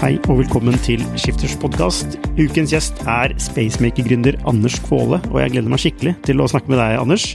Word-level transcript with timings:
Hei 0.00 0.14
og 0.30 0.38
velkommen 0.38 0.78
til 0.80 1.02
Skifters 1.20 1.58
podkast. 1.60 2.14
Ukens 2.38 2.70
gjest 2.72 3.02
er 3.04 3.34
Spacemaker-gründer 3.36 4.38
Anders 4.48 4.78
Kvåle, 4.80 5.18
og 5.28 5.34
jeg 5.42 5.52
gleder 5.52 5.68
meg 5.68 5.82
skikkelig 5.82 6.14
til 6.24 6.40
å 6.40 6.46
snakke 6.48 6.72
med 6.72 6.80
deg, 6.80 6.94
Anders. 7.02 7.26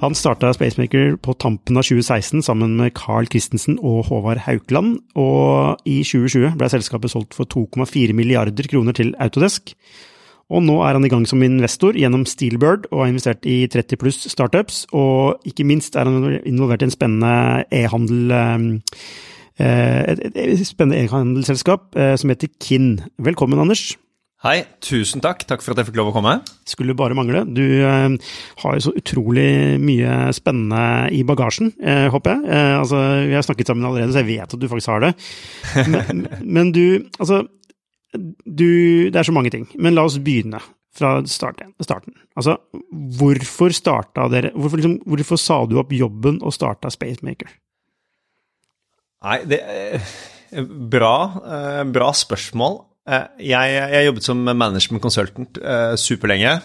Han 0.00 0.16
starta 0.18 0.50
Spacemaker 0.56 1.14
på 1.22 1.36
tampen 1.38 1.78
av 1.78 1.86
2016 1.86 2.42
sammen 2.48 2.74
med 2.80 2.90
Carl 2.98 3.30
Christensen 3.30 3.78
og 3.78 4.08
Håvard 4.08 4.42
Haukeland, 4.48 4.96
og 5.14 5.86
i 5.86 6.00
2020 6.02 6.56
ble 6.58 6.72
selskapet 6.74 7.14
solgt 7.14 7.38
for 7.38 7.46
2,4 7.54 8.18
milliarder 8.18 8.66
kroner 8.72 8.98
til 8.98 9.14
Autodesk. 9.22 9.76
Og 10.50 10.66
nå 10.66 10.80
er 10.88 10.98
han 10.98 11.06
i 11.06 11.12
gang 11.14 11.22
som 11.30 11.46
investor 11.46 11.94
gjennom 11.94 12.26
Steelbird 12.26 12.90
og 12.90 13.04
har 13.04 13.14
investert 13.14 13.46
i 13.46 13.60
30 13.70 14.02
pluss 14.02 14.26
startups, 14.34 14.88
og 14.90 15.38
ikke 15.46 15.70
minst 15.70 15.94
er 15.94 16.10
han 16.10 16.40
involvert 16.42 16.82
i 16.82 16.90
en 16.90 16.98
spennende 16.98 17.62
e-handel 17.70 18.34
Eh, 18.34 19.34
et, 19.64 20.24
et, 20.28 20.40
et 20.42 20.66
spennende 20.66 21.04
e-handelsselskap 21.04 21.96
eh, 21.96 22.16
som 22.20 22.32
heter 22.32 22.52
Kinn. 22.60 22.98
Velkommen, 23.22 23.60
Anders. 23.62 23.94
Hei, 24.44 24.60
tusen 24.84 25.22
takk. 25.24 25.40
Takk 25.48 25.62
for 25.64 25.72
at 25.72 25.80
jeg 25.80 25.88
fikk 25.88 25.96
lov 25.96 26.10
å 26.10 26.14
komme. 26.14 26.34
Skulle 26.68 26.94
bare 26.98 27.16
mangle. 27.16 27.40
Du 27.48 27.64
eh, 27.64 28.34
har 28.60 28.76
jo 28.76 28.84
så 28.84 28.92
utrolig 28.94 29.48
mye 29.80 30.28
spennende 30.36 31.08
i 31.16 31.22
bagasjen, 31.26 31.72
eh, 31.80 32.04
håper 32.12 32.34
jeg. 32.34 32.44
Eh, 32.52 32.74
altså, 32.76 33.00
vi 33.26 33.34
har 33.34 33.46
snakket 33.46 33.72
sammen 33.72 33.88
allerede, 33.88 34.12
så 34.12 34.20
jeg 34.20 34.28
vet 34.34 34.54
at 34.54 34.60
du 34.60 34.68
faktisk 34.68 34.92
har 34.92 35.06
det. 35.06 35.12
Men, 35.88 36.26
men 36.58 36.72
du, 36.76 36.84
altså 37.16 37.46
du, 38.12 39.08
Det 39.10 39.18
er 39.18 39.26
så 39.26 39.34
mange 39.34 39.50
ting. 39.50 39.66
Men 39.80 39.96
la 39.96 40.04
oss 40.06 40.20
begynne 40.22 40.60
fra 40.96 41.16
starten. 41.28 41.72
starten. 41.82 42.14
Altså, 42.36 42.58
hvorfor 43.18 43.74
starta 43.74 44.28
dere 44.32 44.52
Hvorfor, 44.54 44.80
liksom, 44.80 45.00
hvorfor 45.04 45.40
sa 45.40 45.58
du 45.68 45.78
opp 45.80 45.90
jobben 45.92 46.38
og 46.44 46.54
starta 46.54 46.92
Spacemaker? 46.92 47.50
Nei, 49.26 49.40
det 49.48 49.58
er 49.58 50.66
bra, 50.94 51.16
eh, 51.42 51.82
bra 51.90 52.12
spørsmål. 52.14 52.78
Eh, 53.10 53.26
jeg, 53.50 53.78
jeg 53.94 54.06
jobbet 54.06 54.26
som 54.26 54.42
management 54.46 55.02
consultant 55.02 55.58
eh, 55.62 55.94
superlenge. 55.98 56.58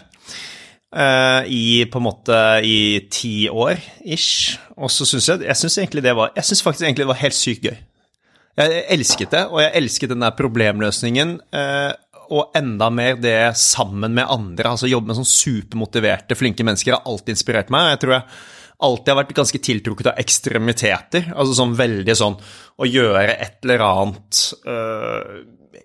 I 0.92 1.86
på 1.88 2.00
en 2.02 2.04
måte 2.04 2.38
i 2.68 3.08
ti 3.08 3.46
år 3.48 3.78
ish. 4.04 4.58
Og 4.76 4.92
så 4.92 5.06
syns 5.08 5.30
jeg 5.30 5.46
jeg 5.48 5.56
synes 5.56 5.78
egentlig 5.80 6.02
det 6.04 6.12
var 6.18 6.34
Jeg 6.36 6.44
syns 6.50 6.62
faktisk 6.66 6.84
egentlig 6.84 7.06
det 7.06 7.14
var 7.14 7.22
helt 7.22 7.38
sykt 7.38 7.64
gøy. 7.64 7.78
Jeg 8.60 8.82
elsket 8.98 9.32
det, 9.32 9.46
og 9.48 9.62
jeg 9.62 9.72
elsket 9.80 10.12
den 10.12 10.26
der 10.26 10.36
problemløsningen. 10.36 11.32
Og 12.28 12.58
enda 12.60 12.90
mer 12.92 13.16
det 13.24 13.38
sammen 13.56 14.12
med 14.12 14.28
andre. 14.28 14.74
Altså 14.74 14.92
jobbe 14.92 15.14
med 15.14 15.22
sånn 15.22 15.32
supermotiverte, 15.32 16.36
flinke 16.36 16.68
mennesker 16.68 16.98
har 16.98 17.08
alltid 17.08 17.38
inspirert 17.38 17.72
meg. 17.72 17.94
Jeg 17.94 18.04
tror 18.04 18.18
jeg 18.18 18.28
alltid 18.86 19.14
har 19.14 19.22
vært 19.22 19.38
ganske 19.38 19.62
tiltrukket 19.64 20.12
av 20.12 20.20
ekstremiteter. 20.22 21.32
Altså 21.36 21.58
sånn 21.58 21.78
veldig 21.80 22.16
sånn 22.18 22.38
å 22.82 22.90
gjøre 22.90 23.36
et 23.36 23.60
eller 23.66 23.84
annet 23.86 24.44
uh, 24.66 25.42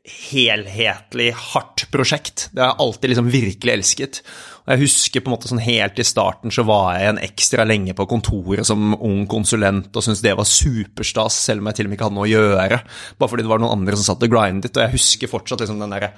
helhetlig, 0.07 1.33
hardt 1.53 1.87
prosjekt. 1.93 2.49
Det 2.53 2.63
har 2.63 2.73
jeg 2.73 2.83
alltid 2.85 3.13
liksom 3.13 3.31
virkelig 3.33 3.75
elsket. 3.75 4.21
Og 4.65 4.73
jeg 4.73 4.83
husker 4.85 5.23
på 5.23 5.31
en 5.31 5.35
måte 5.37 5.51
sånn 5.51 5.63
helt 5.63 5.99
i 6.03 6.07
starten 6.07 6.55
så 6.55 6.65
var 6.67 6.97
jeg 6.97 7.13
en 7.13 7.21
ekstra 7.23 7.67
lenge 7.67 7.95
på 7.97 8.07
kontoret 8.11 8.67
som 8.67 8.97
ung 8.97 9.25
konsulent 9.31 9.95
og 9.95 10.03
syntes 10.05 10.25
det 10.25 10.35
var 10.39 10.49
superstas, 10.51 11.39
selv 11.49 11.63
om 11.63 11.71
jeg 11.71 11.81
til 11.81 11.89
og 11.89 11.93
med 11.93 11.99
ikke 11.99 12.09
hadde 12.09 12.19
noe 12.19 12.27
å 12.27 12.33
gjøre. 12.33 12.81
Bare 13.19 13.33
fordi 13.33 13.47
det 13.47 13.53
var 13.53 13.63
noen 13.63 13.79
andre 13.79 13.99
som 13.99 14.09
satt 14.09 14.27
og 14.27 14.35
grindet. 14.35 14.75
Og 14.75 14.87
jeg 14.87 14.97
husker 14.97 15.33
fortsatt 15.33 15.63
liksom 15.65 15.83
den 15.83 15.95
derre 15.95 16.13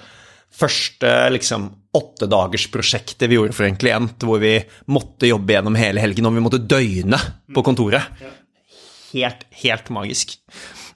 første 0.54 1.12
liksom 1.34 1.68
åttedagersprosjektet 1.98 3.28
vi 3.30 3.38
gjorde 3.38 3.56
for 3.56 3.68
en 3.68 3.78
klient, 3.78 4.26
hvor 4.26 4.42
vi 4.42 4.56
måtte 4.92 5.30
jobbe 5.30 5.54
gjennom 5.54 5.78
hele 5.78 6.02
helgen, 6.02 6.28
og 6.28 6.36
vi 6.36 6.44
måtte 6.44 6.62
døgne 6.62 7.20
på 7.54 7.64
kontoret. 7.66 8.18
Helt, 9.12 9.46
helt 9.62 9.88
magisk. 9.94 10.36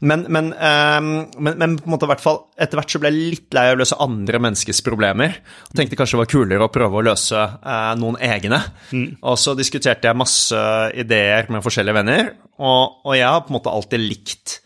Men, 0.02 0.24
men, 0.34 0.50
um, 0.52 1.10
men, 1.38 1.54
men, 1.60 1.76
på 1.78 1.86
en 1.86 1.94
måte, 1.94 2.08
hvert 2.10 2.22
fall, 2.22 2.40
etter 2.58 2.80
hvert 2.80 2.90
så 2.90 2.98
ble 3.00 3.12
jeg 3.12 3.30
litt 3.36 3.54
lei 3.54 3.68
av 3.70 3.76
å 3.76 3.80
løse 3.84 3.98
andre 4.02 4.40
menneskers 4.42 4.82
problemer. 4.82 5.36
Og 5.70 5.78
tenkte 5.78 5.98
kanskje 5.98 6.18
det 6.18 6.22
var 6.24 6.32
kulere 6.32 6.66
å 6.66 6.72
prøve 6.74 6.98
å 6.98 7.04
løse 7.06 7.38
uh, 7.38 7.92
noen 8.00 8.18
egne. 8.18 8.58
Mm. 8.90 9.06
Og 9.20 9.38
så 9.38 9.54
diskuterte 9.58 10.10
jeg 10.10 10.18
masse 10.18 10.58
ideer 10.98 11.46
med 11.54 11.62
forskjellige 11.62 11.98
venner, 12.00 12.34
og, 12.58 12.98
og 13.06 13.14
jeg 13.16 13.28
har 13.30 13.46
på 13.46 13.54
en 13.54 13.58
måte 13.60 13.72
alltid 13.72 14.02
likt 14.02 14.58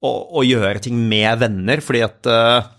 å, 0.00 0.10
å 0.40 0.44
gjøre 0.48 0.80
ting 0.88 0.96
med 1.12 1.44
venner, 1.44 1.84
fordi 1.84 2.02
at 2.08 2.32
uh, 2.32 2.72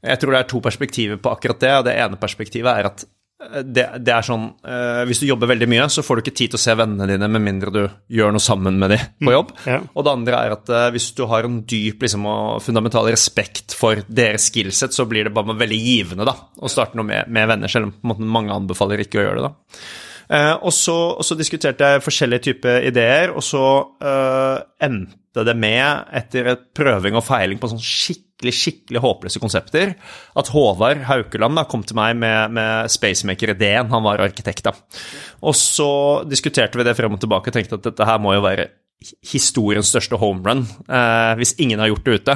jeg 0.00 0.20
tror 0.20 0.34
det 0.34 0.42
er 0.42 0.48
to 0.48 0.60
perspektiver 0.64 1.18
på 1.20 1.32
akkurat 1.34 1.60
det. 1.60 1.72
Det 1.90 1.96
ene 2.00 2.18
perspektivet 2.20 2.70
er 2.72 2.88
at 2.88 3.02
eh, 3.04 3.64
det, 3.66 3.84
det 4.00 4.14
er 4.14 4.24
sånn 4.24 4.46
uh, 4.64 5.02
Hvis 5.08 5.20
du 5.20 5.26
jobber 5.28 5.50
veldig 5.50 5.68
mye, 5.68 5.88
så 5.92 6.04
får 6.04 6.16
du 6.16 6.24
ikke 6.24 6.36
tid 6.40 6.54
til 6.54 6.60
å 6.60 6.62
se 6.62 6.76
vennene 6.80 7.08
dine 7.10 7.28
med 7.28 7.44
mindre 7.44 7.74
du 7.74 7.80
gjør 8.16 8.32
noe 8.32 8.44
sammen 8.44 8.80
med 8.80 8.94
dem 8.94 9.06
på 9.20 9.28
mm, 9.28 9.34
jobb. 9.36 9.54
Mm, 9.58 9.70
ja. 9.74 9.80
Og 9.92 10.06
det 10.06 10.14
andre 10.16 10.42
er 10.46 10.56
at 10.56 10.72
uh, 10.72 10.88
hvis 10.94 11.10
du 11.18 11.24
har 11.30 11.48
en 11.48 11.60
dyp 11.68 12.06
liksom, 12.06 12.28
og 12.32 12.60
fundamental 12.64 13.10
respekt 13.12 13.76
for 13.76 14.00
deres 14.08 14.48
skillset, 14.48 14.96
så 14.96 15.08
blir 15.10 15.28
det 15.28 15.34
bare 15.36 15.56
veldig 15.60 15.80
givende 15.80 16.28
da, 16.28 16.36
å 16.56 16.72
starte 16.72 17.00
noe 17.00 17.08
med, 17.08 17.28
med 17.28 17.50
venner, 17.52 17.72
selv 17.72 17.90
om 17.90 18.24
mange 18.24 18.56
anbefaler 18.56 19.04
ikke 19.04 19.20
å 19.20 19.26
gjøre 19.28 19.44
det. 19.44 19.50
da. 19.50 19.84
Uh, 20.30 20.56
og, 20.62 20.72
så, 20.72 20.96
og, 21.18 21.24
så, 21.26 21.34
diskuterte 21.36 21.88
jeg 21.90 22.04
forskjellige 22.06 22.46
typer 22.52 22.84
ideer, 22.86 23.32
og 23.34 23.42
så 23.44 23.64
endte 24.80 25.44
det 25.44 25.56
med, 25.58 26.06
etter 26.16 26.54
et 26.54 26.68
prøving 26.76 27.18
og 27.18 27.26
feiling 27.26 27.58
på 27.60 27.66
en 27.66 27.74
sånn 27.74 27.84
skikkelig 27.84 28.29
skikkelig 28.40 28.56
skikkelig 28.56 29.02
håpløse 29.04 29.40
konsepter. 29.40 29.94
At 30.36 30.50
Håvard 30.54 31.04
Haukeland 31.04 31.56
da, 31.56 31.64
kom 31.68 31.82
til 31.84 31.96
meg 31.96 32.16
med, 32.16 32.52
med 32.56 32.90
Spacemaker-ideen. 32.90 33.90
Han 33.90 34.04
var 34.04 34.20
arkitekt, 34.20 34.64
da. 34.64 34.72
Og 35.42 35.54
så 35.54 36.24
diskuterte 36.28 36.78
vi 36.78 36.84
det 36.84 36.96
frem 36.96 37.12
og 37.12 37.20
tilbake 37.20 37.50
og 37.50 37.54
tenkte 37.54 37.76
at 37.78 37.84
dette 37.90 38.06
her 38.06 38.20
må 38.20 38.34
jo 38.34 38.44
være 38.44 38.70
historiens 39.24 39.88
største 39.88 40.18
homerun, 40.20 40.66
eh, 40.92 41.30
hvis 41.40 41.54
ingen 41.56 41.80
har 41.80 41.88
gjort 41.88 42.04
det 42.04 42.18
ute. 42.20 42.34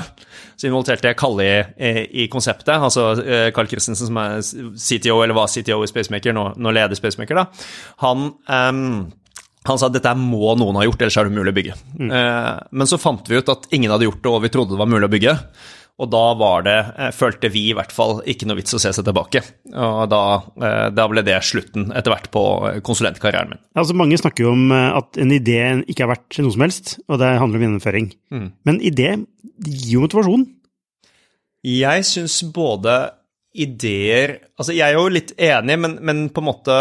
Så 0.57 0.71
involverte 0.71 1.11
jeg 1.11 1.19
Kalle 1.21 1.45
i, 1.77 1.91
i, 2.25 2.29
konseptet, 2.33 2.73
altså 2.79 3.11
eh, 3.21 3.51
Carl 3.53 3.69
Christensen 3.69 4.09
som 4.09 4.21
er 4.23 4.39
CTO, 4.41 5.19
eller 5.21 5.37
var 5.37 5.53
CTO 5.53 5.83
i 5.85 5.91
Spacemaker, 5.91 6.33
nå, 6.33 6.55
nå 6.57 6.73
leder 6.73 6.97
Spacemaker, 6.97 7.43
da. 7.43 7.69
Han 8.01 8.31
eh, 8.49 9.13
han 9.65 9.81
sa 9.81 9.89
at 9.89 9.95
dette 9.97 10.13
må 10.21 10.53
noen 10.61 10.77
ha 10.77 10.85
gjort, 10.85 11.01
ellers 11.01 11.17
er 11.17 11.25
det 11.25 11.33
umulig 11.33 11.55
å 11.55 11.57
bygge. 11.57 11.77
Mm. 11.97 12.11
Eh, 12.13 12.51
men 12.77 12.89
så 12.89 13.01
fant 13.01 13.31
vi 13.31 13.39
ut 13.41 13.49
at 13.49 13.71
ingen 13.73 13.93
hadde 13.95 14.05
gjort 14.05 14.21
det, 14.21 14.33
og 14.33 14.43
vi 14.45 14.51
trodde 14.53 14.77
det 14.77 14.81
var 14.83 14.91
mulig 14.93 15.09
å 15.09 15.15
bygge. 15.15 15.33
Og 16.03 16.09
da 16.11 16.23
var 16.35 16.65
det, 16.67 16.79
eh, 16.99 17.13
følte 17.15 17.51
vi 17.55 17.69
i 17.71 17.75
hvert 17.77 17.93
fall, 17.95 18.19
ikke 18.27 18.49
noe 18.51 18.59
vits 18.59 18.75
å 18.75 18.81
se 18.83 18.91
seg 18.97 19.07
tilbake. 19.07 19.45
Og 19.71 20.09
da, 20.11 20.23
eh, 20.59 20.89
da 20.91 21.07
ble 21.07 21.23
det 21.23 21.39
slutten 21.47 21.93
etter 21.95 22.11
hvert 22.11 22.31
på 22.35 22.43
eh, 22.67 22.81
konsulentkarrieren 22.81 23.53
min. 23.53 23.63
Altså 23.79 23.95
Mange 23.95 24.19
snakker 24.19 24.49
jo 24.49 24.55
om 24.57 24.73
at 24.75 25.17
en 25.23 25.31
idé 25.31 25.61
ikke 25.87 26.03
er 26.03 26.13
verdt 26.17 26.41
noe 26.43 26.55
som 26.57 26.67
helst, 26.67 26.99
og 27.07 27.23
det 27.23 27.31
handler 27.39 27.61
om 27.61 27.67
gjennomføring. 27.69 28.11
Mm. 28.35 28.49
Men 28.67 28.81
idé 28.83 29.09
gir 29.63 29.93
jo 29.95 30.03
motivasjon? 30.03 30.49
Jeg 31.65 32.05
syns 32.05 32.43
både 32.53 33.15
ideer 33.55 34.41
Altså, 34.59 34.75
jeg 34.75 34.83
er 34.83 34.99
jo 34.99 35.07
litt 35.09 35.31
enig, 35.39 35.79
men, 35.79 35.99
men 36.03 36.27
på 36.35 36.43
en 36.43 36.49
måte 36.49 36.75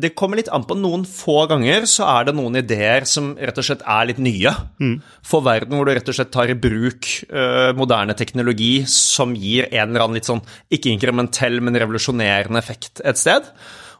det 0.00 0.14
kommer 0.14 0.36
litt 0.38 0.48
an 0.54 0.64
på. 0.64 0.76
Noen 0.78 1.02
få 1.08 1.46
ganger 1.50 1.84
så 1.90 2.06
er 2.06 2.24
det 2.28 2.34
noen 2.38 2.56
ideer 2.60 3.04
som 3.10 3.32
rett 3.36 3.58
og 3.58 3.66
slett 3.66 3.82
er 3.84 4.06
litt 4.10 4.18
nye. 4.22 4.52
Mm. 4.80 4.96
For 5.26 5.42
verden 5.44 5.76
hvor 5.76 5.84
du 5.88 5.92
rett 5.96 6.08
og 6.08 6.14
slett 6.16 6.30
tar 6.34 6.52
i 6.52 6.54
bruk 6.58 7.08
uh, 7.32 7.72
moderne 7.76 8.14
teknologi 8.16 8.84
som 8.86 9.34
gir 9.34 9.66
en 9.72 9.90
eller 9.90 10.06
annen 10.06 10.14
litt 10.20 10.30
sånn 10.30 10.44
ikke 10.70 10.92
inkrementell, 10.94 11.60
men 11.60 11.74
revolusjonerende 11.80 12.58
effekt 12.62 13.02
et 13.04 13.18
sted. 13.20 13.50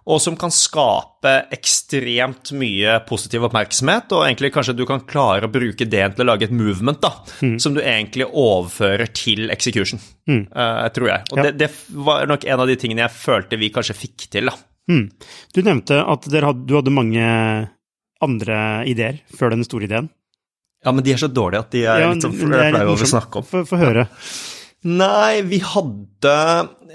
og 0.05 0.19
som 0.21 0.35
kan 0.37 0.51
skape 0.53 1.31
ekstremt 1.57 2.51
mye 2.53 2.99
positiv 3.09 3.47
oppmerksomhet, 3.49 4.11
og 4.13 4.27
egentlig 4.27 4.51
kanskje 4.53 4.75
du 4.77 4.83
kan 4.85 5.01
klare 5.09 5.49
å 5.49 5.53
bruke 5.53 5.87
det 5.89 6.03
til 6.13 6.25
å 6.25 6.27
lage 6.29 6.45
et 6.45 6.53
movement 6.53 7.01
da, 7.01 7.11
Mm. 7.41 7.59
som 7.59 7.73
du 7.73 7.81
egentlig 7.81 8.27
overfører 8.29 9.09
til 9.15 9.49
execution, 9.51 9.99
eh, 10.29 10.89
tror 10.93 11.09
jeg. 11.09 11.23
Og 11.33 11.39
Ja. 11.39 11.43
det, 11.45 11.57
det 11.57 11.71
var 11.91 12.27
nok 12.27 12.45
en 12.45 12.61
av 12.61 12.67
de 12.67 12.77
tingene 12.77 13.01
jeg 13.09 13.17
følte 13.17 13.59
vi 13.59 13.71
kanskje 13.71 13.97
fikk 13.97 14.29
til. 14.31 14.45
da. 14.45 14.53
Mm. 14.91 15.07
Du 15.55 15.63
nevnte 15.65 16.01
at 16.03 16.27
hadde, 16.29 16.67
du 16.69 16.75
hadde 16.77 16.93
mange 16.93 17.25
andre 18.25 18.59
ideer 18.89 19.23
før 19.37 19.55
den 19.55 19.65
store 19.67 19.89
ideen. 19.89 20.11
Ja, 20.85 20.93
men 20.93 21.05
de 21.05 21.15
er 21.15 21.21
så 21.23 21.31
dårlige 21.33 21.65
at 21.65 21.71
de 21.73 21.85
er 21.87 22.03
Ja, 22.03 22.11
litt 22.13 22.25
sånn 22.25 22.37
flaue 22.37 22.83
over 22.93 23.07
å 23.07 23.09
snakke 23.09 23.41
om. 23.41 23.47
Få 23.49 23.79
høre. 23.81 24.05
høre. 24.05 24.07
Nei, 24.85 25.41
vi 25.49 25.61
hadde 25.65 26.33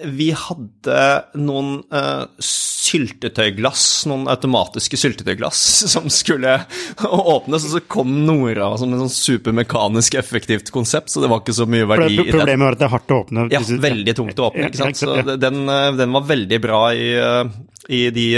Vi 0.05 0.27
hadde 0.37 0.97
noen 1.41 1.79
uh, 1.89 2.27
syltetøyglass, 2.89 3.85
noen 4.09 4.27
automatiske 4.31 4.97
syltetøyglass, 4.99 5.63
som 5.93 6.05
skulle 6.13 6.55
åpnes, 7.03 7.65
og 7.65 7.73
så 7.73 7.81
kom 7.89 8.13
Nora 8.27 8.71
som 8.79 8.93
en 8.93 9.03
sånn 9.03 9.13
supermekanisk 9.13 10.17
effektivt 10.21 10.71
konsept, 10.75 11.11
så 11.13 11.23
det 11.23 11.31
var 11.31 11.43
ikke 11.43 11.57
så 11.57 11.67
mye 11.69 11.89
verdi 11.89 12.13
i 12.15 12.21
det. 12.21 12.29
problemet 12.31 12.65
var 12.65 12.77
at 12.77 12.83
det 12.83 12.87
er 12.87 12.93
hardt 12.95 13.13
å 13.13 13.19
åpne. 13.23 13.47
Ja, 13.53 13.63
veldig 13.89 14.15
tungt 14.17 14.39
å 14.39 14.49
åpne, 14.49 14.69
ikke 14.69 14.83
sant. 14.85 15.01
Så 15.01 15.35
den, 15.35 15.61
eh, 15.69 15.89
den 15.99 16.15
var 16.15 16.29
veldig 16.29 16.61
bra 16.63 16.81
i, 16.95 17.11
eh, 17.19 17.43
i 17.89 18.01
de 18.15 18.29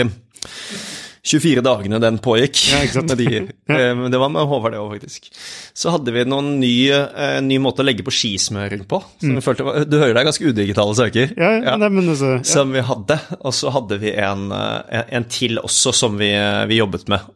24 1.21 1.61
dagene 1.61 1.99
den 2.01 2.17
pågikk. 2.17 2.57
Ja. 2.71 3.01
Med 3.05 3.17
de, 3.19 3.27
eh, 3.45 4.03
det 4.09 4.19
var 4.21 4.31
med 4.33 4.47
Håvard, 4.49 4.73
det 4.73 4.81
òg, 4.81 4.95
faktisk. 4.95 5.29
Så 5.77 5.93
hadde 5.93 6.13
vi 6.15 6.23
noen 6.25 6.55
ny, 6.61 6.89
eh, 6.89 7.37
ny 7.45 7.59
måte 7.61 7.83
å 7.83 7.85
legge 7.85 8.05
på 8.05 8.13
skismøring 8.15 8.87
på. 8.89 9.01
Som 9.21 9.37
mm. 9.37 9.43
følte 9.45 9.85
Du 9.89 9.99
hører 9.99 10.15
det 10.15 10.23
er 10.23 10.29
ganske 10.31 10.49
udigitale 10.49 10.97
saker. 10.97 11.33
Mm. 11.35 11.41
Ja, 11.41 11.51
ja, 11.69 11.77
Nei, 11.81 11.91
men 11.93 12.11
altså. 12.13 12.33
Som 12.47 12.73
vi 12.73 12.83
hadde. 12.85 13.19
Og 13.39 13.55
så 13.57 13.73
hadde 13.73 14.01
vi 14.01 14.15
en, 14.17 14.47
eh, 14.55 15.03
en 15.19 15.27
til 15.31 15.61
også 15.61 15.93
som 15.95 16.17
vi, 16.21 16.31
vi 16.71 16.81
jobbet 16.81 17.09
med 17.11 17.33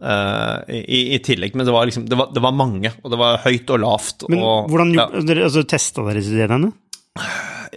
i, 0.73 1.01
i 1.15 1.21
tillegg. 1.23 1.53
Men 1.57 1.67
det 1.67 1.75
var, 1.75 1.85
liksom, 1.89 2.07
det, 2.09 2.17
var, 2.19 2.33
det 2.33 2.41
var 2.43 2.55
mange, 2.57 2.93
og 3.03 3.13
det 3.13 3.21
var 3.21 3.43
høyt 3.45 3.75
og 3.75 3.83
lavt. 3.85 4.29
Men 4.31 4.41
og, 4.41 4.71
hvordan 4.73 4.95
ja. 4.97 5.09
altså, 5.13 5.65
testa 5.69 6.05
dere 6.07 6.23
disse 6.23 6.33
ideene? 6.33 6.73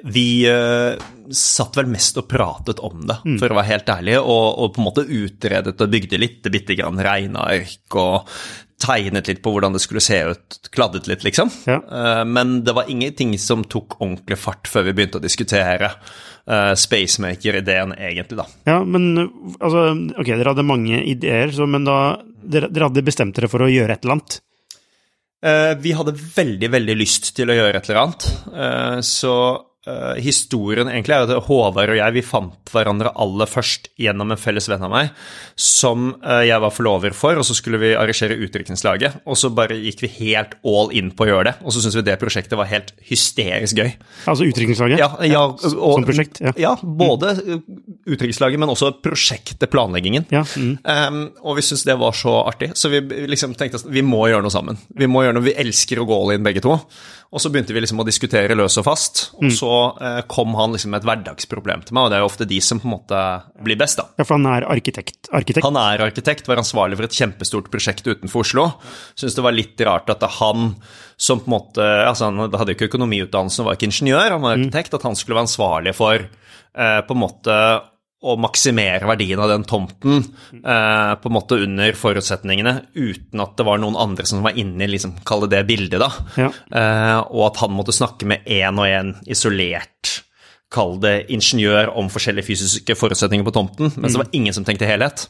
Vi 0.05 0.45
eh, 0.47 0.95
satt 1.35 1.77
vel 1.79 1.89
mest 1.91 2.17
og 2.21 2.29
pratet 2.31 2.79
om 2.85 3.03
det, 3.09 3.19
Mm. 3.25 3.39
for 3.41 3.51
å 3.53 3.59
være 3.59 3.71
helt 3.73 3.89
ærlig, 3.93 4.17
og, 4.21 4.47
og 4.63 4.73
på 4.75 4.81
en 4.83 4.87
måte 4.91 5.05
utredet 5.07 5.75
og 5.81 5.91
bygde 5.93 6.19
litt, 6.21 6.43
bitte 6.53 6.77
grann 6.79 6.99
regneark 7.03 7.97
og 7.99 8.29
tegnet 8.79 9.27
litt 9.27 9.41
på 9.43 9.51
hvordan 9.51 9.75
det 9.75 9.81
skulle 9.83 10.01
se 10.05 10.21
ut, 10.31 10.59
kladdet 10.71 11.09
litt, 11.11 11.25
liksom. 11.27 11.51
Ja. 11.67 11.81
Eh, 11.83 12.25
Men 12.25 12.61
det 12.65 12.75
var 12.77 12.87
ingenting 12.89 13.33
som 13.43 13.65
tok 13.67 13.97
ordentlig 14.01 14.39
fart 14.39 14.69
før 14.71 14.87
vi 14.87 14.93
begynte 14.95 15.19
å 15.19 15.25
diskutere 15.25 15.91
eh, 16.47 16.75
Spacemaker-ideen, 16.79 17.97
egentlig, 17.99 18.39
da. 18.39 18.47
Ja, 18.71 18.79
men 18.87 19.17
altså, 19.59 19.89
ok, 20.15 20.31
dere 20.31 20.53
hadde 20.55 20.65
mange 20.69 21.03
ideer, 21.11 21.51
så, 21.53 21.67
men 21.67 21.85
da 21.89 21.99
dere, 22.39 22.71
dere 22.71 22.87
hadde 22.93 23.03
bestemt 23.05 23.35
dere 23.37 23.51
for 23.51 23.67
å 23.67 23.73
gjøre 23.73 23.99
et 23.99 24.05
eller 24.07 24.21
annet. 24.21 24.39
Vi 25.83 25.93
hadde 25.95 26.17
veldig, 26.19 26.69
veldig 26.75 26.95
lyst 26.99 27.29
til 27.37 27.51
å 27.53 27.55
gjøre 27.55 27.79
et 27.79 27.87
eller 27.91 28.01
annet, 28.01 28.25
så 29.07 29.35
eh, 29.87 30.19
historien 30.23 30.89
egentlig 30.91 31.15
er 31.15 31.27
at 31.27 31.47
Håvard 31.47 31.93
og 31.93 31.99
jeg 31.99 32.15
vi 32.17 32.25
fant 32.27 32.73
hverandre 32.73 33.13
aller 33.19 33.49
først 33.49 33.91
gjennom 34.01 34.33
en 34.33 34.41
felles 34.41 34.69
venn 34.71 34.85
av 34.85 34.93
meg, 34.93 35.13
som 35.59 36.11
uh, 36.23 36.43
jeg 36.47 36.61
var 36.63 36.75
forlover 36.75 37.15
for, 37.17 37.39
og 37.41 37.47
så 37.47 37.57
skulle 37.57 37.81
vi 37.83 37.95
arrangere 37.97 38.37
utdrikningslaget, 38.39 39.23
og 39.29 39.39
så 39.41 39.51
bare 39.55 39.79
gikk 39.79 40.05
vi 40.05 40.11
helt 40.19 40.57
all 40.69 40.93
in 40.97 41.11
på 41.17 41.27
å 41.27 41.31
gjøre 41.31 41.47
det, 41.51 41.55
og 41.63 41.75
så 41.75 41.83
syntes 41.83 41.99
vi 42.01 42.05
det 42.07 42.19
prosjektet 42.21 42.59
var 42.61 42.71
helt 42.71 42.93
hysterisk 43.09 43.81
gøy. 43.81 43.93
Altså 44.31 44.49
utdrikningslaget? 44.49 45.01
Ja, 45.01 45.11
ja, 45.27 45.45
og, 45.49 45.65
som 45.65 46.07
prosjekt, 46.09 46.43
ja. 46.45 46.55
Ja, 46.59 46.75
både 46.83 47.35
eh, 47.39 47.63
utdrikningslaget, 48.07 48.61
men 48.61 48.73
også 48.75 48.93
prosjektet, 49.05 49.69
planleggingen. 49.73 50.29
Ja, 50.35 50.45
mm. 50.45 50.75
Um, 50.85 51.21
og 51.43 51.59
vi 51.59 51.67
syntes 51.67 51.87
det 51.89 51.99
var 52.01 52.17
så 52.17 52.39
artig, 52.45 52.73
så 52.79 52.93
vi 52.93 53.03
liksom 53.29 53.57
tenkte 53.59 53.81
at 53.81 53.89
vi 53.91 54.05
må 54.05 54.27
gjøre 54.31 54.45
noe 54.45 54.55
sammen. 54.55 54.79
Vi 54.99 55.09
må 55.11 55.25
gjøre 55.25 55.39
noe, 55.39 55.49
vi 55.49 55.57
elsker 55.59 56.03
å 56.03 56.09
gå 56.09 56.19
all 56.19 56.37
in 56.37 56.47
begge 56.47 56.63
to. 56.65 56.77
Og 57.29 57.43
så 57.45 57.51
begynte 57.53 57.75
vi 57.77 57.83
liksom 57.83 58.01
å 58.01 58.07
diskutere 58.09 58.57
løs 58.57 58.79
og 58.81 58.87
fast, 58.87 59.19
og 59.37 59.51
så 59.53 59.73
eh, 60.01 60.21
kom 60.33 60.55
han 60.57 60.73
liksom 60.73 60.95
med 60.95 61.03
et 61.03 61.09
hverdagsproblem 61.11 61.83
til 61.85 61.97
meg, 61.97 62.07
og 62.07 62.09
det 62.09 62.17
er 62.17 62.23
jo 62.23 62.29
ofte 62.31 62.47
de 62.49 62.61
som 62.65 62.81
på 62.81 62.89
en 62.89 62.95
måte 62.95 63.25
blir 63.67 63.77
best, 63.81 64.01
da. 64.01 64.07
ja, 64.17 64.25
for 64.25 64.39
han 64.39 64.49
er 64.49 64.65
arkitekt. 64.65 65.29
arkitekt. 65.29 65.67
Han 65.67 65.77
er 65.77 66.07
arkitekt, 66.07 66.49
var 66.49 66.63
ansvarlig 66.63 66.97
for 66.97 67.09
et 67.09 67.19
kjempestort 67.19 67.69
prosjekt 67.75 68.09
utenfor 68.09 68.47
Oslo. 68.47 68.65
Syns 69.19 69.37
det 69.37 69.45
var 69.45 69.57
litt 69.57 69.85
rart 69.85 70.09
at 70.15 70.25
han 70.39 70.73
som 71.21 71.43
på 71.43 71.51
en 71.51 71.57
måte 71.57 71.85
altså 71.85 72.29
Han 72.31 72.47
hadde 72.47 72.73
jo 72.73 72.79
ikke 72.79 72.89
økonomiutdannelse, 72.93 73.61
han 73.61 73.69
var 73.69 73.77
ikke 73.77 73.91
ingeniør, 73.91 74.37
han 74.37 74.45
var 74.47 74.57
arkitekt. 74.57 74.97
At 74.97 75.05
han 75.05 75.19
skulle 75.19 75.37
være 75.37 75.49
ansvarlig 75.51 75.95
for 75.99 76.25
eh, 76.25 77.01
på 77.05 77.17
en 77.17 77.23
måte 77.27 77.57
å 78.19 78.35
maksimere 78.41 79.07
verdien 79.07 79.39
av 79.39 79.51
den 79.53 79.65
tomten 79.69 80.17
eh, 80.19 81.13
på 81.23 81.31
en 81.31 81.35
måte 81.37 81.59
under 81.63 81.95
forutsetningene, 81.95 82.73
uten 82.99 83.43
at 83.45 83.53
det 83.59 83.67
var 83.69 83.79
noen 83.79 83.99
andre 83.99 84.27
som 84.27 84.43
var 84.43 84.59
inne 84.59 84.89
i 84.89 84.91
liksom, 84.91 85.21
kall 85.29 85.45
det 85.45 85.53
det 85.55 85.67
bildet, 85.69 86.03
da. 86.03 86.09
Ja. 86.41 86.49
Eh, 86.51 87.19
og 87.31 87.45
at 87.53 87.61
han 87.63 87.77
måtte 87.77 87.95
snakke 87.95 88.27
med 88.27 88.49
én 88.51 88.81
og 88.81 88.91
én 88.91 89.15
isolert, 89.31 90.17
kall 90.75 90.99
det 91.01 91.29
ingeniør, 91.33 91.95
om 91.97 92.11
forskjellige 92.13 92.51
fysiske 92.51 92.99
forutsetninger 92.99 93.47
på 93.47 93.55
tomten, 93.55 93.95
mens 93.95 94.17
det 94.17 94.25
var 94.25 94.35
ingen 94.37 94.57
som 94.57 94.67
tenkte 94.67 94.91
helhet. 94.91 95.29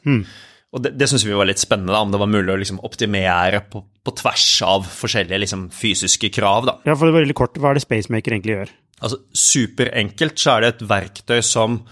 Og 0.75 0.82
det, 0.85 0.96
det 1.00 1.06
syns 1.08 1.29
vi 1.29 1.37
var 1.37 1.49
litt 1.49 1.61
spennende, 1.61 1.93
da, 1.93 2.00
om 2.05 2.11
det 2.12 2.20
var 2.20 2.29
mulig 2.32 2.52
å 2.52 2.58
liksom 2.61 2.81
optimere 2.85 3.62
på, 3.69 3.85
på 3.85 4.17
tvers 4.19 4.49
av 4.67 4.88
forskjellige 4.88 5.44
liksom, 5.44 5.69
fysiske 5.76 6.32
krav. 6.35 6.67
da. 6.69 6.75
Ja, 6.88 6.96
for 6.96 7.08
det 7.08 7.14
var 7.14 7.23
veldig 7.23 7.38
kort, 7.38 7.61
hva 7.61 7.70
er 7.70 7.79
det 7.79 7.85
Spacemaker 7.85 8.37
egentlig 8.37 8.56
gjør? 8.56 8.75
Altså, 8.99 9.23
Superenkelt 9.32 10.40
så 10.40 10.56
er 10.56 10.64
det 10.64 10.75
et 10.75 10.85
verktøy 10.90 11.40
som 11.46 11.82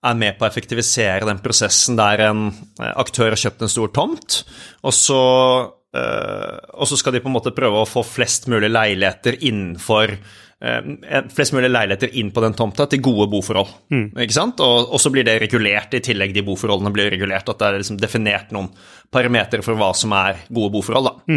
er 0.00 0.16
med 0.16 0.38
på 0.38 0.46
å 0.46 0.48
effektivisere 0.48 1.28
den 1.28 1.42
prosessen 1.44 1.98
der 1.98 2.24
en 2.30 2.46
eh, 2.80 2.92
aktør 3.00 3.34
har 3.34 3.40
kjøpt 3.40 3.64
en 3.66 3.72
stor 3.72 3.92
tomt, 3.96 4.42
og 4.86 4.94
så, 4.96 5.22
eh, 5.96 6.60
og 6.72 6.88
så 6.88 6.98
skal 7.00 7.16
de 7.16 7.22
på 7.24 7.28
en 7.30 7.36
måte 7.36 7.54
prøve 7.56 7.82
å 7.82 7.88
få 7.88 8.04
flest 8.06 8.48
mulig 8.52 8.72
leiligheter 8.72 9.40
innenfor 9.40 10.14
eh, 10.14 11.26
Flest 11.32 11.54
mulig 11.56 11.70
leiligheter 11.70 12.14
inn 12.20 12.30
på 12.36 12.42
den 12.44 12.56
tomta 12.56 12.84
til 12.88 13.00
gode 13.04 13.28
boforhold. 13.32 13.70
ikke 14.24 14.36
sant? 14.36 14.60
Og, 14.64 14.90
og 14.92 15.00
så 15.00 15.12
blir 15.12 15.24
det 15.24 15.38
regulert, 15.40 15.96
i 15.96 16.02
tillegg 16.04 16.34
de 16.36 16.44
boforholdene 16.44 16.92
blir 16.92 17.08
regulert, 17.12 17.48
at 17.48 17.60
det 17.60 17.68
er 17.68 17.80
liksom 17.80 18.00
definert 18.00 18.52
noen 18.56 18.68
parametere 19.12 19.64
for 19.64 19.80
hva 19.80 19.92
som 19.96 20.12
er 20.16 20.46
gode 20.48 20.72
boforhold. 20.76 21.08
da. 21.10 21.36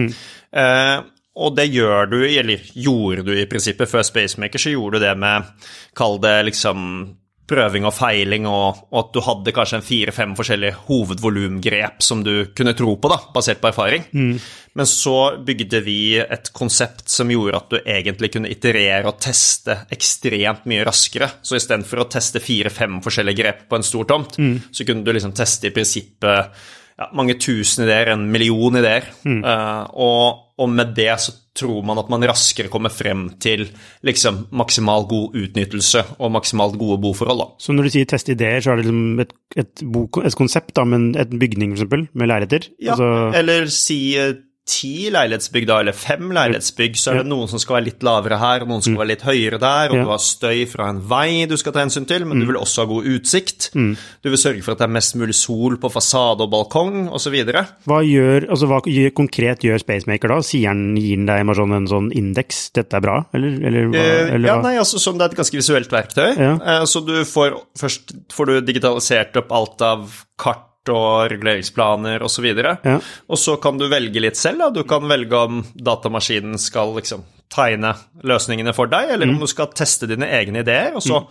Eh, 0.60 1.10
og 1.34 1.56
det 1.58 1.66
gjør 1.74 2.12
du, 2.12 2.20
eller 2.28 2.68
gjorde 2.78 3.24
du 3.26 3.32
i 3.34 3.48
prinsippet 3.50 3.90
før 3.90 4.04
Spacemaker, 4.06 4.62
så 4.62 4.74
gjorde 4.76 5.00
du 5.00 5.06
det 5.08 5.16
med, 5.18 5.48
kall 5.98 6.20
det 6.22 6.36
liksom 6.52 6.84
prøving 7.50 7.86
og 7.88 7.94
feiling, 7.96 8.46
og, 8.48 8.84
og 8.92 9.00
at 9.02 9.14
du 9.16 9.22
hadde 9.26 9.54
kanskje 9.56 9.80
en 9.80 9.86
fire-fem 9.86 10.36
forskjellige 10.38 10.78
hovedvolumgrep 10.88 12.04
som 12.06 12.22
du 12.24 12.32
kunne 12.56 12.76
tro 12.78 12.96
på, 12.96 13.12
da, 13.12 13.18
basert 13.36 13.60
på 13.64 13.70
erfaring. 13.72 14.06
Men 14.74 14.90
så 14.90 15.18
bygde 15.46 15.82
vi 15.86 15.98
et 16.22 16.50
konsept 16.56 17.12
som 17.14 17.30
gjorde 17.30 17.60
at 17.60 17.74
du 17.74 17.78
egentlig 17.82 18.32
kunne 18.34 18.50
iterere 18.50 19.12
og 19.12 19.20
teste 19.22 19.76
ekstremt 19.94 20.64
mye 20.72 20.86
raskere. 20.88 21.30
Så 21.46 21.60
istedenfor 21.60 22.02
å 22.02 22.08
teste 22.10 22.42
fire-fem 22.42 23.02
forskjellige 23.04 23.42
grep 23.42 23.68
på 23.70 23.78
en 23.78 23.86
stor 23.86 24.08
tomt, 24.10 24.40
så 24.72 24.88
kunne 24.88 25.06
du 25.06 25.14
liksom 25.14 25.36
teste 25.38 25.70
i 25.70 25.76
prinsippet 25.76 26.64
ja, 26.98 27.10
mange 27.18 27.36
tusen 27.42 27.86
ideer, 27.86 28.14
en 28.14 28.26
million 28.32 28.78
ideer. 28.80 29.08
Eh, 29.26 29.84
og, 29.94 30.43
og 30.62 30.70
med 30.70 30.94
det 30.98 31.10
så 31.22 31.34
tror 31.58 31.82
man 31.86 32.00
at 32.02 32.10
man 32.14 32.24
raskere 32.30 32.70
kommer 32.74 32.94
frem 32.94 33.26
til 33.42 33.66
liksom 34.06 34.44
maksimal 34.54 35.06
god 35.10 35.38
utnyttelse 35.38 36.04
og 36.18 36.34
maksimalt 36.34 36.78
gode 36.82 37.00
boforhold. 37.02 37.42
da. 37.42 37.48
Så 37.62 37.74
når 37.74 37.88
du 37.88 37.94
sier 37.94 38.10
teste 38.10 38.34
ideer, 38.36 38.62
så 38.62 38.74
er 38.74 38.82
det 38.82 38.86
liksom 38.86 39.22
et, 39.24 39.34
et, 39.64 39.84
bo, 39.86 40.06
et 40.22 40.38
konsept, 40.38 40.74
da, 40.78 40.86
men 40.86 41.12
et 41.20 41.30
bygning 41.30 41.74
eksempel, 41.74 42.08
med 42.14 42.30
leiligheter? 42.30 42.70
Ja, 42.82 42.94
Altså, 42.94 43.10
eller 43.40 43.70
si 43.74 44.00
eh, 44.22 44.36
ti 44.66 45.10
leilighetsbygg, 45.12 45.66
da, 45.68 45.82
eller 45.84 45.92
fem 45.92 46.30
leilighetsbygg, 46.32 46.96
så 46.96 47.12
er 47.12 47.18
det 47.20 47.28
noen 47.28 47.50
som 47.52 47.60
skal 47.60 47.76
være 47.82 47.88
litt 47.90 48.04
lavere 48.06 48.38
her, 48.40 48.64
og 48.64 48.70
noen 48.72 48.84
som 48.86 48.94
skal 48.94 49.02
være 49.04 49.12
litt 49.12 49.26
høyere 49.28 49.60
der, 49.60 49.92
og 49.92 49.98
Ja. 49.98 50.04
du 50.06 50.10
har 50.14 50.22
støy 50.24 50.62
fra 50.72 50.88
en 50.90 51.02
vei 51.10 51.46
du 51.52 51.58
skal 51.60 51.74
ta 51.76 51.82
hensyn 51.84 52.08
til, 52.08 52.24
men 52.26 52.40
du 52.40 52.46
vil 52.48 52.56
også 52.56 52.86
ha 52.86 52.86
god 52.88 53.04
utsikt. 53.12 53.72
Du 53.74 54.30
vil 54.32 54.40
sørge 54.40 54.64
for 54.64 54.72
at 54.72 54.80
det 54.80 54.88
er 54.88 54.94
mest 54.96 55.16
mulig 55.20 55.36
sol 55.36 55.76
på 55.78 55.92
fasade 55.92 56.42
og 56.48 56.50
balkong, 56.52 57.10
osv. 57.12 57.36
hva 57.44 58.00
gjør, 58.08 58.50
altså 58.50 58.68
hva 58.72 58.80
gjør, 58.88 59.12
konkret 59.14 59.60
gjør 59.68 59.80
Spacemaker 59.84 60.30
da? 60.30 60.40
Sier 60.42 60.68
han, 60.72 60.96
gir 60.96 61.18
han 61.18 61.28
deg 61.28 61.56
sånn 61.60 61.76
en 61.76 61.88
sånn 61.88 62.12
indeks, 62.16 62.72
dette 62.74 62.96
er 62.96 63.02
bra, 63.02 63.26
eller, 63.34 63.60
eller, 63.68 63.88
hva, 63.92 64.00
Eh, 64.04 64.34
eller 64.36 64.48
ja, 64.48 64.62
nei, 64.62 64.76
altså 64.78 65.00
som 65.00 65.18
det 65.18 65.28
er 65.28 65.32
et 65.34 65.38
ganske 65.44 65.60
visuelt 65.60 65.92
verktøy. 65.92 66.38
Ja. 66.40 66.54
Eh, 66.56 66.86
så 66.86 67.04
du 67.06 67.16
får 67.28 67.60
først 67.78 68.16
får 68.32 68.46
du 68.46 68.62
digitalisert 68.62 69.36
opp 69.44 69.52
alt 69.52 69.82
av 69.82 70.08
kart 70.40 70.70
og 70.90 71.30
reguleringsplaner 71.32 72.24
osv. 72.26 72.46
Ja. 72.58 72.98
Og 73.30 73.38
så 73.40 73.56
kan 73.62 73.78
du 73.80 73.88
velge 73.92 74.20
litt 74.24 74.36
selv. 74.40 74.60
Da. 74.60 74.70
Du 74.70 74.84
kan 74.84 75.08
velge 75.08 75.34
om 75.38 75.64
datamaskinen 75.76 76.58
skal 76.60 76.94
liksom 76.98 77.24
tegne 77.54 77.94
løsningene 78.26 78.74
for 78.74 78.88
deg, 78.88 79.12
eller 79.14 79.26
Mm. 79.28 79.36
om 79.36 79.40
du 79.40 79.48
skal 79.48 79.68
teste 79.68 80.08
dine 80.10 80.26
egne 80.26 80.60
ideer. 80.66 80.96
Og 80.96 81.02
så 81.06 81.22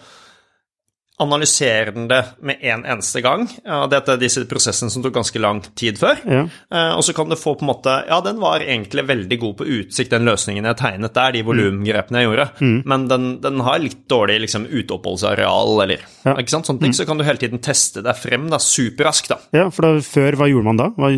analyserer 1.20 1.92
den 1.92 2.06
det 2.08 2.22
med 2.40 2.58
en 2.66 2.84
eneste 2.88 3.20
gang. 3.22 3.44
Dette 3.92 4.14
er 4.14 4.18
disse 4.20 4.42
prosessene 4.48 4.90
som 4.90 5.02
tok 5.04 5.12
ganske 5.14 5.38
lang 5.42 5.60
tid 5.78 5.98
før. 6.00 6.18
Ja. 6.26 6.40
Eh, 6.72 6.92
og 6.96 7.04
så 7.06 7.12
kan 7.14 7.28
du 7.30 7.36
få 7.38 7.52
på 7.58 7.62
en 7.66 7.70
måte 7.70 7.92
Ja, 8.08 8.18
den 8.24 8.40
var 8.42 8.64
egentlig 8.64 9.04
veldig 9.06 9.38
god 9.42 9.56
på 9.60 9.66
utsikt, 9.76 10.10
den 10.14 10.26
løsningen 10.26 10.66
jeg 10.66 10.78
tegnet 10.80 11.14
der, 11.14 11.34
de 11.36 11.44
volumgrepene 11.46 12.22
jeg 12.22 12.30
gjorde, 12.30 12.46
men 12.88 13.06
den, 13.12 13.28
den 13.44 13.60
har 13.62 13.78
litt 13.82 14.00
dårlig 14.10 14.40
liksom, 14.46 14.66
uteoppholdsareal, 14.72 15.74
eller 15.84 16.02
Ja. 16.24 16.34
ikke 16.40 16.54
sant, 16.56 16.66
sånne 16.66 16.86
ting. 16.86 16.96
Så 16.96 17.06
kan 17.06 17.20
du 17.20 17.24
hele 17.28 17.38
tiden 17.38 17.62
teste 17.62 18.02
deg 18.02 18.16
frem 18.18 18.48
da, 18.50 18.58
superraskt, 18.62 19.28
da. 19.34 19.38
ja, 19.54 19.68
for 19.70 19.86
da, 19.86 19.92
før, 20.06 20.38
hva 20.40 20.48
gjorde 20.50 20.70
man 20.72 20.80
da? 20.80 20.90
Hva, 20.96 21.12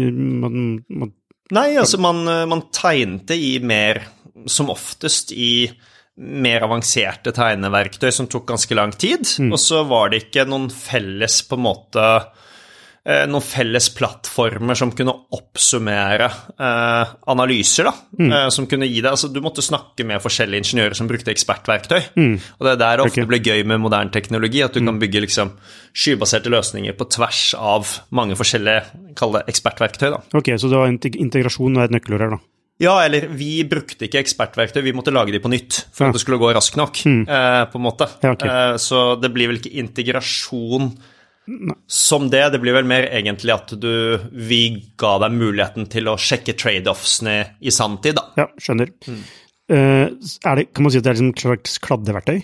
man, 0.44 0.60
man, 0.90 1.14
Nei, 1.54 1.68
altså 1.80 1.98
man, 2.00 2.24
man 2.50 2.66
tegnet 2.74 3.30
i 3.36 3.58
mer, 3.62 4.02
som 4.50 4.70
oftest 4.72 5.32
i 5.32 5.68
mer 6.16 6.62
avanserte 6.62 7.32
tegneverktøy 7.34 8.10
som 8.14 8.28
tok 8.30 8.46
ganske 8.52 8.76
lang 8.78 8.92
tid, 8.94 9.26
og 9.50 9.58
så 9.58 9.82
var 9.88 10.12
det 10.12 10.26
ikke 10.28 10.44
noen 10.46 10.68
felles 10.70 11.40
på 11.48 11.58
en 11.58 11.64
måte 11.64 12.04
eh, 13.04 13.24
noen 13.26 13.42
felles 13.42 13.88
plattformer 13.96 14.78
som 14.78 14.92
kunne 14.94 15.12
oppsummere 15.34 16.28
eh, 16.54 17.10
analyser, 17.34 17.90
da. 17.90 17.94
Eh, 18.28 18.46
som 18.54 18.68
kunne 18.70 18.86
gi 18.86 19.00
deg 19.02 19.10
Altså, 19.10 19.28
du 19.34 19.40
måtte 19.42 19.64
snakke 19.66 20.06
med 20.06 20.22
forskjellige 20.22 20.62
ingeniører 20.62 20.94
som 20.98 21.10
brukte 21.10 21.34
ekspertverktøy. 21.34 22.00
Og 22.14 22.62
det 22.68 22.72
er 22.76 22.80
der 22.84 22.96
det 23.02 23.08
ofte 23.08 23.26
Ok. 23.26 23.28
blir 23.34 23.42
gøy 23.50 23.66
med 23.66 23.82
moderne 23.82 24.14
teknologi, 24.14 24.62
at 24.62 24.72
du 24.78 24.80
kan 24.86 25.02
bygge 25.02 25.26
liksom 25.26 25.52
skybaserte 25.94 26.50
løsninger 26.54 26.94
på 26.98 27.10
tvers 27.10 27.42
av 27.58 27.90
mange 28.14 28.38
forskjellige, 28.38 28.86
kall 29.18 29.34
det 29.40 29.44
ekspertverktøy, 29.50 30.10
da. 30.14 30.22
ok, 30.34 30.54
så 30.58 30.70
det 30.70 30.78
var 30.78 30.94
integrasjon 30.94 31.76
og 31.76 31.88
et 31.88 31.98
nøkkelord 31.98 32.22
her, 32.28 32.38
da. 32.38 32.44
Ja, 32.82 32.96
eller 33.04 33.28
vi 33.30 33.62
brukte 33.70 34.08
ikke 34.08 34.18
ekspertverktøy, 34.24 34.80
vi 34.82 34.92
måtte 34.96 35.12
lage 35.14 35.30
de 35.30 35.38
på 35.38 35.50
nytt 35.52 35.84
for 35.94 36.06
Ja. 36.06 36.08
at 36.10 36.16
det 36.16 36.22
skulle 36.24 36.40
gå 36.42 36.50
raskt 36.56 36.76
nok, 36.76 36.98
eh, 37.06 37.64
på 37.70 37.78
en 37.78 37.84
måte. 37.86 38.08
Ja, 38.24 38.32
okay. 38.34 38.48
eh, 38.50 38.76
så 38.82 39.14
det 39.20 39.30
blir 39.32 39.48
vel 39.52 39.60
ikke 39.60 39.76
integrasjon 39.78 40.96
som 41.86 42.30
det, 42.32 42.40
det 42.54 42.60
blir 42.62 42.72
vel 42.72 42.86
mer 42.88 43.04
egentlig 43.12 43.52
at 43.52 43.74
du 43.76 44.18
Vi 44.32 44.60
ga 44.96 45.18
deg 45.20 45.34
muligheten 45.36 45.86
til 45.92 46.08
å 46.08 46.16
sjekke 46.16 46.54
trade-offsene 46.56 47.34
i 47.60 47.70
sanntid, 47.74 48.16
da. 48.16 48.24
Ja, 48.40 48.46
skjønner. 48.58 48.90
Eh, 49.68 50.08
er 50.08 50.56
det, 50.56 50.72
kan 50.74 50.82
man 50.86 50.90
si 50.90 50.98
at 50.98 51.04
det 51.04 51.12
er 51.12 51.18
liksom 51.18 51.34
et 51.34 51.44
slags 51.44 51.78
kladdeverktøy? 51.84 52.42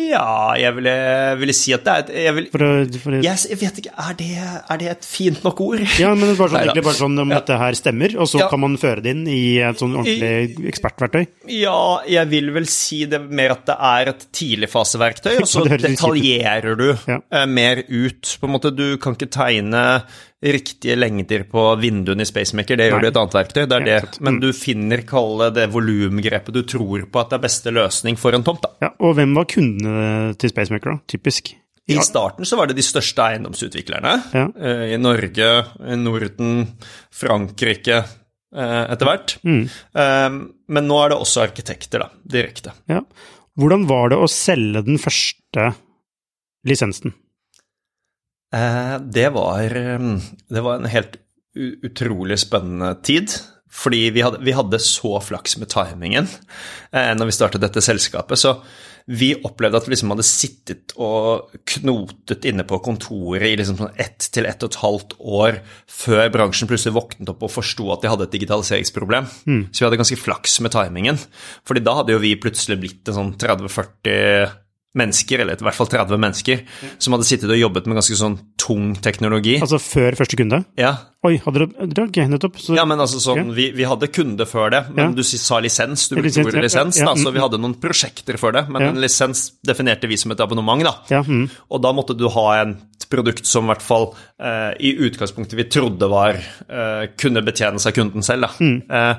Ja, 0.00 0.54
jeg 0.56 0.72
ville, 0.78 0.92
ville 1.36 1.52
si 1.52 1.74
at 1.76 1.82
det 1.84 1.92
er 1.92 1.98
et 2.06 2.10
jeg, 2.24 2.32
vil, 2.38 2.46
For, 2.54 2.62
å- 2.64 3.00
for, 3.02 3.16
jeg, 3.20 3.40
jeg 3.50 3.58
vet 3.60 3.80
ikke, 3.82 3.90
er 4.00 4.14
det, 4.16 4.28
er 4.72 4.78
det 4.80 4.86
et 4.88 5.04
fint 5.04 5.42
nok 5.44 5.60
ord? 5.60 5.82
Ja, 6.00 6.14
men 6.16 6.30
det 6.30 6.38
var 6.38 6.48
sånn, 6.48 6.60
egentlig 6.64 6.84
bare 6.86 6.96
sånn 6.96 7.20
om 7.20 7.34
dette 7.34 7.58
her 7.60 7.76
stemmer, 7.76 8.14
og 8.16 8.30
så 8.32 8.40
Ja. 8.40 8.48
kan 8.48 8.62
man 8.64 8.78
føre 8.80 9.04
det 9.04 9.12
inn 9.12 9.26
i 9.28 9.58
et 9.60 9.76
sånn 9.82 9.92
ordentlig 10.00 10.70
ekspertverktøy. 10.72 11.26
Ja, 11.52 11.76
jeg 12.08 12.30
vil 12.32 12.48
vel 12.56 12.66
si 12.72 13.02
det 13.04 13.20
mer 13.28 13.52
at 13.58 13.66
det 13.68 13.76
er 13.92 14.12
et 14.14 14.24
tidligfaseverktøy, 14.32 15.34
og 15.44 15.48
så 15.52 15.66
Det 15.68 15.82
ut. 15.82 15.86
detaljerer 15.90 16.76
du 16.80 16.86
Ja. 17.12 17.20
eh, 17.30 17.46
mer 17.46 17.84
ut. 17.88 18.38
På 18.40 18.48
en 18.48 18.56
måte, 18.56 18.72
Du 18.74 18.96
kan 18.96 19.12
ikke 19.12 19.28
tegne 19.28 19.84
riktige 20.42 20.96
lengder 20.98 21.44
på 21.46 21.62
vinduene 21.78 22.24
i 22.24 22.28
Spacemaker, 22.28 22.76
det 22.76 22.88
gjør 22.90 22.96
Nei. 22.98 23.00
du 23.00 23.06
i 23.06 23.10
et 23.12 23.18
annet 23.20 23.36
verktøy. 23.36 23.60
det 23.70 23.76
er 23.76 23.86
Ja, 23.86 24.00
det. 24.02 24.20
Men 24.20 24.40
du 24.42 24.48
finner, 24.52 25.02
kalle 25.06 25.50
det 25.54 25.68
volumgrepet 25.70 26.52
du 26.56 26.62
tror 26.66 27.04
på 27.06 27.20
at 27.20 27.30
det 27.30 27.38
er 27.38 27.44
beste 27.46 27.70
løsning 27.70 28.18
for 28.18 28.34
en 28.34 28.42
tomt. 28.42 28.62
da. 28.62 28.70
Ja, 28.82 28.90
og 28.98 29.14
hvem 29.16 29.34
var 29.38 29.44
kundene 29.46 30.34
til 30.36 30.50
Spacemaker, 30.50 30.96
da? 30.96 30.98
Typisk. 31.06 31.54
I 31.90 31.96
starten 32.02 32.44
så 32.46 32.56
var 32.56 32.66
det 32.70 32.76
de 32.78 32.82
største 32.86 33.18
eiendomsutviklerne 33.22 34.12
Ja. 34.32 34.48
eh, 34.58 34.94
i 34.94 34.96
Norge, 34.98 35.66
i 35.82 35.96
Norden, 35.96 36.68
Frankrike 37.10 37.96
eh, 38.54 38.84
etter 38.92 39.04
hvert. 39.08 39.36
Mm. 39.44 39.64
Eh, 39.94 40.30
Men 40.68 40.86
nå 40.88 40.98
er 41.04 41.08
det 41.10 41.18
også 41.18 41.42
arkitekter, 41.42 41.98
da, 42.00 42.08
direkte. 42.24 42.72
Ja. 42.88 43.00
Hvordan 43.58 43.86
var 43.86 44.08
det 44.10 44.16
å 44.18 44.28
selge 44.30 44.82
den 44.86 44.96
første 44.98 45.74
lisensen? 46.64 47.12
Eh, 48.52 48.98
Det 48.98 49.28
var, 49.34 49.64
eh, 49.64 49.98
det 50.48 50.60
var 50.60 50.74
en 50.76 50.90
helt 50.92 51.16
utrolig 51.56 52.38
spennende 52.38 52.94
tid. 53.02 53.32
Fordi 53.72 54.10
vi 54.12 54.20
hadde, 54.20 54.38
vi 54.44 54.52
hadde 54.52 54.78
så 54.84 55.16
flaks 55.24 55.56
med 55.56 55.70
timingen 55.72 56.26
eh, 56.92 57.14
når 57.16 57.30
vi 57.30 57.32
startet 57.32 57.62
dette 57.62 57.80
selskapet. 57.80 58.36
Så 58.36 58.58
vi 59.08 59.30
opplevde 59.34 59.80
at 59.80 59.86
vi 59.88 59.94
liksom 59.94 60.12
hadde 60.12 60.26
sittet 60.28 60.92
og 61.00 61.48
knotet 61.64 62.44
inne 62.46 62.66
på 62.68 62.78
kontoret 62.84 63.48
i 63.48 63.56
liksom 63.58 63.78
sånn 63.80 63.96
ett 63.96 64.28
til 64.30 64.44
ett 64.46 64.62
og 64.62 64.70
et 64.70 64.78
halvt 64.82 65.16
år 65.18 65.58
før 65.90 66.28
bransjen 66.36 66.68
plutselig 66.70 66.94
våknet 66.94 67.32
opp 67.32 67.42
og 67.48 67.50
forsto 67.50 67.88
at 67.96 68.04
de 68.04 68.12
hadde 68.12 68.28
et 68.28 68.36
digitaliseringsproblem. 68.36 69.26
Så 69.72 69.80
vi 69.80 69.88
hadde 69.88 69.98
ganske 70.04 70.20
flaks 70.20 70.60
med 70.60 70.76
timingen. 70.76 71.18
Fordi 71.64 71.82
da 71.82 71.96
hadde 71.98 72.12
jo 72.14 72.20
vi 72.22 72.36
plutselig 72.36 72.78
blitt 72.84 73.08
en 73.08 73.18
sånn 73.22 73.34
30-40 73.40 74.52
mennesker, 74.98 75.40
eller 75.40 75.56
i 75.56 75.64
hvert 75.64 75.74
fall 75.78 75.88
30 75.88 76.18
mennesker, 76.20 76.62
som 77.00 77.14
hadde 77.16 77.24
sittet 77.24 77.48
og 77.50 77.56
jobbet 77.56 77.86
med 77.88 77.96
ganske 77.96 78.16
sånn 78.18 78.34
tung 78.60 78.90
teknologi. 79.02 79.54
Altså 79.64 79.78
før 79.80 80.18
første 80.18 80.36
kunde? 80.36 80.64
Ja, 80.78 80.96
Oi, 81.24 81.36
hadde 81.38 81.60
dere 81.68 81.86
dere- 81.86 82.08
Ok, 82.10 82.16
nettopp. 82.26 82.56
Så, 82.58 82.74
ja 82.74 82.82
men 82.84 82.98
altså 82.98 83.20
sånn, 83.22 83.52
vi, 83.54 83.68
vi 83.70 83.84
hadde 83.86 84.08
kunde 84.10 84.42
før 84.44 84.70
det, 84.74 84.80
men 84.90 85.04
Ja. 85.04 85.12
du 85.14 85.22
sa 85.22 85.60
lisens, 85.62 86.08
du 86.10 86.16
Ja, 86.16 86.22
brukte 86.22 86.42
ordet 86.44 86.54
ja, 86.58 86.64
lisens, 86.66 86.98
ja, 86.98 87.04
da, 87.06 87.14
så 87.14 87.30
mm, 87.30 87.34
vi 87.36 87.40
hadde 87.44 87.60
noen 87.62 87.74
prosjekter 87.80 88.36
før 88.42 88.52
det, 88.58 88.68
men 88.68 88.82
Ja. 88.82 88.88
en 88.90 89.00
lisens 89.00 89.52
definerte 89.64 90.08
vi 90.10 90.16
som 90.18 90.32
et 90.32 90.40
abonnement, 90.40 90.82
da. 90.82 90.94
ja, 91.10 91.22
mm, 91.22 91.48
Og 91.70 91.80
da 91.80 91.92
måtte 91.92 92.16
du 92.18 92.28
ha 92.28 92.62
et 92.62 93.06
produkt 93.08 93.46
som 93.46 93.64
i 93.64 93.68
hvert 93.72 93.82
fall 93.82 94.14
eh, 94.40 94.74
i 94.80 94.96
utgangspunktet 94.98 95.54
vi 95.54 95.64
trodde 95.70 96.08
var 96.10 96.34
eh, 96.68 97.06
kunne 97.16 97.42
betjene 97.44 97.78
seg 97.78 97.94
kunden 97.94 98.22
selv. 98.22 98.42
Da. 98.48 98.50
Mm. 98.58 98.82
Eh, 98.90 99.14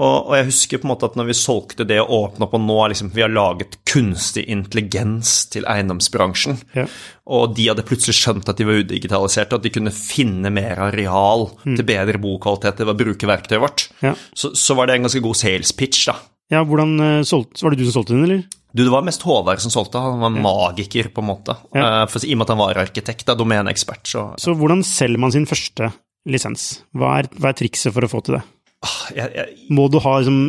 og, 0.00 0.30
og 0.30 0.34
jeg 0.38 0.46
husker 0.48 0.80
på 0.80 0.86
en 0.88 0.92
måte 0.94 1.08
at 1.10 1.16
når 1.20 1.26
vi 1.28 1.34
solgte 1.36 1.84
det 1.84 1.98
og 2.00 2.10
åpna 2.16 2.46
og 2.48 2.62
nå 2.64 2.76
liksom, 2.92 3.10
vi 3.12 3.20
har 3.24 3.32
laget 3.32 3.76
kunstig 3.90 4.46
intelligens 4.48 5.46
til 5.52 5.66
eiendomsbransjen, 5.68 6.56
Ja. 6.78 6.86
og 7.28 7.54
de 7.56 7.66
hadde 7.68 7.84
plutselig 7.86 8.16
skjønt 8.16 8.48
at 8.48 8.56
de 8.56 8.64
var 8.68 8.80
udigitaliserte, 8.80 9.58
at 9.58 9.62
de 9.66 9.72
kunne 9.74 9.92
finne 9.94 10.50
mer 10.54 10.80
areal 10.88 11.48
til 11.64 11.84
bedre 11.84 12.18
bokvalitet 12.22 12.80
ved 12.80 12.94
å 12.94 12.98
bruke 13.04 13.28
verktøyet 13.28 13.60
vårt, 13.60 13.86
Mm. 14.00 14.08
Ja. 14.10 14.14
så, 14.34 14.54
så 14.56 14.74
var 14.78 14.86
det 14.88 14.96
en 14.96 15.04
ganske 15.08 15.20
god 15.22 15.36
sales 15.36 15.72
pitch, 15.76 16.06
da. 16.08 16.16
ja, 16.50 16.64
hvordan 16.64 16.96
eh, 17.00 17.22
solgte 17.28 17.60
Var 17.62 17.70
det 17.76 17.78
du 17.78 17.90
som 17.90 18.00
solgte 18.00 18.16
den, 18.16 18.24
eller? 18.24 18.42
Du, 18.72 18.84
det 18.86 18.90
var 18.92 19.02
mest 19.02 19.22
Håvard 19.26 19.58
som 19.60 19.70
solgte, 19.74 19.98
han 20.00 20.20
var 20.22 20.30
magiker, 20.30 21.08
på 21.12 21.20
en 21.24 21.26
måte. 21.26 21.56
Ja. 21.74 22.02
Eh, 22.02 22.06
For, 22.08 22.22
I 22.24 22.32
og 22.36 22.38
med 22.38 22.46
at 22.46 22.52
han 22.54 22.60
var 22.62 22.78
arkitekt, 22.78 23.26
da, 23.26 23.34
domeneekspert, 23.34 24.06
så 24.06 24.28
Så 24.38 24.54
hvordan 24.56 24.84
selger 24.86 25.18
man 25.18 25.32
sin 25.34 25.44
første 25.50 25.90
lisens? 26.28 26.82
Hva 26.94 27.18
er, 27.18 27.28
hva 27.36 27.50
er 27.50 27.58
trikset 27.58 27.92
for 27.92 28.06
å 28.06 28.10
få 28.12 28.20
til 28.24 28.38
det? 28.38 28.42
Ah, 28.86 29.00
jeg, 29.14 29.32
jeg, 29.36 29.56
Må 29.76 29.88
du 29.92 29.98
ha 30.04 30.18
liksom, 30.20 30.40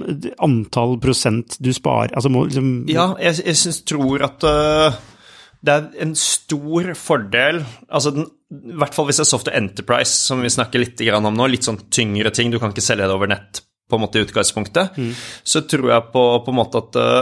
antall 0.43 0.97
prosent 1.03 1.57
du 1.63 1.71
sparer 1.75 2.13
Altså 2.15 2.31
må 2.33 2.45
liksom 2.47 2.69
Ja, 2.91 3.11
jeg, 3.21 3.41
jeg 3.45 3.57
synes, 3.63 3.81
tror 3.87 4.27
at 4.27 4.45
uh, 4.47 4.99
det 5.61 5.73
er 5.75 6.05
en 6.05 6.13
stor 6.17 6.93
fordel 6.97 7.63
Altså 7.87 8.13
den, 8.15 8.29
i 8.51 8.77
hvert 8.81 8.95
fall 8.95 9.07
hvis 9.09 9.21
det 9.21 9.25
er 9.25 9.31
Software 9.31 9.59
Enterprise, 9.61 10.11
som 10.11 10.41
vi 10.43 10.51
snakker 10.51 10.81
litt 10.83 10.99
grann 11.07 11.27
om 11.27 11.37
nå, 11.37 11.45
litt 11.47 11.67
sånn 11.67 11.79
tyngre 11.93 12.33
ting, 12.35 12.51
du 12.51 12.59
kan 12.59 12.73
ikke 12.73 12.83
selge 12.83 13.07
det 13.07 13.15
over 13.15 13.29
nett 13.31 13.61
på 13.91 13.95
en 13.95 14.03
måte 14.03 14.19
i 14.19 14.25
utgangspunktet, 14.25 14.97
så 15.43 15.61
tror 15.67 15.89
jeg 15.91 16.09
på, 16.13 16.23
på 16.43 16.51
en 16.51 16.57
måte 16.57 16.79
at 16.79 16.97
øh, 16.99 17.21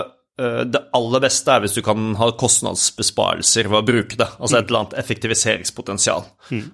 det 0.69 0.79
aller 0.96 1.24
beste 1.24 1.51
er 1.51 1.63
hvis 1.63 1.75
du 1.75 1.81
kan 1.84 2.13
ha 2.19 2.29
kostnadsbesparelser 2.39 3.67
ved 3.67 3.79
å 3.79 3.86
bruke 3.86 4.15
det, 4.19 4.27
altså 4.39 4.60
et 4.60 4.69
eller 4.69 4.86
annet 4.86 4.96
effektiviseringspotensial. 5.01 6.24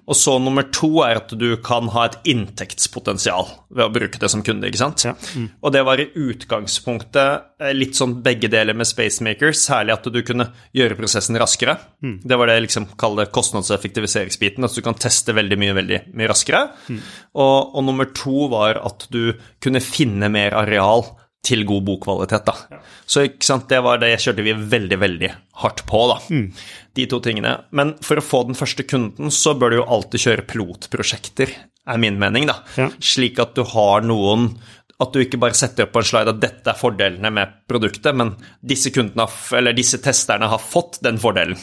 Og 0.06 0.16
så 0.16 0.36
nummer 0.42 0.68
to 0.74 0.90
er 1.06 1.18
at 1.20 1.34
du 1.36 1.48
kan 1.64 1.90
ha 1.94 2.06
et 2.06 2.18
inntektspotensial 2.30 3.48
ved 3.74 3.84
å 3.86 3.92
bruke 3.92 4.20
det 4.22 4.30
som 4.32 4.44
kunde, 4.46 4.70
ikke 4.70 4.80
sant? 4.84 5.04
Ja. 5.08 5.14
Og 5.60 5.74
det 5.74 5.82
var 5.88 6.00
i 6.00 6.08
utgangspunktet 6.14 7.60
eh, 7.60 7.74
litt 7.76 7.98
sånn 7.98 8.18
begge 8.24 8.48
deler 8.52 8.76
med 8.78 8.88
Spacemaker, 8.88 9.52
særlig 9.56 9.96
at 9.96 10.08
du 10.12 10.20
kunne 10.26 10.48
gjøre 10.76 10.96
prosessen 10.98 11.38
raskere. 11.40 11.76
Det 12.24 12.38
var 12.38 12.50
det 12.50 12.60
liksom, 12.68 12.86
kall 13.00 13.18
det 13.18 13.30
kostnads- 13.34 13.72
at 13.74 13.82
du 14.76 14.82
kan 14.86 14.94
teste 15.00 15.34
veldig 15.36 15.58
mye 15.58 15.74
veldig 15.76 16.00
mye 16.14 16.28
raskere. 16.30 16.62
Og, 17.34 17.74
og 17.76 17.84
nummer 17.84 18.08
to 18.16 18.48
var 18.52 18.78
at 18.84 19.06
du 19.12 19.34
kunne 19.62 19.82
finne 19.84 20.28
mer 20.32 20.54
areal 20.54 21.04
til 21.46 21.62
god 21.68 21.84
bokvalitet. 21.86 22.48
da. 22.48 22.80
Så 23.06 23.22
sant, 23.46 23.68
det 23.70 23.78
var 23.86 24.00
det 24.02 24.16
kjørte 24.22 24.44
vi 24.46 24.54
veldig, 24.74 24.98
veldig 24.98 25.30
hardt 25.62 25.84
på, 25.86 26.02
da. 26.10 26.18
De 26.96 27.06
to 27.10 27.20
tingene. 27.22 27.54
Men 27.70 27.94
for 28.02 28.18
å 28.18 28.24
få 28.24 28.42
den 28.48 28.58
første 28.58 28.82
kunden, 28.88 29.30
så 29.30 29.54
bør 29.54 29.70
du 29.70 29.78
jo 29.80 29.90
alltid 29.96 30.24
kjøre 30.26 30.46
pilotprosjekter, 30.50 31.54
er 31.86 32.02
min 32.02 32.18
mening, 32.18 32.48
da. 32.50 32.58
Ja. 32.74 32.90
Slik 32.98 33.38
at 33.42 33.54
du 33.54 33.62
har 33.76 34.02
noen 34.02 34.56
At 34.96 35.12
du 35.12 35.18
ikke 35.20 35.36
bare 35.36 35.52
setter 35.52 35.84
opp 35.84 35.90
på 35.92 36.00
en 36.00 36.06
slide 36.08 36.32
at 36.32 36.38
dette 36.40 36.70
er 36.72 36.78
fordelene 36.80 37.28
med 37.28 37.50
produktet, 37.68 38.16
men 38.16 38.30
disse 38.64 38.88
har 38.88 39.58
eller 39.58 39.76
disse 39.76 39.98
testerne 40.00 40.48
har 40.48 40.62
fått 40.62 41.02
den 41.04 41.18
fordelen. 41.20 41.58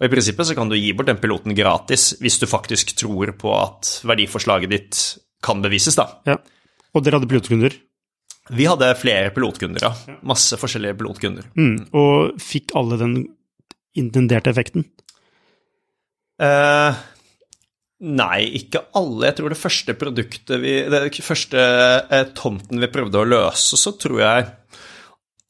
Og 0.00 0.06
I 0.06 0.08
prinsippet 0.08 0.48
så 0.48 0.56
kan 0.56 0.70
du 0.72 0.74
gi 0.78 0.94
bort 0.96 1.10
den 1.10 1.20
piloten 1.20 1.52
gratis 1.52 2.14
hvis 2.24 2.38
du 2.40 2.46
faktisk 2.48 2.94
tror 2.96 3.34
på 3.36 3.52
at 3.52 4.00
verdiforslaget 4.08 4.72
ditt 4.72 5.02
kan 5.44 5.60
bevises, 5.60 6.00
da. 6.00 6.08
Ja. 6.24 6.38
Og 6.96 7.04
dere 7.04 7.20
hadde 7.20 7.28
pilotkunder? 7.28 7.76
Vi 8.52 8.66
hadde 8.68 8.90
flere 9.00 9.30
pilotkunder, 9.32 9.80
ja. 9.80 10.18
Masse 10.26 10.58
forskjellige 10.60 10.98
pilotkunder. 11.00 11.46
Mm. 11.56 11.86
Og 11.96 12.36
fikk 12.42 12.74
alle 12.76 12.98
den 13.00 13.16
intenderte 13.96 14.52
effekten? 14.52 14.84
Eh, 16.42 16.98
nei, 18.04 18.40
ikke 18.60 18.82
alle. 18.98 19.30
Jeg 19.30 19.38
tror 19.38 19.54
det 19.54 19.60
første 19.60 19.94
produktet 19.96 20.60
vi 20.60 20.74
Den 20.90 21.08
første 21.24 21.62
eh, 22.10 22.26
tomten 22.36 22.82
vi 22.82 22.90
prøvde 22.92 23.22
å 23.22 23.28
løse, 23.28 23.78
så 23.80 23.94
tror 23.96 24.20
jeg 24.24 24.52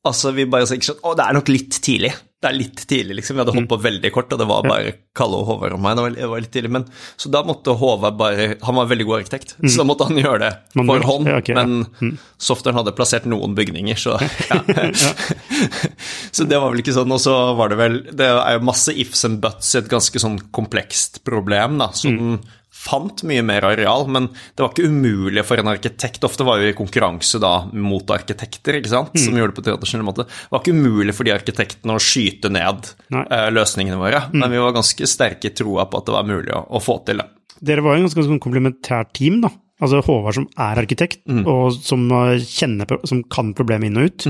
Altså, 0.05 0.35
vi 0.37 0.45
bare 0.45 0.67
sier 0.69 0.85
sånn 0.85 1.01
Å, 1.01 1.15
det 1.17 1.25
er 1.25 1.37
nok 1.39 1.49
litt 1.49 1.79
tidlig. 1.81 2.11
Det 2.45 2.51
er 2.51 2.57
litt 2.59 2.83
tidlig, 2.91 3.15
liksom. 3.19 3.39
Vi 3.39 3.41
hadde 3.43 3.55
hoppa 3.57 3.79
veldig 3.81 4.11
kort, 4.13 4.33
og 4.37 4.41
det 4.43 4.47
var 4.51 4.67
bare 4.69 4.91
Kalle 5.17 5.39
og 5.41 5.47
Håvard 5.49 5.77
og 5.77 5.81
meg. 5.81 5.97
Det 5.97 6.03
var, 6.05 6.17
det 6.19 6.29
var 6.33 6.43
litt 6.45 6.53
tidlig, 6.53 6.71
men 6.75 6.85
Så 7.21 7.31
da 7.33 7.41
måtte 7.47 7.73
Håvard 7.81 8.19
bare 8.21 8.49
Han 8.67 8.77
var 8.81 8.91
veldig 8.91 9.07
god 9.09 9.17
arkitekt, 9.23 9.55
så 9.63 9.81
da 9.81 9.87
måtte 9.89 10.09
han 10.11 10.21
gjøre 10.21 10.41
det 10.43 10.51
Man 10.81 10.91
for 10.91 11.07
hånd. 11.09 11.31
ja, 11.31 11.39
ok, 11.41 11.49
ja. 11.55 11.63
Men 11.65 12.19
softwaren 12.43 12.81
hadde 12.83 12.95
plassert 12.99 13.29
noen 13.31 13.57
bygninger, 13.57 13.97
så 14.01 14.19
ja. 14.51 14.61
Så 16.35 16.45
det 16.49 16.59
var 16.61 16.73
vel 16.73 16.83
ikke 16.83 16.95
sånn. 16.97 17.13
Og 17.15 17.23
så 17.23 17.35
var 17.59 17.73
det 17.73 17.79
vel 17.81 17.99
Det 18.13 18.29
er 18.29 18.59
jo 18.59 18.67
masse 18.67 18.93
ifs 18.93 19.25
and 19.29 19.41
buts 19.45 19.73
i 19.75 19.81
et 19.81 19.91
ganske 19.93 20.21
sånn 20.23 20.39
komplekst 20.55 21.23
problem, 21.27 21.79
da. 21.81 21.91
Så 21.97 22.13
den 22.13 22.39
fant 22.85 23.25
mye 23.27 23.43
mer 23.47 23.65
areal, 23.67 24.07
men 24.13 24.29
det 24.33 24.65
var 24.65 24.73
ikke 24.73 24.91
umulig 24.91 25.45
for 25.47 25.61
en 25.61 25.71
arkitekt. 25.73 26.25
Ofte 26.27 26.47
var 26.47 26.61
vi 26.61 26.71
i 26.73 26.77
konkurranse 26.77 27.41
da 27.43 27.55
mot 27.73 28.11
arkitekter, 28.15 28.79
ikke 28.79 28.93
sant, 28.93 29.17
som 29.21 29.37
gjorde 29.39 29.55
det 29.55 29.59
på 29.59 29.67
tradisjonell 29.69 30.07
måte. 30.07 30.27
Det 30.29 30.53
var 30.53 30.63
ikke 30.63 30.77
umulig 30.77 31.17
for 31.17 31.27
de 31.27 31.35
arkitektene 31.35 31.97
å 31.97 32.03
skyte 32.03 32.53
ned 32.53 32.91
eh, 33.25 33.49
løsningene 33.55 34.01
våre, 34.01 34.27
men 34.35 34.53
vi 34.53 34.63
var 34.63 34.77
ganske 34.77 35.09
sterke 35.11 35.51
i 35.51 35.57
troa 35.57 35.89
på 35.89 36.01
at 36.01 36.09
det 36.09 36.17
var 36.17 36.29
mulig 36.29 36.53
å, 36.55 36.65
å 36.69 36.83
få 36.83 37.01
til 37.09 37.23
det. 37.23 37.29
Dere 37.65 37.85
var 37.85 37.95
jo 37.95 38.03
en 38.03 38.09
ganske 38.09 38.27
sånn 38.27 38.43
komplementært 38.43 39.15
team, 39.17 39.41
da. 39.45 39.53
Altså 39.83 40.01
Håvard 40.07 40.37
som 40.37 40.45
er 40.61 40.79
arkitekt, 40.85 41.25
og 41.51 41.75
som, 41.75 42.05
uh, 42.13 42.37
kjenner, 42.39 42.99
som 43.09 43.25
kan 43.33 43.55
problemet 43.59 43.91
inn 43.91 44.01
og 44.01 44.11
ut. 44.11 44.27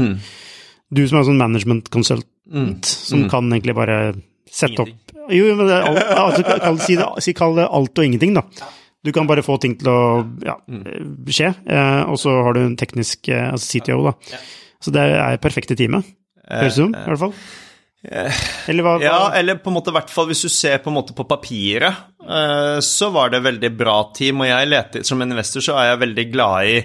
Du 0.95 1.03
som 1.09 1.19
er 1.19 1.27
sånn 1.27 1.41
management 1.41 1.91
consultant, 1.93 2.87
som 2.87 3.27
kan 3.33 3.51
egentlig 3.51 3.75
bare 3.77 3.99
sette 4.55 4.85
opp 4.85 5.15
Jo, 5.33 5.51
men 5.57 5.69
det 5.69 5.77
alt, 5.81 6.01
altså, 6.15 6.43
kall, 6.63 6.81
si, 6.85 6.97
det, 7.01 7.07
si, 7.25 7.35
kall 7.37 7.57
det 7.59 7.65
alt 7.67 7.99
og 7.99 8.07
ingenting, 8.07 8.35
da. 8.37 8.45
Du 9.05 9.13
kan 9.13 9.29
bare 9.29 9.45
få 9.45 9.57
ting 9.61 9.77
til 9.81 9.89
å 9.89 10.01
ja, 10.45 10.59
skje, 11.29 11.51
eh, 11.65 12.03
og 12.09 12.19
så 12.21 12.35
har 12.45 12.57
du 12.57 12.61
en 12.63 12.77
teknisk 12.81 13.29
eh, 13.33 13.47
altså 13.51 13.81
CTO, 13.81 14.03
da. 14.11 14.41
Så 14.85 14.93
det 14.93 15.05
er 15.17 15.41
perfekte 15.41 15.77
teamet, 15.81 16.05
høres 16.45 16.77
det 16.77 16.85
ut 16.85 16.91
som, 16.91 16.93
i 16.93 17.09
hvert 17.09 17.23
fall. 17.25 17.35
Eller 18.05 18.85
hva? 18.85 18.99
hva- 18.99 19.03
Ja, 19.05 19.31
eller 19.39 19.57
på 19.63 19.71
en 19.73 19.77
måte, 19.79 19.93
hvert 19.95 20.11
fall 20.13 20.29
hvis 20.29 20.43
du 20.45 20.49
ser 20.53 20.79
på 20.85 20.93
på 20.93 21.27
papiret, 21.29 21.95
eh, 22.23 22.79
så 22.85 23.11
var 23.13 23.31
det 23.31 23.43
veldig 23.43 23.71
bra 23.77 24.11
team. 24.15 24.41
Og 24.41 24.47
jeg 24.49 24.69
leter, 24.69 25.05
som 25.05 25.23
investor 25.23 25.61
så 25.61 25.77
er 25.79 25.91
jeg 25.93 26.03
veldig 26.09 26.27
glad 26.33 26.67
i 26.67 26.79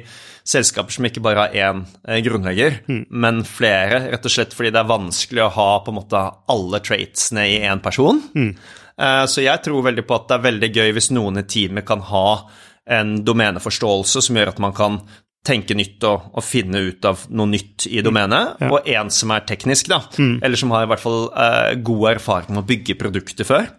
selskaper 0.49 0.91
som 0.95 1.05
ikke 1.05 1.21
bare 1.21 1.43
har 1.43 1.51
én 1.53 1.85
grunnlegger, 2.23 2.79
grunnlegger, 2.87 3.05
men 3.11 3.43
flere, 3.43 4.09
rett 4.11 4.25
og 4.25 4.31
slett 4.31 4.55
fordi 4.55 4.71
det 4.73 4.79
er 4.81 4.89
vanskelig 4.89 5.43
å 5.45 5.51
ha 5.53 5.67
på 5.85 5.91
en 5.91 5.99
måte 5.99 6.21
alle 6.49 6.79
traitsene 6.79 7.43
i 7.45 7.59
én 7.69 7.81
person. 7.83 8.21
Mm. 8.33 8.55
Så 9.29 9.43
jeg 9.43 9.61
tror 9.63 9.83
veldig 9.85 10.07
på 10.07 10.15
at 10.15 10.27
det 10.27 10.37
er 10.39 10.47
veldig 10.51 10.69
gøy 10.73 10.89
hvis 10.97 11.11
noen 11.11 11.37
i 11.37 11.43
teamet 11.43 11.85
kan 11.85 12.01
ha 12.01 12.49
en 12.89 13.23
domeneforståelse 13.23 14.23
som 14.25 14.35
gjør 14.39 14.47
at 14.55 14.59
man 14.59 14.73
kan 14.73 14.97
tenke 15.49 15.75
nytt 15.77 16.05
og, 16.07 16.29
og 16.37 16.45
finne 16.45 16.85
ut 16.91 17.05
av 17.09 17.25
noe 17.33 17.49
nytt 17.49 17.87
i 17.89 18.03
domenet, 18.05 18.61
og 18.69 18.85
en 18.93 19.09
som 19.13 19.33
er 19.35 19.47
teknisk, 19.49 19.89
da, 19.91 20.03
eller 20.45 20.59
som 20.61 20.71
har 20.77 20.85
i 20.85 20.91
hvert 20.93 21.01
fall 21.03 21.23
eh, 21.33 21.71
god 21.81 22.11
erfaring 22.15 22.53
med 22.53 22.63
å 22.63 22.69
bygge 22.69 22.99
produkter 23.01 23.49
før. 23.49 23.71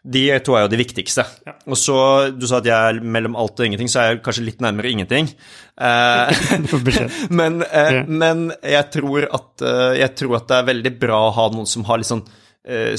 De 0.00 0.20
to 0.40 0.54
er 0.56 0.62
jo 0.64 0.68
de 0.72 0.78
viktigste. 0.80 1.26
Og 1.68 1.76
så, 1.76 1.94
Du 2.32 2.46
sa 2.48 2.56
at 2.62 2.64
jeg 2.70 2.72
er 2.72 3.00
mellom 3.04 3.34
alt 3.36 3.58
og 3.60 3.66
ingenting, 3.66 3.90
så 3.92 4.00
er 4.00 4.06
jeg 4.14 4.22
kanskje 4.24 4.44
litt 4.46 4.62
nærmere 4.64 4.88
ingenting. 4.94 5.28
Eh, 5.76 6.30
men, 7.40 7.60
eh, 7.68 7.90
Ja. 7.98 8.04
men 8.08 8.46
jeg, 8.64 8.86
tror 8.96 9.26
at, 9.28 9.50
eh, 9.60 9.98
jeg 10.00 10.14
tror 10.16 10.38
at 10.40 10.48
det 10.48 10.56
er 10.62 10.70
veldig 10.70 10.94
bra 11.02 11.18
å 11.26 11.34
ha 11.36 11.48
noen 11.52 11.68
som 11.68 11.84
har 11.84 12.00
litt 12.00 12.08
sånn 12.08 12.24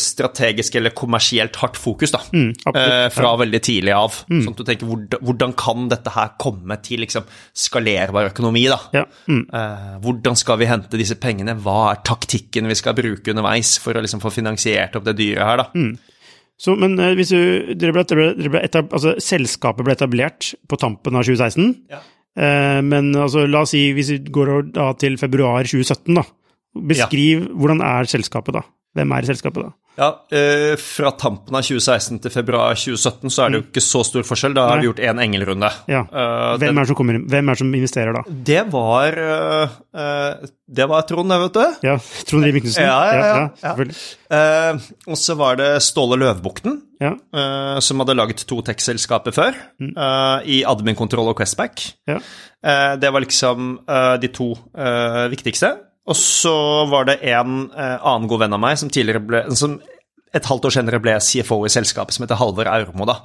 strategisk 0.02 0.76
eller 0.76 0.90
kommersielt 0.98 1.56
hardt 1.62 1.78
fokus, 1.78 2.12
da. 2.12 2.20
Mm, 2.34 2.50
Eh, 2.74 3.10
fra 3.14 3.36
veldig 3.38 3.62
tidlig 3.62 3.94
av. 3.94 4.16
Sånn 4.28 4.50
at 4.56 4.58
du 4.58 4.64
tenker 4.66 4.88
hvordan, 4.90 5.22
hvordan 5.22 5.54
kan 5.56 5.88
dette 5.92 6.10
her 6.16 6.32
komme 6.42 6.78
til 6.82 7.00
liksom, 7.04 7.24
skalerbar 7.54 8.32
økonomi, 8.32 8.64
da? 8.72 8.80
Ja. 8.94 9.04
Mm. 9.30 9.44
Eh, 9.54 10.00
hvordan 10.02 10.36
skal 10.40 10.58
vi 10.58 10.66
hente 10.66 10.98
disse 10.98 11.16
pengene? 11.22 11.54
Hva 11.62 11.92
er 11.92 12.02
taktikken 12.04 12.68
vi 12.68 12.76
skal 12.80 12.98
bruke 12.98 13.30
underveis 13.36 13.76
for 13.80 13.94
å 13.94 14.02
liksom, 14.02 14.20
få 14.24 14.32
finansiert 14.34 14.96
opp 14.98 15.06
det 15.06 15.18
dyret 15.20 15.46
her, 15.46 15.58
da? 15.58 15.68
Mm. 15.76 15.94
Så, 16.62 16.76
men 16.78 16.98
eh, 17.00 17.14
hvis 17.18 17.30
du, 17.34 17.74
dere 17.76 17.94
ble, 17.96 18.04
dere 18.06 18.50
ble, 18.54 18.60
etab, 18.66 18.92
altså, 18.94 19.16
selskapet 19.22 19.86
ble 19.86 19.94
etablert 19.98 20.52
på 20.70 20.78
tampen 20.82 21.16
av 21.18 21.24
2016, 21.26 21.72
Ja. 21.90 22.02
eh, 22.38 22.82
men 22.82 23.14
altså, 23.16 23.48
la 23.50 23.62
oss 23.66 23.72
si, 23.74 23.88
hvis 23.94 24.12
vi 24.14 24.20
går 24.30 24.72
da 24.74 24.92
til 24.94 25.18
februar 25.22 25.66
2017 25.66 26.14
da, 26.18 26.26
beskriv 26.88 27.48
hvordan 27.58 27.82
er 27.86 28.06
selskapet 28.10 28.54
da? 28.58 28.62
Hvem 28.96 29.14
er 29.16 29.22
selskapet 29.30 29.64
da? 29.64 29.70
Ja, 30.00 30.08
eh, 30.32 30.78
Fra 30.80 31.10
tampen 31.20 31.56
av 31.56 31.64
2016 31.68 32.22
til 32.24 32.32
februar 32.32 32.74
2017 32.80 33.30
så 33.30 33.44
er 33.44 33.50
det 33.52 33.58
jo 33.60 33.64
ikke 33.68 33.84
så 33.84 34.02
stor 34.08 34.24
forskjell. 34.24 34.54
Da 34.56 34.64
har 34.70 34.78
Nei. 34.80 34.86
vi 34.86 34.88
gjort 34.90 35.02
én 35.04 35.20
engelrunde. 35.20 35.70
Ja. 35.92 36.00
Eh, 36.08 36.58
Hvem 36.64 36.78
er 36.78 36.82
det 36.82 36.88
som 36.88 36.96
kommer? 36.96 37.20
Hvem 37.28 37.50
er 37.52 37.52
det 37.52 37.60
som 37.60 37.74
investerer 37.76 38.16
da? 38.16 38.22
Det 38.52 38.62
var 38.72 39.20
eh, 39.20 40.48
Det 40.72 40.88
var 40.88 41.02
Trond, 41.10 41.30
det, 41.30 41.40
vet 41.44 41.54
du. 41.60 41.88
Ja, 41.90 41.98
Trond 42.28 42.44
Rive 42.48 42.56
Mikkelsen? 42.60 42.84
Ja, 42.88 43.02
ja, 43.12 43.28
ja, 43.28 43.76
ja. 43.76 43.76
Eh, 44.32 44.80
og 45.12 45.20
så 45.20 45.36
var 45.40 45.60
det 45.60 45.70
Ståle 45.84 46.18
Løvbukten, 46.24 46.80
Ja, 47.02 47.16
som 47.82 47.98
hadde 48.00 48.14
laget 48.16 48.44
to 48.48 48.60
tech-selskaper 48.62 49.34
før, 49.34 49.56
Mm. 49.82 49.96
i 50.46 50.60
Admin 50.64 50.96
Control 50.96 51.30
og 51.32 51.38
Questback. 51.40 51.82
ja. 52.08 52.20
Det 52.96 53.10
var 53.12 53.20
liksom 53.24 53.80
de 54.22 54.28
to 54.30 54.52
viktigste. 55.32 55.72
Og 56.10 56.16
så 56.18 56.54
var 56.90 57.06
det 57.12 57.20
en 57.30 57.68
eh, 57.72 57.98
annen 58.02 58.28
god 58.32 58.40
venn 58.46 58.56
av 58.58 58.62
meg 58.64 58.78
som 58.82 58.90
tidligere 58.90 59.22
ble 59.22 59.44
som 59.56 59.80
et 60.34 60.46
halvt 60.48 60.70
år 60.70 60.72
senere 60.78 61.00
ble 61.04 61.18
CFO 61.20 61.58
i 61.68 61.70
selskapet, 61.74 62.16
som 62.16 62.24
heter 62.24 62.38
Halvor 62.40 62.70
Aurmo, 62.72 63.04
da. 63.06 63.18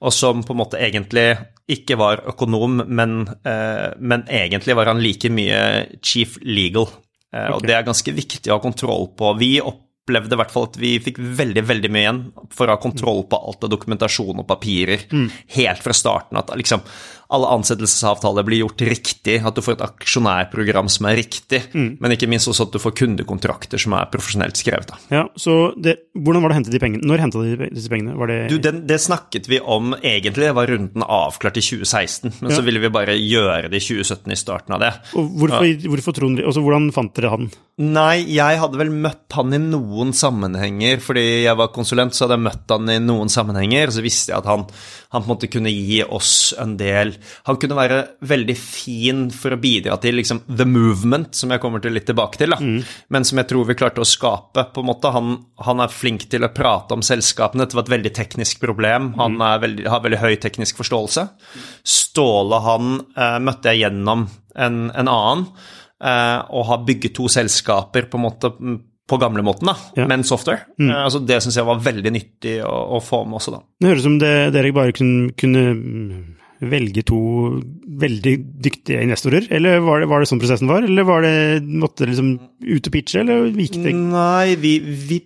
Og 0.00 0.14
som 0.16 0.40
på 0.42 0.54
en 0.54 0.60
måte 0.62 0.78
egentlig 0.80 1.26
ikke 1.68 1.98
var 2.00 2.22
økonom, 2.32 2.78
men, 2.88 3.18
eh, 3.44 3.90
men 4.00 4.24
egentlig 4.32 4.74
var 4.78 4.88
han 4.88 5.02
like 5.04 5.28
mye 5.28 5.58
chief 6.00 6.38
legal. 6.42 6.88
Eh, 7.36 7.50
Og 7.52 7.60
det 7.68 7.76
er 7.76 7.84
ganske 7.84 8.14
viktig 8.16 8.48
å 8.48 8.56
ha 8.56 8.64
kontroll 8.64 9.10
på. 9.14 9.34
Vi 9.38 9.58
opplevde 9.60 10.32
i 10.32 10.40
hvert 10.40 10.50
fall 10.54 10.70
at 10.70 10.78
vi 10.80 10.94
fikk 11.04 11.18
veldig 11.20 11.66
veldig 11.68 11.90
mye 11.92 12.06
igjen 12.06 12.22
for 12.50 12.64
å 12.66 12.78
ha 12.78 12.80
kontroll 12.80 13.26
på 13.28 13.36
alt 13.44 13.64
av 13.68 13.74
dokumentasjon 13.76 14.40
og 14.40 14.48
papirer 14.48 15.04
helt 15.52 15.84
fra 15.84 15.92
starten. 15.92 16.38
At 16.40 16.48
liksom 16.56 16.80
alle 17.28 17.48
ansettelsesavtaler 17.58 18.44
blir 18.46 18.62
gjort 18.62 18.82
riktig, 18.88 19.36
at 19.44 19.56
du 19.56 19.60
får 19.64 19.76
et 19.76 19.84
aksjonærprogram 19.84 20.88
som 20.92 21.08
er 21.10 21.18
riktig, 21.20 21.60
men 21.74 22.14
ikke 22.14 22.28
minst 22.30 22.48
også 22.48 22.68
at 22.68 22.72
du 22.72 22.80
får 22.80 22.94
kundekontrakter 23.02 23.80
som 23.80 23.96
er 23.98 24.08
profesjonelt 24.12 24.56
skrevet. 24.56 24.88
Da. 24.88 24.98
ja 25.12 25.24
så 25.36 25.74
det, 25.76 25.98
hvordan 26.16 26.44
var 26.44 26.52
det 26.52 26.56
å 26.56 26.58
hente 26.62 26.72
de 26.72 26.80
pengene? 26.80 27.04
Når 27.08 27.24
hentet 27.26 27.44
de 27.44 27.68
disse 27.76 27.92
pengene? 27.92 28.16
Var 28.16 28.32
det... 28.32 28.38
Du, 28.48 28.56
den, 28.64 28.80
det 28.88 29.00
snakket 29.04 29.50
vi 29.50 29.60
om 29.60 29.92
egentlig, 29.98 30.48
det 30.48 30.56
var 30.56 30.72
runden 30.72 31.04
avklart 31.04 31.60
i 31.60 31.64
2016, 31.66 32.38
men 32.40 32.54
så 32.54 32.64
ville 32.64 32.80
vi 32.80 32.92
bare 32.96 33.18
gjøre 33.18 33.68
det 33.68 33.82
i 33.82 33.86
2017 33.90 34.32
i 34.32 34.40
starten 34.40 34.78
av 34.78 34.84
det. 34.86 34.92
og 35.12 35.28
hvorfor, 35.42 35.88
hvorfor 35.92 36.16
Trond? 36.16 36.40
Altså, 36.40 36.64
hvordan 36.64 36.88
fant 36.96 37.12
dere 37.18 37.34
han? 37.34 37.50
Nei, 37.78 38.24
jeg 38.34 38.58
hadde 38.58 38.80
vel 38.80 38.90
møtt 38.90 39.36
han 39.36 39.54
i 39.54 39.60
noen 39.62 40.10
sammenhenger, 40.16 40.98
fordi 41.04 41.44
jeg 41.44 41.60
var 41.60 41.68
konsulent, 41.76 42.16
så 42.16 42.24
hadde 42.24 42.38
jeg 42.40 42.46
møtt 42.48 42.72
han 42.74 42.90
i 42.90 42.98
noen 43.04 43.30
sammenhenger, 43.30 43.92
så 43.94 44.02
visste 44.02 44.32
jeg 44.32 44.40
at 44.40 44.48
han, 44.50 44.64
han 45.12 45.22
på 45.22 45.28
en 45.28 45.34
måte 45.36 45.52
kunne 45.52 45.70
gi 45.70 46.00
oss 46.02 46.56
en 46.58 46.74
del 46.80 47.17
Han 47.48 47.56
kunne 47.60 47.76
være 47.78 47.98
veldig 48.30 48.56
fin 48.58 49.24
for 49.34 49.54
å 49.56 49.60
bidra 49.60 49.96
til 50.02 50.18
liksom 50.18 50.42
the 50.48 50.66
movement, 50.68 51.34
som 51.38 51.50
jeg 51.54 51.62
kommer 51.62 51.82
til 51.84 51.94
litt 51.96 52.06
tilbake 52.08 52.40
til, 52.40 52.54
da, 52.54 52.58
men 53.14 53.24
som 53.28 53.38
jeg 53.42 53.48
tror 53.50 53.68
vi 53.68 53.76
klarte 53.78 54.02
å 54.04 54.08
skape, 54.08 54.66
på 54.74 54.82
en 54.84 54.88
måte. 54.90 55.12
Han, 55.14 55.34
han 55.66 55.80
er 55.84 55.92
flink 55.92 56.28
til 56.30 56.44
å 56.46 56.52
prate 56.54 56.94
om 56.96 57.02
selskapene, 57.06 57.64
dette 57.66 57.76
var 57.78 57.86
et 57.88 57.94
veldig 57.96 58.14
teknisk 58.16 58.60
problem, 58.62 59.12
han 59.18 59.40
er 59.42 59.62
veldig, 59.64 59.86
har 59.90 60.04
veldig 60.04 60.22
høy 60.22 60.36
teknisk 60.42 60.80
forståelse. 60.82 61.26
Ståle, 61.88 62.60
han 62.64 62.94
eh, 63.16 63.38
møtte 63.44 63.72
jeg 63.72 63.84
gjennom 63.86 64.26
en, 64.58 64.78
en 64.90 65.08
annen 65.10 65.44
eh, 66.02 66.38
og 66.50 66.66
har 66.70 66.84
bygget 66.88 67.14
to 67.18 67.28
selskaper 67.32 68.08
på 68.10 68.18
en 68.18 68.24
måte 68.26 68.50
mm, 68.58 68.78
på 69.08 69.16
gamlemåten, 69.22 69.70
da, 69.70 69.76
Ja. 69.96 70.04
men 70.10 70.20
software. 70.26 70.66
Mm. 70.78 70.90
altså 70.92 71.22
det 71.24 71.38
syns 71.40 71.56
jeg 71.56 71.64
var 71.64 71.78
veldig 71.80 72.10
nyttig 72.12 72.58
å, 72.66 72.74
å 72.98 73.00
få 73.00 73.22
med 73.24 73.38
også, 73.38 73.54
da. 73.56 73.62
Det 73.80 73.88
høres 73.88 74.02
ut 74.04 74.08
som 74.10 74.18
det, 74.20 74.32
dere 74.52 74.72
bare 74.76 74.92
kunne, 74.92 75.30
kunne 75.38 75.62
mm, 75.78 76.18
velge 76.58 77.04
to 77.06 77.18
veldig 78.02 78.34
dyktige 78.64 79.04
investorer, 79.06 79.46
eller 79.54 79.78
var 79.84 80.02
det, 80.02 80.08
var 80.10 80.22
det 80.22 80.28
sånn 80.30 80.40
prosessen 80.42 80.70
var? 80.70 80.86
Eller 80.86 81.06
var 81.06 81.22
det, 81.22 81.34
måtte 81.62 82.02
dere 82.02 82.14
liksom 82.14 82.32
ut 82.66 82.88
og 82.90 82.94
pitche, 82.94 83.20
eller 83.22 83.50
gikk 83.54 83.78
det 83.84 83.94
Nei, 83.94 84.56
vi, 84.58 84.72
vi 84.82 85.20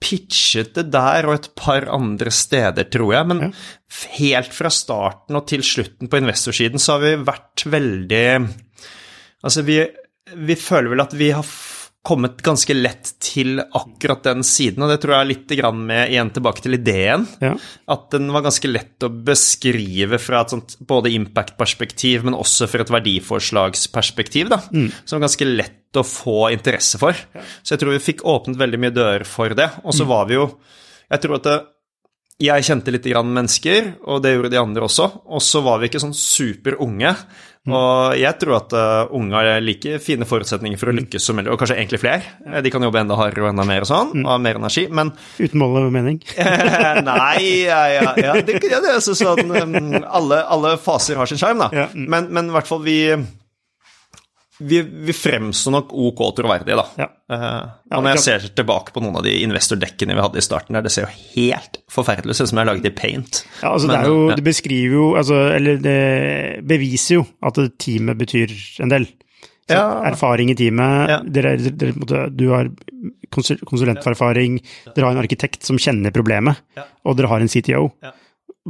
pitchet 0.00 0.72
det 0.78 0.86
der 0.94 1.28
og 1.28 1.34
et 1.36 1.50
par 1.60 1.84
andre 1.92 2.32
steder, 2.32 2.88
tror 2.88 3.12
jeg. 3.12 3.28
Men 3.28 3.42
Ja. 3.44 3.50
helt 4.16 4.54
fra 4.56 4.70
starten 4.72 5.36
og 5.36 5.46
til 5.50 5.60
slutten 5.66 6.08
på 6.08 6.20
investorsiden 6.22 6.80
så 6.80 6.96
har 6.96 7.04
vi 7.04 7.24
vært 7.28 7.66
veldig 7.68 8.24
Altså, 9.40 9.62
vi, 9.64 9.78
vi 10.36 10.54
føler 10.60 10.90
vel 10.92 11.00
at 11.00 11.14
vi 11.16 11.30
har 11.32 11.44
kommet 12.06 12.38
ganske 12.40 12.72
lett 12.72 13.10
til 13.20 13.58
akkurat 13.60 14.22
den 14.24 14.44
siden, 14.46 14.80
og 14.82 14.88
det 14.88 15.00
tror 15.02 15.14
jeg 15.14 15.24
er 15.24 15.28
litt 15.28 15.50
grann 15.58 15.82
med 15.84 16.12
igjen 16.14 16.30
tilbake 16.32 16.64
til 16.64 16.78
ideen. 16.78 17.26
Ja. 17.44 17.52
At 17.92 18.06
den 18.14 18.30
var 18.32 18.46
ganske 18.46 18.70
lett 18.70 19.04
å 19.04 19.10
beskrive 19.12 20.20
fra 20.22 20.40
et 20.40 20.54
sånt 20.54 20.78
både 20.80 21.12
impact-perspektiv, 21.12 22.24
men 22.24 22.38
også 22.38 22.70
fra 22.72 22.86
et 22.86 22.94
verdiforslagsperspektiv, 22.94 24.48
da. 24.52 24.62
Som 25.04 25.18
var 25.18 25.26
ganske 25.28 25.50
lett 25.50 26.00
å 26.00 26.06
få 26.06 26.38
interesse 26.54 27.00
for. 27.02 27.18
Så 27.60 27.74
jeg 27.74 27.82
tror 27.82 27.92
vi 27.96 28.06
fikk 28.12 28.24
åpnet 28.28 28.60
veldig 28.60 28.80
mye 28.80 28.96
dører 28.96 29.26
for 29.28 29.52
det. 29.58 29.68
Og 29.84 29.92
så 29.96 30.08
var 30.08 30.30
vi 30.30 30.38
jo 30.38 30.46
Jeg 31.10 31.24
tror 31.24 31.40
at 31.40 31.46
det, 31.48 31.54
jeg 32.40 32.64
kjente 32.64 32.92
litt 32.94 33.04
grann 33.10 33.32
mennesker, 33.34 33.88
og 34.08 34.22
det 34.24 34.30
gjorde 34.32 34.52
de 34.54 34.60
andre 34.60 34.86
også. 34.86 35.08
Og 35.28 35.42
så 35.44 35.60
var 35.66 35.80
vi 35.80 35.90
ikke 35.90 36.00
sånn 36.00 36.16
superunge. 36.16 37.10
Og 37.68 38.14
jeg 38.16 38.38
tror 38.40 38.54
at 38.56 38.72
uh, 38.72 39.10
unge 39.12 39.36
har 39.36 39.60
like 39.60 39.98
fine 40.00 40.24
forutsetninger 40.24 40.80
for 40.80 40.88
å 40.88 40.94
lykkes 40.96 41.26
som 41.28 41.36
mulig, 41.36 41.50
og 41.52 41.60
kanskje 41.60 41.76
egentlig 41.76 42.00
flere. 42.00 42.22
Eh, 42.46 42.62
De 42.64 42.72
kan 42.72 42.80
jobbe 42.86 43.02
enda 43.02 43.18
hardere 43.20 43.44
og 43.44 43.50
enda 43.50 43.66
mer 43.68 43.84
og 43.84 43.90
sånn, 43.90 44.14
og 44.22 44.30
ha 44.32 44.38
mer 44.40 44.56
energi, 44.62 44.86
men 44.88 45.12
Uten 45.44 45.60
mål 45.60 45.76
og 45.82 45.92
mening. 45.92 46.22
Nei, 47.10 47.66
ja, 47.66 47.82
ja, 47.92 48.14
ja. 48.16 48.38
Det, 48.40 48.62
ja, 48.64 48.80
det 48.80 48.94
er 48.94 48.96
altså 48.96 49.12
sånn 49.18 49.52
um, 49.52 49.76
alle, 50.08 50.40
alle 50.48 50.72
faser 50.80 51.20
har 51.20 51.28
sin 51.28 51.40
sjarm, 51.40 51.60
da. 51.60 51.68
Mm. 51.92 52.08
Men, 52.08 52.30
men 52.32 52.48
i 52.48 52.56
hvert 52.56 52.70
fall 52.70 52.80
vi 52.86 52.96
vi, 54.60 54.80
vi 54.82 55.14
fremstår 55.16 55.74
nok 55.74 55.92
ok 56.06 56.20
troverdige, 56.36 56.76
da. 56.78 56.84
Ja. 57.00 57.06
Uh, 57.30 57.94
og 57.96 58.04
når 58.04 58.16
jeg 58.16 58.22
ser 58.24 58.46
tilbake 58.60 58.92
på 58.94 59.02
noen 59.02 59.16
av 59.20 59.24
de 59.26 59.32
investordekkene 59.44 60.16
vi 60.16 60.24
hadde 60.24 60.40
i 60.40 60.44
starten 60.44 60.76
der, 60.76 60.84
det 60.84 60.92
ser 60.94 61.06
jo 61.06 61.14
helt 61.36 61.80
forferdelig 61.90 62.36
ut, 62.36 62.40
som 62.42 62.52
jeg 62.52 62.62
har 62.62 62.70
laget 62.72 62.90
i 62.90 62.94
paint. 62.96 63.42
Ja, 63.62 63.72
altså 63.72 63.88
det, 63.88 63.96
Men, 63.96 64.04
er 64.04 64.12
jo, 64.12 64.28
det 64.36 64.46
beskriver 64.46 64.96
jo 64.98 65.08
altså, 65.20 65.40
Eller 65.56 65.80
det 65.82 65.98
beviser 66.68 67.20
jo 67.20 67.26
at 67.46 67.60
teamet 67.80 68.20
betyr 68.20 68.54
en 68.84 68.92
del. 68.92 69.08
Ja. 69.70 69.84
Erfaring 70.10 70.50
i 70.50 70.56
teamet. 70.58 71.12
Ja. 71.12 71.18
Dere, 71.38 71.54
dere, 71.58 72.24
du 72.34 72.48
har 72.50 72.70
konsul- 73.30 73.60
konsulenterfaring, 73.68 74.58
dere 74.90 75.06
har 75.06 75.14
en 75.14 75.22
arkitekt 75.22 75.66
som 75.66 75.78
kjenner 75.80 76.14
problemet, 76.14 76.58
og 77.06 77.16
dere 77.18 77.30
har 77.30 77.44
en 77.44 77.50
CTO. 77.50 77.86
Ja. 78.02 78.12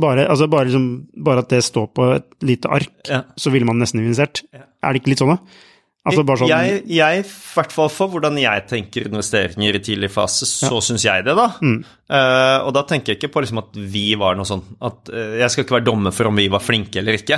Bare, 0.01 0.29
altså 0.31 0.47
bare, 0.47 0.69
liksom, 0.69 0.85
bare 1.25 1.43
at 1.43 1.51
det 1.51 1.65
står 1.67 1.89
på 1.97 2.05
et 2.15 2.29
lite 2.47 2.71
ark, 2.71 2.93
så 3.37 3.51
ville 3.51 3.67
man 3.67 3.81
nesten 3.83 4.05
investert. 4.05 4.45
Er 4.55 4.93
det 4.93 5.03
ikke 5.03 5.15
litt 5.15 5.23
sånn, 5.25 5.35
da? 5.35 5.67
Altså 6.01 6.23
sånn 6.25 6.49
Jeg, 6.49 6.77
jeg, 6.89 7.21
i 7.21 7.25
hvert 7.29 7.73
fall 7.77 7.91
for 7.93 8.09
hvordan 8.15 8.39
jeg 8.41 8.63
tenker 8.71 9.11
investeringer 9.11 9.77
i 9.77 9.83
tidlig 9.85 10.09
fase, 10.15 10.47
så 10.49 10.79
syns 10.81 11.05
jeg 11.05 11.27
det, 11.27 11.35
da. 11.37 11.51
Mm. 11.61 11.83
Uh, 12.09 12.65
og 12.65 12.73
da 12.73 12.87
tenker 12.89 13.13
jeg 13.13 13.21
ikke 13.21 13.33
på 13.35 13.43
liksom 13.45 13.61
at 13.61 13.77
vi 13.93 14.07
var 14.19 14.39
noe 14.39 14.49
sånn 14.49 14.65
at 14.83 15.13
uh, 15.13 15.37
Jeg 15.43 15.53
skal 15.53 15.67
ikke 15.67 15.77
være 15.77 15.87
dommer 15.87 16.15
for 16.17 16.31
om 16.31 16.41
vi 16.41 16.49
var 16.51 16.65
flinke 16.65 17.03
eller 17.03 17.21
ikke, 17.21 17.37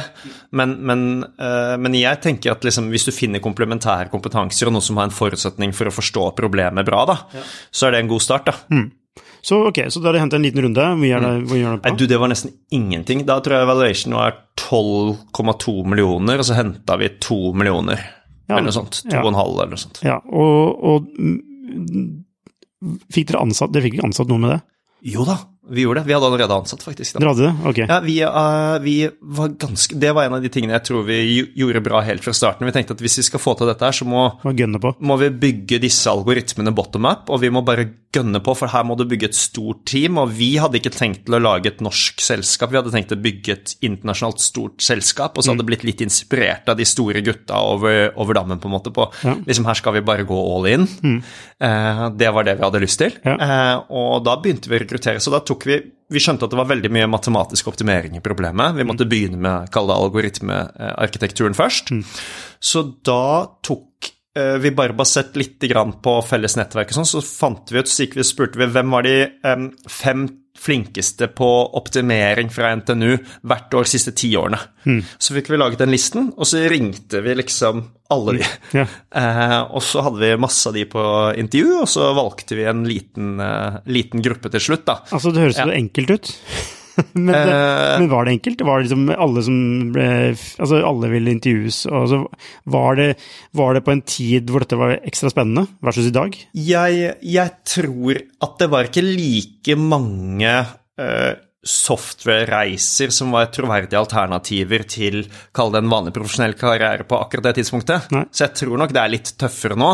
men, 0.55 0.77
men, 0.79 1.05
uh, 1.43 1.75
men 1.83 1.99
jeg 1.99 2.23
tenker 2.23 2.55
at 2.55 2.63
liksom, 2.65 2.87
hvis 2.95 3.09
du 3.11 3.13
finner 3.17 3.43
komplementære 3.43 4.13
kompetanser 4.15 4.71
og 4.71 4.79
noen 4.79 4.87
som 4.87 5.03
har 5.03 5.11
en 5.11 5.19
forutsetning 5.19 5.75
for 5.75 5.91
å 5.91 5.97
forstå 5.99 6.31
problemet 6.39 6.87
bra, 6.87 7.03
da, 7.11 7.19
så 7.75 7.91
er 7.91 7.97
det 7.97 8.05
en 8.07 8.15
god 8.15 8.25
start, 8.31 8.53
da. 8.53 8.83
Så 9.43 9.59
ok, 9.73 9.83
så 9.91 9.99
da 9.99 10.13
har 10.13 10.15
de 10.15 10.23
hentet 10.23 10.39
en 10.39 10.45
liten 10.47 10.63
runde. 10.63 10.85
Hvor 11.03 11.09
gjør 11.09 11.25
hvor 11.51 11.59
gjør 11.59 11.81
det 11.81 11.91
Nei, 11.91 11.99
du, 11.99 12.05
det 12.07 12.19
var 12.23 12.31
nesten 12.31 12.55
ingenting. 12.71 13.25
Da 13.27 13.41
tror 13.43 13.59
jeg 13.59 13.69
valuation 13.73 14.15
var 14.15 14.37
12,2 14.55 15.81
millioner, 15.91 16.39
og 16.39 16.47
så 16.47 16.55
henta 16.61 16.95
vi 17.01 17.11
2 17.19 17.41
millioner. 17.59 18.05
Ja, 18.53 18.59
eller 18.61 18.69
noe 18.69 18.77
sånt. 18.77 19.01
To 19.09 19.17
ja. 19.17 19.23
2,5 19.25 19.55
eller 19.57 19.73
noe 19.73 19.83
sånt. 19.83 20.03
Ja, 20.07 20.19
og, 20.29 20.85
og 20.93 21.09
Fikk 23.15 23.29
dere 23.31 23.41
ansatt 23.45 23.71
Dere 23.73 23.87
fikk 23.87 23.95
ikke 23.97 24.09
ansatt 24.09 24.31
noe 24.31 24.43
med 24.43 24.51
det? 24.53 24.61
Jo 25.13 25.25
da, 25.27 25.37
vi 25.71 25.85
gjorde 25.85 26.01
det. 26.01 26.07
Vi 26.07 26.15
hadde 26.17 26.27
allerede 26.27 26.55
ansatt, 26.55 26.83
faktisk. 26.83 27.15
Da. 27.15 27.21
Dere 27.23 27.33
hadde 27.33 27.47
det? 27.47 27.71
Ok. 27.71 27.79
Ja, 27.87 27.99
vi, 28.03 28.17
uh, 28.25 28.83
vi 28.83 28.97
var 29.21 29.53
ganske 29.63 29.95
Det 29.95 30.11
var 30.13 30.27
en 30.27 30.35
av 30.35 30.43
de 30.43 30.51
tingene 30.51 30.75
jeg 30.75 30.87
tror 30.89 31.05
vi 31.07 31.19
gjorde 31.55 31.85
bra 31.87 32.01
helt 32.03 32.25
fra 32.25 32.35
starten. 32.35 32.67
Vi 32.67 32.75
tenkte 32.75 32.97
at 32.97 33.05
hvis 33.05 33.21
vi 33.21 33.27
skal 33.29 33.43
få 33.43 33.55
til 33.59 33.71
dette 33.71 33.87
her, 33.87 33.95
så 33.95 34.07
må, 34.09 34.25
på? 34.43 34.95
må 34.99 35.19
vi 35.23 35.31
bygge 35.47 35.79
disse 35.83 36.11
algoritmene 36.11 36.75
bottom 36.75 37.07
up, 37.07 37.31
og 37.31 37.45
vi 37.45 37.53
må 37.55 37.63
bare 37.67 37.87
gønne 38.13 38.43
på, 38.45 38.53
for 38.59 38.69
her 38.69 38.85
må 38.85 38.97
du 38.99 39.07
bygge 39.09 39.31
et 39.31 39.39
stort 39.39 39.85
team. 39.89 40.19
Og 40.21 40.35
vi 40.37 40.51
hadde 40.61 40.81
ikke 40.81 40.93
tenkt 40.93 41.25
til 41.29 41.39
å 41.39 41.43
lage 41.43 41.71
et 41.71 41.81
norsk 41.85 42.21
selskap, 42.21 42.73
vi 42.73 42.81
hadde 42.81 42.93
tenkt 42.95 43.15
å 43.15 43.21
bygge 43.23 43.55
et 43.55 43.75
internasjonalt 43.87 44.43
stort 44.43 44.85
selskap, 44.85 45.39
og 45.39 45.47
så 45.47 45.53
hadde 45.53 45.63
det 45.65 45.71
blitt 45.71 45.87
litt 45.87 46.03
inspirert 46.05 46.69
av 46.69 46.77
de 46.81 46.87
store 46.89 47.23
gutta 47.25 47.63
over, 47.71 48.11
over 48.21 48.37
dammen, 48.41 48.61
på 48.61 48.69
en 48.69 48.77
måte, 48.77 48.93
på 48.93 49.09
Ja. 49.23 49.37
liksom 49.47 49.67
her 49.69 49.79
skal 49.79 49.95
vi 49.95 50.05
bare 50.05 50.27
gå 50.27 50.43
all 50.57 50.67
in. 50.67 50.89
Eh, 51.63 52.05
det 52.19 52.35
var 52.35 52.45
det 52.45 52.59
vi 52.59 52.67
hadde 52.67 52.83
lyst 52.83 52.99
til. 52.99 53.15
Ja. 53.25 53.37
Uh, 53.39 53.77
og 53.95 54.25
da 54.27 54.37
begynte 54.43 54.69
vi 54.71 54.77
å 54.77 54.83
rekruttere, 54.83 55.21
så 55.23 55.31
da 55.31 55.41
tok 55.41 55.52
vi 55.69 55.83
vi 56.13 56.21
skjønte 56.23 56.47
at 56.47 56.53
det 56.53 56.61
var 56.61 56.71
veldig 56.71 56.91
mye 56.93 57.11
matematisk 57.11 57.71
optimering 57.73 58.19
i 58.19 58.25
problemet. 58.25 58.77
Vi 58.77 58.87
måtte 58.89 59.09
begynne 59.09 59.41
med 59.43 59.71
kall 59.73 59.89
det 59.91 59.99
algoritmearkitekturen 59.99 61.57
først. 61.57 61.93
Så 62.63 62.85
da 63.07 63.47
tok 63.65 64.11
eh, 64.37 64.59
vi 64.63 64.75
bare 64.77 64.97
basert 64.97 65.37
litt 65.41 65.59
på 66.03 66.17
felles 66.27 66.59
nettverk, 66.59 66.93
og 66.93 67.01
sånn, 67.01 67.09
så 67.09 67.25
fant 67.25 67.73
vi 67.73 67.83
ut, 67.83 67.91
så 67.91 68.05
gikk 68.05 68.19
vi 68.21 68.29
spurte 68.29 68.61
vi 68.61 68.69
hvem 68.75 68.93
var 68.93 69.09
de 69.09 69.17
em, 69.49 69.71
fem 69.89 70.27
flinkeste 70.63 71.27
på 71.35 71.49
optimering 71.79 72.51
fra 72.55 72.71
NTNU 72.79 73.17
hvert 73.49 73.75
år 73.75 73.87
de 73.87 73.91
siste 73.91 74.15
ti 74.15 74.31
årene. 74.39 74.61
Så 75.19 75.35
fikk 75.35 75.51
vi 75.51 75.59
laget 75.59 75.83
den 75.83 75.91
listen, 75.95 76.31
og 76.37 76.47
så 76.49 76.63
ringte 76.71 77.23
vi 77.25 77.35
liksom 77.39 77.83
alle 78.13 78.37
de. 78.39 78.51
Ja. 78.77 78.87
Eh, 79.15 79.59
og 79.73 79.83
så 79.85 80.05
hadde 80.07 80.21
vi 80.23 80.31
masse 80.41 80.69
av 80.69 80.77
de 80.77 80.85
på 80.89 81.03
intervju, 81.41 81.81
og 81.83 81.89
så 81.91 82.13
valgte 82.17 82.59
vi 82.59 82.69
en 82.69 82.85
liten, 82.89 83.35
eh, 83.41 83.81
liten 83.93 84.23
gruppe 84.25 84.53
til 84.53 84.63
slutt, 84.69 84.87
da. 84.89 85.01
Altså, 85.11 85.33
det 85.33 85.47
høres 85.47 85.59
så 85.61 85.73
enkelt 85.75 86.15
ut. 86.15 86.33
men, 87.13 87.33
det, 87.33 87.53
Eh. 87.93 88.01
men 88.01 88.09
var 88.11 88.25
det 88.25 88.37
enkelt? 88.37 88.65
Var 88.67 88.79
det 88.79 88.89
liksom 88.89 89.13
alle 89.15 89.45
som 89.47 89.59
ble 89.95 90.09
Altså, 90.33 90.81
alle 90.87 91.11
ville 91.13 91.35
intervjues, 91.35 91.85
og 91.91 92.09
så 92.11 92.19
var 92.73 92.99
det, 92.99 93.09
var 93.57 93.77
det 93.77 93.85
på 93.87 93.95
en 93.95 94.03
tid 94.07 94.51
hvor 94.51 94.65
dette 94.65 94.79
var 94.79 94.99
ekstra 95.01 95.31
spennende, 95.33 95.67
versus 95.85 96.09
i 96.09 96.15
dag? 96.15 96.37
Jeg, 96.57 97.15
jeg 97.23 97.57
tror 97.69 98.21
at 98.43 98.59
det 98.61 98.69
var 98.73 98.89
ikke 98.89 99.05
like 99.07 99.77
mange 99.79 100.53
uh, 101.01 101.33
software-reiser 101.63 103.13
som 103.15 103.31
var 103.35 103.51
troverdige 103.55 104.01
alternativer 104.01 104.83
til 104.91 105.21
kall 105.55 105.71
det 105.75 105.83
en 105.85 105.93
vanlig 105.93 106.15
profesjonell 106.17 106.57
karriere 106.59 107.07
på 107.07 107.21
akkurat 107.23 107.51
det 107.51 107.55
tidspunktet. 107.61 108.11
Nei. 108.15 108.25
Så 108.35 108.49
jeg 108.49 108.57
tror 108.65 108.81
nok 108.83 108.95
det 108.95 109.03
er 109.03 109.13
litt 109.15 109.33
tøffere 109.39 109.79
nå, 109.79 109.91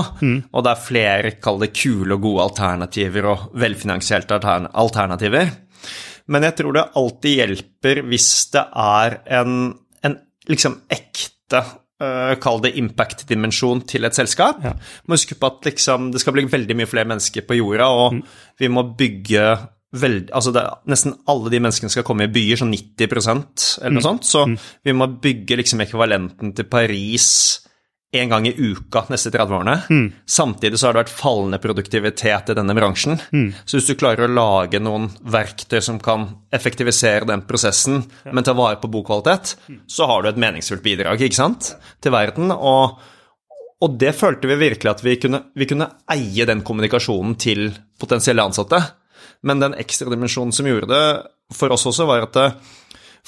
og 0.49 0.65
det 0.65 0.73
er 0.73 0.85
flere 0.87 1.35
kall 1.45 1.61
det 1.61 1.75
kule 1.77 2.17
og 2.17 2.25
gode 2.25 2.47
alternativer 2.49 3.29
og 3.35 3.49
velfinansierte 3.61 4.41
alternativer. 4.73 5.53
Men 6.29 6.47
jeg 6.49 6.59
tror 6.61 6.77
det 6.77 6.89
alltid 7.01 7.43
hjelper 7.43 8.03
hvis 8.09 8.31
det 8.55 8.65
er 8.85 9.21
en, 9.41 9.55
en 10.05 10.19
liksom 10.51 10.81
ekte 10.93 11.63
uh, 12.03 12.35
Kall 12.43 12.63
det 12.65 12.75
impact-dimensjon 12.81 13.83
til 13.89 14.09
et 14.09 14.19
selskap. 14.19 14.61
Ja. 14.65 14.75
Må 15.07 15.19
huske 15.19 15.39
på 15.39 15.51
at 15.51 15.71
liksom, 15.71 16.13
det 16.15 16.23
skal 16.23 16.37
bli 16.37 16.47
veldig 16.51 16.79
mye 16.79 16.91
flere 16.91 17.09
mennesker 17.09 17.47
på 17.49 17.59
jorda, 17.59 17.89
og 17.89 18.21
vi 18.61 18.71
må 18.73 18.87
bygge 18.99 19.51
veld, 19.99 20.29
altså 20.37 20.53
det, 20.53 20.63
Nesten 20.93 21.15
alle 21.33 21.49
de 21.53 21.63
menneskene 21.65 21.93
skal 21.93 22.05
komme 22.05 22.27
i 22.27 22.33
byer, 22.33 22.61
sånn 22.61 22.75
90% 22.75 23.69
eller 23.81 23.97
noe 23.97 24.05
sånt. 24.05 24.29
Så 24.29 24.45
vi 24.85 24.95
må 24.97 25.09
bygge 25.23 25.57
liksom 25.63 25.81
ekvivalenten 25.85 26.53
til 26.57 26.69
Paris 26.69 27.31
en 28.13 28.29
gang 28.29 28.47
i 28.49 28.55
uka 28.57 29.03
neste 29.13 29.31
30 29.31 29.55
årene. 29.55 29.75
Samtidig 30.27 30.79
så 30.81 30.87
har 30.89 30.97
det 30.97 31.03
vært 31.03 31.13
fallende 31.13 31.59
produktivitet 31.61 32.49
i 32.49 32.57
denne 32.57 32.77
bransjen. 32.77 33.19
Så 33.69 33.77
hvis 33.77 33.91
du 33.91 33.99
klarer 34.01 34.25
å 34.25 34.33
lage 34.33 34.81
noen 34.81 35.11
verktøy 35.29 35.81
som 35.85 35.99
kan 36.01 36.25
effektivisere 36.55 37.29
den 37.29 37.45
prosessen, 37.49 38.03
men 38.33 38.45
ta 38.47 38.57
vare 38.57 38.81
på 38.81 38.89
bokvalitet, 38.89 39.57
så 39.87 40.09
har 40.09 40.23
du 40.25 40.31
et 40.31 40.41
meningsfullt 40.41 40.83
bidrag 40.85 41.21
ikke 41.21 41.37
sant, 41.37 41.75
til 42.01 42.15
verden. 42.17 42.51
Og, 42.55 42.97
og 43.85 43.99
det 44.01 44.15
følte 44.17 44.49
vi 44.49 44.57
virkelig 44.57 44.95
at 44.95 45.05
vi 45.05 45.19
kunne, 45.21 45.43
vi 45.55 45.69
kunne 45.69 45.91
eie 46.09 46.49
den 46.49 46.65
kommunikasjonen 46.65 47.37
til 47.37 47.69
potensielle 48.01 48.43
ansatte. 48.43 48.81
Men 49.45 49.61
den 49.61 49.77
ekstra 49.79 50.09
dimensjonen 50.11 50.55
som 50.57 50.67
gjorde 50.67 50.89
det 50.91 51.05
for 51.55 51.73
oss 51.73 51.85
også, 51.89 52.09
var 52.09 52.25
at 52.25 52.35
det, 52.37 52.49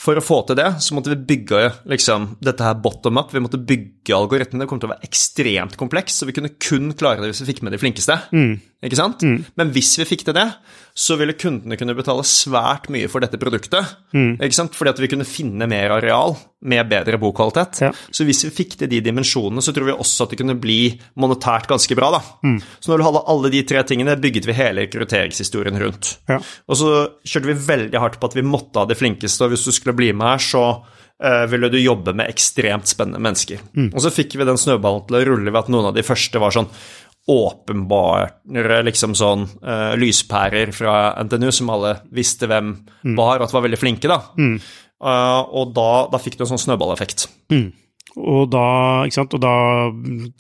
for 0.01 0.17
å 0.17 0.25
få 0.25 0.39
til 0.49 0.57
det, 0.57 0.69
så 0.81 0.97
måtte 0.97 1.13
vi 1.13 1.19
bygge 1.35 1.59
liksom, 1.93 2.31
dette 2.41 2.65
her 2.65 2.79
bottom 2.81 3.21
up. 3.21 3.35
Vi 3.35 3.43
måtte 3.45 3.61
bygge 3.61 4.17
algoritmene. 4.17 4.65
Det 4.65 4.71
kom 4.71 4.81
til 4.81 4.89
å 4.89 4.95
være 4.95 5.09
ekstremt 5.11 5.77
komplekst, 5.81 6.23
så 6.23 6.29
vi 6.29 6.37
kunne 6.37 6.55
kun 6.57 6.95
klare 6.97 7.21
det 7.21 7.33
hvis 7.35 7.43
vi 7.45 7.51
fikk 7.53 7.61
med 7.67 7.77
de 7.77 7.81
flinkeste. 7.83 8.17
Ikke 8.81 8.97
sant? 8.97 9.21
Men 9.61 9.73
hvis 9.75 9.91
vi 10.01 10.07
fikk 10.09 10.23
til 10.25 10.33
det, 10.37 10.47
så 10.97 11.15
ville 11.21 11.35
kundene 11.39 11.77
kunne 11.77 11.95
betale 11.97 12.23
svært 12.27 12.89
mye 12.93 13.09
for 13.13 13.21
dette 13.21 13.37
produktet. 13.41 13.91
Ikke 14.41 14.57
sant? 14.57 14.73
Fordi 14.77 14.93
at 14.95 15.01
vi 15.03 15.09
kunne 15.13 15.27
finne 15.29 15.69
mer 15.69 15.93
areal 15.99 16.33
med 16.65 16.89
bedre 16.91 17.19
bokvalitet. 17.21 17.81
Ja. 17.85 17.91
Så 18.13 18.25
hvis 18.29 18.41
vi 18.47 18.51
fikk 18.53 18.79
til 18.81 18.89
de 18.91 19.03
dimensjonene, 19.05 19.63
så 19.65 19.73
tror 19.77 19.87
vi 19.91 19.95
også 19.95 20.25
at 20.25 20.33
det 20.33 20.41
kunne 20.41 20.57
bli 20.61 20.79
monetært 21.21 21.69
ganske 21.71 21.97
bra. 21.97 22.09
da. 22.17 22.23
Så 22.81 22.91
når 22.93 23.01
du 23.01 23.07
hadde 23.07 23.23
alle 23.35 23.51
de 23.53 23.63
tre 23.69 23.85
tingene, 23.89 24.17
bygget 24.21 24.49
vi 24.49 24.57
hele 24.57 24.87
rekrutteringshistorien 24.87 25.77
rundt. 25.81 26.15
Ja. 26.29 26.41
Og 26.69 26.81
så 26.81 26.95
kjørte 27.25 27.53
vi 27.53 27.59
veldig 27.69 28.01
hardt 28.01 28.17
på 28.21 28.33
at 28.33 28.39
vi 28.41 28.47
måtte 28.49 28.81
ha 28.81 28.89
de 28.89 28.97
flinkeste, 28.97 29.45
og 29.45 29.55
hvis 29.55 29.69
du 29.69 29.73
skulle 29.77 29.97
bli 29.97 30.11
med 30.17 30.35
her, 30.35 30.45
så 30.45 30.65
eh, 31.21 31.45
ville 31.53 31.69
du 31.73 31.79
jobbe 31.81 32.17
med 32.17 32.33
ekstremt 32.33 32.89
spennende 32.89 33.21
mennesker. 33.25 33.61
Og 33.93 34.01
så 34.05 34.13
fikk 34.13 34.37
vi 34.41 34.49
den 34.49 34.61
snøballen 34.61 35.05
til 35.09 35.21
å 35.21 35.23
rulle 35.33 35.53
ved 35.53 35.63
at 35.65 35.71
noen 35.73 35.93
av 35.93 35.97
de 35.97 36.05
første 36.07 36.41
var 36.41 36.57
sånn 36.57 36.73
åpenbare 37.29 38.81
liksom 38.87 39.15
sånn 39.19 39.45
uh, 39.63 39.93
lyspærer 40.01 40.73
fra 40.75 41.13
NTNU 41.25 41.51
som 41.55 41.71
alle 41.75 41.97
visste 42.17 42.49
hvem 42.51 42.73
var, 43.17 43.39
og 43.39 43.47
at 43.49 43.53
var 43.55 43.67
veldig 43.67 43.79
flinke, 43.81 44.09
da. 44.11 44.21
Eh, 45.01 45.43
og 45.57 45.71
da, 45.77 45.91
da 46.13 46.19
fikk 46.21 46.37
du 46.37 46.43
en 46.45 46.51
sånn 46.51 46.61
snøballeffekt. 46.61 47.29
Og 48.21 48.49
da, 48.51 48.65
ikke 49.07 49.17
sant, 49.17 49.35
og 49.37 49.41
da 49.41 49.53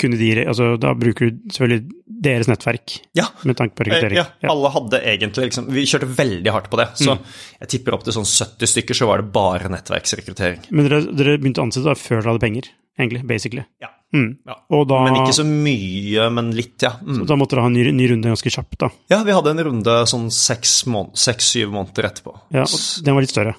kunne 0.00 0.18
de 0.18 0.30
Altså, 0.42 0.72
da 0.80 0.90
bruker 0.98 1.30
du 1.30 1.38
selvfølgelig 1.54 1.94
deres 2.20 2.48
nettverk 2.50 2.96
Ja. 3.16 3.28
med 3.46 3.56
tanke 3.56 3.76
på 3.78 3.86
Eh, 3.86 3.92
rekruttering. 3.92 4.18
Ja, 4.18 4.50
alle 4.50 4.72
hadde 4.74 5.00
egentlig 5.06 5.46
liksom 5.50 5.70
Vi 5.72 5.86
kjørte 5.86 6.10
veldig 6.18 6.50
hardt 6.52 6.68
på 6.70 6.76
det. 6.76 6.88
Så 6.98 7.16
jeg 7.60 7.68
tipper 7.68 7.94
opp 7.94 8.04
til 8.04 8.12
sånn 8.12 8.26
70 8.26 8.66
stykker 8.74 8.98
så 8.98 9.06
var 9.06 9.22
det 9.22 9.32
bare 9.32 9.70
nettverksrekruttering. 9.70 10.66
Men 10.70 10.88
dere, 10.88 11.00
dere 11.14 11.38
begynte 11.38 11.62
å 11.62 11.68
ansette 11.68 11.86
da 11.88 11.94
før 11.94 12.20
dere 12.20 12.34
hadde 12.34 12.44
penger, 12.44 12.68
egentlig, 12.98 13.24
basically. 13.26 13.64
Ja. 13.80 13.88
Mm. 14.10 14.30
ja. 14.46 14.56
Og 14.74 14.88
da, 14.90 15.04
Men 15.06 15.20
ikke 15.20 15.36
så 15.36 15.44
mye, 15.46 16.24
men 16.34 16.50
litt, 16.56 16.74
ja. 16.82 16.96
Mm. 16.98 17.22
da 17.28 17.36
måtte 17.38 17.54
dere 17.54 17.66
ha 17.66 17.70
en 17.70 17.76
ny, 17.78 17.84
ny 17.94 18.08
runde 18.10 18.32
ganske 18.32 18.50
kjapt, 18.50 18.78
da. 18.82 18.90
Ja, 19.12 19.20
vi 19.26 19.36
hadde 19.36 19.52
en 19.54 19.64
runde 19.68 19.96
sånn 20.10 20.26
seks-syv 20.34 20.90
måned, 20.90 21.76
måneder 21.76 22.08
etterpå. 22.10 22.34
Ja, 22.56 22.66
og 22.66 23.04
den 23.06 23.16
var 23.16 23.26
litt 23.26 23.34
større. 23.34 23.54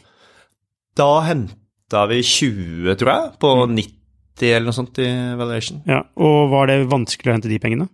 Da 1.00 1.10
henta 1.24 2.06
vi 2.12 2.20
20, 2.26 2.98
tror 3.00 3.14
jeg, 3.14 3.32
på 3.40 3.54
90 3.72 4.52
eller 4.52 4.68
noe 4.68 4.76
sånt 4.76 5.00
i 5.04 5.08
valuation. 5.40 5.82
Ja, 5.88 6.02
Og 6.20 6.50
var 6.52 6.68
det 6.72 6.82
vanskelig 6.92 7.32
å 7.32 7.36
hente 7.38 7.52
de 7.52 7.60
pengene? 7.62 7.88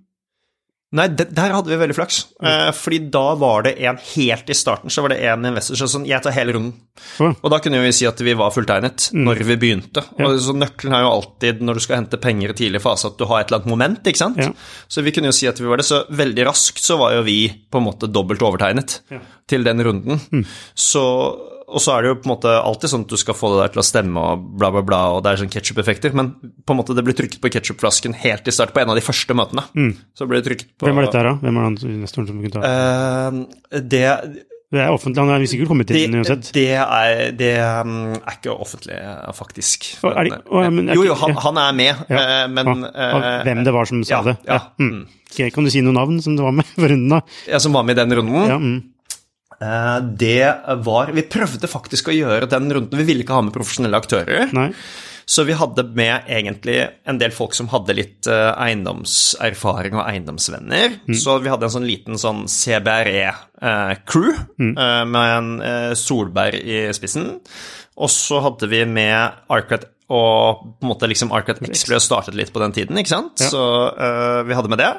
Nei, 0.95 1.09
der 1.11 1.51
hadde 1.51 1.67
vi 1.67 1.75
veldig 1.81 1.95
flaks. 1.97 2.17
Eh, 2.39 2.69
fordi 2.71 3.01
da 3.11 3.33
var 3.35 3.65
det 3.65 3.73
en 3.83 3.97
helt 3.99 4.47
i 4.47 4.55
starten, 4.55 4.87
så 4.93 5.01
var 5.03 5.11
det 5.11 5.17
en 5.27 5.43
investor 5.49 5.75
som 5.81 5.89
sånn 5.91 6.05
Jeg 6.07 6.23
tar 6.23 6.31
hele 6.31 6.53
runden. 6.55 6.77
Mm. 7.19 7.33
Og 7.43 7.51
da 7.51 7.59
kunne 7.59 7.81
vi 7.83 7.89
si 7.91 8.07
at 8.07 8.21
vi 8.23 8.31
var 8.39 8.53
fulltegnet 8.55 9.09
når 9.11 9.41
vi 9.49 9.57
begynte. 9.59 10.05
Ja. 10.15 10.29
Og 10.29 10.39
så 10.45 10.55
Nøkkelen 10.55 10.95
er 10.95 11.03
jo 11.03 11.11
alltid 11.17 11.59
når 11.59 11.75
du 11.75 11.83
skal 11.83 11.99
hente 11.99 12.21
penger 12.23 12.53
i 12.53 12.57
tidlig 12.61 12.81
fase, 12.85 13.11
at 13.11 13.19
du 13.19 13.25
har 13.27 13.41
et 13.43 13.51
eller 13.51 13.59
annet 13.65 13.73
moment, 13.73 14.07
ikke 14.07 14.21
sant. 14.23 14.39
Ja. 14.39 14.53
Så 14.87 15.03
vi 15.03 15.11
kunne 15.11 15.27
jo 15.33 15.35
si 15.35 15.49
at 15.51 15.59
vi 15.59 15.67
var 15.67 15.83
det. 15.83 15.89
Så 15.89 16.05
veldig 16.07 16.47
raskt 16.47 16.79
så 16.87 16.95
var 17.03 17.17
jo 17.17 17.27
vi 17.27 17.39
på 17.67 17.81
en 17.83 17.87
måte 17.89 18.07
dobbelt 18.07 18.47
overtegnet 18.47 19.01
Ja. 19.11 19.19
til 19.47 19.67
den 19.67 19.83
runden. 19.83 20.23
Så 20.73 21.03
og 21.67 21.81
så 21.83 21.97
er 21.97 22.01
det 22.05 22.09
jo 22.13 22.15
på 22.21 22.29
en 22.29 22.31
måte 22.31 22.51
alltid 22.63 22.89
sånn 22.93 23.03
at 23.03 23.11
du 23.11 23.17
skal 23.19 23.35
få 23.35 23.49
det 23.51 23.59
der 23.65 23.73
til 23.75 23.81
å 23.83 23.85
stemme 23.85 24.21
og 24.23 24.43
bla, 24.57 24.69
bla, 24.71 24.81
bla, 24.87 24.99
og 25.17 25.23
det 25.25 25.33
er 25.33 25.41
sånn 25.43 25.51
ketsjup-effekter, 25.51 26.13
men 26.15 26.29
på 26.63 26.71
en 26.73 26.79
måte 26.79 26.95
det 26.95 27.03
blir 27.03 27.17
trykket 27.17 27.41
på 27.43 27.51
ketsjupflasken 27.51 28.15
helt 28.23 28.47
i 28.47 28.53
start 28.55 28.71
på 28.75 28.79
en 28.83 28.93
av 28.93 28.95
de 28.99 29.03
første 29.03 29.35
møtene. 29.35 29.65
Så 30.15 30.27
ble 30.31 30.39
det 30.39 30.47
trykket 30.47 30.69
på 30.79 30.87
Hvem 30.87 30.95
var 31.01 31.09
dette 31.09 31.19
her, 31.19 31.31
da? 31.33 31.39
Hvem 31.43 31.59
var 31.59 31.67
han 31.67 31.79
investoren 31.91 32.29
som 32.31 32.39
kunne 32.39 32.55
ta 32.55 32.71
uh, 32.71 33.81
det, 33.83 34.05
Det 34.71 34.81
er 34.83 34.91
offentlig, 34.95 35.21
han 35.23 35.33
er 35.35 35.45
sikkert 35.51 35.69
kommet 35.71 35.91
det, 35.91 36.01
inn 36.07 36.15
uansett. 36.21 36.49
det, 36.55 36.65
er, 36.79 37.31
det 37.39 37.51
um, 37.83 37.93
er 38.17 38.33
ikke 38.39 38.55
offentlig, 38.55 38.97
eh, 39.03 39.29
faktisk. 39.35 39.91
Er 40.07 40.23
det- 40.27 40.41
å, 40.47 40.63
ja, 40.65 40.71
men 40.71 40.89
er 40.91 40.95
jo, 40.99 41.05
jo, 41.07 41.15
han, 41.19 41.35
han 41.43 41.61
er 41.67 41.77
med, 41.83 42.05
Ja. 42.11 42.23
eh, 42.23 42.47
men 42.51 42.73
Ah, 42.73 42.91
ah, 42.95 43.15
eh, 43.37 43.43
hvem 43.47 43.63
det 43.67 43.73
var 43.75 43.85
som 43.91 44.03
sa 44.07 44.23
det? 44.23 44.37
Ja, 44.47 44.59
Mm. 44.79 45.05
Ok, 45.27 45.51
Kan 45.53 45.63
du 45.67 45.69
si 45.69 45.81
noen 45.83 45.95
navn 45.99 46.21
som 46.23 46.35
det 46.39 46.43
var 46.43 46.51
med 46.55 46.65
for 46.75 46.87
runden, 46.87 47.09
da? 47.11 47.21
Ja, 47.51 47.59
som 47.59 47.73
var 47.75 47.83
med 47.83 47.97
i 47.97 48.01
den 48.01 48.15
runden. 48.15 48.47
Ja, 48.47 48.57
mm. 48.59 48.77
Eh, 49.61 49.99
Det 50.01 50.55
var 50.85 51.11
Vi 51.13 51.25
prøvde 51.25 51.67
faktisk 51.69 52.09
å 52.11 52.15
gjøre 52.15 52.49
den 52.49 52.71
runden. 52.71 52.97
Vi 52.97 53.07
ville 53.07 53.25
ikke 53.25 53.37
ha 53.37 53.45
med 53.45 53.55
profesjonelle 53.55 53.97
aktører. 53.99 54.53
Nei. 54.53 54.71
Så 55.27 55.43
vi 55.43 55.57
hadde 55.59 55.83
med 55.91 56.23
egentlig 56.31 56.77
en 57.03 57.17
del 57.19 57.33
folk 57.35 57.51
som 57.57 57.67
hadde 57.67 57.97
litt 57.97 58.29
eh, 58.31 58.51
eiendomserfaring 58.63 59.97
og 59.97 60.05
eiendomsvenner. 60.05 61.01
Så 61.19 61.35
vi 61.43 61.51
hadde 61.51 61.67
en 61.67 61.73
sånn 61.73 61.89
liten 61.89 62.21
sånn 62.21 62.45
CBRE-crew 62.47 64.29
mm. 64.55 64.71
med 65.11 65.33
en 65.33 65.51
eh, 65.59 65.91
Solberg 65.99 66.63
i 66.63 66.85
spissen. 66.95 67.41
Og 67.97 68.13
så 68.13 68.39
hadde 68.45 68.71
vi 68.71 68.85
med 68.87 69.43
Arcrat 69.51 69.89
og 70.07 70.61
på 70.79 70.85
en 70.85 70.91
måte 70.93 71.07
liksom 71.11 71.33
Arcrat 71.35 71.59
X 71.67 71.83
ble 71.89 71.99
startet 71.99 72.35
litt 72.37 72.53
på 72.55 72.61
den 72.63 72.71
tiden, 72.75 72.99
ikke 72.99 73.11
sant? 73.11 73.43
Ja. 73.43 73.49
Så 73.51 73.63
uh, 73.91 74.39
vi 74.47 74.55
hadde 74.55 74.71
med 74.71 74.79
det. 74.79 74.93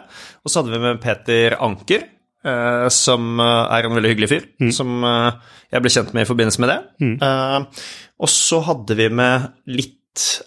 Og 0.44 0.52
så 0.52 0.60
hadde 0.60 0.74
vi 0.74 0.82
med 0.84 1.00
Peter 1.00 1.56
Anker, 1.64 2.04
eh, 2.04 2.17
som 2.94 3.40
eh, 3.40 3.76
er 3.78 3.88
en 3.88 3.94
veldig 3.98 4.12
hyggelig 4.14 4.28
fyr, 4.32 4.46
som 4.74 5.04
eh, 5.04 5.32
jeg 5.74 5.84
ble 5.84 5.92
kjent 5.94 6.14
med 6.16 6.26
i 6.26 6.30
forbindelse 6.30 6.62
med 6.64 6.72
det. 6.72 6.78
Eh, 7.28 7.86
og 8.18 8.32
så 8.32 8.62
hadde 8.66 8.96
vi 8.98 9.08
med 9.14 9.50
litt 9.70 9.94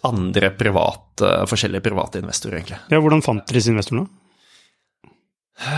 andre 0.03 0.49
private, 0.59 1.29
forskjellige 1.47 1.85
private 1.85 2.19
investorer, 2.19 2.57
egentlig. 2.59 2.81
Ja, 2.91 2.99
Hvordan 2.99 3.21
fant 3.23 3.45
dere 3.47 3.61
disse 3.61 3.71
investorene? 3.71 4.09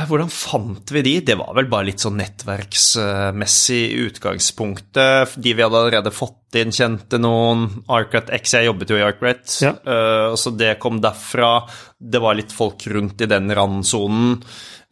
Hvordan 0.08 0.30
fant 0.32 0.92
vi 0.96 1.02
de? 1.04 1.14
Det 1.28 1.36
var 1.36 1.50
vel 1.58 1.66
bare 1.68 1.90
litt 1.90 2.00
sånn 2.00 2.16
nettverksmessig 2.22 3.80
i 3.90 4.06
utgangspunktet. 4.06 5.34
De 5.44 5.52
vi 5.58 5.64
hadde 5.66 5.76
allerede 5.82 6.14
fått 6.16 6.56
inn, 6.56 6.72
kjente 6.72 7.20
noen. 7.20 7.66
Arcrat 7.92 8.30
X, 8.38 8.54
jeg 8.56 8.70
jobbet 8.70 8.94
jo 8.94 9.00
i 9.02 9.04
Arcrat, 9.04 9.44
Ja. 9.66 9.74
eh, 9.84 10.36
så 10.40 10.56
det 10.56 10.78
kom 10.80 11.02
derfra. 11.04 11.68
Det 12.04 12.20
var 12.20 12.36
litt 12.36 12.52
folk 12.52 12.84
rundt 12.92 13.22
i 13.24 13.28
den 13.32 13.48
randsonen. 13.56 14.42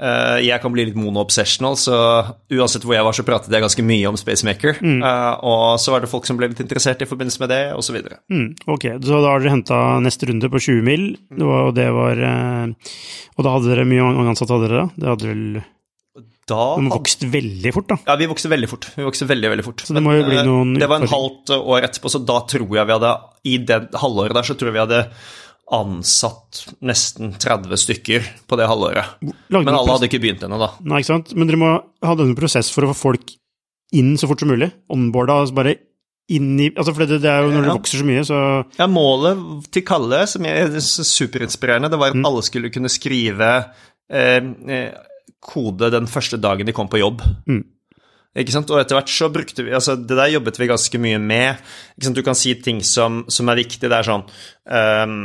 Eh, 0.01 0.37
jeg 0.47 0.61
kan 0.63 0.71
bli 0.73 0.85
litt 0.87 0.95
mono-obsessional, 0.97 1.75
så 1.77 1.97
uansett 2.55 2.85
hvor 2.87 2.95
jeg 2.95 3.03
var, 3.05 3.13
så 3.13 3.25
pratet 3.27 3.51
jeg 3.53 3.61
ganske 3.61 3.83
mye 3.85 4.07
om 4.09 4.17
Spacemaker. 4.17 4.79
Eh, 4.81 5.33
og 5.45 5.75
så 5.83 5.91
var 5.93 6.01
det 6.01 6.09
folk 6.09 6.25
som 6.25 6.39
ble 6.39 6.47
litt 6.49 6.63
interessert 6.63 7.03
i 7.03 7.09
forbindelse 7.09 7.43
med 7.43 7.51
det, 7.53 7.59
osv. 7.77 7.99
Mm, 8.31 8.47
ok, 8.65 8.87
så 9.03 9.19
da 9.21 9.33
har 9.35 9.43
dere 9.43 9.53
henta 9.57 9.81
neste 10.01 10.31
runde 10.31 10.49
på 10.49 10.63
20 10.63 10.81
mil, 10.87 11.05
det 11.29 11.45
var- 11.51 11.67
og 11.67 11.75
det 11.77 11.89
var 11.93 12.23
eh, 12.31 12.73
Og 13.37 13.43
da 13.45 13.53
hadde 13.57 13.69
dere 13.75 13.85
mye 13.85 14.07
ansatte, 14.31 14.55
hadde 14.55 14.67
dere 14.71 14.81
da? 14.81 14.89
Det 14.97 15.11
hadde 15.11 15.27
vel 15.29 15.45
Da 16.51 16.75
De 16.75 16.81
hadde 16.81 16.95
vokst 16.97 17.21
veldig 17.31 17.71
fort, 17.73 17.87
da. 17.87 17.97
Ja, 18.07 18.15
vi 18.19 18.25
vokste 18.27 18.49
veldig 18.51 18.67
fort. 18.69 18.87
Vi 18.97 19.03
vokste 19.05 19.27
veldig, 19.29 19.51
veldig 19.53 19.63
fort. 19.63 19.83
Så 19.85 19.93
det 19.95 20.01
må 20.03 20.15
jo 20.17 20.25
bli 20.25 20.41
noen 20.43 20.73
Det 20.81 20.89
var 20.89 20.99
en 21.03 21.07
halvt 21.13 21.53
år 21.61 21.85
etterpå, 21.87 22.09
så 22.11 22.19
da 22.25 22.39
tror 22.49 22.65
jeg 22.75 22.89
vi 22.89 22.95
hadde 22.97 23.13
I 23.45 23.57
det 23.69 23.79
halvåret 24.01 24.33
der 24.35 24.43
så 24.49 24.57
tror 24.57 24.71
jeg 24.71 24.75
vi 24.79 24.83
hadde 24.83 25.03
ansatt 25.71 26.65
nesten 26.83 27.35
30 27.39 27.79
stykker 27.79 28.25
på 28.47 28.57
det 28.59 28.67
halvåret. 28.67 29.21
Lagde 29.51 29.67
Men 29.67 29.77
alle 29.77 29.95
hadde 29.95 30.09
ikke 30.09 30.21
begynt 30.23 30.43
ennå, 30.43 30.59
da. 30.59 30.73
Nei, 30.83 30.99
ikke 31.01 31.13
sant? 31.13 31.31
Men 31.37 31.47
dere 31.47 31.61
må 31.61 31.71
ha 31.79 32.17
denne 32.19 32.35
prosess 32.37 32.71
for 32.73 32.85
å 32.85 32.91
få 32.91 32.97
folk 33.11 33.31
inn 33.95 34.13
så 34.19 34.27
fort 34.29 34.43
som 34.43 34.51
mulig. 34.51 34.71
Onboarda, 34.91 35.39
altså 35.43 35.57
bare 35.57 35.77
inn 36.31 36.53
i 36.59 36.69
Altså, 36.71 36.93
for 36.93 37.03
det, 37.05 37.21
det 37.23 37.31
er 37.31 37.43
jo 37.43 37.53
når 37.53 37.67
det 37.67 37.75
vokser 37.75 38.01
så 38.01 38.07
mye, 38.07 38.23
så 38.27 38.39
Ja, 38.79 38.87
målet 38.91 39.71
til 39.73 39.85
Kalle, 39.87 40.23
som 40.29 40.47
er 40.47 40.77
superinspirerende, 40.79 41.91
det 41.91 41.99
var 41.99 42.13
at 42.13 42.27
alle 42.29 42.43
skulle 42.45 42.71
kunne 42.73 42.91
skrive 42.91 43.51
eh, 44.11 44.39
eh, 44.39 44.89
kode 45.41 45.91
den 45.93 46.07
første 46.11 46.39
dagen 46.41 46.67
de 46.67 46.75
kom 46.75 46.91
på 46.91 47.01
jobb. 47.01 47.23
Mm. 47.49 47.63
Ikke 48.41 48.53
sant? 48.53 48.69
Og 48.71 48.79
etter 48.79 48.95
hvert 48.95 49.11
så 49.11 49.27
brukte 49.33 49.65
vi 49.65 49.73
Altså, 49.75 49.97
det 49.99 50.15
der 50.15 50.29
jobbet 50.31 50.59
vi 50.59 50.69
ganske 50.69 50.99
mye 51.03 51.19
med. 51.19 51.59
Ikke 51.97 52.07
sant? 52.07 52.19
Du 52.19 52.23
kan 52.23 52.37
si 52.37 52.53
ting 52.63 52.79
som, 52.85 53.25
som 53.27 53.51
er 53.51 53.59
viktig. 53.59 53.89
Det 53.89 53.97
er 53.97 54.07
sånn 54.07 54.23
eh, 54.71 55.17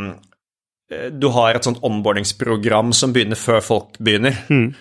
Du 1.18 1.26
har 1.34 1.56
et 1.58 1.66
sånt 1.66 1.80
onboardingsprogram 1.82 2.92
som 2.94 3.10
begynner 3.10 3.34
før 3.34 3.58
folk 3.64 3.96
begynner. 3.98 4.36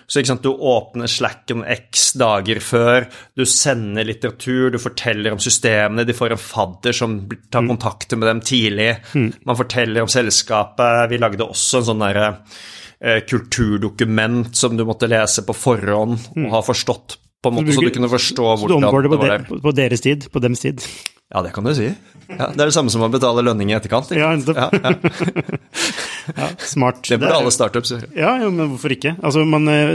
Så 0.06 0.20
ikke 0.20 0.30
sant, 0.30 0.44
du 0.46 0.52
åpner 0.54 1.10
Slacken 1.10 1.64
x 1.66 2.12
dager 2.20 2.60
før, 2.62 3.08
du 3.34 3.42
sender 3.42 4.06
litteratur, 4.06 4.70
du 4.70 4.78
forteller 4.78 5.34
om 5.34 5.42
systemene, 5.42 6.06
de 6.06 6.14
får 6.14 6.36
en 6.36 6.42
fadder 6.44 6.94
som 6.94 7.18
tar 7.50 7.66
tar 7.66 7.68
kontakt 7.72 8.14
med 8.16 8.28
dem 8.28 8.40
tidlig, 8.40 8.88
man 9.46 9.58
forteller 9.58 10.04
om 10.04 10.10
selskapet. 10.12 11.10
Vi 11.10 11.18
lagde 11.18 11.46
også 11.46 11.80
en 11.82 11.88
sånn 11.90 12.04
derre 12.04 12.28
eh, 13.00 13.20
kulturdokument 13.26 14.54
som 14.56 14.76
du 14.76 14.84
måtte 14.86 15.08
lese 15.10 15.44
på 15.46 15.56
forhånd 15.56 16.18
og 16.36 16.50
ha 16.54 16.62
forstått, 16.66 17.18
på 17.42 17.50
en 17.52 17.58
måte, 17.58 17.74
så 17.76 17.84
du 17.84 17.92
kunne 17.94 18.10
forstå 18.10 18.48
så 18.56 18.66
du 18.70 18.76
hvordan 18.78 19.10
det 19.10 19.18
var 19.18 19.30
der. 19.34 19.46
på, 19.48 19.60
på 19.62 19.74
deres 19.76 20.02
tid, 20.06 20.30
på 20.32 20.42
dems 20.42 20.64
tid. 20.64 20.82
Ja, 21.34 21.40
det 21.42 21.50
kan 21.56 21.64
du 21.66 21.72
si. 21.74 21.88
Ja, 22.30 22.46
det 22.54 22.60
er 22.62 22.68
det 22.68 22.74
samme 22.74 22.90
som 22.92 23.02
å 23.02 23.08
betale 23.10 23.42
lønning 23.42 23.70
i 23.72 23.74
etterkant. 23.74 24.12
Ja. 24.14 24.28
Ja, 24.38 24.68
ja. 26.36 26.48
Smart. 26.62 27.02
Det 27.08 27.18
burde 27.18 27.34
alle 27.40 27.50
startups 27.54 27.92
gjøre. 27.94 28.08
Ja, 28.18 28.36
men 28.46 28.70
hvorfor 28.74 28.94
ikke? 28.94 29.16
Altså, 29.26 29.42
man, 29.46 29.66
eh, 29.70 29.94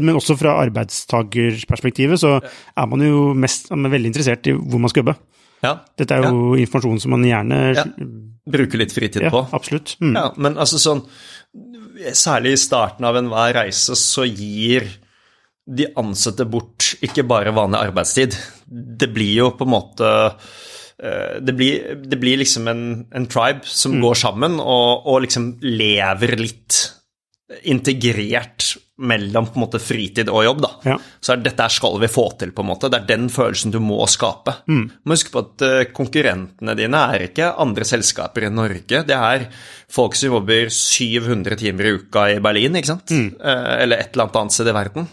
men 0.00 0.16
også 0.16 0.36
fra 0.40 0.54
arbeidstakerperspektivet 0.64 2.20
så 2.22 2.38
er 2.40 2.88
man 2.90 3.04
jo 3.04 3.30
mest 3.36 3.68
man 3.74 3.88
er 3.88 3.94
veldig 3.96 4.12
interessert 4.12 4.48
i 4.50 4.56
hvor 4.56 4.80
man 4.82 4.92
skal 4.92 5.04
jobbe. 5.04 5.16
Ja, 5.60 5.74
Dette 6.00 6.16
er 6.16 6.24
jo 6.30 6.54
informasjon 6.56 7.00
som 7.02 7.12
man 7.12 7.26
gjerne 7.28 7.60
Ja. 7.76 7.84
bruke 8.48 8.78
litt 8.80 8.92
fritid 8.96 9.26
på. 9.30 9.42
absolutt. 9.52 9.96
Mm. 10.00 10.14
Ja, 10.16 10.30
men 10.36 10.56
altså 10.56 10.80
sånn 10.80 11.04
Særlig 12.16 12.54
i 12.54 12.56
starten 12.62 13.04
av 13.04 13.16
enhver 13.18 13.52
reise 13.58 13.92
så 13.98 14.22
gir 14.24 14.86
de 15.70 15.86
ansatte 16.00 16.46
bort 16.50 16.94
ikke 17.04 17.22
bare 17.30 17.54
vanlig 17.54 17.78
arbeidstid. 17.86 18.34
Det 18.66 19.10
blir 19.14 19.36
jo 19.36 19.50
på 19.54 19.66
en 19.66 19.72
måte 19.74 20.08
eh, 20.98 21.38
det 21.40 21.54
blir, 21.56 21.94
det 22.02 22.18
blir 22.20 22.40
liksom 22.42 22.68
en, 22.72 22.84
en 23.14 23.28
tribe 23.30 23.62
som 23.64 23.94
Mm. 23.98 24.02
går 24.04 24.18
sammen 24.18 24.58
og, 24.60 25.06
og 25.06 25.22
liksom 25.26 25.52
lever 25.62 26.36
litt 26.40 26.80
integrert 27.70 28.76
mellom 29.00 29.46
på 29.48 29.58
en 29.58 29.64
måte 29.64 29.80
fritid 29.82 30.28
og 30.32 30.44
jobb. 30.44 30.60
da. 30.64 30.70
Ja. 30.92 30.96
Så 31.20 31.34
er 31.34 31.42
dette 31.44 31.66
skal 31.72 31.98
vi 32.02 32.10
få 32.10 32.26
til, 32.40 32.52
på 32.56 32.64
en 32.64 32.70
måte. 32.70 32.90
Det 32.92 33.00
er 33.00 33.08
den 33.08 33.28
følelsen 33.32 33.72
du 33.74 33.80
må 33.82 33.98
skape. 34.10 34.54
Mm. 34.70 34.84
Må 35.04 35.16
huske 35.16 35.32
på 35.34 35.42
at 35.44 35.64
eh, 35.66 35.84
konkurrentene 35.96 36.76
dine 36.78 37.00
er 37.14 37.26
ikke 37.28 37.52
andre 37.64 37.86
selskaper 37.88 38.46
i 38.48 38.52
Norge. 38.52 39.02
Det 39.08 39.16
er 39.16 39.46
folk 39.90 40.18
som 40.18 40.36
jobber 40.36 40.68
700 40.74 41.56
timer 41.60 41.88
i 41.90 41.96
uka 41.98 42.28
i 42.34 42.38
Berlin, 42.44 42.76
ikke 42.78 42.92
sant? 42.92 43.10
Mm. 43.14 43.32
Eh, 43.40 43.72
Eller 43.86 44.04
et 44.04 44.12
eller 44.14 44.28
annet 44.28 44.40
annet 44.44 44.56
sted 44.58 44.70
i 44.70 44.76
verden. 44.76 45.10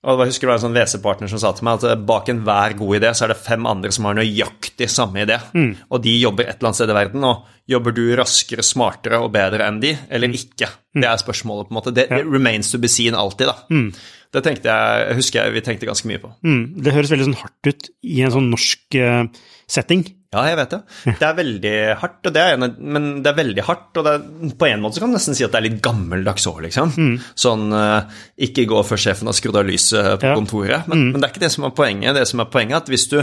Og 0.00 0.22
jeg 0.22 0.30
husker 0.30 0.48
det 0.48 0.52
var 0.54 0.58
en 0.60 0.62
sånn 0.62 0.76
WC-partner 0.78 1.28
som 1.28 1.40
sa 1.42 1.50
til 1.52 1.66
meg 1.68 1.80
at 1.80 1.90
eh, 1.90 2.04
bak 2.08 2.30
enhver 2.32 2.76
god 2.78 2.96
idé 2.96 3.10
så 3.16 3.26
er 3.26 3.34
det 3.34 3.42
fem 3.42 3.66
andre 3.68 3.90
som 3.92 4.06
har 4.08 4.16
nøyaktig 4.16 4.88
samme 4.88 5.26
idé. 5.26 5.36
Mm. 5.52 5.74
Og 5.92 6.04
de 6.06 6.14
jobber 6.16 6.46
et 6.46 6.54
eller 6.54 6.70
annet 6.70 6.78
sted 6.80 6.92
i 6.92 6.96
verden. 6.96 7.26
Og 7.28 7.58
jobber 7.70 7.94
du 7.94 8.02
raskere, 8.18 8.64
smartere 8.66 9.20
og 9.20 9.28
bedre 9.34 9.66
enn 9.68 9.82
de, 9.82 9.92
eller 10.08 10.32
ikke? 10.40 10.70
Det 10.96 11.06
er 11.06 11.20
spørsmålet, 11.20 11.68
på 11.68 11.74
en 11.74 11.78
måte. 11.78 11.92
Det, 11.94 12.08
det 12.10 12.22
remains 12.24 12.72
to 12.72 12.80
be 12.82 12.88
seen 12.90 13.18
alltid, 13.18 13.52
da. 13.52 13.84
Det 14.30 14.42
tenkte 14.46 14.72
jeg, 14.72 15.04
jeg 15.08 15.18
husker 15.18 15.40
jeg 15.42 15.54
vi 15.56 15.62
tenkte 15.66 15.90
ganske 15.90 16.08
mye 16.10 16.22
på. 16.22 16.32
Mm. 16.46 16.64
Det 16.80 16.94
høres 16.96 17.12
veldig 17.12 17.28
sånn 17.28 17.40
hardt 17.42 17.70
ut 17.70 17.92
i 18.06 18.20
en 18.24 18.34
sånn 18.34 18.50
norsk 18.52 18.98
eh, 18.98 19.22
setting. 19.70 20.06
Ja, 20.30 20.44
jeg 20.46 20.58
vet 20.60 20.70
det. 20.76 20.78
Det 21.18 21.26
er 21.26 21.34
veldig 21.40 21.70
hardt, 21.98 22.20
og 22.28 22.34
det 22.36 22.42
er 22.46 22.52
en, 22.54 22.66
men 22.94 23.06
det 23.24 23.32
er 23.32 23.38
veldig 23.40 23.62
hardt, 23.66 23.88
og 23.98 24.04
det 24.06 24.12
er, 24.14 24.52
på 24.60 24.66
en 24.68 24.82
måte 24.84 24.94
så 24.94 25.02
kan 25.02 25.10
man 25.10 25.16
nesten 25.18 25.34
si 25.34 25.42
at 25.42 25.50
det 25.50 25.58
er 25.58 25.64
litt 25.66 25.80
gammeldags 25.82 26.44
òg, 26.46 26.60
liksom. 26.68 26.92
Sånn 27.34 27.64
eh, 27.74 28.20
ikke 28.46 28.68
gå 28.70 28.82
før 28.86 29.00
sjefen 29.02 29.26
har 29.26 29.34
skrudd 29.34 29.58
av 29.58 29.66
lyset 29.66 30.20
på 30.22 30.28
Ja. 30.30 30.36
kontoret. 30.38 30.86
Men, 30.86 31.08
men 31.10 31.18
det 31.18 31.26
er 31.26 31.32
ikke 31.34 31.42
det 31.42 31.50
som 31.56 31.66
er 31.66 31.74
poenget. 31.74 32.14
Det 32.14 32.22
som 32.30 32.44
er 32.44 32.50
poenget, 32.52 32.76
er 32.76 32.84
at 32.84 32.92
hvis 32.94 33.08
du 33.10 33.18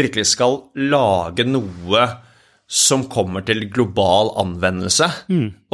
virkelig 0.00 0.24
skal 0.32 0.56
lage 0.80 1.44
noe 1.44 2.06
som 2.70 3.04
kommer 3.10 3.44
til 3.44 3.66
global 3.68 4.32
anvendelse, 4.40 5.10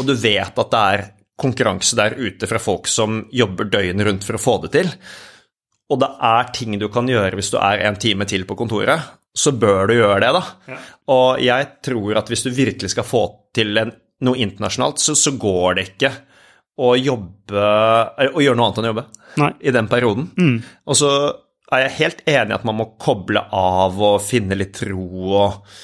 og 0.00 0.02
du 0.08 0.14
vet 0.18 0.58
at 0.58 0.70
det 0.74 0.82
er 0.96 1.04
konkurranse 1.38 1.94
der 1.98 2.16
ute 2.16 2.48
fra 2.48 2.58
folk 2.58 2.88
som 2.88 3.26
jobber 3.30 3.68
døgnet 3.70 4.06
rundt 4.08 4.24
for 4.26 4.34
å 4.38 4.42
få 4.42 4.54
det 4.64 4.72
til, 4.80 4.90
og 5.92 6.00
det 6.02 6.08
er 6.26 6.48
ting 6.56 6.74
du 6.80 6.88
kan 6.90 7.06
gjøre 7.06 7.36
hvis 7.38 7.52
du 7.52 7.58
er 7.60 7.84
en 7.86 7.98
time 8.02 8.24
til 8.26 8.42
på 8.48 8.56
kontoret, 8.58 8.98
så 9.36 9.52
bør 9.52 9.90
du 9.90 9.98
gjøre 9.98 10.20
det, 10.24 10.32
da. 10.32 10.78
Og 11.12 11.42
jeg 11.44 11.68
tror 11.84 12.20
at 12.22 12.30
hvis 12.32 12.46
du 12.46 12.50
virkelig 12.56 12.92
skal 12.94 13.06
få 13.06 13.26
til 13.56 13.76
en 13.80 13.92
noe 14.24 14.40
internasjonalt, 14.40 15.02
så, 15.02 15.12
så 15.18 15.34
går 15.36 15.76
det 15.76 15.82
ikke 15.90 16.12
å 16.80 16.92
jobbe 16.96 17.66
Å 18.16 18.40
gjøre 18.42 18.56
noe 18.56 18.66
annet 18.68 18.78
enn 18.80 18.86
å 18.86 18.92
jobbe 18.92 19.04
Nei. 19.40 19.50
i 19.60 19.72
den 19.76 19.90
perioden. 19.92 20.30
Og 20.88 20.96
så 20.98 21.10
er 21.72 21.86
jeg 21.86 21.96
helt 21.98 22.22
enig 22.30 22.54
i 22.54 22.56
at 22.56 22.64
man 22.68 22.78
må 22.78 22.86
koble 23.02 23.42
av 23.52 23.96
og 24.00 24.22
finne 24.24 24.56
litt 24.58 24.80
ro 24.86 25.06
og 25.40 25.76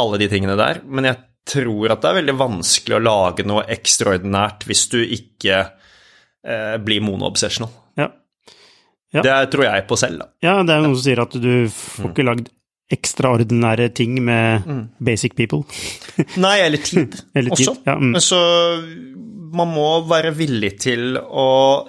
alle 0.00 0.20
de 0.20 0.28
tingene 0.32 0.56
der, 0.56 0.82
men 0.86 1.08
jeg 1.08 1.18
tror 1.50 1.92
at 1.92 2.02
det 2.02 2.10
er 2.10 2.18
veldig 2.20 2.36
vanskelig 2.40 2.96
å 2.96 3.02
lage 3.02 3.44
noe 3.48 3.64
ekstraordinært 3.72 4.66
hvis 4.68 4.84
du 4.92 4.98
ikke 5.02 5.58
eh, 5.60 6.76
blir 6.80 7.02
mono-obsessional. 7.04 7.72
Ja. 8.00 8.06
Ja. 9.10 9.24
Det 9.26 9.34
tror 9.52 9.66
jeg 9.66 9.86
på 9.90 9.98
selv, 9.98 10.22
da. 10.22 10.28
ja, 10.46 10.54
det 10.62 10.76
er 10.76 10.84
noen 10.84 10.94
som 10.94 11.02
sier 11.02 11.20
at 11.24 11.34
du 11.34 11.52
får 11.74 12.12
ikke 12.12 12.26
lagd 12.28 12.52
ekstraordinære 12.90 13.88
ting 13.94 14.16
med 14.24 14.66
basic 14.98 15.36
people. 15.38 15.62
Nei, 16.44 16.56
eller 16.66 16.82
tid 16.82 17.14
Eller 17.38 17.54
tid, 17.54 17.68
også. 17.70 17.76
ja, 17.86 17.94
mm. 18.00 18.10
Men 18.16 18.24
så 18.24 18.40
man 19.50 19.66
må 19.74 19.86
være 20.06 20.30
villig 20.38 20.72
til 20.84 21.16
å 21.18 21.46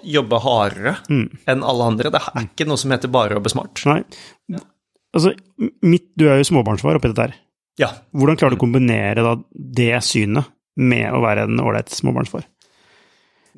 jobbe 0.07 0.39
hardere 0.41 0.95
Mm. 1.09 1.27
enn 1.53 1.63
alle 1.67 1.89
andre. 1.91 2.09
Det 2.13 2.21
er 2.31 2.47
ikke 2.47 2.65
noe 2.69 2.79
som 2.81 2.93
heter 2.95 3.11
bare 3.13 3.35
å 3.35 3.39
jobbe 3.39 3.51
smart. 3.53 3.83
Nei. 3.85 3.99
Altså, 5.13 5.33
mitt, 5.83 6.07
du 6.17 6.25
er 6.31 6.39
jo 6.39 6.47
småbarnsfar 6.47 6.97
oppi 6.97 7.11
dette 7.11 7.25
her. 7.27 7.35
Ja. 7.81 7.89
Hvordan 8.15 8.37
klarer 8.39 8.55
du 8.55 8.59
å 8.59 8.63
kombinere 8.63 9.25
da 9.25 9.35
det 9.51 9.93
synet 10.07 10.47
med 10.81 11.09
å 11.13 11.19
være 11.21 11.43
en 11.49 11.59
ålreit 11.61 11.91
småbarnsfar? 11.93 12.45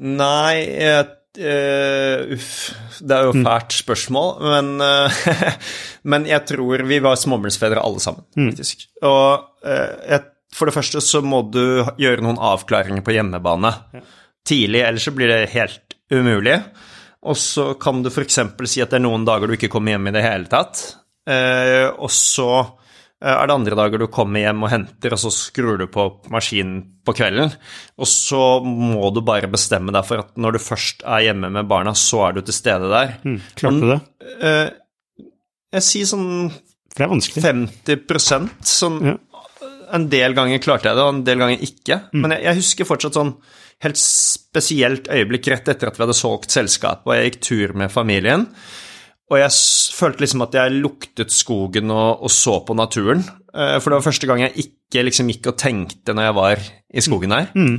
Nei, 0.01 0.55
jeg, 0.65 1.05
eh, 1.39 2.33
uff. 2.35 2.73
Det 2.99 3.15
er 3.17 3.23
jo 3.29 3.33
Mm. 3.33 3.45
fælt 3.47 3.71
spørsmål, 3.79 4.29
men, 4.41 4.81
uh, 4.81 5.09
men 6.11 6.25
jeg 6.29 6.45
tror 6.45 6.83
vi 6.87 6.99
var 7.03 7.15
småbarnsfedre 7.15 7.81
alle 7.83 7.99
sammen, 8.03 8.23
Mm. 8.37 8.53
Og 9.03 9.47
uh, 9.65 9.95
et, 10.15 10.29
for 10.53 10.65
det 10.69 10.75
første 10.75 11.01
så 11.01 11.21
må 11.25 11.41
du 11.51 11.83
gjøre 11.97 12.21
noen 12.21 12.37
avklaringer 12.37 13.01
på 13.01 13.15
hjemmebane 13.15 13.73
tidlig, 14.45 14.83
ellers 14.85 15.03
så 15.07 15.11
blir 15.15 15.27
det 15.31 15.49
helt 15.55 15.95
umulig. 16.11 16.59
Og 17.23 17.37
så 17.39 17.73
kan 17.79 18.03
du 18.03 18.09
f.eks. 18.11 18.39
si 18.67 18.81
at 18.83 18.91
det 18.91 18.99
er 18.99 19.05
noen 19.07 19.23
dager 19.25 19.47
du 19.47 19.53
ikke 19.55 19.69
kommer 19.71 19.91
hjem 19.95 20.07
i 20.09 20.11
det 20.11 20.23
hele 20.25 20.45
tatt, 20.51 20.81
eh, 21.25 21.87
og 21.95 22.11
så 22.11 22.49
eh, 22.59 22.82
er 23.23 23.47
det 23.47 23.55
andre 23.55 23.77
dager 23.79 24.01
du 24.01 24.07
kommer 24.11 24.43
hjem 24.43 24.65
og 24.65 24.71
henter, 24.73 25.15
og 25.15 25.21
så 25.21 25.31
skrur 25.31 25.77
du 25.79 25.85
på 25.91 26.05
maskinen 26.33 26.81
på 27.07 27.15
kvelden. 27.15 27.53
Og 27.95 28.09
så 28.09 28.41
må 28.63 29.09
du 29.15 29.21
bare 29.25 29.49
bestemme 29.51 29.93
deg 29.95 30.07
for 30.07 30.25
at 30.25 30.33
når 30.35 30.57
du 30.57 30.63
først 30.63 31.05
er 31.07 31.29
hjemme 31.29 31.51
med 31.55 31.69
barna, 31.71 31.95
så 31.95 32.25
er 32.27 32.37
du 32.37 32.41
til 32.43 32.57
stede 32.57 32.91
der. 32.91 33.15
Klarte 33.59 33.79
du 33.79 33.89
det? 33.93 33.99
Eh, 34.43 34.69
jeg 35.77 35.87
sier 35.87 36.09
sånn 36.11 36.29
For 36.51 36.99
det 36.99 37.07
er 37.07 37.13
vanskelig. 37.15 37.45
50% 37.49 38.73
sånn 38.75 38.99
Ja. 39.13 39.19
En 39.93 40.07
del 40.09 40.33
ganger 40.33 40.57
klarte 40.57 40.89
jeg 40.89 40.97
det, 40.97 41.03
og 41.05 41.11
en 41.13 41.25
del 41.27 41.37
ganger 41.37 41.61
ikke. 41.61 41.99
Mm. 42.15 42.21
Men 42.23 42.31
jeg, 42.33 42.43
jeg 42.47 42.59
husker 42.63 42.87
fortsatt 42.89 43.17
sånn 43.19 43.35
helt 43.83 43.99
spesielt 43.99 45.09
øyeblikk 45.11 45.49
rett 45.51 45.69
etter 45.69 45.89
at 45.89 45.99
vi 45.99 46.03
hadde 46.05 46.15
solgt 46.17 46.55
selskapet, 46.55 47.05
og 47.05 47.13
jeg 47.13 47.29
gikk 47.29 47.39
tur 47.45 47.73
med 47.77 47.93
familien. 47.93 48.47
Og 49.31 49.39
jeg 49.39 49.53
følte 49.95 50.25
liksom 50.25 50.43
at 50.45 50.55
jeg 50.57 50.75
luktet 50.83 51.31
skogen 51.33 51.91
og, 51.93 52.23
og 52.27 52.31
så 52.33 52.57
på 52.67 52.75
naturen. 52.77 53.23
Eh, 53.55 53.77
For 53.79 53.89
det 53.89 53.99
var 53.99 54.07
første 54.09 54.29
gang 54.29 54.43
jeg 54.43 54.65
ikke 54.67 55.05
liksom 55.07 55.29
gikk 55.31 55.51
og 55.53 55.57
tenkte 55.57 56.13
når 56.13 56.27
jeg 56.27 56.37
var 56.37 56.63
i 56.93 57.01
skogen 57.01 57.31
her, 57.33 57.47
mm. 57.55 57.77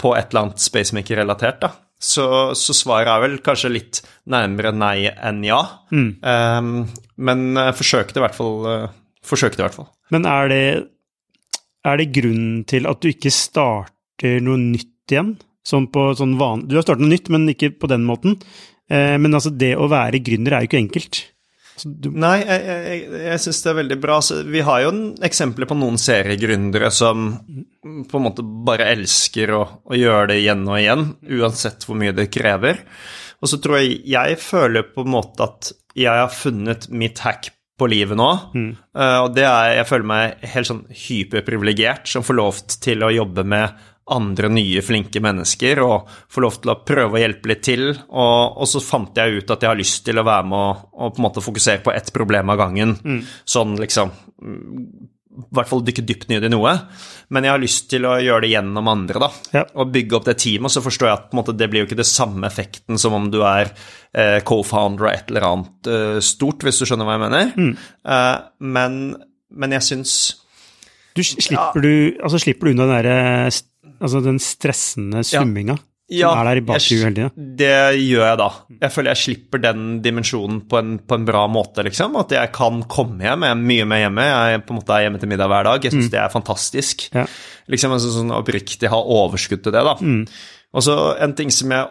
på 0.00 0.10
et 0.18 0.32
eller 0.32 0.40
annet 0.40 0.62
spacemaker-relatert, 0.64 1.60
da. 1.62 1.68
Så, 2.02 2.26
så 2.58 2.74
svaret 2.76 3.08
er 3.08 3.22
vel 3.22 3.36
kanskje 3.44 3.70
litt 3.72 4.00
nærmere 4.28 4.72
nei 4.74 5.06
enn 5.08 5.38
ja. 5.46 5.60
Eh, 5.94 6.66
Men 7.16 7.44
jeg 7.56 7.76
forsøkte 7.78 8.20
i 8.20 8.24
hvert 8.24 8.36
fall. 8.36 8.66
eh, 8.72 8.88
Forsøkte 9.26 9.62
i 9.62 9.64
hvert 9.64 9.74
fall. 9.78 9.88
Men 10.14 10.26
er 10.30 10.50
det, 10.52 10.64
er 11.86 11.96
det 11.98 12.12
grunnen 12.14 12.64
til 12.68 12.86
at 12.90 13.00
du 13.02 13.08
ikke 13.10 13.32
starter 13.34 14.42
noe 14.44 14.58
nytt 14.60 15.14
igjen? 15.14 15.32
Sånn 15.66 15.88
på 15.90 16.12
sånn 16.18 16.36
van... 16.38 16.66
Du 16.68 16.76
har 16.76 16.84
startet 16.86 17.02
noe 17.02 17.10
nytt, 17.10 17.30
men 17.34 17.48
ikke 17.50 17.72
på 17.74 17.88
den 17.90 18.04
måten. 18.06 18.36
Eh, 18.90 19.16
men 19.18 19.34
altså, 19.34 19.52
det 19.54 19.74
å 19.78 19.88
være 19.90 20.22
gründer 20.24 20.56
er 20.56 20.64
jo 20.64 20.70
ikke 20.70 20.82
enkelt. 20.84 21.22
Altså, 21.76 21.90
du, 21.92 22.08
Nei, 22.16 22.38
jeg, 22.40 22.62
jeg, 22.66 23.00
jeg 23.26 23.42
syns 23.44 23.62
det 23.64 23.70
er 23.72 23.78
veldig 23.82 23.98
bra. 24.00 24.20
Så 24.24 24.40
vi 24.48 24.62
har 24.64 24.84
jo 24.86 24.92
eksempler 25.26 25.68
på 25.68 25.78
noen 25.78 25.98
seriegründere 26.00 26.92
som 26.94 27.28
på 27.82 28.20
en 28.20 28.26
måte 28.26 28.46
bare 28.66 28.88
elsker 28.94 29.52
å, 29.56 29.62
å 29.84 29.98
gjøre 29.98 30.32
det 30.32 30.40
igjen 30.42 30.64
og 30.68 30.80
igjen, 30.80 31.06
uansett 31.38 31.84
hvor 31.86 31.98
mye 32.00 32.14
det 32.16 32.30
krever. 32.32 32.80
Og 33.42 33.50
så 33.52 33.60
tror 33.60 33.82
jeg 33.82 34.00
jeg 34.08 34.38
føler 34.40 34.88
på 34.94 35.04
en 35.04 35.12
måte 35.12 35.44
at 35.44 35.74
jeg 35.96 36.12
har 36.12 36.32
funnet 36.32 36.88
mitt 36.92 37.20
hack 37.24 37.50
på 37.76 37.88
livet 37.92 38.16
nå. 38.16 38.30
Eh, 38.56 39.18
og 39.20 39.34
det 39.36 39.44
er 39.44 39.74
Jeg 39.82 39.88
føler 39.90 40.08
meg 40.08 40.46
helt 40.54 40.70
sånn 40.70 40.84
hyperprivilegert 40.88 42.08
som 42.08 42.24
får 42.24 42.38
lov 42.38 42.62
til 42.80 43.04
å 43.04 43.12
jobbe 43.12 43.44
med 43.44 43.84
andre 44.14 44.48
nye, 44.54 44.82
flinke 44.86 45.18
mennesker 45.24 45.80
og 45.82 46.10
få 46.30 46.44
lov 46.44 46.60
til 46.62 46.70
å 46.70 46.78
prøve 46.86 47.18
å 47.18 47.22
hjelpe 47.24 47.50
litt 47.50 47.64
til. 47.66 47.88
Og, 47.90 48.60
og 48.62 48.68
så 48.70 48.78
fant 48.84 49.18
jeg 49.18 49.40
ut 49.40 49.50
at 49.50 49.64
jeg 49.66 49.72
har 49.72 49.80
lyst 49.80 50.04
til 50.06 50.20
å 50.22 50.26
være 50.28 50.46
med 50.46 50.60
og, 50.60 50.86
og 50.94 51.16
på 51.16 51.22
en 51.22 51.26
måte 51.26 51.42
fokusere 51.42 51.82
på 51.82 51.94
ett 51.96 52.12
problem 52.14 52.54
av 52.54 52.60
gangen. 52.60 52.94
Sånn 53.48 53.74
liksom 53.82 54.12
mm, 54.38 54.78
I 55.42 55.48
hvert 55.58 55.68
fall 55.72 55.82
dykke 55.84 56.04
dypt 56.06 56.30
ned 56.30 56.46
i 56.46 56.52
noe. 56.54 56.76
Men 57.34 57.44
jeg 57.44 57.52
har 57.56 57.60
lyst 57.60 57.90
til 57.90 58.06
å 58.06 58.14
gjøre 58.22 58.46
det 58.46 58.52
gjennom 58.54 58.86
andre, 58.94 59.20
da. 59.26 59.30
Ja. 59.58 59.64
Og 59.82 59.90
bygge 59.92 60.16
opp 60.20 60.30
det 60.30 60.36
teamet. 60.38 60.70
Og 60.70 60.76
så 60.78 60.84
forstår 60.86 61.10
jeg 61.10 61.18
at 61.18 61.34
måte, 61.36 61.56
det 61.58 61.66
blir 61.72 61.82
jo 61.82 61.88
ikke 61.90 61.98
det 61.98 62.06
samme 62.08 62.46
effekten 62.46 63.02
som 63.02 63.16
om 63.18 63.26
du 63.34 63.40
er 63.42 63.72
eh, 64.14 64.38
co-founder 64.46 65.10
av 65.10 65.12
et 65.18 65.34
eller 65.34 65.50
annet 65.50 65.90
eh, 65.90 66.18
stort, 66.24 66.62
hvis 66.62 66.78
du 66.78 66.86
skjønner 66.86 67.10
hva 67.10 67.18
jeg 67.18 67.24
mener. 67.26 67.54
Eh, 68.06 68.34
men, 68.78 69.00
men 69.50 69.74
jeg 69.80 69.88
syns 69.90 70.14
du 71.16 71.22
slipper, 71.24 71.80
du, 71.80 71.92
altså, 72.20 72.36
slipper 72.42 72.68
du 72.68 72.74
unna 72.74 72.84
den, 72.86 72.94
derre 73.00 73.48
st- 73.48 73.70
altså, 74.00 74.22
den 74.24 74.40
stressende 74.42 75.24
summinga 75.26 75.78
som 76.06 76.38
er 76.38 76.46
der 76.46 76.60
i 76.60 76.62
bakhuet 76.62 77.02
hele 77.02 77.16
tida? 77.16 77.46
Det 77.58 77.98
gjør 77.98 78.24
jeg 78.28 78.38
da. 78.38 78.48
Jeg 78.78 78.94
føler 78.94 79.10
jeg 79.10 79.22
slipper 79.24 79.62
den 79.62 79.86
dimensjonen 80.04 80.60
på 80.70 80.78
en, 80.78 80.92
på 81.02 81.18
en 81.18 81.24
bra 81.26 81.42
måte, 81.50 81.82
liksom. 81.82 82.14
At 82.20 82.34
jeg 82.36 82.52
kan 82.54 82.84
komme 82.90 83.26
hjem. 83.26 83.42
Jeg 83.42 83.56
er 83.56 83.64
mye 83.72 83.88
med 83.90 84.02
hjemme. 84.04 84.26
Jeg 84.30 84.62
på 84.68 84.74
en 84.74 84.78
måte 84.78 84.94
er 84.94 85.06
hjemme 85.06 85.22
til 85.22 85.32
middag 85.32 85.50
hver 85.50 85.66
dag. 85.66 85.88
Jeg 85.88 85.96
syns 85.96 86.12
det 86.14 86.20
er 86.22 86.30
fantastisk. 86.30 87.08
Ja. 87.16 87.26
Liksom 87.74 87.96
altså, 87.96 88.12
sånn 88.14 88.34
oppriktig 88.36 88.92
ha 88.92 89.00
overskudd 89.18 89.64
til 89.66 89.74
det, 89.74 89.82
da. 89.82 89.96
Og 90.76 90.86
så 90.86 90.96
en 91.26 91.34
ting 91.38 91.50
som 91.54 91.74
jeg 91.74 91.90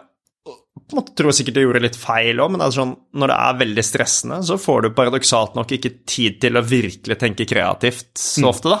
på 0.76 0.94
en 0.94 1.00
måte 1.00 1.14
tror 1.16 1.30
jeg 1.30 1.38
sikkert 1.40 1.58
jeg 1.58 1.66
gjorde 1.66 1.82
litt 1.82 1.96
feil 1.98 2.40
òg, 2.42 2.50
men 2.52 2.60
det 2.60 2.66
er 2.66 2.74
sånn, 2.76 2.92
når 3.16 3.30
det 3.32 3.36
er 3.46 3.60
veldig 3.62 3.84
stressende, 3.86 4.36
så 4.46 4.58
får 4.60 4.84
du 4.84 4.88
paradoksalt 4.96 5.56
nok 5.58 5.72
ikke 5.76 5.92
tid 6.06 6.36
til 6.42 6.58
å 6.58 6.62
virkelig 6.66 7.16
tenke 7.18 7.46
kreativt 7.48 8.10
så 8.20 8.50
ofte, 8.50 8.70
da. 8.74 8.78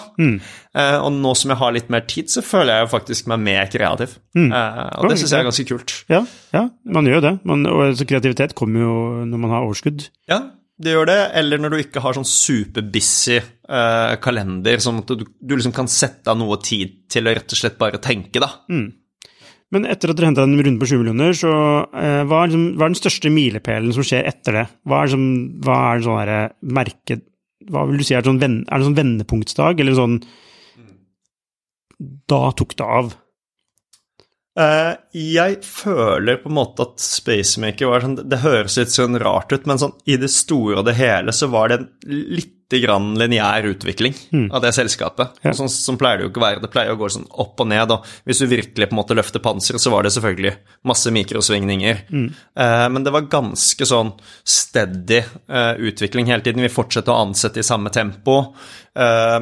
Eh, 0.76 0.98
og 1.00 1.08
nå 1.16 1.32
som 1.38 1.54
jeg 1.54 1.60
har 1.62 1.72
litt 1.74 1.88
mer 1.92 2.04
tid, 2.06 2.28
så 2.30 2.44
føler 2.44 2.74
jeg 2.74 2.84
jo 2.84 2.92
faktisk 2.92 3.30
meg 3.32 3.42
mer 3.46 3.72
kreativ. 3.72 4.18
Eh, 4.36 4.84
og 5.00 5.08
det 5.08 5.16
syns 5.22 5.32
jeg 5.32 5.40
er 5.40 5.48
ganske 5.48 5.66
kult. 5.72 5.96
Ja, 6.12 6.20
ja, 6.54 6.66
man 6.98 7.08
gjør 7.08 7.18
jo 7.18 7.24
det. 7.26 7.34
Man, 7.48 7.64
og 7.72 7.82
altså, 7.88 8.06
kreativitet 8.12 8.54
kommer 8.58 8.84
jo 8.84 8.94
når 9.32 9.42
man 9.46 9.56
har 9.56 9.66
overskudd. 9.66 10.06
Ja, 10.30 10.42
det 10.76 10.92
gjør 10.92 11.08
det. 11.08 11.18
Eller 11.40 11.62
når 11.62 11.72
du 11.72 11.80
ikke 11.80 12.04
har 12.04 12.18
sånn 12.18 12.28
superbusy 12.28 13.40
uh, 13.40 14.14
kalender, 14.22 14.78
sånn 14.84 15.00
at 15.00 15.16
du, 15.16 15.24
du 15.24 15.56
liksom 15.56 15.74
kan 15.76 15.88
sette 15.90 16.30
av 16.30 16.38
noe 16.38 16.60
tid 16.62 17.06
til 17.12 17.26
å 17.26 17.34
rett 17.34 17.56
og 17.56 17.62
slett 17.62 17.80
bare 17.80 18.02
tenke, 18.04 18.42
da. 18.44 18.52
Men 19.74 19.86
etter 19.90 20.12
at 20.12 20.18
dere 20.18 20.30
henta 20.30 20.44
en 20.46 20.54
runde 20.54 20.78
på 20.78 20.88
20 20.92 21.00
millioner, 21.02 21.34
så 21.34 21.52
eh, 21.90 22.22
hva, 22.28 22.44
er 22.44 22.52
liksom, 22.52 22.66
hva 22.78 22.86
er 22.86 22.92
den 22.92 23.00
største 23.00 23.32
milepælen 23.34 23.94
som 23.96 24.06
skjer 24.06 24.28
etter 24.30 24.60
det? 24.60 24.64
Hva 24.86 25.00
er, 25.00 25.10
liksom, 25.10 25.28
hva 25.66 25.78
er 25.88 26.04
sånn 26.06 26.20
derre 26.22 26.40
merke 26.78 27.20
Hva 27.66 27.86
vil 27.88 27.98
du 27.98 28.06
si 28.06 28.14
er 28.14 28.26
sånn, 28.26 28.38
er 28.38 28.62
det 28.62 28.86
sånn 28.86 28.98
vendepunktsdag, 29.00 29.82
eller 29.82 29.98
sånn 29.98 30.20
Da 32.30 32.42
tok 32.54 32.76
det 32.78 32.90
av. 33.00 33.16
Eh, 34.56 34.92
jeg 35.34 35.58
føler 35.66 36.38
på 36.40 36.48
en 36.48 36.56
måte 36.56 36.86
at 36.86 37.02
Spacemaker 37.02 37.90
var 37.90 38.06
sånn 38.06 38.14
Det 38.22 38.38
høres 38.40 38.78
litt 38.80 38.94
sånn 38.94 39.18
rart 39.20 39.50
ut, 39.52 39.66
men 39.68 39.82
sånn 39.82 39.92
i 40.08 40.16
det 40.20 40.30
store 40.32 40.78
og 40.78 40.86
det 40.86 40.94
hele 40.96 41.34
så 41.36 41.50
var 41.52 41.72
det 41.72 41.82
en 41.82 41.90
lite 42.66 42.86
grann 42.86 43.14
lineær 43.18 43.62
utvikling 43.70 44.14
av 44.52 44.62
det 44.62 44.72
selskapet. 44.74 45.38
Ja. 45.42 45.52
Sånn, 45.54 45.70
sånn 45.70 45.98
pleier 45.98 46.18
det 46.18 46.26
jo 46.26 46.30
ikke 46.32 46.40
å 46.40 46.46
være. 46.46 46.62
Det 46.64 46.70
pleier 46.72 46.94
å 46.94 46.98
gå 46.98 47.08
sånn 47.12 47.28
opp 47.30 47.60
og 47.62 47.68
ned. 47.70 47.92
Og 47.94 48.06
hvis 48.26 48.42
du 48.42 48.46
virkelig 48.50 48.88
på 48.88 48.96
en 48.96 49.00
måte 49.00 49.16
løfter 49.16 49.42
panseret, 49.42 49.82
så 49.82 49.92
var 49.94 50.02
det 50.02 50.12
selvfølgelig 50.16 50.54
masse 50.90 51.12
mikrosvingninger. 51.14 52.02
Eh, 52.58 52.88
men 52.90 53.06
det 53.06 53.14
var 53.14 53.30
ganske 53.30 53.86
sånn 53.86 54.12
steady 54.42 55.22
eh, 55.22 55.74
utvikling 55.78 56.26
hele 56.32 56.42
tiden. 56.42 56.64
Vi 56.66 56.72
fortsatte 56.72 57.14
å 57.14 57.20
ansette 57.28 57.62
i 57.62 57.66
samme 57.66 57.94
tempo. 57.94 58.40
Eh, 58.98 59.38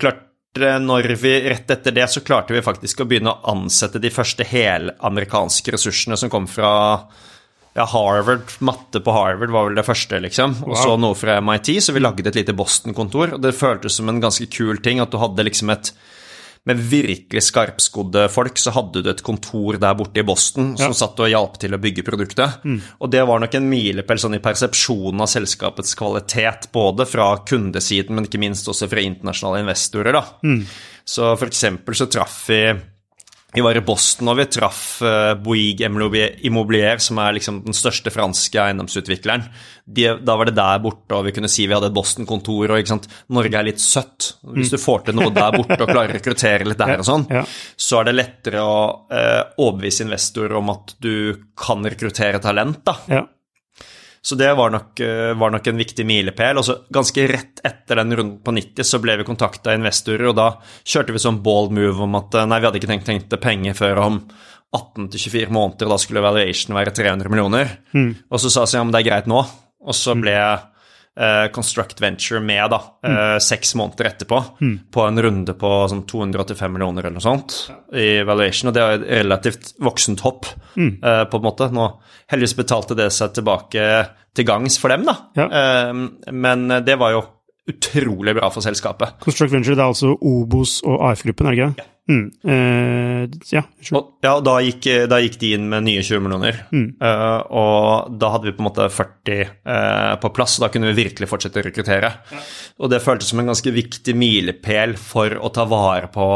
klart 0.00 0.26
når 0.58 1.14
vi, 1.14 1.36
Rett 1.46 1.70
etter 1.70 1.94
det 1.94 2.08
så 2.10 2.24
klarte 2.26 2.56
vi 2.56 2.62
faktisk 2.66 3.04
å 3.04 3.06
begynne 3.06 3.30
å 3.30 3.52
ansette 3.52 4.00
de 4.02 4.10
første 4.10 4.42
helamerikanske 4.42 5.76
ressursene 5.76 6.18
som 6.18 6.32
kom 6.32 6.50
fra 6.50 6.72
ja, 7.80 7.88
Harvard. 7.88 8.54
Matte 8.64 9.02
på 9.02 9.16
Harvard 9.16 9.52
var 9.54 9.66
vel 9.68 9.80
det 9.80 9.86
første, 9.88 10.20
liksom. 10.22 10.60
Og 10.68 10.76
så 10.78 10.94
noe 11.00 11.16
fra 11.18 11.40
MIT, 11.40 11.74
så 11.82 11.96
vi 11.96 12.04
lagde 12.04 12.28
et 12.28 12.38
lite 12.38 12.56
Boston-kontor. 12.56 13.36
Og 13.36 13.42
det 13.42 13.56
føltes 13.56 13.98
som 13.98 14.12
en 14.12 14.22
ganske 14.22 14.46
kul 14.52 14.82
ting 14.84 15.02
at 15.02 15.12
du 15.12 15.20
hadde 15.22 15.48
liksom 15.48 15.72
et 15.74 15.94
med 16.68 16.76
virkelig 16.76 17.40
skarpskodde 17.46 18.26
folk, 18.28 18.58
så 18.60 18.68
hadde 18.76 19.00
du 19.00 19.06
et 19.08 19.22
kontor 19.24 19.78
der 19.80 19.94
borte 19.96 20.20
i 20.20 20.24
Boston 20.28 20.74
som 20.76 20.92
satt 20.92 21.16
og 21.24 21.30
hjalp 21.32 21.54
til 21.62 21.72
å 21.72 21.80
bygge 21.80 22.04
produktet. 22.04 22.66
Og 23.00 23.08
det 23.08 23.22
var 23.24 23.40
nok 23.40 23.56
en 23.56 23.68
milepæl 23.70 24.20
sånn 24.20 24.36
i 24.36 24.42
persepsjonen 24.44 25.24
av 25.24 25.30
selskapets 25.32 25.96
kvalitet, 25.96 26.68
både 26.76 27.06
fra 27.08 27.30
kundesiden, 27.48 28.12
men 28.18 28.28
ikke 28.28 28.42
minst 28.44 28.68
også 28.68 28.90
fra 28.92 29.00
internasjonale 29.00 29.64
investorer. 29.64 30.12
da. 30.12 30.24
Så 31.08 31.32
for 31.40 31.48
eksempel 31.48 31.96
så 31.96 32.10
traff 32.12 32.42
vi 32.52 32.60
Vi 33.54 33.62
var 33.64 33.76
i 33.76 33.82
Boston, 33.82 34.30
og 34.30 34.38
vi 34.38 34.46
traff 34.52 35.00
uh, 35.02 35.34
Bouygues 35.34 36.38
Immobilier, 36.46 37.00
som 37.02 37.18
er 37.22 37.34
liksom 37.34 37.62
den 37.64 37.74
største 37.76 38.12
franske 38.14 38.60
eiendomsutvikleren. 38.62 39.48
De, 39.90 40.06
da 40.22 40.36
var 40.38 40.46
det 40.50 40.54
der 40.58 40.82
borte, 40.84 41.16
og 41.16 41.26
vi 41.26 41.34
kunne 41.34 41.50
si 41.50 41.66
vi 41.66 41.74
hadde 41.74 41.90
et 41.90 41.96
Boston-kontor. 41.96 42.76
og? 42.76 43.08
Norge 43.34 43.58
er 43.58 43.66
litt 43.66 43.82
søtt. 43.82 44.34
Hvis 44.54 44.70
du 44.70 44.78
får 44.78 45.08
til 45.08 45.18
noe 45.18 45.32
der 45.34 45.56
borte 45.56 45.80
og 45.80 45.90
klarer 45.90 46.14
å 46.14 46.16
rekruttere 46.20 46.68
litt 46.68 46.78
der, 46.78 47.00
og 47.02 47.08
sånn, 47.08 47.26
så 47.74 48.00
er 48.00 48.10
det 48.10 48.16
lettere 48.16 48.62
å 48.62 48.78
eh, 49.10 49.42
overbevise 49.58 50.06
investorer 50.06 50.54
om 50.60 50.70
at 50.76 50.94
du 51.02 51.14
kan 51.58 51.82
rekruttere 51.86 52.42
talent. 52.42 52.84
da. 52.86 52.96
Ja. 53.10 53.26
Så 54.22 54.36
det 54.36 54.50
var 54.54 54.70
nok, 54.70 55.00
eh, 55.00 55.32
var 55.34 55.50
nok 55.50 55.66
en 55.66 55.80
viktig 55.80 56.04
milepæl. 56.06 56.58
Og 56.60 56.64
så 56.66 56.76
ganske 56.92 57.24
rett 57.30 57.62
etter 57.64 57.96
den 58.02 58.12
runden 58.16 58.38
på 58.44 58.52
90 58.52 58.84
så 58.84 59.00
ble 59.00 59.16
vi 59.16 59.24
kontakta 59.24 59.72
av 59.72 59.80
investorer, 59.80 60.28
og 60.28 60.36
da 60.36 60.48
kjørte 60.84 61.16
vi 61.16 61.22
sånn 61.22 61.42
bold 61.42 61.72
move 61.76 62.04
om 62.04 62.18
at 62.20 62.36
eh, 62.36 62.48
nei, 62.50 62.60
vi 62.60 62.68
hadde 62.68 62.80
ikke 62.82 62.92
tenkt, 62.92 63.08
tenkt 63.08 63.40
penger 63.40 63.78
før 63.78 64.02
om 64.04 64.20
18-24 64.76 65.50
måneder, 65.50 65.88
og 65.88 65.96
da 65.96 65.98
skulle 65.98 66.22
valuation 66.22 66.76
være 66.76 66.92
300 66.94 67.32
millioner. 67.32 67.72
Og 68.30 68.38
så 68.42 68.52
sa 68.52 68.66
jeg 68.68 68.78
ja, 68.78 68.84
men 68.84 68.92
det 68.94 69.00
er 69.00 69.08
greit 69.08 69.30
nå. 69.30 69.40
Og 69.80 69.96
så 69.96 70.14
ble 70.20 70.36
eh, 70.36 70.66
Construct 71.52 71.98
Venture 72.00 72.38
med, 72.40 72.70
da, 72.72 72.78
mm. 73.04 73.40
seks 73.44 73.74
måneder 73.76 74.06
etterpå, 74.12 74.38
på 74.94 75.02
en 75.04 75.20
runde 75.20 75.52
på 75.58 75.72
sånn 75.90 76.04
285 76.08 76.72
millioner 76.72 77.04
eller 77.04 77.18
noe 77.18 77.24
sånt 77.24 77.56
i 77.98 78.22
valuation, 78.24 78.70
og 78.70 78.76
det 78.76 78.84
er 78.84 78.94
et 78.94 79.04
relativt 79.18 79.72
voksent 79.82 80.22
hopp, 80.24 80.46
eh, 80.78 81.24
på 81.26 81.40
en 81.40 81.44
måte. 81.44 81.68
Nå 81.74 81.88
heldigvis 82.30 82.56
betalte 82.62 82.96
det 82.96 83.10
seg 83.12 83.34
tilbake 83.36 83.84
til 84.38 84.48
gangs 84.48 84.78
for 84.80 84.94
dem, 84.94 85.04
da. 85.10 85.16
Ja. 85.36 85.50
Eh, 85.50 86.32
men 86.32 86.66
det 86.86 86.96
var 87.02 87.18
jo 87.18 87.26
utrolig 87.72 88.36
bra 88.38 88.50
for 88.52 88.64
selskapet. 88.64 89.18
Construct 89.24 89.54
Venture, 89.54 89.78
det 89.78 89.84
er 89.84 89.92
altså 89.92 90.14
Obos 90.16 90.80
og 90.86 91.00
AF-gruppen, 91.10 91.48
er 91.48 91.56
det 91.56 91.62
ikke 91.62 91.72
Ja. 91.84 91.88
Mm. 92.10 92.24
Uh, 92.42 93.28
ja, 93.52 93.60
sure. 93.78 94.00
Og, 94.00 94.06
ja, 94.24 94.32
og 94.34 94.42
da 94.42 94.56
gikk, 94.64 94.88
da 95.10 95.20
gikk 95.22 95.36
de 95.38 95.52
inn 95.54 95.68
med 95.70 95.84
nye 95.86 96.02
20 96.02 96.24
millioner. 96.24 96.58
Eh, 96.74 97.40
og 97.54 98.16
da 98.18 98.32
hadde 98.34 98.48
vi 98.48 98.54
på 98.56 98.64
en 98.64 98.66
måte 98.66 98.88
40 98.90 99.52
uh, 99.62 100.16
på 100.18 100.32
plass, 100.34 100.56
og 100.58 100.64
da 100.64 100.72
kunne 100.74 100.90
vi 100.90 101.04
virkelig 101.04 101.28
fortsette 101.30 101.62
å 101.62 101.66
rekruttere. 101.68 102.10
Og 102.82 102.90
det 102.90 103.02
føltes 103.04 103.30
som 103.30 103.42
en 103.42 103.52
ganske 103.52 103.74
viktig 103.76 104.16
milepæl 104.18 104.96
for 104.98 105.38
å 105.38 105.52
ta 105.54 105.68
vare 105.70 106.10
på 106.10 106.26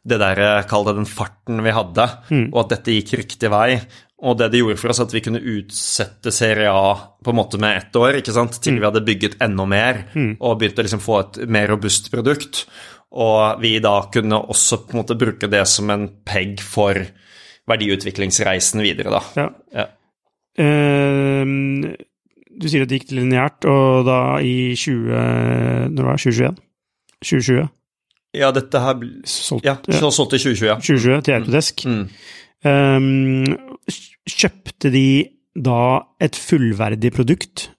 det 0.00 0.16
der, 0.22 0.38
eh, 0.40 0.62
kall 0.68 0.86
det 0.86 0.96
den 0.96 1.08
farten 1.08 1.60
vi 1.60 1.74
hadde, 1.76 2.06
og 2.54 2.60
at 2.62 2.70
dette 2.72 2.94
gikk 2.94 3.18
riktig 3.20 3.50
vei. 3.52 3.80
Og 4.20 4.36
det 4.36 4.50
det 4.52 4.60
gjorde 4.60 4.76
for 4.76 4.92
oss, 4.92 5.00
at 5.00 5.14
vi 5.14 5.22
kunne 5.24 5.40
utsette 5.40 6.32
Serie 6.34 6.68
A 6.68 6.92
på 7.24 7.32
en 7.32 7.38
måte 7.38 7.60
med 7.60 7.78
ett 7.78 7.96
år, 7.96 8.18
ikke 8.18 8.34
sant, 8.36 8.58
til 8.60 8.76
vi 8.76 8.84
hadde 8.84 9.04
bygget 9.06 9.38
enda 9.40 9.64
mer 9.64 10.02
og 10.36 10.58
begynte 10.60 10.82
å 10.82 10.86
liksom 10.86 11.00
få 11.00 11.16
et 11.22 11.38
mer 11.48 11.70
robust 11.72 12.10
produkt. 12.12 12.66
Og 13.16 13.62
vi 13.62 13.78
da 13.82 13.94
kunne 14.12 14.42
også 14.52 14.82
på 14.84 14.94
en 14.94 15.00
måte 15.00 15.16
bruke 15.18 15.48
det 15.50 15.64
som 15.66 15.88
en 15.90 16.04
peg 16.28 16.60
for 16.62 17.00
verdiutviklingsreisen 17.70 18.84
videre, 18.84 19.16
da. 19.16 19.22
Ja. 19.40 19.48
Ja. 19.80 19.88
Eh, 20.60 21.96
du 22.60 22.68
sier 22.68 22.84
at 22.84 22.92
det 22.92 23.00
gikk 23.00 23.14
lineært, 23.16 23.64
og 23.64 24.04
da 24.08 24.20
i 24.44 24.74
20... 24.76 25.94
Når 25.96 26.10
var 26.10 26.18
det? 26.18 26.24
2021? 26.28 26.64
2020? 27.24 27.68
Ja, 28.36 28.52
dette 28.54 28.78
her 28.78 29.00
Solgt, 29.26 29.66
Ja, 29.66 29.74
så 29.90 30.10
solgt 30.14 30.36
i 30.36 30.38
2020, 30.38 30.66
ja. 30.68 30.76
2020 30.78 31.24
til 31.26 31.34
Autodesk. 31.34 31.86
Mm. 31.88 32.04
Eh, 32.04 32.39
kjøpte 34.30 34.90
de 34.92 35.06
da 35.56 35.82
et 36.22 36.36
fullverdig 36.36 37.12
produkt? 37.16 37.70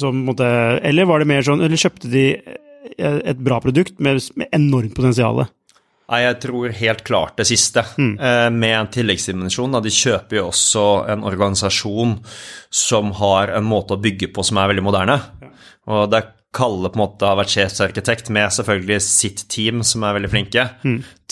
Som, 0.00 0.24
på 0.26 0.34
eller 0.42 1.06
var 1.06 1.22
det 1.22 1.28
mer 1.30 1.44
sånn 1.46 1.60
Eller 1.62 1.78
kjøpte 1.78 2.08
de 2.10 2.24
et 2.98 3.38
bra 3.38 3.60
produkt 3.62 4.00
med, 4.02 4.18
med 4.34 4.50
enormt 4.56 4.94
potensial? 4.96 5.44
Nei, 6.04 6.20
jeg 6.20 6.36
tror 6.42 6.74
helt 6.76 7.02
klart 7.06 7.38
det 7.40 7.46
siste. 7.48 7.84
Eh, 7.96 8.48
med 8.52 8.74
en 8.76 8.90
tilleggsdimensjon. 8.92 9.78
De 9.80 9.92
kjøper 9.92 10.38
jo 10.38 10.48
også 10.50 10.84
en 11.14 11.24
organisasjon 11.24 12.18
som 12.68 13.14
har 13.20 13.54
en 13.56 13.64
måte 13.64 13.96
å 13.96 14.02
bygge 14.02 14.28
på 14.34 14.44
som 14.44 14.60
er 14.60 14.68
veldig 14.74 14.84
moderne. 14.84 15.16
Og 15.88 16.10
der 16.12 16.28
Kalle 16.54 16.88
på 16.92 16.94
en 16.98 17.02
måte 17.02 17.26
har 17.26 17.36
vært 17.40 17.50
sjefsarkitekt 17.50 18.28
med 18.30 18.52
selvfølgelig 18.54 19.00
sitt 19.02 19.40
team, 19.50 19.82
som 19.82 20.04
er 20.06 20.14
veldig 20.20 20.30
flinke, 20.30 20.64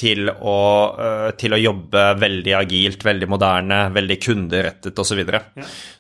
til, 0.03 0.27
å, 0.35 0.55
eh, 0.99 1.31
til 1.39 1.55
å 1.55 1.61
jobbe 1.63 2.03
veldig 2.19 2.55
agilt, 2.59 3.05
veldig 3.07 3.29
moderne, 3.31 3.79
veldig 3.95 4.17
kunderettet 4.25 4.99
osv. 4.99 5.21
Ja. 5.31 5.41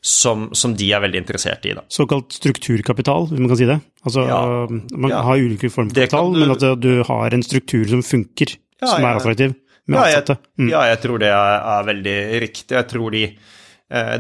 Som, 0.03 0.49
som 0.59 0.75
de 0.75 0.91
er 0.93 1.05
veldig 1.05 1.23
interessert 1.23 1.65
i. 1.71 1.75
da. 1.79 1.85
Såkalt 1.93 2.35
strukturkapital, 2.35 3.29
hvis 3.31 3.39
man 3.45 3.53
kan 3.53 3.61
si 3.63 3.69
det. 3.71 3.79
Altså, 4.05 4.27
Ja. 4.27 4.41
Man 4.91 5.11
Ja. 5.11 5.23
har 5.23 5.37
ulike 5.39 5.71
former 5.71 5.91
for 5.95 6.01
kapital, 6.01 6.33
du- 6.35 6.41
men 6.41 6.51
at 6.51 6.81
du 6.81 7.03
har 7.05 7.31
en 7.35 7.43
struktur 7.43 7.87
som 7.89 8.03
funker, 8.03 8.57
som 8.83 9.05
er 9.05 9.15
attraktiv, 9.21 9.55
med 9.87 9.99
ansatte. 10.03 10.39
Mm. 10.59 10.69
ja, 10.71 10.83
jeg 10.95 11.01
tror 11.03 11.19
det 11.19 11.29
er, 11.29 11.63
er 11.79 11.85
veldig 11.93 12.41
riktig. 12.41 12.71
Jeg 12.71 12.89
tror 12.89 13.11
de, 13.11 13.37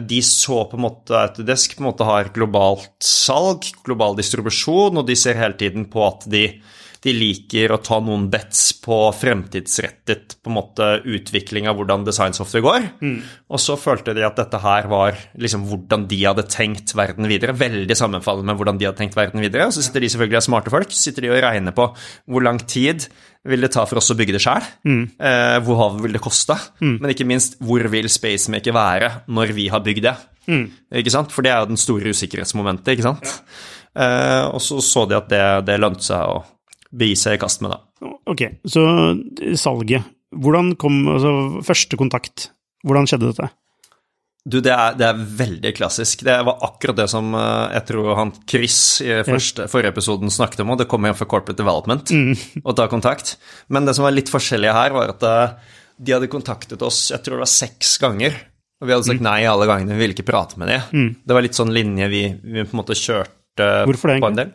de 0.05 0.19
så 0.27 0.59
på 0.69 0.77
en 0.77 0.85
måte 0.85 1.17
Autodesk 1.17 1.79
på 1.79 1.81
en 1.81 1.87
måte 1.89 2.05
har 2.05 2.29
globalt 2.35 2.91
salg, 3.01 3.71
global 3.87 4.19
distribusjon, 4.19 5.01
og 5.01 5.07
de 5.09 5.17
ser 5.17 5.39
hele 5.41 5.57
tiden 5.57 5.87
på 5.93 6.03
at 6.05 6.27
de, 6.29 6.43
de 7.03 7.13
liker 7.17 7.73
å 7.75 7.81
ta 7.83 7.97
noen 7.99 8.29
bets 8.31 8.61
på 8.83 8.97
fremtidsrettet 9.19 10.37
på 10.39 10.51
en 10.53 10.55
måte 10.55 10.87
utvikling 11.03 11.67
av 11.67 11.75
hvordan 11.81 12.05
designsoftware 12.07 12.63
går. 12.63 12.87
Og 13.51 13.59
så 13.63 13.75
følte 13.81 14.15
de 14.15 14.23
at 14.27 14.39
dette 14.39 14.61
her 14.63 14.87
var 14.91 15.19
liksom 15.35 15.65
hvordan 15.67 16.07
de 16.11 16.21
hadde 16.23 16.47
tenkt 16.53 16.95
verden 16.95 17.27
videre. 17.27 17.57
Veldig 17.59 17.97
sammenfallende 17.99 18.53
med 18.53 18.61
hvordan 18.61 18.79
de 18.79 18.87
hadde 18.87 19.01
tenkt 19.03 19.19
verden 19.19 19.43
videre. 19.43 19.67
Og 19.67 19.75
så 19.75 19.83
sitter 19.83 20.07
de 20.07 20.13
selvfølgelig 20.15 20.39
og 20.45 20.47
smarte 20.47 20.75
folk, 20.77 20.95
sitter 20.95 21.27
de 21.27 21.33
og 21.35 21.43
regner 21.43 21.75
på 21.75 21.89
hvor 22.31 22.47
lang 22.47 22.63
tid 22.71 23.09
vil 23.51 23.67
det 23.67 23.73
ta 23.75 23.83
for 23.91 23.99
oss 23.99 24.13
å 24.15 24.19
bygge 24.19 24.37
det 24.37 24.45
sjøl? 24.45 24.63
Eh, 25.19 25.59
hvor 25.67 25.97
vil 25.99 26.15
det 26.15 26.23
koste? 26.23 26.55
Men 27.03 27.11
ikke 27.11 27.27
minst, 27.27 27.59
hvor 27.59 27.83
vil 27.91 28.07
Spacemaker 28.15 28.77
være 28.79 29.11
når 29.27 29.51
vi 29.59 29.67
har 29.75 29.83
bygd 29.83 30.07
det? 30.07 30.15
Ikke 31.03 31.11
sant? 31.11 31.35
For 31.35 31.43
det 31.43 31.51
er 31.51 31.65
jo 31.65 31.73
den 31.75 31.83
store 31.83 32.15
usikkerhetsmomentet, 32.15 32.95
ikke 32.95 33.09
sant? 33.11 33.35
Eh, 33.99 34.47
og 34.55 34.63
så 34.63 34.79
så 34.81 35.03
de 35.11 35.19
at 35.19 35.27
det, 35.29 35.43
det 35.67 35.81
lønte 35.83 36.07
seg 36.07 36.23
å 36.23 36.39
begi 36.93 37.17
seg 37.19 37.39
i 37.39 37.43
kast 37.43 37.63
med 37.65 37.75
da. 37.75 37.81
Ok, 38.31 38.45
så 38.69 38.85
salget. 39.59 40.07
Hvordan 40.33 40.75
kom 40.81 41.03
altså, 41.13 41.33
første 41.67 41.99
kontakt? 42.01 42.51
Hvordan 42.87 43.09
skjedde 43.09 43.33
dette? 43.33 43.51
Du, 44.43 44.57
det 44.59 44.73
er, 44.75 44.97
det 44.99 45.07
er 45.07 45.19
veldig 45.39 45.71
klassisk. 45.77 46.25
Det 46.27 46.35
var 46.49 46.65
akkurat 46.67 46.99
det 46.99 47.07
som 47.13 47.29
eh, 47.39 47.75
jeg 47.77 47.87
tror 47.93 48.09
han 48.19 48.33
Chris 48.51 48.79
i 49.05 49.21
første, 49.27 49.69
forrige 49.71 49.93
episoden 49.95 50.33
snakket 50.35 50.65
om, 50.65 50.73
og 50.75 50.81
det 50.81 50.89
kommer 50.91 51.09
igjen 51.09 51.21
fra 51.21 51.29
Corporate 51.31 51.61
Development, 51.61 52.11
å 52.69 52.75
ta 52.75 52.89
kontakt. 52.91 53.37
Men 53.71 53.87
det 53.87 53.95
som 53.99 54.09
var 54.09 54.17
litt 54.17 54.33
forskjellig 54.33 54.73
her, 54.75 54.97
var 54.97 55.15
at 55.15 55.29
eh, 55.29 55.77
de 56.03 56.17
hadde 56.17 56.33
kontaktet 56.33 56.83
oss 56.83 57.05
jeg 57.13 57.23
tror 57.23 57.39
det 57.39 57.45
var 57.45 57.53
seks 57.53 57.95
ganger. 58.03 58.41
Og 58.83 58.89
vi 58.89 58.97
hadde 58.97 59.07
sagt 59.13 59.23
nei 59.23 59.45
alle 59.47 59.69
gangene, 59.71 59.95
vi 59.95 60.03
ville 60.03 60.17
ikke 60.17 60.27
prate 60.27 60.59
med 60.59 60.73
dem. 60.73 61.13
Det 61.23 61.37
var 61.37 61.45
litt 61.45 61.55
sånn 61.55 61.71
linje 61.71 62.09
vi, 62.11 62.25
vi 62.43 62.65
på 62.65 62.75
en 62.75 62.81
måte 62.81 62.99
kjørte 62.99 63.69
Hvorfor 63.87 64.11
det, 64.11 64.17
på 64.25 64.31
en 64.33 64.41
del. 64.41 64.51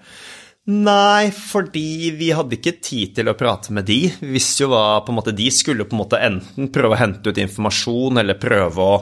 Nei, 0.67 1.29
fordi 1.31 2.09
vi 2.19 2.27
hadde 2.35 2.57
ikke 2.57 2.73
tid 2.83 3.13
til 3.15 3.29
å 3.31 3.35
prate 3.39 3.71
med 3.71 3.85
de. 3.87 4.01
Vi 4.19 4.33
visste 4.33 4.65
jo 4.65 4.73
hva 4.73 4.99
på 4.99 5.13
en 5.13 5.17
måte 5.21 5.31
De 5.35 5.45
skulle 5.53 5.85
på 5.87 5.95
en 5.95 6.01
måte 6.01 6.19
enten 6.19 6.67
prøve 6.75 6.91
å 6.91 6.99
hente 6.99 7.31
ut 7.31 7.39
informasjon, 7.39 8.19
eller 8.19 8.35
prøve 8.41 8.83
å 8.83 8.97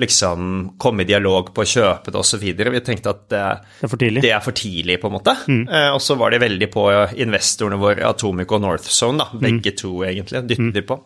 liksom 0.00 0.46
komme 0.80 1.04
i 1.04 1.10
dialog 1.10 1.52
på 1.52 1.60
å 1.60 1.68
kjøpe 1.74 2.14
det 2.14 2.22
osv. 2.22 2.46
Vi 2.56 2.82
tenkte 2.86 3.12
at 3.12 3.26
det, 3.28 3.44
Det 3.82 3.90
er 4.08 4.16
det 4.24 4.32
er 4.32 4.40
for 4.46 4.56
tidlig, 4.56 4.96
på 5.02 5.10
en 5.10 5.16
måte. 5.18 5.36
Eh, 5.44 5.90
og 5.92 6.00
så 6.00 6.16
var 6.16 6.32
de 6.32 6.40
veldig 6.40 6.70
på 6.72 6.86
investorene 7.20 7.80
våre, 7.84 8.08
Atomic 8.08 8.56
og 8.56 8.64
Northzone, 8.64 9.20
da. 9.20 9.44
Begge 9.44 9.76
to, 9.76 9.92
egentlig. 10.08 10.46
Dyttet 10.48 10.80
de 10.80 10.86
på. 10.88 11.02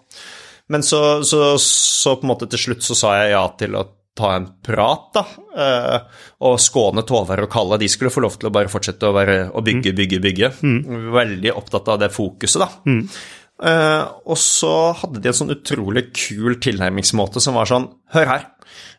Men 0.71 0.87
så, 0.87 1.25
så, 1.27 1.59
så 1.59 2.15
på 2.15 2.23
en 2.23 2.37
måte 2.37 2.47
til 2.55 2.69
slutt 2.69 2.87
så 2.87 2.97
sa 2.97 3.19
jeg 3.19 3.35
ja 3.35 3.43
til 3.59 3.75
å 3.77 3.83
ta 4.19 4.35
en 4.37 4.47
prat, 4.63 5.07
da. 5.17 5.25
Eh, 5.65 6.21
og 6.47 6.59
skåne 6.63 7.03
Tove 7.07 7.39
og 7.43 7.51
Kalle. 7.53 7.81
De 7.83 7.89
skulle 7.91 8.13
få 8.15 8.23
lov 8.25 8.39
til 8.39 8.51
å 8.51 8.55
bare 8.55 8.71
fortsette 8.73 9.09
å, 9.09 9.15
være, 9.17 9.39
å 9.51 9.63
bygge, 9.65 9.95
bygge, 9.97 10.21
bygge. 10.25 10.53
Veldig 11.17 11.55
opptatt 11.55 11.91
av 11.95 12.01
det 12.05 12.13
fokuset, 12.15 12.63
da. 12.63 12.71
Mm. 12.87 13.03
og 14.27 14.39
så 14.41 14.73
hadde 14.99 15.21
de 15.23 15.31
en 15.31 15.37
sånn 15.39 15.55
utrolig 15.55 16.09
kul 16.11 16.57
tilnærmingsmåte 16.61 17.39
som 17.41 17.55
var 17.55 17.71
sånn 17.71 17.87
Hør 18.15 18.31
her. 18.33 18.49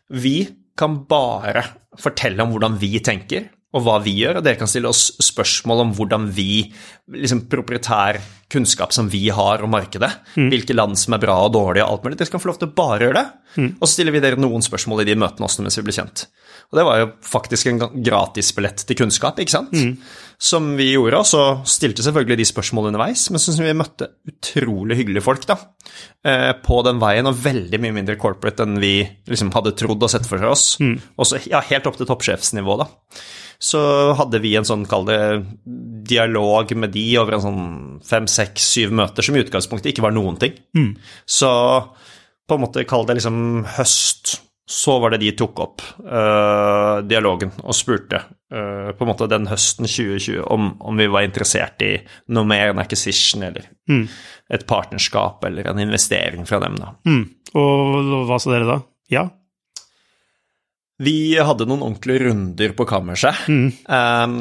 Vi 0.08 0.38
kan 0.76 1.02
bare 1.08 1.64
fortelle 2.00 2.44
om 2.44 2.54
hvordan 2.54 2.78
vi 2.80 2.96
tenker, 3.04 3.50
og 3.76 3.84
hva 3.84 3.98
vi 4.04 4.14
gjør, 4.22 4.38
og 4.38 4.46
dere 4.46 4.58
kan 4.60 4.70
stille 4.70 4.88
oss 4.88 5.10
spørsmål 5.22 5.84
om 5.84 5.92
hvordan 5.96 6.28
vi 6.32 6.64
liksom 7.12 7.44
proprietær 7.52 8.20
kunnskap 8.52 8.92
som 8.94 9.08
vi 9.10 9.28
har 9.34 9.62
om 9.66 9.70
markedet, 9.74 10.10
hvilke 10.52 10.74
land 10.76 10.94
som 10.98 11.16
er 11.16 11.22
bra 11.22 11.34
og 11.46 11.52
dårlige 11.56 11.82
og 11.84 11.96
alt 11.96 12.04
mulig. 12.04 12.18
Dere 12.20 12.28
skal 12.30 12.42
få 12.42 12.52
lov 12.52 12.58
til 12.60 12.68
å 12.68 12.74
bare 12.78 13.08
gjøre 13.08 13.18
det. 13.18 13.26
Og 13.80 13.86
så 13.88 13.92
stiller 13.96 14.14
vi 14.14 14.20
dere 14.22 14.38
noen 14.38 14.62
spørsmål 14.62 15.02
i 15.02 15.08
de 15.08 15.16
møtene 15.18 15.48
også 15.48 15.64
mens 15.64 15.78
vi 15.80 15.82
blir 15.88 15.96
kjent. 15.96 16.26
Og 16.70 16.78
det 16.78 16.84
var 16.86 17.00
jo 17.00 17.08
faktisk 17.22 17.66
en 17.70 17.82
gratisbillett 18.02 18.84
til 18.86 18.98
kunnskap, 18.98 19.38
ikke 19.42 19.54
sant? 19.54 19.74
Som 20.36 20.74
vi 20.76 20.90
gjorde, 20.92 21.22
og 21.22 21.28
så 21.28 21.42
stilte 21.64 22.04
selvfølgelig 22.04 22.36
de 22.42 22.48
spørsmålene 22.50 22.92
underveis, 22.92 23.22
men 23.32 23.40
så 23.40 23.54
synes 23.54 23.62
vi 23.64 23.78
møtte 23.78 24.10
utrolig 24.28 24.98
hyggelige 24.98 25.24
folk 25.24 25.46
da, 25.48 25.56
eh, 26.28 26.52
på 26.60 26.82
den 26.84 27.00
veien, 27.00 27.26
og 27.30 27.38
veldig 27.40 27.80
mye 27.80 27.96
mindre 27.96 28.18
corporate 28.20 28.66
enn 28.66 28.76
vi 28.82 28.98
liksom 29.30 29.54
hadde 29.56 29.72
trodd 29.80 30.04
og 30.04 30.12
sett 30.12 30.28
for 30.28 30.44
oss. 30.44 30.76
Også, 31.16 31.40
ja, 31.48 31.64
helt 31.70 31.88
opp 31.88 31.96
til 31.96 32.10
toppsjefsnivå, 32.10 32.76
da 32.84 32.90
så 33.58 34.12
hadde 34.18 34.40
vi 34.44 34.50
en 34.58 34.66
sånn, 34.68 34.84
kall 34.88 35.06
det, 35.08 35.20
dialog 35.64 36.72
med 36.76 36.92
de 36.92 37.04
over 37.16 37.36
en 37.36 37.44
sånn 37.44 37.62
fem, 38.04 38.26
seks, 38.28 38.66
syv 38.74 38.92
møter, 38.92 39.24
som 39.24 39.36
i 39.36 39.40
utgangspunktet 39.40 39.94
ikke 39.94 40.04
var 40.04 40.12
noen 40.12 40.36
ting. 40.36 40.58
Så 41.24 41.48
på 42.46 42.54
en 42.58 42.62
måte 42.62 42.84
kall 42.86 43.06
det 43.08 43.16
liksom 43.18 43.64
høst, 43.78 44.42
så 44.68 44.98
var 44.98 45.14
det 45.14 45.22
de 45.22 45.30
tok 45.38 45.60
opp 45.62 45.82
uh, 46.02 46.98
dialogen 47.06 47.52
og 47.62 47.76
spurte 47.76 48.18
uh, 48.18 48.90
på 48.90 49.04
en 49.04 49.10
måte 49.12 49.28
den 49.30 49.46
høsten 49.46 49.86
2020 49.86 50.42
om, 50.42 50.72
om, 50.82 50.98
vi 50.98 51.06
var 51.12 51.26
interessert 51.26 51.84
i 51.86 51.92
noe 52.34 52.48
mer 52.50 52.72
enn 52.72 52.82
acquisition 52.82 53.46
eller 53.46 53.68
mm. 53.86 54.04
et 54.58 54.66
partnerskap 54.66 55.44
eller 55.46 55.70
en 55.70 55.82
investering 55.86 56.48
fra 56.50 56.58
dem. 56.64 56.78
da. 56.82 56.96
Mm. 57.06 57.24
Og 57.54 58.26
hva 58.26 58.40
sa 58.42 58.56
dere 58.56 58.70
da? 58.72 58.80
Ja? 59.12 59.28
Vi 60.96 61.36
hadde 61.36 61.66
noen 61.68 61.84
ordentlige 61.84 62.24
runder 62.24 62.72
på 62.74 62.86
kammerset. 62.88 63.46
Mm. 63.52 63.66
Um, 63.84 64.36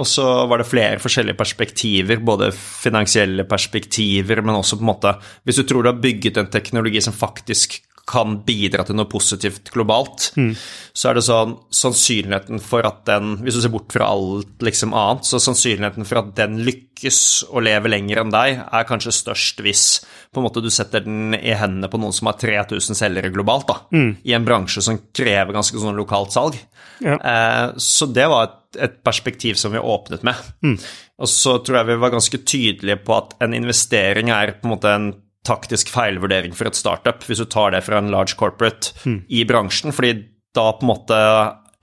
og 0.00 0.08
så 0.08 0.24
var 0.48 0.62
det 0.62 0.70
flere 0.70 1.02
forskjellige 1.02 1.36
perspektiver, 1.36 2.22
både 2.24 2.48
finansielle 2.56 3.44
perspektiver, 3.48 4.40
men 4.40 4.56
også 4.56 4.80
på 4.80 4.86
en 4.86 4.90
måte 4.90 5.12
Hvis 5.44 5.60
du 5.60 5.66
tror 5.68 5.84
du 5.84 5.92
har 5.92 6.00
bygget 6.00 6.40
en 6.40 6.50
teknologi 6.50 7.02
som 7.04 7.14
faktisk 7.14 7.82
kan 8.08 8.38
bidra 8.46 8.84
til 8.86 8.96
noe 8.96 9.08
positivt 9.10 9.68
globalt, 9.74 10.30
mm. 10.38 10.52
så 10.96 11.10
er 11.10 11.18
det 11.18 11.24
sånn 11.26 11.54
sannsynligheten 11.74 12.62
for 12.64 12.86
at 12.88 13.02
den 13.08 13.36
Hvis 13.44 13.58
du 13.58 13.62
ser 13.62 13.72
bort 13.72 13.92
fra 13.92 14.08
alt 14.08 14.64
liksom 14.64 14.94
annet, 14.96 15.28
så 15.28 15.40
sannsynligheten 15.42 16.08
for 16.08 16.22
at 16.22 16.32
den 16.38 16.58
lykkes 16.64 17.20
og 17.50 17.66
lever 17.66 17.92
lenger 17.92 18.22
enn 18.22 18.32
deg, 18.34 18.62
er 18.64 18.88
kanskje 18.88 19.14
størst 19.14 19.60
hvis 19.64 19.84
på 20.32 20.40
en 20.40 20.48
måte 20.48 20.62
du 20.64 20.70
setter 20.72 21.04
den 21.04 21.36
i 21.36 21.54
hendene 21.56 21.90
på 21.90 22.00
noen 22.00 22.16
som 22.16 22.30
har 22.30 22.38
3000 22.40 22.98
selgere 22.98 23.32
globalt, 23.34 23.68
da, 23.68 23.78
mm. 23.94 24.10
i 24.28 24.34
en 24.36 24.48
bransje 24.48 24.84
som 24.84 25.00
krever 25.14 25.56
ganske 25.56 25.80
sånn 25.80 25.98
lokalt 25.98 26.34
salg. 26.34 26.58
Ja. 27.04 27.16
Eh, 27.16 27.66
så 27.76 28.08
det 28.10 28.26
var 28.30 28.48
et, 28.48 28.58
et, 28.88 28.98
perspektiv 29.06 29.58
som 29.60 29.72
vi 29.72 29.80
åpnet 29.80 30.24
med. 30.26 30.50
Mm. 30.64 30.76
Og 31.22 31.30
så 31.30 31.58
tror 31.64 31.80
jeg 31.80 31.90
vi 31.92 32.02
var 32.02 32.14
ganske 32.14 32.42
tydelige 32.42 33.00
på 33.04 33.16
at 33.16 33.38
en 33.44 33.56
investering 33.56 34.32
er 34.34 34.56
på 34.58 34.68
en 34.68 34.74
måte 34.74 34.92
en 34.94 35.10
taktisk 35.46 35.90
feilvurdering 35.92 36.56
for 36.56 36.68
et 36.68 36.78
startup, 36.78 37.22
hvis 37.24 37.40
du 37.42 37.46
tar 37.48 37.72
det 37.74 37.84
fra 37.86 38.00
en 38.00 38.10
large 38.12 38.36
corporate 38.38 38.92
mm. 39.04 39.22
i 39.28 39.44
bransjen, 39.48 39.94
fordi 39.94 40.14
da 40.56 40.70
på 40.74 40.84
en 40.84 40.92
måte 40.92 41.18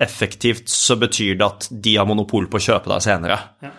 effektivt 0.01 0.70
så 0.70 0.97
betyr 0.99 1.38
det 1.39 1.45
at 1.45 1.68
de 1.72 1.95
har 1.95 2.08
monopol 2.08 2.49
på 2.51 2.60
å 2.60 2.66
kjøpe 2.68 2.91
deg 2.91 3.03
senere. 3.06 3.39
Ja. 3.64 3.72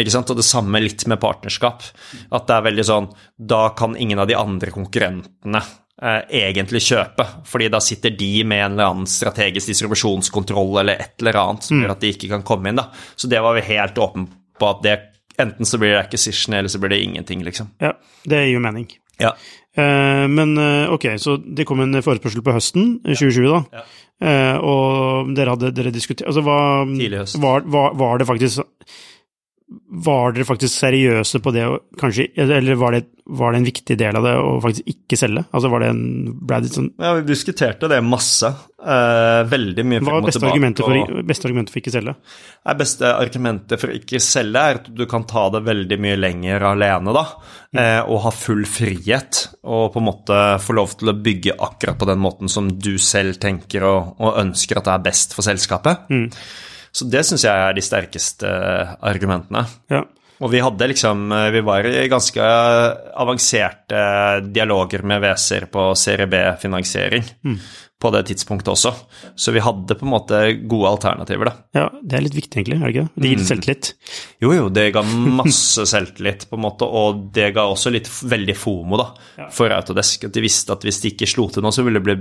Ikke 0.00 0.12
sant? 0.14 0.30
Og 0.30 0.38
det 0.38 0.46
samme 0.46 0.80
litt 0.82 1.02
med 1.10 1.20
partnerskap. 1.22 1.82
At 2.30 2.46
det 2.46 2.56
er 2.56 2.66
veldig 2.68 2.84
sånn 2.86 3.08
Da 3.34 3.72
kan 3.74 3.96
ingen 3.98 4.20
av 4.22 4.28
de 4.30 4.36
andre 4.38 4.70
konkurrentene 4.70 5.62
eh, 6.02 6.20
egentlig 6.44 6.84
kjøpe, 6.86 7.26
fordi 7.46 7.70
da 7.74 7.80
sitter 7.82 8.14
de 8.14 8.44
med 8.46 8.64
en 8.64 8.76
eller 8.76 8.92
annen 8.92 9.10
strategisk 9.10 9.72
distribusjonskontroll 9.72 10.82
eller 10.84 11.02
et 11.06 11.16
eller 11.22 11.40
annet 11.42 11.66
som 11.66 11.78
mm. 11.78 11.84
gjør 11.84 11.94
at 11.96 12.04
de 12.04 12.12
ikke 12.14 12.30
kan 12.34 12.46
komme 12.46 12.70
inn. 12.70 12.78
da. 12.78 12.86
Så 13.18 13.30
det 13.30 13.42
var 13.42 13.58
vi 13.58 13.66
helt 13.72 13.98
åpne 13.98 14.28
på 14.60 14.70
at 14.70 14.84
det 14.86 14.96
enten 15.40 15.66
så 15.66 15.78
blir 15.80 15.94
det 15.94 16.02
acquisition, 16.04 16.54
eller 16.54 16.68
så 16.68 16.78
blir 16.78 16.92
det 16.92 17.02
ingenting, 17.02 17.44
liksom. 17.44 17.70
Ja, 17.80 17.94
det 18.28 18.44
gir 18.44 18.58
jo 18.58 18.62
mening. 18.62 18.90
Ja. 19.20 19.34
Uh, 19.78 20.26
men 20.32 20.56
uh, 20.58 20.90
ok, 20.96 21.12
så 21.22 21.36
det 21.40 21.66
kom 21.68 21.82
en 21.84 22.02
forespørsel 22.02 22.42
på 22.44 22.54
høsten 22.56 22.96
2020, 23.06 23.50
da. 23.50 23.80
Ja. 23.80 23.88
Og 24.60 25.30
dere 25.32 25.54
hadde 25.54 25.70
dere 25.72 25.88
diskutert 25.94 26.26
Altså, 26.28 26.42
hva 26.44 26.82
Tidlig 26.90 27.22
høst. 27.22 27.38
Var, 27.40 27.62
var, 27.72 27.94
var, 27.96 28.18
det 28.20 28.26
faktisk 28.28 28.60
var 29.90 30.32
dere 30.34 30.46
faktisk 30.46 30.80
seriøse 30.80 31.38
på 31.42 31.52
det, 31.54 31.62
kanskje, 31.98 32.26
eller 32.42 32.78
var 32.78 32.94
det, 32.94 33.04
var 33.38 33.52
det, 33.52 33.60
en 33.60 33.66
viktig 33.68 33.96
del 33.98 34.16
av 34.18 34.24
det 34.26 34.32
å 34.38 34.52
faktisk 34.62 34.88
ikke 34.90 35.18
selge? 35.18 35.44
Altså 35.54 35.70
var 35.70 35.84
det 35.84 35.90
en 35.92 36.00
ble 36.46 36.58
det 36.64 36.70
sånn 36.74 36.88
Ja, 36.98 37.12
vi 37.18 37.22
diskuterte 37.28 37.90
det 37.90 38.00
masse. 38.02 38.50
Eh, 38.80 39.42
veldig 39.50 39.84
mye 39.86 40.00
Hva 40.02 40.16
er 40.18 40.24
beste 40.26 40.48
argumentet 40.48 40.82
for, 40.86 40.96
og... 40.98 41.20
beste 41.28 41.46
argumentet 41.46 41.74
for 41.74 41.82
ikke 41.82 41.92
selge? 41.94 42.14
Det 42.64 42.74
beste 42.80 43.12
argumentet 43.12 43.82
for 43.82 43.94
ikke 43.94 44.22
selge 44.24 44.64
er 44.70 44.80
at 44.80 44.88
du 44.96 45.04
kan 45.10 45.26
ta 45.30 45.44
det 45.54 45.62
veldig 45.68 46.00
mye 46.02 46.16
lenger 46.18 46.66
alene, 46.72 47.14
da. 47.14 47.26
Mm. 47.70 47.82
Eh, 47.84 48.00
og 48.06 48.24
ha 48.24 48.32
full 48.34 48.64
frihet, 48.66 49.44
og 49.62 49.92
på 49.94 50.02
en 50.02 50.08
måte 50.08 50.40
få 50.64 50.78
lov 50.80 50.96
til 50.98 51.12
å 51.12 51.18
bygge 51.28 51.58
akkurat 51.58 52.00
på 52.00 52.10
den 52.10 52.22
måten 52.26 52.50
som 52.50 52.72
du 52.74 52.96
selv 52.98 53.38
tenker 53.42 53.86
og, 53.86 54.16
og 54.18 54.42
ønsker 54.42 54.80
at 54.82 54.90
det 54.90 54.96
er 54.96 55.06
best 55.06 55.38
for 55.38 55.46
selskapet. 55.46 56.10
Mm. 56.10 56.26
Så 56.92 57.06
det 57.10 57.22
syns 57.26 57.46
jeg 57.46 57.66
er 57.66 57.76
de 57.76 57.84
sterkeste 57.84 58.48
eh, 58.48 58.96
argumentene. 59.10 59.66
Ja. 59.92 60.04
Og 60.40 60.48
vi 60.54 60.62
hadde 60.64 60.88
liksom 60.92 61.28
eh, 61.32 61.50
Vi 61.54 61.62
var 61.66 61.86
i 61.86 62.08
ganske 62.10 62.48
avanserte 63.20 64.00
dialoger 64.48 65.04
med 65.06 65.22
WC-er 65.24 65.68
på 65.72 65.90
serie 65.98 66.28
B-finansiering 66.30 67.24
mm. 67.44 67.56
på 68.00 68.12
det 68.14 68.22
tidspunktet 68.30 68.70
også. 68.72 68.92
Så 69.36 69.52
vi 69.52 69.60
hadde 69.60 69.96
på 69.98 70.06
en 70.06 70.12
måte 70.14 70.38
gode 70.70 70.94
alternativer, 70.94 71.50
da. 71.50 71.54
Ja, 71.76 71.86
det 72.00 72.16
er 72.16 72.24
litt 72.24 72.38
viktig, 72.38 72.62
egentlig, 72.62 72.78
er 72.78 72.86
det 72.86 72.94
ikke 72.94 73.04
det? 73.04 73.26
Gir 73.26 73.34
litt 73.34 73.42
mm. 73.42 73.48
selvtillit? 73.50 73.90
Jo, 74.40 74.52
jo, 74.56 74.68
det 74.72 74.86
ga 74.96 75.02
masse 75.42 75.84
selvtillit, 75.90 76.46
på 76.48 76.56
en 76.56 76.64
måte, 76.64 76.88
og 76.88 77.26
det 77.36 77.50
ga 77.58 77.66
også 77.68 77.92
litt 77.92 78.08
veldig 78.08 78.56
fomo, 78.56 79.02
da, 79.02 79.10
ja. 79.42 79.50
for 79.52 79.76
Autodesk. 79.76 80.30
At 80.30 80.38
de 80.38 80.46
visste 80.46 80.72
at 80.72 80.86
hvis 80.88 81.02
de 81.04 81.12
ikke 81.12 81.28
slo 81.28 81.50
til 81.52 81.66
nå, 81.66 81.74
så 81.76 81.84
ville 81.84 82.00
det 82.00 82.08
bli 82.08 82.16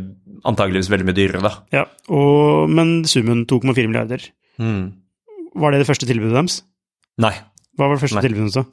antageligvis 0.50 0.92
veldig 0.92 1.08
mye 1.08 1.20
dyrere, 1.22 1.46
da. 1.46 1.56
Ja, 1.80 1.88
og, 2.12 2.68
men 2.68 3.00
summen 3.08 3.46
2,4 3.48 3.88
milliarder. 3.88 4.28
Mm. 4.60 4.84
Var 5.60 5.74
det 5.74 5.82
det 5.82 5.90
første 5.90 6.10
tilbudet 6.10 6.36
deres? 6.36 6.60
Nei. 7.20 7.34
Hva 7.80 7.88
var 7.88 7.98
det 7.98 8.04
første 8.04 8.20
Nei. 8.20 8.26
tilbudet 8.28 8.56
så? 8.58 8.66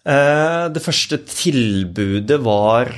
Uh, 0.00 0.66
det 0.72 0.82
første 0.82 1.20
tilbudet 1.28 2.40
var 2.42 2.92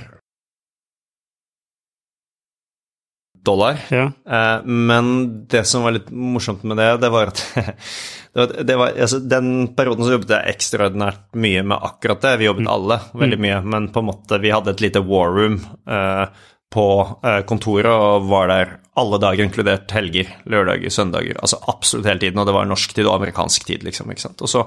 dollar. 3.42 3.80
Ja. 3.90 4.10
Uh, 4.22 4.66
men 4.66 5.06
det 5.50 5.64
som 5.68 5.84
var 5.86 5.96
litt 5.96 6.10
morsomt 6.14 6.62
med 6.66 6.78
det, 6.80 6.88
det 7.02 7.10
var 7.12 7.32
at 7.32 7.42
det 8.68 8.76
var, 8.78 8.94
altså, 8.94 9.18
Den 9.18 9.72
perioden 9.76 10.06
så 10.06 10.14
jobbet 10.14 10.32
jeg 10.36 10.54
ekstraordinært 10.54 11.26
mye 11.34 11.64
med 11.66 11.90
akkurat 11.90 12.22
det. 12.24 12.36
Vi 12.40 12.48
jobbet 12.48 12.68
mm. 12.68 12.72
alle 12.76 13.00
veldig 13.12 13.40
mm. 13.40 13.44
mye, 13.48 13.60
men 13.74 13.90
på 13.92 14.02
en 14.02 14.10
måte 14.12 14.40
vi 14.42 14.54
hadde 14.54 14.76
et 14.76 14.84
lite 14.84 15.04
war 15.08 15.34
room. 15.34 15.60
Uh, 15.90 16.30
på 16.72 16.86
eh, 17.22 17.42
kontoret 17.48 17.92
og 17.92 18.28
var 18.30 18.50
der 18.52 18.78
alle 19.00 19.16
dager, 19.22 19.46
inkludert 19.46 19.92
helger, 19.94 20.28
lørdager, 20.52 20.92
søndager. 20.92 21.38
Altså 21.40 21.60
absolutt 21.70 22.10
hele 22.10 22.20
tiden, 22.20 22.40
og 22.42 22.48
det 22.48 22.56
var 22.56 22.68
norsk 22.68 22.92
tid 22.92 23.08
og 23.08 23.16
amerikansk 23.16 23.64
tid, 23.68 23.86
liksom. 23.86 24.10
ikke 24.12 24.26
sant? 24.26 24.44
Og 24.44 24.52
så 24.52 24.66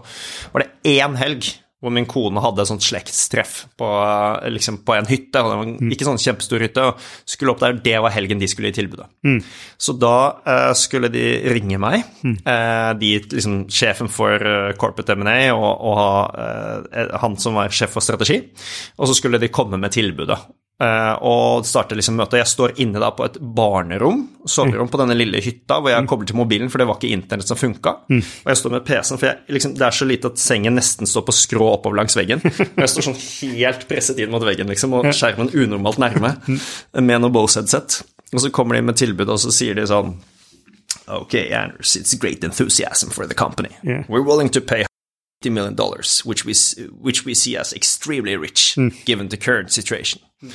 var 0.53 0.65
det 0.65 0.95
én 0.95 1.17
helg 1.19 1.51
hvor 1.83 1.93
min 1.93 2.07
kone 2.09 2.41
hadde 2.41 2.63
et 2.63 2.69
sånt 2.69 2.81
slektstreff 2.81 3.51
på, 3.77 3.85
eh, 3.85 4.47
liksom 4.55 4.79
på 4.87 4.95
en 4.95 5.05
hytte. 5.05 5.37
og 5.37 5.51
det 5.51 5.57
var 5.59 5.67
mm. 5.67 5.91
Ikke 5.93 6.07
sånn 6.07 6.21
kjempestor 6.21 6.63
hytte. 6.63 6.81
og 6.81 7.03
skulle 7.29 7.53
opp 7.53 7.61
der, 7.61 7.73
Det 7.73 7.99
var 8.01 8.15
helgen 8.15 8.39
de 8.39 8.47
skulle 8.47 8.71
i 8.71 8.73
tilbudet. 8.73 9.05
Mm. 9.21 9.43
Så 9.77 9.93
da 9.93 10.39
uh, 10.47 10.73
skulle 10.73 11.11
de 11.13 11.25
ringe 11.53 11.77
meg, 11.77 12.01
mm. 12.23 12.37
uh, 12.41 12.93
de, 12.97 13.11
liksom, 13.29 13.67
sjefen 13.69 14.09
for 14.09 14.33
uh, 14.41 14.73
Corporate 14.73 15.13
M&A 15.13 15.53
og, 15.53 15.69
og 15.85 17.19
han 17.21 17.37
som 17.37 17.59
var 17.59 17.69
sjef 17.69 17.93
for 17.93 18.01
strategi, 18.01 18.41
og 18.97 19.11
så 19.11 19.13
skulle 19.13 19.37
de 19.37 19.53
komme 19.53 19.77
med 19.77 19.93
tilbudet. 19.93 20.39
Uh, 20.75 21.13
og 21.23 21.63
starter 21.63 21.95
liksom 21.95 22.17
møtet. 22.19 22.41
Jeg 22.41 22.51
står 22.51 22.73
inne 22.83 22.99
da 22.99 23.07
på 23.15 23.23
et 23.23 23.37
barnerom, 23.39 24.25
soverom, 24.43 24.89
på 24.91 24.99
denne 24.99 25.15
lille 25.15 25.39
hytta, 25.39 25.77
hvor 25.79 25.93
jeg 25.93 26.03
mm. 26.03 26.09
kobler 26.11 26.27
til 26.27 26.35
mobilen, 26.35 26.71
for 26.71 26.81
det 26.81 26.87
var 26.89 26.97
ikke 26.99 27.13
internett 27.15 27.47
som 27.47 27.59
funka. 27.59 27.93
Mm. 28.11 28.19
Og 28.19 28.49
jeg 28.51 28.59
står 28.59 28.73
med 28.73 28.83
PC-en, 28.89 29.21
for 29.21 29.29
jeg, 29.29 29.39
liksom, 29.55 29.77
det 29.79 29.85
er 29.87 29.95
så 29.95 30.07
lite 30.09 30.31
at 30.33 30.41
sengen 30.43 30.75
nesten 30.75 31.07
står 31.07 31.23
på 31.29 31.35
skrå 31.37 31.69
oppover 31.77 32.01
langs 32.01 32.17
veggen. 32.19 32.43
Og 32.43 32.81
jeg 32.83 32.91
står 32.91 33.07
sånn 33.07 33.21
helt 33.55 33.87
presset 33.87 34.19
inn 34.19 34.33
mot 34.33 34.43
veggen, 34.43 34.67
liksom, 34.73 34.97
og 34.99 35.07
skjermen 35.15 35.53
unormalt 35.55 36.01
nærme, 36.03 36.33
mm. 36.43 36.59
med 37.07 37.23
noe 37.23 37.31
Bose-headset. 37.37 38.01
Og 38.33 38.43
så 38.43 38.51
kommer 38.51 38.75
de 38.75 38.83
med 38.89 38.99
tilbud, 38.99 39.31
og 39.31 39.39
så 39.39 39.53
sier 39.55 39.79
de 39.79 39.87
sånn 39.87 40.17
Ok, 41.05 41.35
Anders, 41.53 41.91
it's 41.99 42.15
great 42.17 42.43
enthusiasm 42.43 43.11
for 43.13 43.27
the 43.29 43.37
company. 43.37 43.69
Yeah. 43.83 44.03
We're 44.09 44.25
willing 44.25 44.49
to 44.49 44.61
pay 44.61 44.83
million 45.43 45.75
dollars, 45.75 46.25
which 46.25 46.45
we, 46.45 46.53
which 47.01 47.25
we 47.25 47.33
see 47.33 47.57
as 47.57 47.73
extremely 47.73 48.35
rich 48.35 48.75
mm. 48.77 49.05
given 49.05 49.29
the 49.29 49.37
current 49.37 49.71
situation. 49.71 50.21
Mm. 50.41 50.51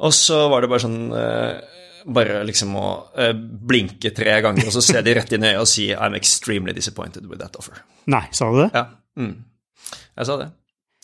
Og 0.00 0.14
så 0.14 0.48
var 0.48 0.62
det 0.62 0.70
bare 0.72 0.80
sånn 0.80 1.00
uh, 1.12 1.60
Bare 2.08 2.38
liksom 2.48 2.72
å 2.80 2.86
uh, 3.12 3.34
blinke 3.36 4.14
tre 4.16 4.38
ganger, 4.40 4.70
og 4.70 4.72
så 4.72 4.80
ser 4.80 5.02
de 5.04 5.12
rett 5.18 5.34
inn 5.36 5.44
i 5.44 5.50
øyet 5.50 5.60
og 5.60 5.68
si 5.68 5.90
I'm 5.92 6.16
extremely 6.16 6.72
disappointed 6.72 7.26
with 7.28 7.42
that 7.42 7.58
offer. 7.60 7.82
Nei, 8.08 8.22
sa 8.32 8.48
du 8.48 8.62
det? 8.62 8.70
Ja. 8.72 8.86
Mm. 9.20 9.34
Jeg 10.16 10.30
sa 10.30 10.38
det. 10.40 10.48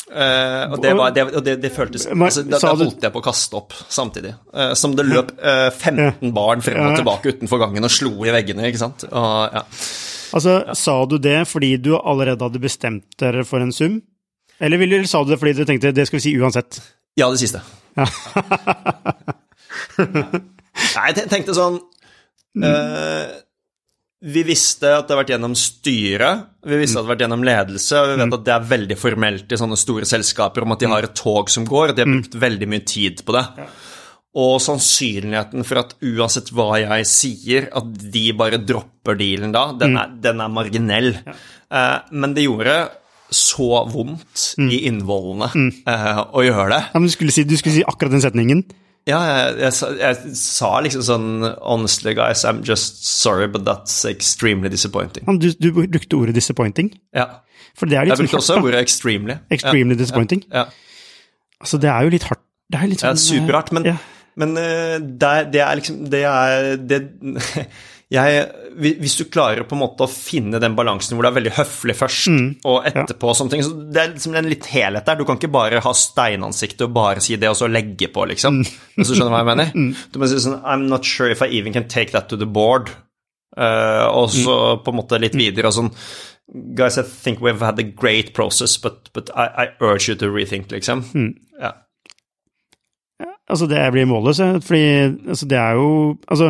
Uh, 0.06 0.70
og 0.70 0.80
det, 0.80 0.92
var, 0.94 1.10
det, 1.10 1.22
og 1.34 1.42
det, 1.42 1.56
det 1.58 1.70
føltes 1.74 2.04
altså, 2.06 2.44
da 2.46 2.60
holdt 2.62 3.02
jeg 3.02 3.10
på 3.10 3.18
å 3.18 3.24
kaste 3.26 3.58
opp 3.58 3.74
samtidig. 3.74 4.36
Uh, 4.54 4.70
som 4.78 4.94
det 4.96 5.04
løp 5.04 5.32
uh, 5.36 5.68
15 5.68 6.30
barn 6.36 6.62
frem 6.64 6.78
og 6.80 6.96
tilbake 6.96 7.34
utenfor 7.34 7.60
gangen 7.64 7.84
og 7.84 7.92
slo 7.92 8.14
i 8.24 8.32
veggene, 8.32 8.70
ikke 8.70 8.80
sant. 8.86 9.04
Og, 9.10 9.56
ja. 9.56 9.64
Altså, 10.34 10.58
ja. 10.66 10.76
Sa 10.78 10.98
du 11.08 11.16
det 11.22 11.38
fordi 11.50 11.76
du 11.82 11.94
allerede 11.96 12.46
hadde 12.46 12.62
bestemt 12.62 13.06
dere 13.20 13.44
for 13.46 13.62
en 13.62 13.74
sum? 13.74 14.00
Eller, 14.58 14.80
eller 14.80 15.08
sa 15.08 15.22
du 15.24 15.34
det 15.34 15.40
fordi 15.40 15.56
du 15.58 15.64
tenkte 15.68 15.94
det 15.94 16.06
skal 16.08 16.18
vi 16.18 16.26
si 16.28 16.36
uansett? 16.40 16.80
Ja, 17.16 17.30
det 17.32 17.40
siste. 17.40 17.62
Ja. 17.96 18.06
Nei, 20.96 21.08
jeg 21.08 21.28
tenkte 21.30 21.54
sånn 21.56 21.78
uh, 21.80 23.26
Vi 24.24 24.42
visste 24.44 24.90
at 24.98 25.06
det 25.06 25.14
har 25.14 25.22
vært 25.22 25.32
gjennom 25.32 25.54
styret, 25.56 26.50
vi 26.66 26.78
visste 26.80 26.98
at 26.98 27.04
det 27.04 27.06
har 27.06 27.14
vært 27.14 27.24
gjennom 27.24 27.46
ledelse, 27.46 28.00
og 28.00 28.10
vi 28.10 28.16
vet 28.16 28.28
mm. 28.28 28.36
at 28.36 28.46
det 28.46 28.54
er 28.54 28.70
veldig 28.72 28.98
formelt 29.00 29.52
i 29.52 29.60
sånne 29.60 29.78
store 29.80 30.08
selskaper 30.08 30.66
om 30.66 30.76
at 30.76 30.82
de 30.82 30.90
har 30.92 31.08
et 31.08 31.16
tog 31.16 31.52
som 31.52 31.68
går, 31.68 31.92
og 31.92 31.96
de 31.96 32.04
har 32.04 32.10
mm. 32.10 32.16
brukt 32.18 32.38
veldig 32.44 32.70
mye 32.72 32.84
tid 32.88 33.22
på 33.24 33.36
det. 33.36 33.44
Ja. 34.36 34.42
Og 34.44 34.60
sannsynligheten 34.60 35.64
for 35.64 35.80
at 35.80 35.94
uansett 36.04 36.52
hva 36.52 36.76
jeg 36.82 37.08
sier, 37.08 37.68
at 37.72 37.88
de 38.12 38.26
bare 38.36 38.60
dropper 38.60 39.16
dealen 39.16 39.54
da, 39.54 39.70
den 39.72 39.94
mm. 39.94 40.00
er, 40.02 40.14
den 40.28 40.42
er 40.44 40.52
marginell. 40.52 41.12
Ja. 41.24 41.36
Eh, 41.66 41.98
men 42.12 42.36
det 42.36 42.44
gjorde 42.44 42.74
så 43.32 43.84
vondt 43.90 44.52
mm. 44.60 44.68
i 44.70 44.82
innvollene 44.90 45.48
mm. 45.54 45.70
eh, 45.88 46.20
å 46.30 46.44
gjøre 46.44 46.68
det. 46.74 46.82
Ja, 46.92 47.00
men 47.00 47.08
du 47.08 47.14
skulle, 47.14 47.34
si, 47.34 47.46
du 47.48 47.56
skulle, 47.56 47.78
si, 47.78 47.86
akkurat 47.86 48.14
den 48.14 48.22
setningen. 48.22 48.62
Ja, 49.06 49.20
jeg, 49.22 49.58
jeg, 49.62 49.72
sa- 49.78 49.92
jeg 49.94 50.32
sa 50.34 50.68
liksom 50.82 51.02
sånn 51.06 51.26
Honestly, 51.62 52.10
guys, 52.18 52.42
I'm 52.44 52.64
just 52.66 53.04
sorry, 53.06 53.46
but 53.46 53.62
that's 53.66 54.00
extremely 54.08 54.68
disappointing. 54.68 55.28
Du, 55.38 55.52
du 55.54 55.68
brukte 55.76 56.18
ordet 56.18 56.34
disappointing. 56.34 56.90
Ja. 57.14 57.28
Det 57.76 57.86
litt 57.86 57.94
Jeg 57.94 58.18
brukte 58.18 58.32
sånn 58.32 58.40
også 58.40 58.56
hardt, 58.56 58.66
ordet 58.66 58.82
extremely. 58.82 59.38
Extremely 59.52 59.98
disappointing. 59.98 60.42
Ja. 60.50 60.66
Altså, 61.62 61.78
det 61.78 61.90
er 61.92 62.06
jo 62.06 62.12
litt 62.16 62.26
hardt. 62.26 62.42
Det 62.66 62.80
er 62.82 62.90
litt 62.90 63.04
Ja, 63.04 63.12
sånn 63.14 63.22
superrart, 63.22 63.70
men, 63.76 63.86
ja. 63.86 63.94
Men 64.36 64.56
eh, 64.60 64.96
det, 65.00 65.34
det 65.52 65.60
er 65.64 65.76
liksom 65.78 66.00
Det 66.12 66.22
er 66.28 66.76
det, 66.76 66.98
jeg, 68.16 68.42
Hvis 68.76 69.16
du 69.18 69.24
klarer 69.32 69.64
på 69.66 69.74
en 69.74 69.80
måte 69.82 70.04
å 70.06 70.10
finne 70.12 70.60
den 70.62 70.76
balansen 70.78 71.16
hvor 71.16 71.24
det 71.26 71.30
er 71.32 71.38
veldig 71.40 71.54
høflig 71.56 71.96
først, 71.98 72.28
Mm. 72.30 72.50
og 72.68 72.84
etterpå 72.90 73.30
og 73.32 73.36
sånne 73.38 73.54
ting 73.54 73.64
så 73.66 73.72
Det 73.92 74.02
er 74.02 74.12
liksom 74.12 74.36
en 74.36 74.50
litt 74.52 74.68
helhet 74.70 75.06
der. 75.08 75.16
Du 75.18 75.24
kan 75.28 75.38
ikke 75.40 75.50
bare 75.54 75.80
ha 75.82 75.92
steinansikt 75.96 76.84
og 76.86 76.92
bare 76.96 77.20
si 77.24 77.36
det, 77.40 77.48
og 77.50 77.56
så 77.58 77.68
legge 77.70 78.08
på, 78.12 78.26
liksom. 78.28 78.60
Mm. 78.62 78.76
Hvis 78.98 79.08
du 79.10 79.14
skjønner 79.16 79.32
hva 79.34 79.42
jeg 79.42 79.50
mener? 79.54 79.96
Du 80.12 80.18
må 80.20 80.28
si 80.30 80.38
sånn 80.44 80.60
I'm 80.62 80.86
not 80.92 81.04
sure 81.08 81.30
if 81.32 81.42
I 81.42 81.48
even 81.58 81.72
can 81.72 81.88
take 81.88 82.12
that 82.12 82.28
to 82.30 82.36
the 82.36 82.46
board. 82.46 82.90
Uh, 83.56 84.04
og 84.12 84.28
så 84.34 84.52
Mm. 84.76 84.82
på 84.84 84.92
en 84.92 84.96
måte 85.00 85.18
litt 85.22 85.34
videre 85.38 85.70
og 85.70 85.72
sånn 85.78 85.92
Guys, 86.76 86.96
I 86.98 87.02
think 87.02 87.40
we've 87.40 87.58
had 87.64 87.78
a 87.80 87.82
great 87.82 88.32
process, 88.34 88.76
but, 88.76 89.08
but 89.12 89.30
I, 89.34 89.46
I 89.64 89.66
urge 89.80 90.06
you 90.08 90.14
to 90.14 90.28
rethink, 90.30 90.68
liksom. 90.70 91.02
Mm. 91.14 91.32
Altså, 93.46 93.68
det 93.70 93.80
blir 93.94 94.08
målløs, 94.10 94.40
jeg. 94.42 94.62
fordi 94.66 94.84
altså, 95.30 95.46
det 95.46 95.58
er 95.62 95.78
jo 95.78 95.88
Altså, 96.26 96.48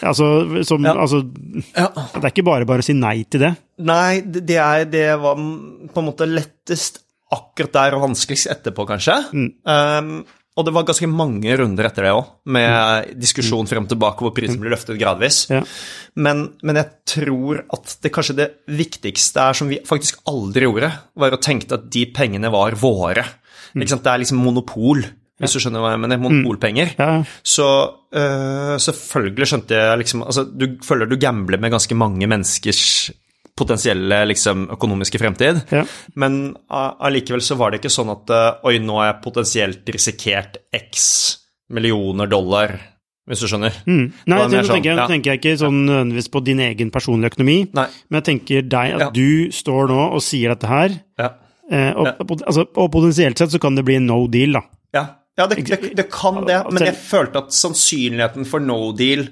altså, 0.00 0.26
som, 0.64 0.84
Ja. 0.84 0.94
altså 0.96 1.20
ja. 1.76 1.88
Det 2.14 2.24
er 2.24 2.32
ikke 2.32 2.46
bare 2.48 2.64
bare 2.68 2.80
å 2.80 2.86
si 2.86 2.94
nei 2.96 3.18
til 3.28 3.44
det. 3.44 3.54
Nei, 3.84 4.20
det, 4.24 4.56
er, 4.56 4.86
det 4.88 5.06
var 5.20 5.36
på 5.36 6.00
en 6.00 6.08
måte 6.08 6.28
lettest 6.28 7.02
akkurat 7.30 7.72
der 7.76 7.96
og 7.98 8.06
vanskeligst 8.08 8.48
etterpå, 8.50 8.86
kanskje. 8.88 9.18
Um, 9.32 10.24
og 10.58 10.66
det 10.66 10.72
var 10.74 10.86
ganske 10.88 11.06
mange 11.06 11.52
runder 11.60 11.86
etter 11.86 12.08
det 12.08 12.14
òg, 12.16 12.24
med 12.50 13.12
diskusjon 13.20 13.68
frem 13.70 13.84
og 13.86 13.92
tilbake 13.92 14.24
hvor 14.24 14.32
prisen 14.34 14.58
blir 14.60 14.72
løftet 14.74 14.98
gradvis. 15.00 15.44
Ja. 15.52 15.60
Men, 16.18 16.42
men 16.66 16.80
jeg 16.80 16.90
tror 17.12 17.62
at 17.70 17.94
det 18.02 18.10
kanskje 18.16 18.36
det 18.40 18.48
viktigste 18.66 19.44
er, 19.44 19.56
som 19.60 19.70
vi 19.70 19.78
faktisk 19.86 20.24
aldri 20.28 20.66
gjorde, 20.66 20.90
var 21.20 21.36
å 21.36 21.40
tenke 21.40 21.70
at 21.76 21.86
de 21.92 22.02
pengene 22.16 22.50
var 22.52 22.74
våre. 22.80 23.24
Sant? 23.86 24.02
Det 24.02 24.10
er 24.10 24.24
liksom 24.24 24.42
monopol, 24.42 25.04
hvis 25.40 25.54
du 25.56 25.60
skjønner 25.62 25.80
hva 25.82 25.94
jeg 25.94 26.02
mener. 26.04 26.20
Monopolpenger. 26.20 26.92
Ja. 26.98 27.08
Så 27.42 27.66
uh, 28.14 28.76
selvfølgelig 28.80 29.48
skjønte 29.50 29.78
jeg 29.80 29.98
liksom 30.02 30.22
Altså, 30.26 30.44
du 30.44 30.76
føler 30.84 31.08
du 31.10 31.16
gambler 31.20 31.58
med 31.62 31.72
ganske 31.72 31.96
mange 31.98 32.28
menneskers 32.30 33.10
potensielle 33.60 34.22
liksom, 34.30 34.68
økonomiske 34.72 35.18
fremtid, 35.20 35.58
Ja. 35.72 35.82
men 36.16 36.54
allikevel 36.70 37.42
uh, 37.42 37.44
så 37.44 37.56
var 37.60 37.70
det 37.74 37.80
ikke 37.82 37.92
sånn 37.92 38.08
at 38.14 38.30
uh, 38.32 38.60
Oi, 38.70 38.78
nå 38.80 38.94
har 39.00 39.10
jeg 39.10 39.22
potensielt 39.26 39.90
risikert 39.92 40.56
x 40.72 41.02
millioner 41.70 42.26
dollar, 42.30 42.72
hvis 43.28 43.42
du 43.44 43.46
skjønner. 43.50 43.76
Mm. 43.86 44.06
Nei, 44.26 44.38
nå 44.38 44.46
sånn, 44.48 44.64
tenker, 44.72 44.88
jeg, 44.90 44.96
ja. 44.98 45.04
tenker 45.10 45.30
jeg 45.34 45.38
ikke 45.42 45.52
sånn 45.60 45.82
nødvendigvis 45.86 46.30
på 46.32 46.40
din 46.46 46.62
egen 46.64 46.88
personlige 46.94 47.34
økonomi, 47.34 47.58
Nei. 47.76 47.84
men 48.08 48.18
jeg 48.22 48.28
tenker 48.30 48.64
deg 48.72 48.96
at 48.96 49.04
Ja. 49.04 49.10
du 49.14 49.52
står 49.54 49.92
nå 49.92 50.00
og 50.16 50.24
sier 50.24 50.54
dette 50.54 50.66
her, 50.70 50.96
Ja. 51.20 51.28
eh, 51.70 51.92
og, 51.94 52.16
pot- 52.26 52.42
altså, 52.46 52.64
og 52.74 52.90
potensielt 52.96 53.38
sett 53.38 53.52
så 53.52 53.60
kan 53.62 53.76
det 53.76 53.84
bli 53.86 53.98
no 54.02 54.24
deal, 54.26 54.56
da. 54.58 54.62
Ja, 54.96 55.04
ja 55.40 55.46
det, 55.50 55.62
det, 55.66 55.94
det 55.98 56.06
kan 56.12 56.42
det, 56.46 56.60
men 56.70 56.84
jeg 56.90 56.96
følte 57.00 57.40
at 57.46 57.56
sannsynligheten 57.56 58.46
for 58.48 58.60
no 58.62 58.92
deal 58.96 59.26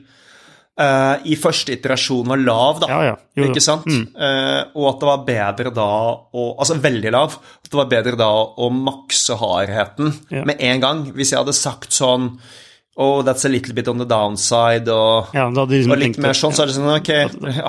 uh, 0.80 1.16
i 1.28 1.36
første 1.38 1.74
iterasjon 1.76 2.28
var 2.32 2.40
lav, 2.42 2.80
da. 2.84 2.88
Ja, 2.92 3.00
ja. 3.10 3.16
Jo, 3.18 3.38
Mm. 3.38 3.44
jo. 3.44 3.48
Ikke 3.52 3.62
sant? 3.62 3.86
Eh, 3.88 4.60
og 4.74 4.86
at 4.92 5.00
det 5.02 5.08
var 5.08 5.24
bedre 5.26 5.70
da 5.74 5.88
å 6.34 6.44
Altså 6.58 6.74
veldig 6.82 7.12
lav. 7.14 7.36
At 7.62 7.68
det 7.70 7.78
var 7.78 7.90
bedre 7.90 8.16
da 8.18 8.28
å 8.58 8.70
makse 8.74 9.36
hardheten 9.38 10.12
Ja. 10.34 10.44
med 10.48 10.56
en 10.60 10.80
gang. 10.82 11.04
Hvis 11.14 11.30
jeg 11.34 11.38
hadde 11.42 11.54
sagt 11.54 11.90
sånn 11.94 12.32
Oh, 12.98 13.22
that's 13.22 13.44
a 13.46 13.48
little 13.48 13.74
bit 13.76 13.86
on 13.86 14.00
the 14.02 14.04
downside, 14.10 14.88
og, 14.90 15.28
Ja, 15.36 15.44
liksom 15.52 15.92
og 15.94 16.00
litt 16.00 16.16
tenkt 16.16 16.24
mer 16.24 16.34
sånn, 16.34 16.50
så 16.56 16.64
er 16.64 16.66
det 16.66 16.74
sånn 16.74 16.90
Ok, 16.96 17.10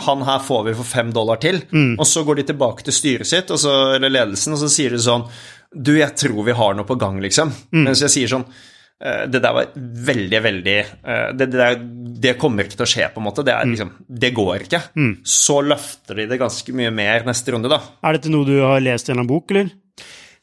han 0.07 0.23
her 0.25 0.39
får 0.41 0.63
vi 0.65 0.73
for 0.79 0.89
fem 0.89 1.11
dollar 1.13 1.37
til. 1.43 1.59
Mm. 1.69 1.91
Og 1.99 2.07
så 2.09 2.23
går 2.25 2.39
de 2.41 2.47
tilbake 2.49 2.87
til 2.87 2.95
styret 2.97 3.29
sitt, 3.29 3.51
og 3.53 3.61
så, 3.61 3.75
eller 3.99 4.09
ledelsen, 4.09 4.55
og 4.57 4.63
så 4.63 4.69
sier 4.73 4.95
de 4.95 5.01
sånn 5.05 5.27
Du, 5.69 5.91
jeg 5.99 6.15
tror 6.17 6.41
vi 6.47 6.55
har 6.57 6.73
noe 6.73 6.87
på 6.89 6.97
gang, 6.97 7.19
liksom. 7.21 7.51
Mm. 7.69 7.83
Mens 7.85 8.01
jeg 8.01 8.09
sier 8.15 8.31
sånn 8.31 8.45
eh, 8.49 9.27
Det 9.29 9.41
der 9.43 9.53
var 9.53 9.69
veldig, 9.77 10.39
veldig 10.47 10.77
eh, 10.79 11.27
det, 11.37 11.45
det, 11.53 11.59
der, 11.61 11.77
det 12.25 12.33
kommer 12.41 12.65
ikke 12.65 12.79
til 12.81 12.87
å 12.87 12.89
skje, 12.89 13.11
på 13.13 13.21
en 13.21 13.27
måte. 13.29 13.45
Det, 13.45 13.53
er 13.53 13.69
Mm. 13.69 13.75
liksom, 13.75 13.91
det 14.25 14.31
går 14.33 14.65
ikke. 14.65 14.81
Så 15.23 15.59
løfter 15.61 16.17
de 16.17 16.25
det 16.33 16.39
ganske 16.41 16.73
mye 16.73 16.89
mer 16.91 17.23
neste 17.29 17.53
runde, 17.53 17.69
da. 17.69 17.77
Er 18.03 18.17
dette 18.17 18.33
noe 18.33 18.49
du 18.49 18.57
har 18.65 18.81
lest 18.81 19.07
gjennom 19.13 19.29
bok, 19.29 19.53
eller? 19.53 19.69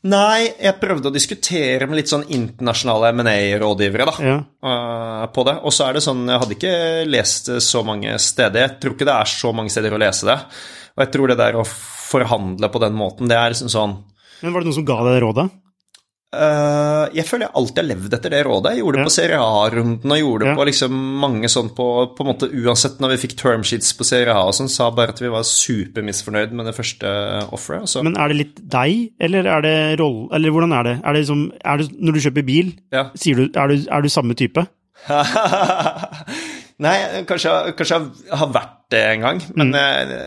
Nei, 0.06 0.46
jeg 0.60 0.76
prøvde 0.80 1.10
å 1.10 1.14
diskutere 1.14 1.88
med 1.88 1.98
litt 1.98 2.10
sånn 2.10 2.26
internasjonale 2.36 3.10
M&A-rådgivere, 3.16 4.06
da. 4.06 4.14
Ja. 4.22 4.38
eh, 4.70 5.26
på 5.34 5.44
det. 5.48 5.56
Og 5.66 5.74
så 5.74 5.88
er 5.88 5.96
det 5.96 6.04
sånn, 6.04 6.24
jeg 6.28 6.42
hadde 6.42 6.56
ikke 6.58 6.74
lest 7.08 7.50
det 7.50 7.60
så 7.64 7.82
mange 7.86 8.14
steder. 8.22 8.66
Jeg 8.66 8.78
tror 8.82 8.96
ikke 8.96 9.08
det 9.08 9.16
er 9.16 9.32
så 9.32 9.52
mange 9.56 9.72
steder 9.72 9.96
å 9.96 10.00
lese 10.02 10.28
det. 10.28 10.38
Og 10.96 11.04
jeg 11.04 11.12
tror 11.16 11.32
det 11.32 11.38
der 11.40 11.58
å 11.60 11.66
forhandle 11.66 12.70
på 12.72 12.82
den 12.84 12.96
måten, 12.96 13.30
det 13.30 13.38
er 13.38 13.52
liksom 13.52 13.72
sånn 13.72 13.96
Men 14.42 14.52
var 14.52 14.62
det 14.62 14.68
noen 14.68 14.78
som 14.78 14.86
ga 14.86 15.00
deg 15.02 15.16
det 15.16 15.22
rådet? 15.24 15.46
Eh, 16.36 17.08
Jeg 17.16 17.24
føler 17.28 17.46
jeg 17.46 17.54
alltid 17.60 17.78
har 17.82 17.88
levd 17.88 18.14
etter 18.18 18.30
det 18.34 18.40
rådet. 18.46 18.72
Jeg 18.74 18.82
gjorde 18.82 18.96
det 18.96 19.02
Ja. 19.02 19.08
på 19.08 19.14
Serie 19.16 19.38
A-runden 19.40 20.12
og 20.12 20.18
gjorde 20.20 20.44
det 20.44 20.50
Ja. 20.50 20.54
på 20.60 20.66
liksom 20.68 20.92
mange 21.24 21.48
sånn 21.52 21.70
på, 21.74 21.86
på 22.16 22.20
en 22.24 22.30
måte 22.32 22.50
Uansett 22.52 22.98
når 23.00 23.14
vi 23.16 23.20
fikk 23.26 23.36
term 23.40 23.62
sheets 23.64 23.92
på 23.96 24.04
Serie 24.04 24.32
A 24.34 24.44
og 24.46 24.54
sånn, 24.54 24.68
sa 24.68 24.90
bare 24.90 25.08
at 25.14 25.20
vi 25.20 25.28
var 25.32 25.42
supermisfornøyd 25.42 26.52
med 26.52 26.66
det 26.66 26.74
første 26.76 27.06
offeret. 27.52 27.88
så- 27.88 28.02
Men 28.04 28.16
er 28.16 28.28
det 28.28 28.36
litt 28.36 28.68
deg, 28.68 29.12
eller 29.20 29.46
er 29.46 29.60
det 29.62 29.98
roll... 30.00 30.28
Eller 30.32 30.50
hvordan 30.50 30.72
er 30.78 30.82
det? 30.84 30.96
Er 31.04 31.12
det, 31.12 31.20
liksom, 31.26 31.50
er 31.64 31.76
det 31.78 31.88
når 32.00 32.12
du 32.12 32.20
kjøper 32.20 32.46
bil, 32.46 32.72
Ja. 32.92 33.10
sier 33.14 33.34
du, 33.36 33.44
er, 33.58 33.68
du, 33.68 33.86
er 33.90 34.00
du 34.02 34.08
samme 34.08 34.34
type? 34.34 34.66
Nei, 36.78 36.96
kanskje, 37.24 37.52
kanskje 37.76 37.96
jeg 37.96 38.36
har 38.36 38.50
vært 38.52 38.72
det 38.92 39.00
en 39.14 39.22
gang, 39.24 39.38
men 39.56 39.70
eh, 39.74 40.26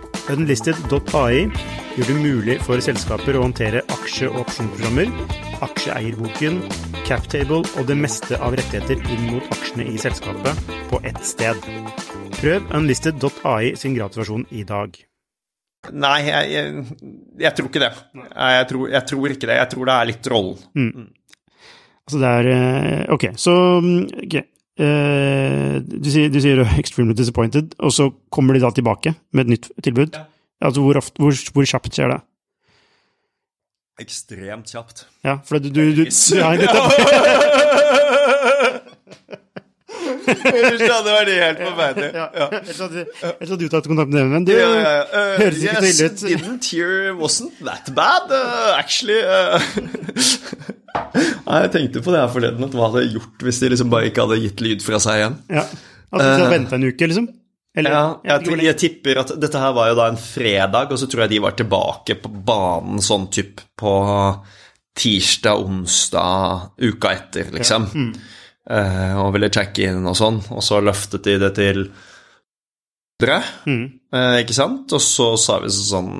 Unlisted.ai 0.31 1.49
gjør 1.97 2.07
det 2.07 2.15
mulig 2.15 2.55
for 2.63 2.79
selskaper 2.83 3.35
å 3.35 3.43
håndtere 3.43 3.81
aksje- 3.91 4.29
og 4.29 4.45
opsjonsprogrammer, 4.45 5.09
aksjeeierboken, 5.65 6.61
captable 7.07 7.61
og 7.75 7.87
det 7.89 7.97
meste 7.99 8.39
av 8.39 8.55
rettigheter 8.55 9.01
inn 9.11 9.25
mot 9.33 9.51
aksjene 9.57 9.89
i 9.91 9.99
selskapet 9.99 10.71
på 10.91 11.01
ett 11.03 11.19
sted. 11.27 11.59
Prøv 12.39 12.71
Unlisted.ai 12.79 13.73
sin 13.79 13.97
gratisversjon 13.97 14.47
i 14.55 14.63
dag. 14.67 14.95
Nei, 15.91 16.17
jeg, 16.29 16.51
jeg, 16.53 16.85
jeg 17.41 17.53
tror 17.57 17.71
ikke 17.71 17.83
det. 17.83 17.91
Jeg 18.29 18.69
tror, 18.69 18.87
jeg 18.93 19.07
tror 19.11 19.35
ikke 19.35 19.49
det. 19.49 19.59
Jeg 19.59 19.71
tror 19.73 19.89
det 19.89 19.97
er 19.97 20.09
litt 20.11 20.31
rollen. 20.31 21.09
Altså 22.05 22.21
det 22.21 22.31
er 22.37 22.49
eh, 22.53 23.03
Ok, 23.13 23.27
så 23.39 23.53
mm, 23.83 24.01
ok. 24.27 24.35
Eh, 24.79 25.81
du, 25.83 26.09
sier, 26.09 26.29
du 26.31 26.39
sier 26.41 26.57
er 26.63 26.79
extremely 26.79 27.13
disappointed, 27.17 27.75
og 27.79 27.91
så 27.91 28.11
kommer 28.31 28.53
de 28.55 28.61
da 28.63 28.69
tilbake 28.75 29.13
med 29.35 29.41
et 29.45 29.49
nytt 29.55 29.65
tilbud? 29.83 30.09
Ja. 30.15 30.19
Altså 30.61 30.81
hvor, 30.85 30.95
ofte, 31.01 31.15
hvor, 31.19 31.31
hvor 31.53 31.63
kjapt 31.67 31.93
skjer 31.97 32.09
det? 32.13 32.21
Ekstremt 34.01 34.67
kjapt. 34.71 34.97
Ja, 35.25 35.33
for 35.45 35.53
du, 35.59 35.69
du, 35.69 35.81
du, 35.91 36.03
du, 36.07 36.41
har 36.41 36.53
en 36.55 36.59
dette, 36.63 36.81
Ellers 40.27 40.81
hadde 40.85 41.13
vært 41.15 41.31
helt 41.33 41.61
forferdelig. 41.65 42.09
ja, 42.15 42.47
Ellers 42.59 42.81
hadde 42.85 43.03
ellers 43.05 43.53
hadde 43.53 43.59
du 43.61 43.73
tatt 43.73 43.89
kontakt 43.89 44.11
med 44.11 44.19
dem, 44.21 44.31
men 44.35 44.47
du 44.47 44.53
Ja, 44.53 44.69
ja, 44.69 44.93
ja. 44.93 45.03
Uh, 45.11 45.33
høres 45.41 45.61
ikke 45.63 45.75
så 45.75 45.89
ille 45.89 46.07
yes, 46.09 46.23
didn't 46.25 46.69
hear 46.71 47.13
wasn't 47.17 47.61
that 47.65 47.91
bad, 47.97 48.31
uh, 48.35 48.77
actually. 48.77 49.19
Uh. 49.21 49.59
Nei, 51.47 51.59
jeg 51.65 51.71
tenkte 51.75 52.03
på 52.05 52.13
det 52.13 52.21
her 52.23 52.31
forleden, 52.31 52.65
at 52.67 52.75
hva 52.77 52.89
hadde 52.89 53.05
jeg 53.05 53.15
gjort 53.17 53.45
hvis 53.47 53.61
de 53.63 53.71
liksom 53.73 53.91
bare 53.93 54.09
ikke 54.11 54.25
hadde 54.25 54.41
gitt 54.45 54.63
lyd 54.63 54.83
fra 54.85 54.99
seg 55.03 55.21
igjen? 55.21 55.37
Ja. 55.51 55.65
At 56.11 56.19
du 56.19 56.27
hadde 56.27 56.49
vente 56.51 56.77
en 56.77 56.89
uke, 56.89 57.07
liksom? 57.11 57.29
Eller, 57.71 57.93
Ja, 57.95 58.03
jeg 58.27 58.59
jeg, 58.65 58.75
tipper 58.81 59.21
at 59.21 59.31
dette 59.39 59.59
her 59.61 59.71
var 59.75 59.91
jo 59.93 59.95
da 59.95 60.09
en 60.11 60.19
fredag, 60.19 60.91
og 60.91 60.99
så 60.99 61.07
tror 61.07 61.23
jeg 61.23 61.31
de 61.37 61.43
var 61.45 61.55
tilbake 61.55 62.17
på 62.19 62.31
banen 62.51 62.99
sånn 63.03 63.29
typ 63.31 63.63
på 63.79 63.93
tirsdag, 64.99 65.61
onsdag, 65.63 66.73
uka 66.83 67.13
etter, 67.15 67.47
liksom. 67.55 67.87
Eh, 68.69 69.15
og 69.17 69.33
ville 69.33 69.49
sjekke 69.49 69.87
inn 69.89 70.05
og 70.05 70.13
sånn, 70.19 70.37
og 70.53 70.61
så 70.61 70.77
løftet 70.85 71.23
de 71.25 71.37
det 71.41 71.55
til 71.57 71.87
dere, 73.21 73.41
Mm. 73.65 73.87
eh, 74.13 74.41
ikke 74.43 74.53
sant? 74.53 74.91
Og 74.93 75.01
så 75.01 75.37
sa 75.37 75.59
vi 75.59 75.69
sånn 75.69 76.11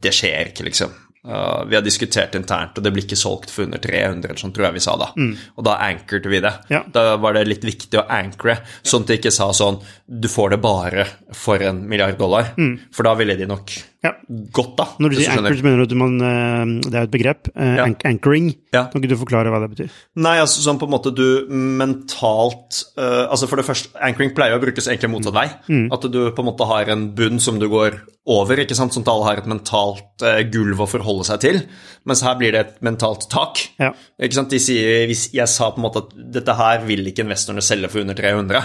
Det 0.00 0.12
skjer 0.14 0.50
ikke, 0.52 0.64
liksom. 0.64 0.90
Uh, 1.22 1.64
vi 1.68 1.74
har 1.76 1.82
diskutert 1.84 2.32
internt, 2.34 2.78
og 2.78 2.82
det 2.82 2.92
blir 2.94 3.04
ikke 3.04 3.18
solgt 3.18 3.50
for 3.52 3.66
under 3.66 3.76
300, 3.78 4.38
sånn 4.40 4.54
tror 4.56 4.64
jeg 4.70 4.72
vi 4.78 4.80
sa 4.80 4.94
da. 4.96 5.10
Og 5.58 5.64
da 5.66 5.74
anchoret 5.84 6.24
vi 6.32 6.40
det. 6.40 6.52
Ja. 6.70 6.80
Da 6.88 7.16
var 7.20 7.34
det 7.34 7.42
litt 7.46 7.60
viktig 7.68 7.98
å 8.00 8.06
ankre, 8.08 8.54
sånn 8.82 9.02
at 9.02 9.06
de 9.08 9.18
ikke 9.18 9.30
sa 9.30 9.50
sånn 9.52 9.82
Du 10.08 10.28
får 10.28 10.50
det 10.54 10.60
bare 10.62 11.04
for 11.36 11.60
en 11.60 11.86
milliard 11.86 12.16
dollar. 12.16 12.54
For 12.90 13.02
da 13.04 13.12
ville 13.14 13.36
de 13.36 13.44
nok 13.44 13.68
Ja. 14.02 14.14
godt, 14.56 14.76
da. 14.78 14.86
Når 14.98 15.10
du 15.12 15.16
sier 15.18 15.28
skjønner. 15.28 15.50
anchor, 15.50 15.58
så 15.60 15.64
mener 15.66 15.76
du 15.76 15.84
at 15.84 15.98
man, 16.00 16.14
eh, 16.24 16.90
det 16.90 16.94
er 16.94 17.02
et 17.04 17.10
begrep. 17.12 17.48
eh, 17.54 17.74
Ja. 17.76 17.84
Anchoring. 18.08 18.54
Ja. 18.72 18.84
Kan 18.88 19.02
ikke 19.02 19.10
du 19.12 19.16
forklare 19.20 19.50
hva 19.52 19.60
det 19.60 19.70
betyr? 19.76 19.90
Nei, 20.16 20.38
altså 20.40 20.62
sånn 20.64 20.78
på 20.80 20.86
en 20.88 20.94
måte 20.94 21.12
du 21.14 21.46
mentalt 21.50 22.84
uh, 22.96 23.26
Altså 23.30 23.48
for 23.50 23.60
det 23.60 23.66
første, 23.66 23.90
anchoring 24.00 24.32
pleier 24.36 24.56
å 24.56 24.62
brukes 24.62 24.88
egentlig 24.88 25.10
motsatt 25.12 25.36
vei. 25.36 25.46
At 25.92 26.06
du 26.12 26.20
på 26.32 26.42
en 26.44 26.48
måte 26.48 26.66
har 26.70 26.88
en 26.92 27.08
bunn 27.16 27.38
som 27.42 27.58
du 27.60 27.68
går 27.68 27.98
over, 28.30 28.60
ikke 28.62 28.76
sant, 28.78 28.92
sånn 28.94 29.02
at 29.06 29.10
alle 29.12 29.26
har 29.26 29.40
et 29.42 29.48
mentalt 29.50 30.24
uh, 30.24 30.40
gulv 30.52 30.80
å 30.84 30.88
forholde 30.88 31.26
seg 31.26 31.40
til. 31.44 31.60
Mens 32.08 32.22
her 32.24 32.36
blir 32.40 32.52
det 32.56 32.60
et 32.64 32.80
mentalt 32.86 33.28
tak. 33.32 33.62
Ja. 33.80 33.92
Ikke 34.20 34.38
sant? 34.38 34.50
De 34.52 34.60
sier, 34.62 35.06
Hvis 35.10 35.28
jeg 35.34 35.48
sa 35.50 35.70
på 35.74 35.80
en 35.82 35.86
måte 35.88 36.04
at 36.06 36.16
dette 36.40 36.56
her 36.56 36.84
vil 36.86 37.04
ikke 37.10 37.24
investorene 37.26 37.64
selge 37.64 37.90
for 37.92 38.00
under 38.04 38.14
300, 38.16 38.64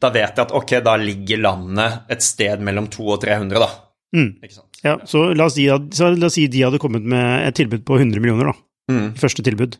da 0.00 0.10
vet 0.14 0.34
jeg 0.38 0.46
at 0.48 0.54
ok, 0.54 0.78
da 0.84 0.96
ligger 1.00 1.42
landet 1.44 2.00
et 2.10 2.22
sted 2.24 2.62
mellom 2.64 2.88
200 2.90 3.12
og 3.14 3.20
300, 3.26 3.58
da. 3.60 3.70
Sant? 4.14 4.80
Ja, 4.84 4.98
så 5.08 5.26
la 5.34 5.48
oss, 5.48 5.56
si 5.58 5.66
at, 5.72 5.90
så 5.96 6.12
la 6.14 6.28
oss 6.28 6.36
si 6.38 6.46
de 6.52 6.62
hadde 6.62 6.78
kommet 6.82 7.02
med 7.08 7.48
et 7.48 7.56
tilbud 7.58 7.82
på 7.88 7.98
100 7.98 8.22
millioner, 8.22 8.52
da. 8.52 9.00
Første 9.18 9.42
tilbud. 9.46 9.78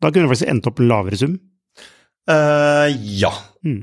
Da 0.00 0.08
kunne 0.08 0.24
det 0.24 0.32
faktisk 0.32 0.48
endt 0.52 0.68
opp 0.70 0.80
en 0.80 0.88
lavere 0.88 1.18
sum, 1.20 1.38
Uh, 2.30 2.86
ja, 3.18 3.30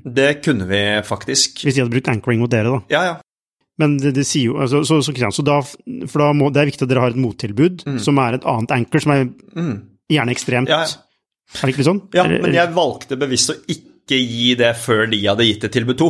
det 0.05 0.41
kunne 0.45 0.67
vi 0.69 0.79
faktisk. 1.03 1.63
hvis 1.65 1.75
de 1.75 1.81
hadde 1.81 1.91
brukt 1.91 2.07
anchoring 2.07 2.39
mot 2.39 2.51
dere, 2.51 2.69
da. 2.69 2.83
Ja, 2.93 3.01
ja. 3.03 3.15
Men 3.81 3.97
det, 4.01 4.13
det 4.15 4.23
sier 4.25 4.53
jo 4.53 4.61
altså, 4.61 4.81
så, 4.87 5.01
så, 5.05 5.13
så 5.13 5.43
da, 5.45 5.59
For 6.09 6.21
da 6.23 6.31
må, 6.33 6.47
det 6.49 6.63
er 6.63 6.69
viktig 6.71 6.85
at 6.85 6.89
dere 6.89 7.03
har 7.03 7.13
et 7.13 7.19
mottilbud 7.21 7.83
som 8.01 8.17
er 8.23 8.37
et 8.39 8.47
annet 8.49 8.73
anchor, 8.73 9.03
som 9.03 9.13
er 9.13 9.27
gjerne 10.09 10.33
ekstremt. 10.33 10.71
Ja, 10.71 10.79
ja. 10.85 11.03
Er 11.57 11.61
det 11.61 11.75
ikke 11.75 11.83
litt 11.83 11.89
sånn? 11.89 12.01
Ja, 12.17 12.25
men 12.27 12.55
jeg 12.55 12.73
valgte 12.75 13.19
bevisst 13.19 13.53
å 13.53 13.57
ikke 13.69 14.17
gi 14.17 14.55
det 14.59 14.71
før 14.81 15.05
de 15.11 15.19
hadde 15.27 15.45
gitt 15.45 15.67
det 15.67 15.71
tilbud 15.75 15.99
to. 15.99 16.09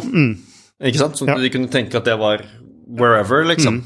Ikke 0.80 1.02
sant? 1.02 1.20
Sånn 1.20 1.34
at 1.34 1.44
de 1.44 1.52
kunne 1.54 1.72
tenke 1.74 2.00
at 2.00 2.08
det 2.08 2.16
var 2.22 2.46
wherever, 2.88 3.44
liksom. 3.46 3.82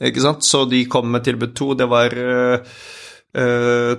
Ikke 0.00 0.20
sant? 0.22 0.44
Så 0.44 0.64
de 0.70 0.84
kom 0.92 1.10
med 1.10 1.24
tilbud 1.24 1.54
to. 1.56 1.74
Det 1.74 1.86
var 1.88 2.12
uh, 2.14 3.96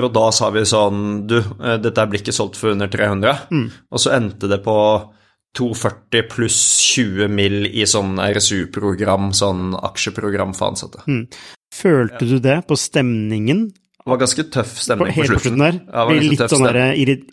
Og 0.00 0.12
da 0.14 0.26
sa 0.32 0.50
vi 0.54 0.62
sånn 0.68 1.26
Du, 1.28 1.38
øh, 1.40 1.78
dette 1.82 2.04
blir 2.08 2.20
ikke 2.22 2.32
solgt 2.36 2.56
for 2.60 2.70
under 2.74 2.88
300. 2.92 3.48
Og 3.90 3.98
så 4.00 4.12
endte 4.16 4.48
det 4.48 4.60
på 4.64 4.76
240 5.58 6.28
pluss 6.30 6.58
20 6.94 7.28
mill. 7.28 7.66
i 7.66 7.82
sånn 7.90 8.18
RSU-program, 8.22 9.32
sånn 9.34 9.74
aksjeprogram 9.74 10.54
for 10.54 10.70
ansatte. 10.70 11.02
Følte 11.74 12.28
du 12.28 12.38
det 12.38 12.60
på 12.68 12.76
stemningen? 12.78 13.66
Det 14.00 14.06
var 14.08 14.20
ganske 14.22 14.44
tøff 14.50 14.78
stemning 14.80 15.12
på 15.14 15.22
på 15.22 15.26
slutten. 15.28 15.58
der? 15.58 15.80
Ja, 15.86 16.04
det 16.06 16.14
var 16.14 16.20
litt 16.22 16.44
sånn 16.50 16.66
der, 16.66 16.78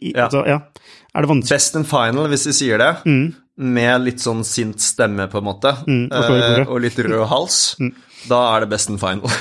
Ja. 0.01 0.25
altså, 0.25 0.41
ja. 0.47 0.57
Er 1.15 1.21
det 1.21 1.29
vanskelig? 1.29 1.49
Best 1.55 1.75
and 1.75 1.87
final, 1.87 2.27
hvis 2.27 2.43
de 2.43 2.53
sier 2.53 2.77
det, 2.77 2.91
med 3.57 4.03
litt 4.05 4.21
sånn 4.21 4.43
sint 4.45 4.81
stemme, 4.83 5.27
på 5.31 5.39
en 5.41 5.47
måte, 5.47 5.71
og 5.83 5.87
i 5.89 6.09
bordet. 6.11 6.59
eh, 6.59 6.67
og 6.67 6.81
litt 6.83 6.99
rød 7.01 7.25
hals, 7.31 7.59
da 8.31 8.41
er 8.53 8.65
det 8.65 8.69
best 8.73 8.91
in 8.93 8.99
final. 9.01 9.31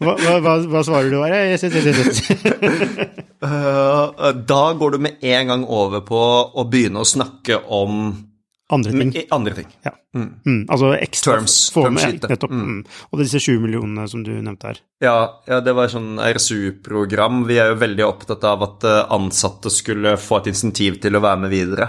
Hva, 0.00 0.14
hva, 0.16 0.54
hva, 0.64 0.80
svarer 0.86 1.10
du? 1.12 1.18
bare? 1.20 1.42
Yes, 1.52 1.64
yes, 1.66 1.74
yes, 1.76 2.20
da 4.48 4.60
går 4.80 4.94
du 4.94 4.98
med 5.04 5.20
en 5.20 5.52
gang 5.52 5.64
over 5.68 6.00
på 6.06 6.20
å 6.56 6.64
begynne 6.68 7.02
å 7.02 7.08
snakke 7.08 7.60
om 7.68 8.12
Andre 8.70 8.92
ting. 8.92 9.10
i- 9.16 9.26
andre 9.34 9.54
ting. 9.54 9.66
Ja. 9.84 9.90
Mm, 10.14 10.66
altså 10.70 10.90
ekstra 10.98 11.36
Terms, 11.38 11.56
få 11.74 11.84
med. 11.90 12.20
Nettopp. 12.28 12.50
Mm. 12.50 12.80
Og 13.10 13.18
det 13.18 13.24
er 13.24 13.28
disse 13.28 13.40
20 13.46 13.60
millionene 13.64 14.08
som 14.10 14.22
du 14.26 14.30
nevnte 14.42 14.66
her. 14.70 14.78
Ja, 15.02 15.16
ja, 15.48 15.60
det 15.60 15.74
var 15.74 15.88
sånn 15.92 16.18
RSU-program. 16.18 17.44
Vi 17.48 17.58
er 17.58 17.70
jo 17.72 17.78
veldig 17.80 18.06
opptatt 18.06 18.44
av 18.44 18.62
at 18.66 18.84
eh, 18.84 19.00
ansatte 19.16 19.70
skulle 19.74 20.16
få 20.20 20.40
et 20.40 20.50
insentiv 20.52 21.00
til 21.02 21.16
å 21.18 21.22
være 21.24 21.40
med 21.46 21.50
videre. 21.54 21.88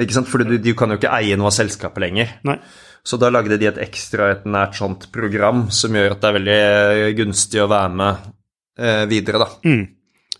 Ikke 0.00 0.16
sant? 0.16 0.28
For 0.32 0.40
du, 0.44 0.56
du 0.58 0.72
kan 0.78 0.90
jo 0.92 0.96
ikke 1.00 1.12
eie 1.12 1.36
noe 1.36 1.50
av 1.50 1.56
selskapet 1.56 2.00
lenger. 2.04 2.36
Nei. 2.48 2.58
Så 3.04 3.18
da 3.18 3.28
lagde 3.34 3.58
de 3.58 3.66
et 3.66 3.80
ekstra 3.82 4.30
et 4.30 4.44
nært 4.46 4.76
sånt 4.78 5.08
program 5.12 5.66
som 5.74 5.92
gjør 5.98 6.12
at 6.14 6.20
det 6.22 6.28
er 6.30 6.36
veldig 6.38 6.60
eh, 6.60 7.08
gunstig 7.18 7.60
å 7.64 7.68
være 7.72 7.90
med 7.98 8.30
eh, 8.78 9.04
videre, 9.10 9.42
da. 9.42 9.48
Mm. 9.66 9.82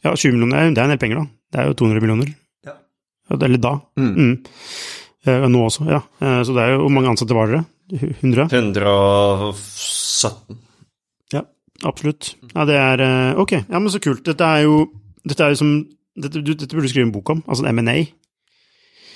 Ja, 0.05 0.13
20 0.15 0.33
millioner, 0.37 0.71
det 0.73 0.79
er 0.81 0.87
en 0.89 0.93
del 0.95 1.01
penger, 1.03 1.25
da. 1.25 1.27
Det 1.53 1.61
er 1.61 1.69
jo 1.73 1.75
200 1.83 2.01
millioner. 2.05 2.31
Ja. 2.67 2.77
Ja, 3.31 3.37
Eller 3.49 3.61
da. 3.63 3.75
Mm. 3.99 4.39
Eh, 5.27 5.45
Nå 5.49 5.61
også, 5.69 5.85
ja. 5.87 6.01
Eh, 6.21 6.41
Så 6.43 6.55
det 6.57 6.63
er 6.65 6.73
jo 6.75 6.81
Hvor 6.87 6.91
mange 6.97 7.11
ansatte 7.13 7.35
var 7.37 7.47
dere? 7.53 7.65
100? 7.93 8.49
117. 8.51 10.59
Ja, 11.35 11.43
absolutt. 11.85 12.35
Ja, 12.55 12.65
det 12.69 12.77
er 12.79 13.01
eh, 13.05 13.39
Ok, 13.43 13.53
ja, 13.59 13.79
men 13.79 13.91
så 13.93 14.01
kult. 14.03 14.25
Dette 14.27 14.45
er 14.45 14.65
jo 14.67 14.87
Dette 15.29 15.45
er 15.47 15.51
jo 15.55 15.61
som 15.63 15.75
dette, 16.13 16.43
dette 16.45 16.69
burde 16.75 16.85
du 16.85 16.91
skrive 16.93 17.07
en 17.07 17.13
bok 17.15 17.31
om, 17.33 17.39
altså 17.49 17.65
en 17.65 17.79
M&A. 17.79 17.95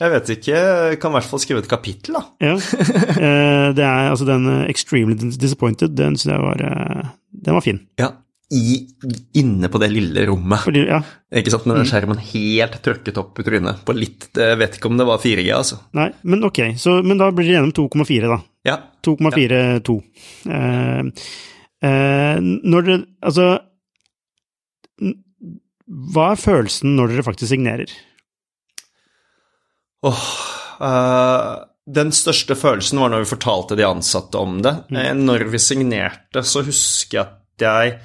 Jeg 0.01 0.13
vet 0.13 0.31
ikke, 0.33 0.55
jeg 0.57 0.97
kan 1.01 1.11
i 1.13 1.17
hvert 1.19 1.29
fall 1.29 1.41
skrive 1.43 1.61
et 1.61 1.69
kapittel, 1.69 2.17
da. 2.17 2.23
Ja. 2.41 2.55
Det 3.77 3.85
er 3.85 4.09
altså 4.13 4.25
den 4.29 4.47
Extremely 4.71 5.13
Disappointed, 5.37 5.93
den 5.97 6.17
syns 6.17 6.33
jeg 6.33 6.41
var 6.41 6.57
Den 7.29 7.55
var 7.59 7.65
fin. 7.65 7.83
Ja, 8.01 8.09
i, 8.55 8.87
inne 9.41 9.69
på 9.69 9.79
det 9.83 9.89
lille 9.91 10.23
rommet. 10.29 10.61
Fordi, 10.63 10.85
ja, 10.87 11.01
Ikke 11.35 11.51
sant, 11.51 11.65
med 11.67 11.81
den 11.81 11.89
skjermen 11.91 12.21
helt 12.23 12.77
trøkket 12.85 13.17
opp 13.19 13.41
i 13.43 13.47
trynet. 13.47 13.81
På 13.87 13.95
litt 13.97 14.29
Jeg 14.39 14.59
vet 14.61 14.77
ikke 14.79 14.91
om 14.93 15.01
det 15.01 15.07
var 15.09 15.19
4G, 15.19 15.49
altså. 15.57 15.81
nei, 15.99 16.13
men 16.23 16.47
ok, 16.47 16.61
så, 16.79 17.01
men 17.03 17.19
da 17.19 17.33
blir 17.35 17.49
det 17.49 17.57
gjennom 17.57 17.75
2,4, 17.75 18.31
da. 18.31 18.39
Ja. 18.69 18.77
2,42. 19.07 19.97
Eh, 20.47 21.29
eh, 21.91 22.39
når 22.43 22.87
dere 22.87 23.01
Altså 23.27 23.49
Hva 26.15 26.31
er 26.33 26.41
følelsen 26.43 26.95
når 26.99 27.13
dere 27.15 27.27
faktisk 27.27 27.51
signerer? 27.53 27.91
Åh, 30.07 30.27
eh, 30.87 31.55
den 31.99 32.11
største 32.15 32.57
følelsen 32.59 32.99
var 33.03 33.11
når 33.13 33.23
vi 33.25 33.31
fortalte 33.31 33.79
de 33.79 33.87
ansatte 33.87 34.39
om 34.39 34.61
det. 34.63 34.73
Eh, 34.95 35.13
Når 35.15 35.47
vi 35.53 35.59
signerte, 35.63 36.43
så 36.43 36.63
husker 36.67 37.19
jeg 37.21 37.27
at 37.27 37.67
jeg 37.67 37.99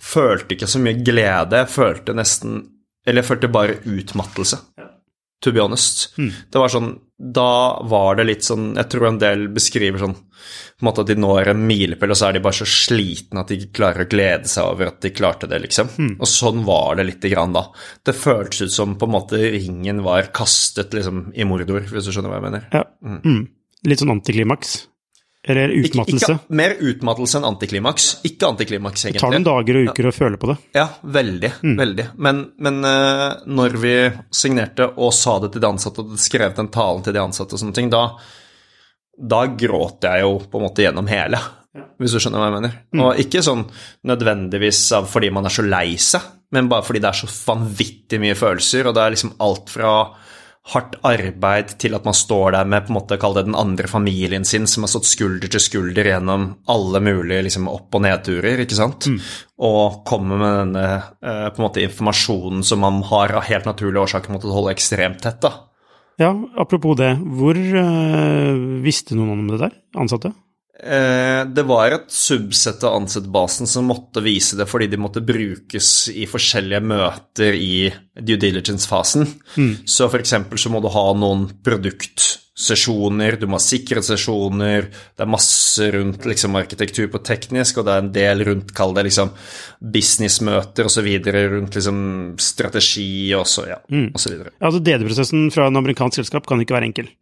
følte 0.00 0.56
ikke 0.56 0.70
så 0.70 0.80
mye 0.82 1.00
glede. 1.04 1.62
Jeg 1.64 1.72
følte 1.72 2.16
nesten 2.16 2.62
Eller 3.06 3.20
jeg 3.20 3.28
følte 3.28 3.52
bare 3.52 3.80
utmattelse, 3.84 4.58
to 5.44 5.52
be 5.52 5.60
honest. 5.60 6.14
Det 6.16 6.60
var 6.60 6.72
sånn 6.72 6.94
Da 7.20 7.80
var 7.84 8.16
det 8.16 8.24
litt 8.24 8.44
sånn 8.44 8.74
Jeg 8.78 8.88
tror 8.90 9.10
en 9.10 9.18
del 9.20 9.48
beskriver 9.52 10.00
sånn 10.00 10.14
på 10.14 10.82
en 10.82 10.88
måte 10.88 11.04
at 11.04 11.08
de 11.08 11.14
når 11.16 11.48
en 11.52 11.60
milepæl, 11.68 12.10
og 12.10 12.18
så 12.18 12.26
er 12.26 12.34
de 12.34 12.40
bare 12.44 12.58
så 12.58 12.66
slitne 12.68 13.40
at 13.40 13.48
de 13.48 13.56
ikke 13.56 13.76
klarer 13.78 14.04
å 14.04 14.08
glede 14.10 14.50
seg 14.50 14.66
over 14.66 14.90
at 14.90 14.98
de 15.00 15.12
klarte 15.14 15.46
det, 15.48 15.60
liksom. 15.62 15.88
Og 16.18 16.28
sånn 16.28 16.64
var 16.66 16.98
det 16.98 17.06
lite 17.06 17.30
grann 17.32 17.54
da. 17.54 17.62
Det 18.04 18.12
føltes 18.18 18.66
ut 18.66 18.74
som 18.74 18.96
på 18.98 19.06
en 19.06 19.14
måte 19.14 19.38
ringen 19.38 20.02
var 20.04 20.32
kastet 20.34 20.92
liksom 20.92 21.30
i 21.32 21.46
mordor, 21.48 21.86
hvis 21.86 22.10
du 22.10 22.12
skjønner 22.12 22.34
hva 22.34 22.40
jeg 22.40 22.46
mener. 22.48 22.66
Ja. 22.74 22.82
Mm. 23.00 23.46
Litt 23.88 24.02
sånn 24.02 24.12
antiklimaks? 24.16 24.74
Eller 25.44 25.68
utmattelse? 25.68 26.32
ikke, 26.32 26.56
mer 26.56 26.74
utmattelse 26.80 27.36
enn 27.36 27.46
antiklimaks. 27.48 28.06
Ikke 28.24 28.48
antiklimaks, 28.48 29.02
egentlig. 29.04 29.18
Det 29.20 29.24
tar 29.26 29.34
noen 29.34 29.48
dager 29.48 29.78
og 29.80 29.90
uker 29.90 30.08
å 30.08 30.12
føle 30.16 30.38
på 30.40 30.48
det. 30.48 30.56
Ja, 30.76 30.86
veldig. 31.16 31.50
Veldig. 31.80 32.06
Men, 32.24 32.40
men 32.64 32.78
eh, 32.88 33.26
når 33.58 33.76
vi 33.82 33.96
signerte 34.32 34.88
og 34.94 35.12
sa 35.16 35.36
det 35.42 35.52
til 35.52 35.64
de 35.64 35.68
ansatte, 35.68 36.04
og 36.04 36.22
skrev 36.22 36.56
den 36.56 36.72
talen 36.72 37.04
til 37.04 37.16
de 37.16 37.20
ansatte 37.20 37.58
og 37.58 37.60
sånne 37.60 37.76
ting, 37.76 37.92
da, 37.92 38.06
da 39.34 39.42
gråt 39.52 40.08
jeg 40.08 40.24
jo 40.24 40.38
på 40.48 40.60
en 40.60 40.66
måte 40.68 40.86
gjennom 40.86 41.12
hele. 41.12 41.42
Hvis 42.00 42.14
du 42.14 42.22
skjønner 42.22 42.40
hva 42.40 42.48
jeg 42.48 42.56
mener. 42.56 42.74
Og 43.02 43.20
ikke 43.24 43.42
sånn 43.44 43.64
nødvendigvis 44.06 44.80
av 44.96 45.08
fordi 45.10 45.32
man 45.34 45.48
er 45.48 45.54
så 45.54 45.64
lei 45.66 45.98
seg, 46.00 46.24
men 46.54 46.70
bare 46.70 46.86
fordi 46.86 47.02
det 47.02 47.10
er 47.10 47.20
så 47.24 47.28
vanvittig 47.50 48.20
mye 48.22 48.36
følelser, 48.38 48.86
og 48.86 48.94
det 48.96 49.02
er 49.02 49.14
liksom 49.16 49.34
alt 49.42 49.72
fra 49.74 49.94
hardt 50.72 50.94
arbeid 51.04 51.74
til 51.82 51.92
at 51.96 52.06
man 52.08 52.16
står 52.16 52.54
der 52.54 52.68
med 52.68 52.86
på 52.86 52.92
en 52.92 52.96
måte, 52.96 53.18
kall 53.20 53.36
det 53.36 53.44
den 53.50 53.56
andre 53.58 53.88
familien 53.90 54.46
sin, 54.48 54.64
som 54.70 54.86
har 54.86 54.92
stått 54.94 55.10
skulder 55.10 55.50
til 55.52 55.60
skulder 55.60 56.08
gjennom 56.08 56.46
alle 56.72 57.02
mulige 57.04 57.42
liksom, 57.48 57.68
opp- 57.68 57.92
og 57.98 58.04
nedturer, 58.06 58.62
ikke 58.64 58.78
sant? 58.78 59.10
Og 59.60 60.00
kommer 60.08 60.40
med 60.40 60.56
denne 60.62 60.86
eh, 60.96 61.50
på 61.52 61.60
en 61.60 61.66
måte, 61.66 61.84
informasjonen 61.84 62.64
som 62.64 62.80
man 62.80 63.02
har 63.10 63.36
av 63.36 63.44
helt 63.50 63.68
naturlige 63.68 64.06
årsaker 64.06 64.32
måttet 64.32 64.56
holde 64.56 64.72
ekstremt 64.72 65.20
tett. 65.24 65.42
da. 65.44 65.52
Ja, 66.22 66.30
apropos 66.56 66.96
det, 66.96 67.12
hvor 67.18 67.58
øh, 67.58 68.80
visste 68.84 69.18
noen 69.18 69.36
om 69.36 69.46
det 69.52 69.60
der? 69.66 69.76
Ansatte? 70.00 70.32
Eh, 70.80 71.46
det 71.46 71.62
var 71.62 71.92
et 71.94 72.10
subsett 72.10 72.82
av 72.84 72.96
ansettbasen 72.98 73.66
som 73.66 73.86
måtte 73.86 74.18
vise 74.24 74.56
det 74.58 74.66
fordi 74.66 74.88
de 74.90 74.98
måtte 74.98 75.22
brukes 75.22 76.08
i 76.10 76.26
forskjellige 76.26 76.82
møter 76.82 77.54
i 77.54 77.92
due 78.18 78.40
diligence-fasen. 78.42 79.28
Så 79.86 80.08
for 80.10 80.18
eksempel 80.18 80.58
så 80.58 80.72
må 80.74 80.82
du 80.82 80.88
ha 80.90 81.04
noen 81.14 81.46
produktsesjoner, 81.62 83.38
du 83.38 83.46
må 83.46 83.60
ha 83.60 83.62
sikkerhetssesjoner, 83.62 84.88
det 85.14 85.22
er 85.22 85.30
masse 85.30 85.92
rundt 85.94 86.26
liksom 86.26 86.58
arkitektur 86.58 87.06
på 87.12 87.22
teknisk, 87.22 87.78
og 87.78 87.86
det 87.86 87.94
er 87.94 88.02
en 88.02 88.10
del 88.18 88.44
rundt, 88.50 88.74
kall 88.74 88.96
det 88.98 89.06
liksom 89.12 89.30
businessmøter 89.94 90.90
osv. 90.90 91.08
rundt 91.54 91.78
liksom 91.78 92.02
strategi 92.42 93.30
og 93.38 93.46
så, 93.46 93.68
ja, 93.70 93.78
og 94.10 94.18
så 94.18 94.34
videre. 94.34 94.56
Altså, 94.58 94.82
DD-prosessen 94.82 95.46
fra 95.54 95.70
en 95.70 95.78
amerikansk 95.84 96.24
selskap 96.24 96.50
kan 96.50 96.66
ikke 96.66 96.74
være 96.80 96.90
enkel. 96.90 97.14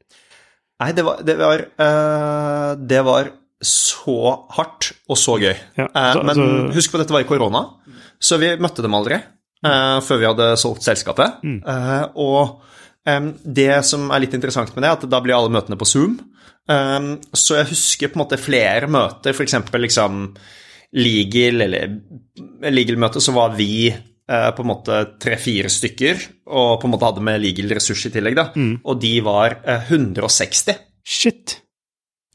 Nei, 0.82 0.90
det 0.96 1.04
var, 1.06 1.20
det 1.22 1.36
var, 1.38 1.68
uh, 1.78 2.72
det 2.80 3.04
var 3.06 3.28
så 3.62 4.14
hardt 4.56 4.92
og 5.08 5.16
så 5.20 5.36
gøy. 5.40 5.54
Ja, 5.78 5.86
Eh, 5.94 6.22
men 6.24 6.34
så- 6.36 6.74
husk 6.74 6.90
på 6.92 6.98
at 7.00 7.04
dette 7.06 7.12
var 7.14 7.20
i 7.24 7.28
korona, 7.28 7.62
så 8.20 8.38
vi 8.38 8.56
møtte 8.56 8.82
dem 8.82 8.94
aldri 8.94 9.14
eh, 9.14 9.98
før 10.02 10.18
vi 10.18 10.26
hadde 10.26 10.56
solgt 10.58 10.82
selskapet. 10.82 11.40
Mm. 11.44 11.62
Eh, 11.66 12.06
og 12.16 12.60
em, 13.06 13.32
det 13.44 13.84
som 13.84 14.10
er 14.10 14.20
litt 14.20 14.34
interessant 14.34 14.74
med 14.74 14.82
det, 14.82 14.88
er 14.90 14.92
at 14.98 15.08
da 15.10 15.20
blir 15.20 15.34
alle 15.36 15.50
møtene 15.54 15.78
på 15.78 15.86
Zoom. 15.86 16.18
Em, 16.68 17.16
så 17.34 17.56
jeg 17.60 17.70
husker 17.70 18.08
på 18.08 18.18
en 18.20 18.24
måte 18.26 18.38
flere 18.38 18.86
møter, 18.90 19.30
f.eks. 19.34 19.54
liksom 19.72 20.34
legal 20.94 21.62
eller 21.62 22.00
legal-møte, 22.70 23.20
så 23.22 23.32
var 23.34 23.54
vi 23.56 23.90
på 24.32 24.60
en 24.62 24.68
måte 24.70 25.18
tre-fire 25.20 25.68
stykker, 25.68 26.20
og 26.46 26.80
på 26.80 26.86
en 26.86 26.92
måte 26.94 27.04
hadde 27.04 27.20
med 27.26 27.40
legal 27.42 27.68
ressurs 27.74 28.06
i 28.06 28.10
tillegg, 28.14 28.34
da. 28.38 28.44
Mm. 28.56 28.80
Og 28.86 29.00
de 29.02 29.20
var 29.20 29.58
eh, 29.66 29.82
160. 29.90 30.76
Shit. 31.04 31.58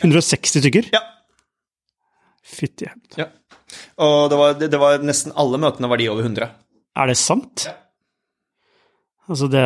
160 0.03 0.61
stykker? 0.61 0.89
Ja. 0.93 0.99
Fytti 2.47 2.87
helvete. 2.87 3.17
ja. 3.25 3.27
Og 3.99 4.29
det 4.31 4.37
var, 4.39 4.53
det, 4.55 4.69
det 4.71 4.79
var 4.79 5.01
nesten 5.03 5.33
alle 5.35 5.59
møtene 5.59 5.89
var 5.91 5.99
de 5.99 6.05
over 6.09 6.23
100. 6.23 6.47
Er 6.97 7.09
det 7.11 7.17
sant? 7.19 7.65
Ja. 7.67 7.73
Altså, 9.27 9.49
det 9.51 9.63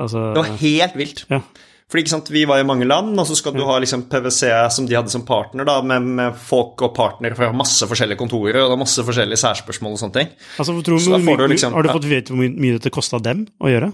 Altså 0.00 0.22
Det 0.32 0.40
var 0.44 0.54
helt 0.62 0.94
vilt. 0.96 1.24
Ja. 1.28 1.42
Fordi 1.88 2.02
ikke 2.04 2.12
sant, 2.12 2.30
Vi 2.32 2.42
var 2.48 2.60
i 2.60 2.66
mange 2.68 2.84
land, 2.88 3.14
og 3.20 3.26
så 3.28 3.36
skal 3.36 3.54
du 3.56 3.62
ha 3.64 3.78
liksom 3.80 4.02
PwC 4.12 4.48
som 4.74 4.86
de 4.88 4.96
hadde 4.96 5.12
som 5.12 5.22
partner, 5.28 5.64
da, 5.68 5.78
med, 5.80 6.02
med 6.18 6.34
folk 6.36 6.82
og 6.84 6.92
partnere 6.96 7.36
fra 7.36 7.48
masse 7.56 7.84
forskjellige 7.88 8.20
kontorer 8.20 8.58
og 8.60 8.68
det 8.72 8.76
er 8.76 8.82
masse 8.82 9.04
forskjellige 9.08 9.40
særspørsmål 9.40 9.94
og 9.96 10.02
sånne 10.02 10.16
ting. 10.18 10.28
Altså, 10.60 10.74
tror, 10.84 11.00
Så 11.00 11.14
da 11.14 11.20
får 11.24 11.38
du 11.40 11.46
liksom- 11.54 11.72
Har 11.76 11.82
du 11.86 11.88
fått 11.88 12.08
vite 12.10 12.32
hvor 12.34 12.42
mye- 12.42 12.58
mye 12.60 12.76
dette 12.76 12.92
kosta 12.92 13.20
dem 13.22 13.46
å 13.60 13.68
gjøre? 13.72 13.92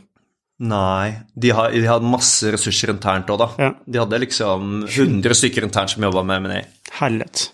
Nei, 0.61 1.17
de, 1.35 1.51
har, 1.51 1.73
de 1.75 1.83
hadde 1.89 2.07
masse 2.07 2.47
ressurser 2.55 2.93
internt 2.93 3.27
òg, 3.35 3.39
da. 3.41 3.49
Ja. 3.59 3.71
De 3.91 3.99
hadde 3.99 4.21
liksom 4.23 4.85
100 4.87 5.35
stykker 5.35 5.67
internt 5.67 5.91
som 5.91 6.05
jobba 6.07 6.23
med 6.23 6.45
M&A, 6.47 6.61
Helvete. 7.01 7.49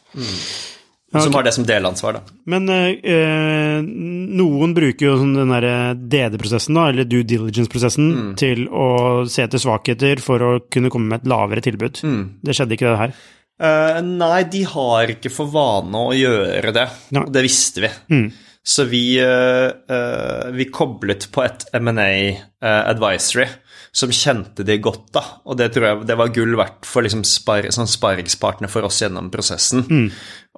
som 1.10 1.32
har 1.34 1.42
det 1.42 1.54
som 1.56 1.64
delansvar, 1.66 2.18
da. 2.18 2.20
Men 2.52 2.68
eh, 2.68 2.90
eh, 3.02 3.80
noen 3.82 4.74
bruker 4.76 5.08
jo 5.08 5.16
sånn 5.18 5.32
den 5.34 5.50
derre 5.50 5.94
DD-prosessen, 5.96 6.76
da, 6.76 6.84
eller 6.92 7.08
due 7.08 7.24
diligence-prosessen, 7.26 8.10
Mm. 8.20 8.30
til 8.38 8.66
å 8.68 9.24
se 9.28 9.42
etter 9.48 9.58
svakheter 9.58 10.20
for 10.22 10.38
å 10.44 10.52
kunne 10.70 10.90
komme 10.92 11.08
med 11.14 11.22
et 11.24 11.30
lavere 11.32 11.64
tilbud. 11.64 12.02
Mm. 12.04 12.22
Det 12.44 12.54
skjedde 12.54 12.76
ikke 12.76 12.92
det 12.92 13.00
her. 13.00 13.16
Uh, 13.60 13.98
nei, 14.06 14.42
de 14.48 14.62
har 14.64 15.10
ikke 15.16 15.32
for 15.32 15.50
vane 15.52 15.92
å 15.98 16.12
gjøre 16.16 16.72
det, 16.72 16.86
Ja. 17.12 17.24
det 17.28 17.42
visste 17.44 17.80
vi. 17.84 17.90
Mm. 18.12 18.30
Så 18.62 18.84
vi, 18.84 19.18
eh, 19.18 19.96
eh, 19.96 20.50
vi 20.52 20.68
koblet 20.68 21.30
på 21.32 21.42
et 21.46 21.64
M&A 21.80 22.12
eh, 22.28 22.82
advisory 22.90 23.46
som 23.92 24.12
kjente 24.12 24.62
de 24.62 24.76
godt, 24.78 25.08
da. 25.16 25.22
Og 25.50 25.56
det 25.58 25.70
tror 25.74 25.86
jeg 25.86 26.02
det 26.06 26.16
var 26.20 26.30
gull 26.34 26.52
verdt 26.60 26.86
for 26.86 27.02
liksom 27.02 27.24
spar, 27.26 27.66
sånn 27.74 27.88
sparringspartner 27.90 28.70
for 28.70 28.86
oss 28.86 29.00
gjennom 29.02 29.32
prosessen. 29.32 29.82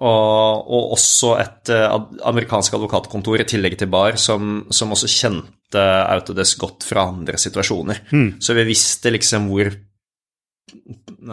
Og, 0.03 0.67
og 0.67 0.93
også 0.99 1.31
et 1.41 1.73
amerikansk 1.73 2.77
advokatkontor 2.77 3.41
i 3.41 3.49
tillegg 3.49 3.79
til 3.81 3.89
Bar 3.93 4.19
som, 4.21 4.67
som 4.75 4.93
også 4.93 5.09
kjente 5.09 5.81
Autodesk 5.81 6.61
godt 6.61 6.85
fra 6.85 7.07
andre 7.09 7.41
situasjoner. 7.41 8.03
Så 8.43 8.59
vi 8.59 8.67
visste 8.69 9.15
liksom 9.15 9.49
hvor 9.53 9.73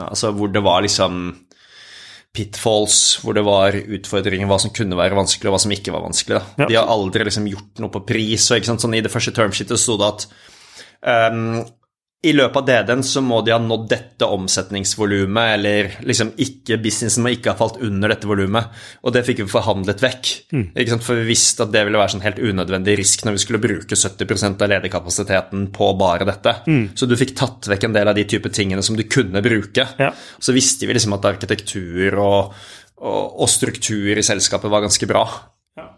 Altså 0.09 0.31
hvor 0.35 0.49
det 0.51 0.61
var 0.65 0.81
liksom 0.83 1.19
pitfalls, 2.35 3.19
hvor 3.23 3.33
det 3.33 3.43
var 3.45 3.75
utfordringer, 3.79 4.47
hva 4.49 4.59
som 4.61 4.73
kunne 4.75 4.97
være 4.99 5.17
vanskelig, 5.17 5.49
og 5.49 5.55
hva 5.55 5.61
som 5.63 5.73
ikke 5.73 5.93
var 5.95 6.05
vanskelig. 6.05 6.37
Da. 6.37 6.63
Ja. 6.63 6.67
De 6.69 6.77
har 6.77 6.91
aldri 6.93 7.25
liksom 7.25 7.47
gjort 7.49 7.81
noe 7.81 7.93
på 7.93 8.03
pris. 8.11 8.45
og 8.53 8.69
sånn 8.69 8.97
I 8.97 9.03
det 9.05 9.11
første 9.13 9.33
termsheetet 9.35 9.81
sto 9.81 9.97
det 9.99 10.09
at 10.13 10.27
ehm, 11.09 11.63
i 12.19 12.33
løpet 12.35 12.57
av 12.59 12.65
DD-en 12.67 13.03
så 13.07 13.21
må 13.23 13.37
de 13.47 13.53
ha 13.53 13.57
nådd 13.63 13.85
dette 13.93 14.27
omsetningsvolumet, 14.27 15.51
eller 15.53 15.93
liksom 16.03 16.33
ikke, 16.43 16.75
businessen 16.83 17.23
må 17.23 17.31
ikke 17.31 17.53
ha 17.53 17.59
falt 17.59 17.77
under 17.85 18.11
dette 18.11 18.27
volumet. 18.27 18.73
Og 19.07 19.13
det 19.15 19.21
fikk 19.23 19.39
vi 19.45 19.47
forhandlet 19.47 20.03
vekk. 20.03 20.31
Sant? 20.89 21.05
For 21.05 21.21
vi 21.21 21.29
visste 21.29 21.63
at 21.63 21.71
det 21.71 21.85
ville 21.87 22.01
være 22.01 22.11
sånn 22.17 22.25
helt 22.25 22.41
unødvendig 22.43 22.97
risk 22.99 23.23
når 23.23 23.37
vi 23.37 23.43
skulle 23.45 23.61
bruke 23.63 23.95
70% 23.95 24.65
av 24.65 24.71
ledig 24.73 24.91
på 25.79 25.91
bare 26.01 26.27
dette. 26.27 26.55
Så 26.99 27.07
du 27.07 27.15
fikk 27.19 27.37
tatt 27.39 27.69
vekk 27.71 27.87
en 27.87 27.95
del 27.95 28.11
av 28.11 28.19
de 28.19 28.27
type 28.27 28.51
tingene 28.51 28.83
som 28.83 28.99
du 28.99 29.05
kunne 29.07 29.39
bruke. 29.45 29.87
Ja. 29.95 30.11
Så 30.43 30.55
visste 30.55 30.89
vi 30.89 30.97
liksom 30.97 31.15
at 31.15 31.29
arkitektur 31.29 32.19
og, 32.19 32.51
og, 32.99 33.39
og 33.45 33.47
struktur 33.47 34.11
i 34.11 34.27
selskapet 34.27 34.67
var 34.67 34.83
ganske 34.83 35.07
bra. 35.07 35.23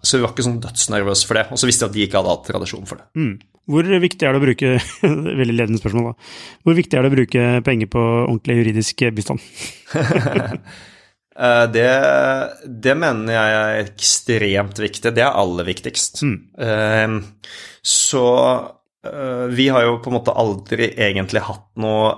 Så 0.05 0.17
vi 0.17 0.23
var 0.25 0.31
ikke 0.33 0.45
sånn 0.45 0.61
dødsnervøse 0.61 1.25
for 1.29 1.35
det. 1.39 1.45
Og 1.53 1.57
så 1.61 1.67
visste 1.69 1.85
vi 1.85 1.89
at 1.89 1.95
de 1.95 2.03
ikke 2.07 2.17
hadde 2.19 2.33
hatt 2.35 2.47
tradisjon 2.49 2.87
for 2.89 2.95
det. 3.01 3.05
Mm. 3.17 3.33
Hvor 3.71 3.83
viktig 4.03 4.25
er 4.25 4.31
det 4.33 4.39
å 4.41 4.43
bruke 4.43 4.69
Veldig 5.41 5.55
ledende 5.55 5.79
spørsmål, 5.81 6.05
da. 6.11 6.15
Hvor 6.65 6.75
viktig 6.77 6.95
er 6.97 7.01
det 7.05 7.11
å 7.11 7.15
bruke 7.15 7.41
penger 7.65 7.87
på 7.93 8.01
ordentlig 8.27 8.55
juridisk 8.61 8.95
bistand? 9.17 9.39
Eh, 11.31 11.65
Det, 11.71 11.87
det 12.83 12.91
mener 12.99 13.31
jeg 13.33 13.51
er 13.55 13.77
ekstremt 13.85 14.77
viktig. 14.83 15.13
Det 15.15 15.23
er 15.23 15.31
aller 15.39 15.63
viktigst. 15.65 16.19
Mm. 16.27 17.23
Så 17.81 18.23
eh, 19.07 19.45
vi 19.55 19.69
har 19.71 19.81
jo 19.87 20.01
på 20.03 20.11
en 20.11 20.17
måte 20.19 20.35
aldri 20.35 20.91
egentlig 20.91 21.41
hatt 21.47 21.71
noe 21.81 22.11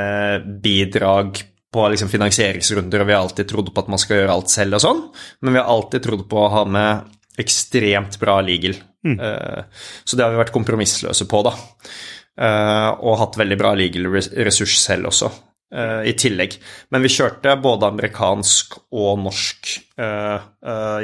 M&A-bidrag 0.00 1.42
på 1.72 1.84
liksom 1.92 2.08
finansieringsrunder, 2.10 3.00
og 3.00 3.06
vi 3.06 3.14
har 3.14 3.22
alltid 3.22 3.48
trodd 3.48 3.68
på 3.74 3.82
at 3.84 3.88
man 3.92 3.98
skal 4.02 4.16
gjøre 4.22 4.32
alt 4.34 4.50
selv 4.50 4.74
og 4.78 4.82
sånn, 4.84 5.02
men 5.42 5.54
vi 5.54 5.60
har 5.62 5.70
alltid 5.70 6.02
trodd 6.02 6.24
på 6.30 6.40
å 6.44 6.48
ha 6.50 6.64
med 6.66 7.02
ekstremt 7.38 8.18
bra 8.20 8.40
legal. 8.44 8.74
Eh, 9.06 9.62
Så 10.04 10.16
det 10.16 10.24
har 10.26 10.32
vi 10.34 10.40
vært 10.42 10.52
kompromissløse 10.52 11.24
på, 11.30 11.42
da. 11.46 11.54
Eh, 12.40 12.90
Og 13.00 13.18
hatt 13.18 13.38
veldig 13.38 13.56
bra 13.58 13.70
legal 13.74 14.10
ressurs 14.12 14.74
selv 14.82 15.06
også, 15.08 15.30
eh, 15.72 16.02
i 16.10 16.12
tillegg. 16.12 16.58
Men 16.90 17.02
vi 17.02 17.08
kjørte 17.08 17.54
både 17.62 17.86
amerikansk 17.88 18.76
og 18.92 19.18
norsk 19.24 19.78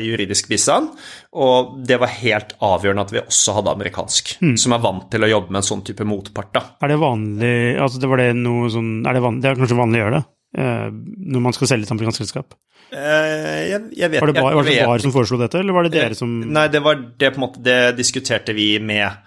juridisk 0.01 0.49
bistand, 0.49 0.89
og 1.37 1.87
det 1.87 1.99
var 2.01 2.09
helt 2.09 2.55
avgjørende 2.65 3.05
at 3.05 3.13
vi 3.13 3.21
også 3.21 3.55
hadde 3.59 3.73
amerikansk, 3.77 4.37
som 4.59 4.73
er 4.73 4.79
vant 4.85 5.11
til 5.13 5.21
å 5.25 5.29
jobbe 5.29 5.51
med 5.53 5.61
en 5.63 5.69
sånn 5.69 5.85
type 5.85 6.05
motpart. 6.05 6.53
da. 6.53 6.63
Er 6.83 6.89
det 6.89 6.99
vanlig 6.99 7.79
altså 7.81 8.01
det 8.01 8.09
var 8.09 8.17
det 8.17 8.31
noe 8.37 8.71
sånn, 8.73 9.07
er 9.07 9.13
det, 9.13 9.23
vanlig, 9.23 9.43
det 9.43 9.51
er 9.51 9.61
kanskje 9.61 9.77
vanlig 9.81 10.01
å 10.01 10.05
gjøre 10.07 10.17
det? 10.21 10.25
Eh, 10.57 10.89
når 10.91 11.45
man 11.45 11.57
skal 11.57 11.71
selge 11.71 11.87
et 11.89 11.95
amerikansk 11.95 12.25
selskap? 12.25 12.57
Eh, 12.91 13.63
Jeg, 13.71 13.81
jeg 13.99 14.11
vet 14.13 14.21
Var 14.23 14.31
det 14.31 14.37
Bar, 14.41 14.55
var 14.55 14.67
det 14.69 14.77
Bar 14.87 15.03
som 15.03 15.13
foreslo 15.15 15.39
dette, 15.41 15.59
eller 15.59 15.75
var 15.75 15.89
det 15.89 15.97
dere 15.97 16.15
som 16.19 16.31
Nei, 16.41 16.69
det 16.71 16.83
var 16.85 17.01
det 17.19 17.33
på 17.35 17.41
en 17.41 17.43
måte 17.49 17.63
Det 17.67 17.97
diskuterte 17.99 18.55
vi 18.55 18.77
med 18.79 19.25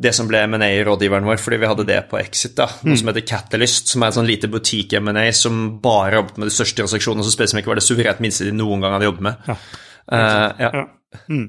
det 0.00 0.12
som 0.16 0.28
ble 0.28 0.38
M&A-rådgiveren 0.46 1.26
vår, 1.28 1.40
fordi 1.42 1.58
vi 1.60 1.68
hadde 1.68 1.84
det 1.88 1.98
på 2.08 2.16
Exit, 2.20 2.54
da, 2.56 2.70
noe 2.88 2.96
som 2.96 3.10
heter 3.10 3.24
Catalyst, 3.28 3.90
som 3.92 4.00
er 4.00 4.08
en 4.08 4.16
sånn 4.16 4.30
lite 4.30 4.48
butikk 4.48 4.94
M&A 4.96 5.26
som 5.36 5.58
bare 5.82 6.16
jobbet 6.16 6.38
med 6.40 6.48
de 6.48 6.54
største 6.54 6.80
transaksjonene, 6.80 7.26
så 7.26 7.58
ikke 7.60 7.68
var 7.68 7.80
det 7.80 7.84
suverent 7.84 8.22
minste 8.24 8.46
de 8.48 8.54
noen 8.56 8.80
gang 8.80 8.94
hadde 8.96 9.10
jobbet 9.10 9.26
med. 9.26 9.42
Ja. 9.50 9.56
Uh, 10.08 10.46
ja. 10.62 10.70
Ja. 10.78 10.84
Mm. 11.28 11.44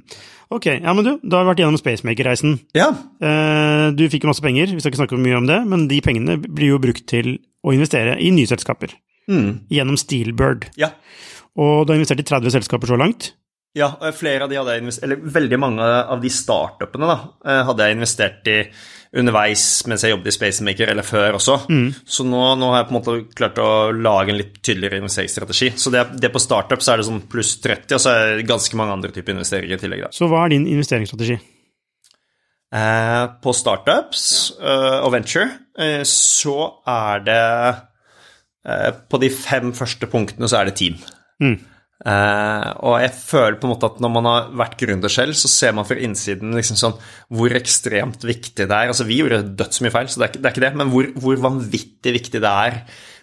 Ok, 0.52 0.68
ja, 0.68 0.96
men 0.98 1.08
du, 1.08 1.14
da 1.24 1.40
har 1.40 1.46
vi 1.48 1.52
vært 1.54 1.64
gjennom 1.64 1.80
Spacemaker-reisen. 1.80 2.58
ja. 2.76 2.90
Uh, 3.24 3.88
du 3.96 4.04
fikk 4.12 4.26
jo 4.28 4.34
masse 4.34 4.44
penger, 4.44 4.68
vi 4.76 4.84
skal 4.84 4.92
ikke 4.92 5.04
snakke 5.06 5.22
mye 5.22 5.40
om 5.40 5.48
det, 5.48 5.62
men 5.72 5.88
de 5.88 6.02
pengene 6.04 6.36
blir 6.44 6.74
jo 6.74 6.82
brukt 6.84 7.08
til 7.08 7.38
å 7.64 7.72
investere 7.72 8.18
i 8.20 8.34
nye 8.36 8.50
selskaper. 8.52 8.98
Mm. 9.30 9.68
Gjennom 9.70 10.00
Steelbird. 10.00 10.72
ja. 10.80 10.94
Og 11.60 11.84
du 11.84 11.92
har 11.92 11.98
investert 12.00 12.22
i 12.24 12.24
30 12.24 12.54
selskaper 12.54 12.88
så 12.88 12.96
langt. 12.96 13.34
Ja, 13.76 13.90
flere 14.16 14.46
av 14.46 14.52
de 14.52 14.58
hadde 14.60 14.74
jeg 14.76 14.82
investert 14.84 15.06
Eller 15.08 15.28
veldig 15.36 15.58
mange 15.60 15.84
av 15.84 16.20
de 16.20 16.32
startupene 16.32 17.08
da, 17.08 17.18
eh, 17.48 17.62
hadde 17.68 17.86
jeg 17.88 17.96
investert 17.96 18.50
i 18.52 18.58
underveis 19.16 19.64
mens 19.88 20.04
jeg 20.04 20.14
jobbet 20.14 20.32
i 20.32 20.36
Spacemaker, 20.36 20.92
eller 20.92 21.04
før 21.04 21.36
også. 21.36 21.58
Så 22.08 22.24
nå, 22.28 22.42
nå 22.60 22.70
har 22.72 22.82
jeg 22.82 22.88
på 22.90 22.94
en 22.94 23.00
måte 23.00 23.36
klart 23.36 23.60
å 23.60 23.92
lage 23.92 24.32
en 24.32 24.40
litt 24.40 24.62
tydeligere 24.64 25.02
investeringsstrategi. 25.02 25.72
Så 25.76 25.92
det, 25.92 26.06
det 26.24 26.32
på 26.32 26.40
startup 26.40 26.84
så 26.84 26.94
er 26.94 27.02
det 27.02 27.08
sånn 27.10 27.24
pluss 27.32 27.58
30, 27.64 27.96
og 27.98 28.04
så 28.04 28.14
er 28.14 28.40
det 28.40 28.48
ganske 28.48 28.80
mange 28.80 28.96
andre 28.96 29.12
typer 29.12 29.36
investeringer 29.36 29.76
i 29.76 29.82
tillegg. 29.82 30.06
da. 30.08 30.14
Så 30.16 30.32
hva 30.32 30.46
er 30.46 30.54
din 30.56 30.68
investeringsstrategi? 30.72 31.40
Eh, 32.72 33.24
på 33.44 33.52
startups 33.52 34.26
eh, 34.64 35.00
og 35.04 35.12
venture 35.12 35.50
uh, 35.76 36.04
så 36.08 36.56
er 36.88 37.26
det 37.28 37.42
På 38.62 39.18
de 39.22 39.30
fem 39.34 39.72
første 39.74 40.06
punktene 40.12 40.50
så 40.50 40.60
er 40.60 40.70
det 40.70 40.76
team. 40.78 41.00
Mm. 41.42 41.56
Uh, 42.02 42.66
og 42.82 42.96
jeg 43.04 43.12
føler 43.14 43.58
på 43.62 43.68
en 43.68 43.72
måte 43.76 43.86
at 43.92 44.00
når 44.02 44.10
man 44.10 44.26
har 44.26 44.48
vært 44.58 44.80
gründer 44.80 45.12
selv, 45.14 45.38
så 45.38 45.50
ser 45.52 45.76
man 45.78 45.86
fra 45.86 46.00
innsiden 46.02 46.56
liksom 46.58 46.80
sånn 46.80 46.96
hvor 47.30 47.54
ekstremt 47.54 48.26
viktig 48.26 48.66
det 48.66 48.74
er. 48.74 48.90
Altså 48.90 49.06
vi 49.06 49.20
gjorde 49.20 49.44
dødsmye 49.60 49.94
feil, 49.94 50.10
så 50.10 50.22
det 50.22 50.26
er 50.26 50.32
ikke 50.32 50.42
det, 50.42 50.50
er 50.50 50.56
ikke 50.56 50.66
det 50.66 50.72
men 50.82 50.94
hvor, 50.94 51.10
hvor 51.22 51.44
vanvittig 51.46 52.16
viktig 52.18 52.42
det 52.42 52.54
er 52.66 52.80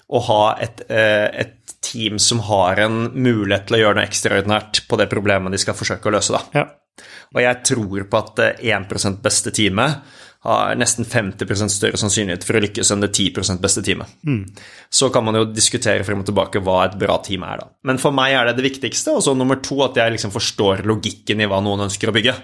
å 0.09 0.23
ha 0.29 0.43
et, 0.63 0.85
uh, 0.93 1.27
et 1.43 1.75
team 1.85 2.23
som 2.23 2.45
har 2.47 2.79
en 2.85 3.09
mulighet 3.17 3.67
til 3.67 3.79
å 3.79 3.83
gjøre 3.83 3.99
noe 3.99 4.07
ekstraordinært 4.07 4.85
på 4.87 5.01
det 5.01 5.11
problemet 5.11 5.55
de 5.55 5.63
skal 5.63 5.77
forsøke 5.79 6.11
å 6.11 6.15
løse. 6.15 6.39
da. 6.39 6.63
Ja. 6.63 7.09
Og 7.35 7.43
jeg 7.43 7.63
tror 7.67 8.07
på 8.11 8.23
at 8.23 8.33
det 8.39 8.49
1 8.63 9.19
beste 9.25 9.53
teamet 9.55 10.15
har 10.47 10.77
nesten 10.79 11.07
50% 11.09 11.73
større 11.75 11.99
sannsynlighet 11.99 12.45
for 12.47 12.59
å 12.59 12.63
lykkes 12.63 12.93
enn 12.95 13.03
det 13.03 13.11
10% 13.11 13.59
beste 13.63 13.83
teamet. 13.83 14.13
Så 14.91 15.09
kan 15.15 15.27
man 15.27 15.35
jo 15.35 15.49
diskutere 15.51 16.07
frem 16.07 16.23
og 16.23 16.29
tilbake 16.29 16.63
hva 16.63 16.85
et 16.87 16.95
bra 17.01 17.19
team 17.27 17.43
er, 17.43 17.65
da. 17.65 17.67
Men 17.91 17.99
for 17.99 18.15
meg 18.15 18.37
er 18.39 18.47
det 18.47 18.61
det 18.61 18.69
viktigste. 18.69 19.17
Og 19.19 19.25
så 19.27 19.35
nummer 19.35 19.59
to 19.65 19.81
at 19.87 19.99
jeg 19.99 20.15
liksom 20.15 20.35
forstår 20.35 20.85
logikken 20.87 21.43
i 21.43 21.51
hva 21.51 21.59
noen 21.65 21.89
ønsker 21.89 22.13
å 22.13 22.15
bygge. 22.15 22.37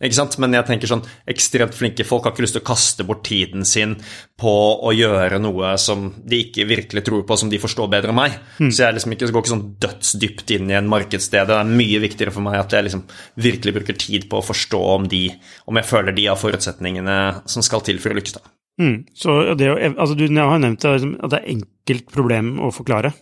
Ikke 0.00 0.16
sant? 0.16 0.36
Men 0.40 0.54
jeg 0.56 0.64
tenker 0.68 0.88
sånn, 0.88 1.02
ekstremt 1.28 1.76
flinke 1.76 2.06
folk 2.08 2.24
har 2.24 2.32
ikke 2.32 2.44
lyst 2.46 2.56
til 2.56 2.62
å 2.62 2.68
kaste 2.70 3.04
bort 3.04 3.20
tiden 3.26 3.66
sin 3.68 3.98
på 4.40 4.52
å 4.80 4.92
gjøre 4.96 5.40
noe 5.42 5.74
som 5.80 6.06
de 6.24 6.38
ikke 6.46 6.64
virkelig 6.70 7.04
tror 7.04 7.26
på, 7.28 7.36
som 7.36 7.50
de 7.52 7.60
forstår 7.60 7.90
bedre 7.92 8.14
enn 8.14 8.16
meg. 8.16 8.38
Mm. 8.58 8.70
Så 8.72 8.86
jeg 8.86 8.96
liksom 8.96 9.16
ikke, 9.16 9.28
går 9.28 9.44
ikke 9.44 9.52
sånn 9.52 9.66
dødsdypt 9.84 10.54
inn 10.56 10.72
i 10.72 10.78
en 10.78 10.88
markedssted. 10.88 11.50
Det 11.50 11.58
er 11.58 11.74
mye 11.82 12.00
viktigere 12.00 12.32
for 12.32 12.46
meg 12.46 12.56
at 12.62 12.72
jeg 12.72 12.88
liksom 12.88 13.04
virkelig 13.44 13.76
bruker 13.76 14.00
tid 14.00 14.24
på 14.30 14.40
å 14.40 14.46
forstå 14.46 14.80
om 14.94 15.10
de, 15.10 15.26
om 15.68 15.80
jeg 15.80 15.90
føler 15.90 16.16
de 16.16 16.30
har 16.30 16.40
forutsetningene 16.40 17.18
som 17.50 17.66
skal 17.66 17.84
til 17.84 18.00
for 18.00 18.14
å 18.14 18.18
lykkes. 18.20 18.38
da. 18.38 18.54
Mm. 18.80 18.96
Så 19.14 19.36
det, 19.60 19.68
altså, 19.90 20.14
du 20.16 20.24
har 20.24 20.62
nevnt 20.62 20.86
liksom, 20.88 21.18
at 21.20 21.34
det 21.34 21.42
er 21.42 21.52
enkelt 21.58 22.08
problem 22.14 22.54
å 22.64 22.72
forklare 22.72 23.12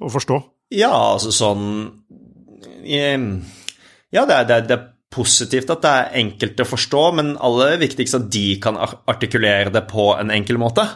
og 0.00 0.14
forstå. 0.14 0.40
Ja, 0.72 0.94
altså 1.12 1.34
sånn 1.36 1.66
Ja, 2.88 4.24
det 4.24 4.38
det, 4.48 4.56
er, 4.56 4.64
det 4.66 4.76
er 4.78 4.86
positivt 5.12 5.70
at 5.74 5.82
det 5.84 5.90
er 5.92 6.14
enkelt 6.22 6.60
å 6.64 6.66
forstå, 6.66 7.02
men 7.18 7.32
aller 7.44 7.76
viktigst 7.82 8.16
at 8.18 8.28
de 8.32 8.44
kan 8.64 8.78
artikulere 8.80 9.72
det 9.74 9.84
på 9.90 10.06
en 10.16 10.32
enkel 10.34 10.58
måte. 10.62 10.86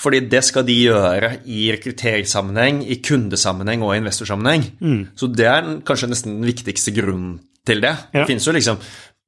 Fordi 0.00 0.22
det 0.32 0.40
skal 0.46 0.64
de 0.68 0.76
gjøre 0.86 1.34
i 1.46 1.66
rekrutteringssammenheng, 1.76 2.80
i 2.88 2.98
kundesammenheng 3.04 3.84
og 3.84 3.94
i 3.94 4.00
investorsammenheng. 4.02 4.64
Så 5.18 5.28
det 5.36 5.46
er 5.52 5.68
kanskje 5.88 6.08
nesten 6.12 6.38
den 6.40 6.48
viktigste 6.48 6.94
grunnen 6.96 7.38
til 7.68 7.82
det. 7.84 7.92
Ja. 8.14 8.22
Det 8.22 8.28
finnes 8.32 8.46
jo 8.48 8.56
liksom 8.56 8.80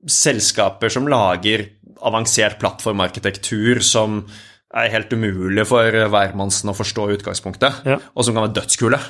selskaper 0.09 0.88
som 0.93 1.09
lager 1.12 1.66
avansert 2.09 2.57
plattformarkitektur 2.62 3.82
som 3.84 4.22
er 4.70 4.88
helt 4.93 5.11
umulig 5.12 5.64
for 5.66 5.82
hvermannsen 6.12 6.70
å 6.70 6.76
forstå 6.78 7.09
i 7.11 7.16
utgangspunktet, 7.18 7.80
Ja. 7.91 7.97
og 8.14 8.24
som 8.24 8.36
kan 8.36 8.45
være 8.47 8.55
dødskule. 8.61 9.01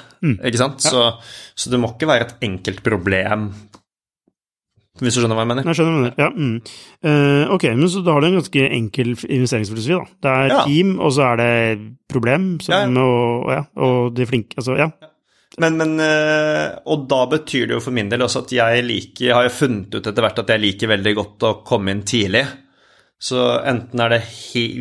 Ikke 0.41 0.57
sant? 0.59 0.81
Så, 0.81 1.03
så 1.55 1.70
det 1.70 1.78
må 1.78 1.93
ikke 1.93 2.09
være 2.09 2.26
et 2.31 2.47
enkelt 2.49 2.81
problem, 2.83 3.51
hvis 4.99 5.14
du 5.14 5.20
skjønner 5.22 5.38
hva 5.38 5.45
jeg 5.47 5.51
mener. 5.53 5.68
Jeg 5.70 5.78
skjønner 5.78 5.93
hva 5.93 6.01
du 6.01 6.05
mener. 6.05 6.18
Ja, 6.18 6.30
mm. 6.34 6.57
Uh, 7.07 7.55
ok, 7.55 7.64
men 7.78 7.88
så 7.88 8.03
da 8.05 8.12
har 8.16 8.20
du 8.20 8.26
en 8.26 8.38
ganske 8.41 8.64
enkel 8.74 9.12
investeringsfilosofi, 9.14 9.95
da. 9.95 10.05
Det 10.26 10.32
er 10.34 10.49
Ja. 10.51 10.64
team, 10.66 10.99
og 11.01 11.12
så 11.14 11.22
er 11.32 11.36
det 11.36 11.78
problem, 12.11 12.49
som, 12.61 12.74
Ja, 12.74 12.80
ja. 12.88 13.07
Og, 13.07 13.51
ja, 13.55 13.62
og 13.76 14.14
de 14.14 14.26
flinke 14.26 14.59
Altså, 14.59 14.76
ja. 14.76 14.91
Men, 15.59 15.76
men, 15.76 15.99
eh, 16.01 16.78
og 16.86 17.09
da 17.11 17.26
betyr 17.26 17.66
det 17.66 17.74
jo 17.74 17.80
for 17.80 17.91
min 17.93 18.09
del 18.09 18.20
også 18.22 18.45
at 18.45 18.53
jeg 18.55 18.84
liker, 18.86 19.32
har 19.34 19.43
jeg 19.49 19.53
funnet 19.53 19.95
ut 19.95 20.07
etter 20.07 20.22
hvert 20.22 20.38
at 20.38 20.49
jeg 20.49 20.61
liker 20.62 20.88
veldig 20.88 21.14
godt 21.18 21.38
å 21.49 21.64
komme 21.66 21.91
inn 21.91 22.03
tidlig. 22.07 22.45
Så 23.20 23.36
enten 23.68 24.01
er 24.01 24.09
det 24.14 24.20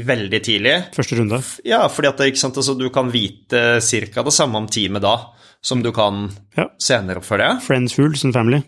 veldig 0.08 0.40
tidlig 0.46 0.76
Første 0.96 1.18
runde. 1.20 1.42
Ja, 1.68 1.82
fordi 1.92 2.08
at 2.08 2.18
det, 2.22 2.28
ikke 2.32 2.40
sant, 2.46 2.56
altså, 2.62 2.78
du 2.78 2.88
kan 2.90 3.10
vite 3.12 3.82
ca. 3.82 4.24
det 4.24 4.34
samme 4.34 4.56
om 4.62 4.68
teamet 4.68 5.02
da 5.04 5.18
som 5.62 5.82
du 5.84 5.92
kan 5.92 6.30
Ja. 6.56 6.68
senere 6.80 7.22
for 7.22 7.38
det. 7.38 7.62
Friends, 7.64 7.94
fools 7.94 8.24
and 8.24 8.34
family. 8.34 8.62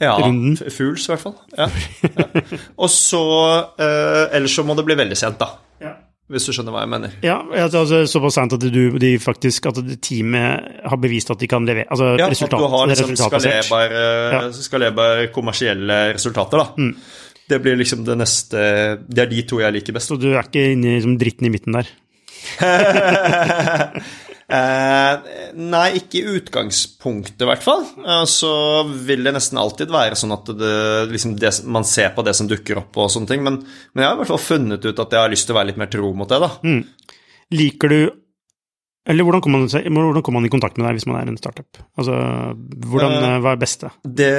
Ja, 0.00 0.14
Runden. 0.16 0.54
f- 0.56 0.72
Fools 0.72 1.04
i 1.08 1.12
hvert 1.12 1.20
fall. 1.26 1.34
Ja. 1.58 1.66
ja. 2.02 2.42
Og 2.80 2.88
så 2.92 3.20
eh, 3.78 4.36
Ellers 4.38 4.54
så 4.56 4.64
må 4.64 4.74
det 4.78 4.84
bli 4.88 4.96
veldig 4.96 5.16
sent, 5.20 5.36
da. 5.42 5.50
Ja. 5.84 5.92
Hvis 6.30 6.44
du 6.46 6.52
skjønner 6.54 6.70
hva 6.72 6.84
jeg 6.84 6.90
mener. 6.92 7.14
Ja, 7.26 7.40
altså 7.66 8.04
såpass 8.06 8.36
sent 8.38 8.52
at 8.54 8.62
du, 8.62 8.82
de 9.02 9.08
faktisk, 9.18 9.66
at 9.66 9.80
teamet 10.06 10.84
har 10.86 11.00
bevist 11.02 11.32
at 11.34 11.40
de 11.42 11.48
kan 11.50 11.66
levere 11.66 11.88
altså 11.90 12.12
Ja, 12.20 12.28
resultat, 12.30 12.54
at 12.54 12.62
du 12.62 12.76
har 12.76 12.86
liksom 12.92 13.16
skalerbare, 13.18 14.04
Ja. 14.36 14.42
skalerbare 14.54 15.26
kommersielle 15.34 15.96
resultater, 16.14 16.62
da. 16.62 16.66
Mm. 16.78 16.94
Det 17.50 17.58
blir 17.64 17.74
liksom 17.80 18.04
det 18.06 18.14
neste 18.20 18.60
Det 19.10 19.24
er 19.24 19.26
de 19.32 19.42
to 19.50 19.58
jeg 19.58 19.74
liker 19.74 19.92
best. 19.96 20.06
Så 20.12 20.20
du 20.22 20.28
er 20.30 20.44
ikke 20.46 20.68
inne 20.76 20.92
i 20.94 21.00
liksom, 21.00 21.18
dritten 21.18 21.50
i 21.50 21.52
midten 21.56 21.74
der. 21.80 21.90
Eh, 24.50 25.34
nei, 25.62 25.84
ikke 26.00 26.18
i 26.20 26.36
utgangspunktet, 26.40 27.42
i 27.44 27.48
hvert 27.48 27.62
fall. 27.62 27.84
Eh, 28.02 28.24
så 28.30 28.50
vil 29.06 29.22
det 29.26 29.34
nesten 29.36 29.60
alltid 29.62 29.92
være 29.94 30.18
sånn 30.18 30.34
at 30.34 30.50
det, 30.58 30.72
liksom 31.12 31.36
det, 31.38 31.52
man 31.70 31.86
ser 31.86 32.10
på 32.16 32.24
det 32.26 32.34
som 32.38 32.48
dukker 32.50 32.80
opp 32.82 32.98
og 32.98 33.12
sånne 33.14 33.30
ting. 33.30 33.44
Men, 33.46 33.60
men 33.94 34.02
jeg 34.02 34.08
har 34.10 34.18
i 34.18 34.22
hvert 34.24 34.32
fall 34.32 34.42
funnet 34.42 34.84
ut 34.88 35.04
at 35.04 35.14
jeg 35.14 35.22
har 35.22 35.30
lyst 35.32 35.46
til 35.46 35.54
å 35.54 35.60
være 35.60 35.70
litt 35.70 35.78
mer 35.82 35.92
tro 35.92 36.10
mot 36.18 36.30
det, 36.30 36.40
da. 36.42 36.50
Mm. 36.66 36.82
Liker 37.54 37.90
du 37.94 38.00
Eller 39.10 39.26
hvordan 39.26 39.40
kommer 39.42 39.62
man, 39.64 39.70
hvordan 39.72 40.22
kommer 40.22 40.38
man 40.42 40.46
i 40.46 40.52
kontakt 40.52 40.76
med 40.78 40.86
deg 40.86 40.98
hvis 40.98 41.06
man 41.10 41.16
er 41.22 41.30
en 41.32 41.38
startup? 41.40 41.80
Altså, 41.98 42.18
hvordan, 42.90 43.16
Eh, 43.30 43.38
hva 43.42 43.54
er 43.54 43.62
beste? 43.62 43.90
Det 44.04 44.32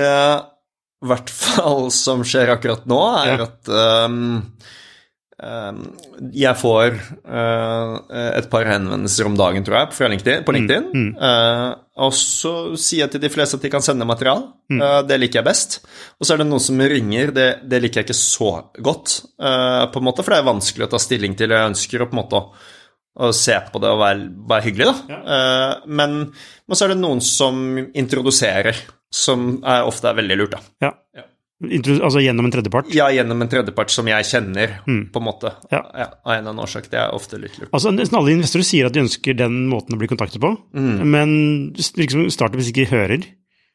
i 1.02 1.08
hvert 1.10 1.32
fall 1.34 1.88
som 1.96 2.22
skjer 2.28 2.52
akkurat 2.54 2.84
nå, 2.86 3.00
er 3.24 3.32
Ja. 3.32 3.48
at 3.48 3.72
ehm, 3.74 4.52
jeg 5.42 6.54
får 6.60 6.92
eh, 6.94 7.94
et 8.38 8.48
par 8.52 8.68
henvendelser 8.70 9.26
om 9.26 9.38
dagen, 9.40 9.64
tror 9.66 9.80
jeg, 9.80 10.12
LinkedIn, 10.14 10.44
på 10.46 10.54
LinkedIn. 10.54 10.90
mm. 10.94 11.08
Mm. 11.18 11.80
og 12.06 12.14
så 12.18 12.52
sier 12.78 13.04
jeg 13.04 13.14
til 13.16 13.24
de 13.24 13.32
fleste 13.34 13.58
at 13.58 13.66
de 13.66 13.72
kan 13.74 13.82
sende 13.82 14.06
material. 14.06 14.44
Mm. 14.70 14.82
Eh, 14.86 15.00
det 15.10 15.18
liker 15.18 15.42
jeg 15.42 15.48
best. 15.48 15.80
Og 16.20 16.28
så 16.28 16.36
er 16.36 16.44
det 16.44 16.48
noen 16.50 16.62
som 16.62 16.78
ringer. 16.94 17.34
Det, 17.34 17.48
det 17.66 17.82
liker 17.82 18.02
jeg 18.02 18.10
ikke 18.10 18.20
så 18.20 18.52
godt, 18.78 19.18
på 19.42 20.02
en 20.02 20.06
måte, 20.06 20.22
for 20.22 20.36
det 20.36 20.44
er 20.44 20.52
vanskelig 20.52 20.88
å 20.88 20.92
ta 20.94 21.02
stilling 21.02 21.36
til. 21.40 21.56
Jeg 21.56 21.74
ønsker 21.74 22.06
å 22.06 22.10
på 22.12 22.18
en 22.18 22.22
måte 22.22 22.44
å 23.22 23.34
se 23.36 23.58
på 23.74 23.82
det 23.84 23.90
og 23.92 24.00
være, 24.00 24.30
være 24.48 24.66
hyggelig, 24.70 24.88
da. 24.88 24.96
Ja. 25.12 25.42
men, 25.84 26.14
men 26.32 26.78
så 26.78 26.86
er 26.86 26.94
det 26.94 27.02
noen 27.02 27.20
som 27.26 27.60
introduserer, 27.82 28.78
som 29.12 29.58
er, 29.66 29.84
ofte 29.90 30.08
er 30.08 30.22
veldig 30.22 30.38
lurt, 30.40 30.56
da. 30.56 30.62
Ja. 30.86 31.26
Ja. 31.62 31.80
Altså 32.02 32.22
gjennom 32.24 32.46
en 32.48 32.52
tredjepart? 32.52 32.88
Ja, 32.96 33.08
gjennom 33.14 33.42
en 33.44 33.50
tredjepart 33.52 33.90
som 33.94 34.08
jeg 34.08 34.24
kjenner, 34.26 34.80
Mm. 34.88 35.12
på 35.14 35.20
en 35.22 35.26
måte. 35.28 35.52
Ja. 35.72 35.82
av 36.26 36.32
en 36.34 36.40
eller 36.40 36.50
annen 36.52 36.64
årsak. 36.64 36.90
Det 36.90 36.98
er 37.00 37.12
ofte 37.14 37.38
litt 37.40 37.58
lurt. 37.60 37.70
Altså, 37.72 37.92
Nesten 37.94 38.18
alle 38.18 38.32
investorer 38.34 38.64
sier 38.66 38.86
at 38.88 38.94
de 38.94 39.02
ønsker 39.04 39.38
den 39.38 39.68
måten 39.70 39.94
å 39.94 40.00
bli 40.00 40.08
kontaktet 40.08 40.42
på, 40.42 40.58
Mm. 40.74 41.06
men 41.06 41.74
liksom 41.76 42.30
startups 42.32 42.72
ikke 42.72 42.88
hører. 42.90 43.24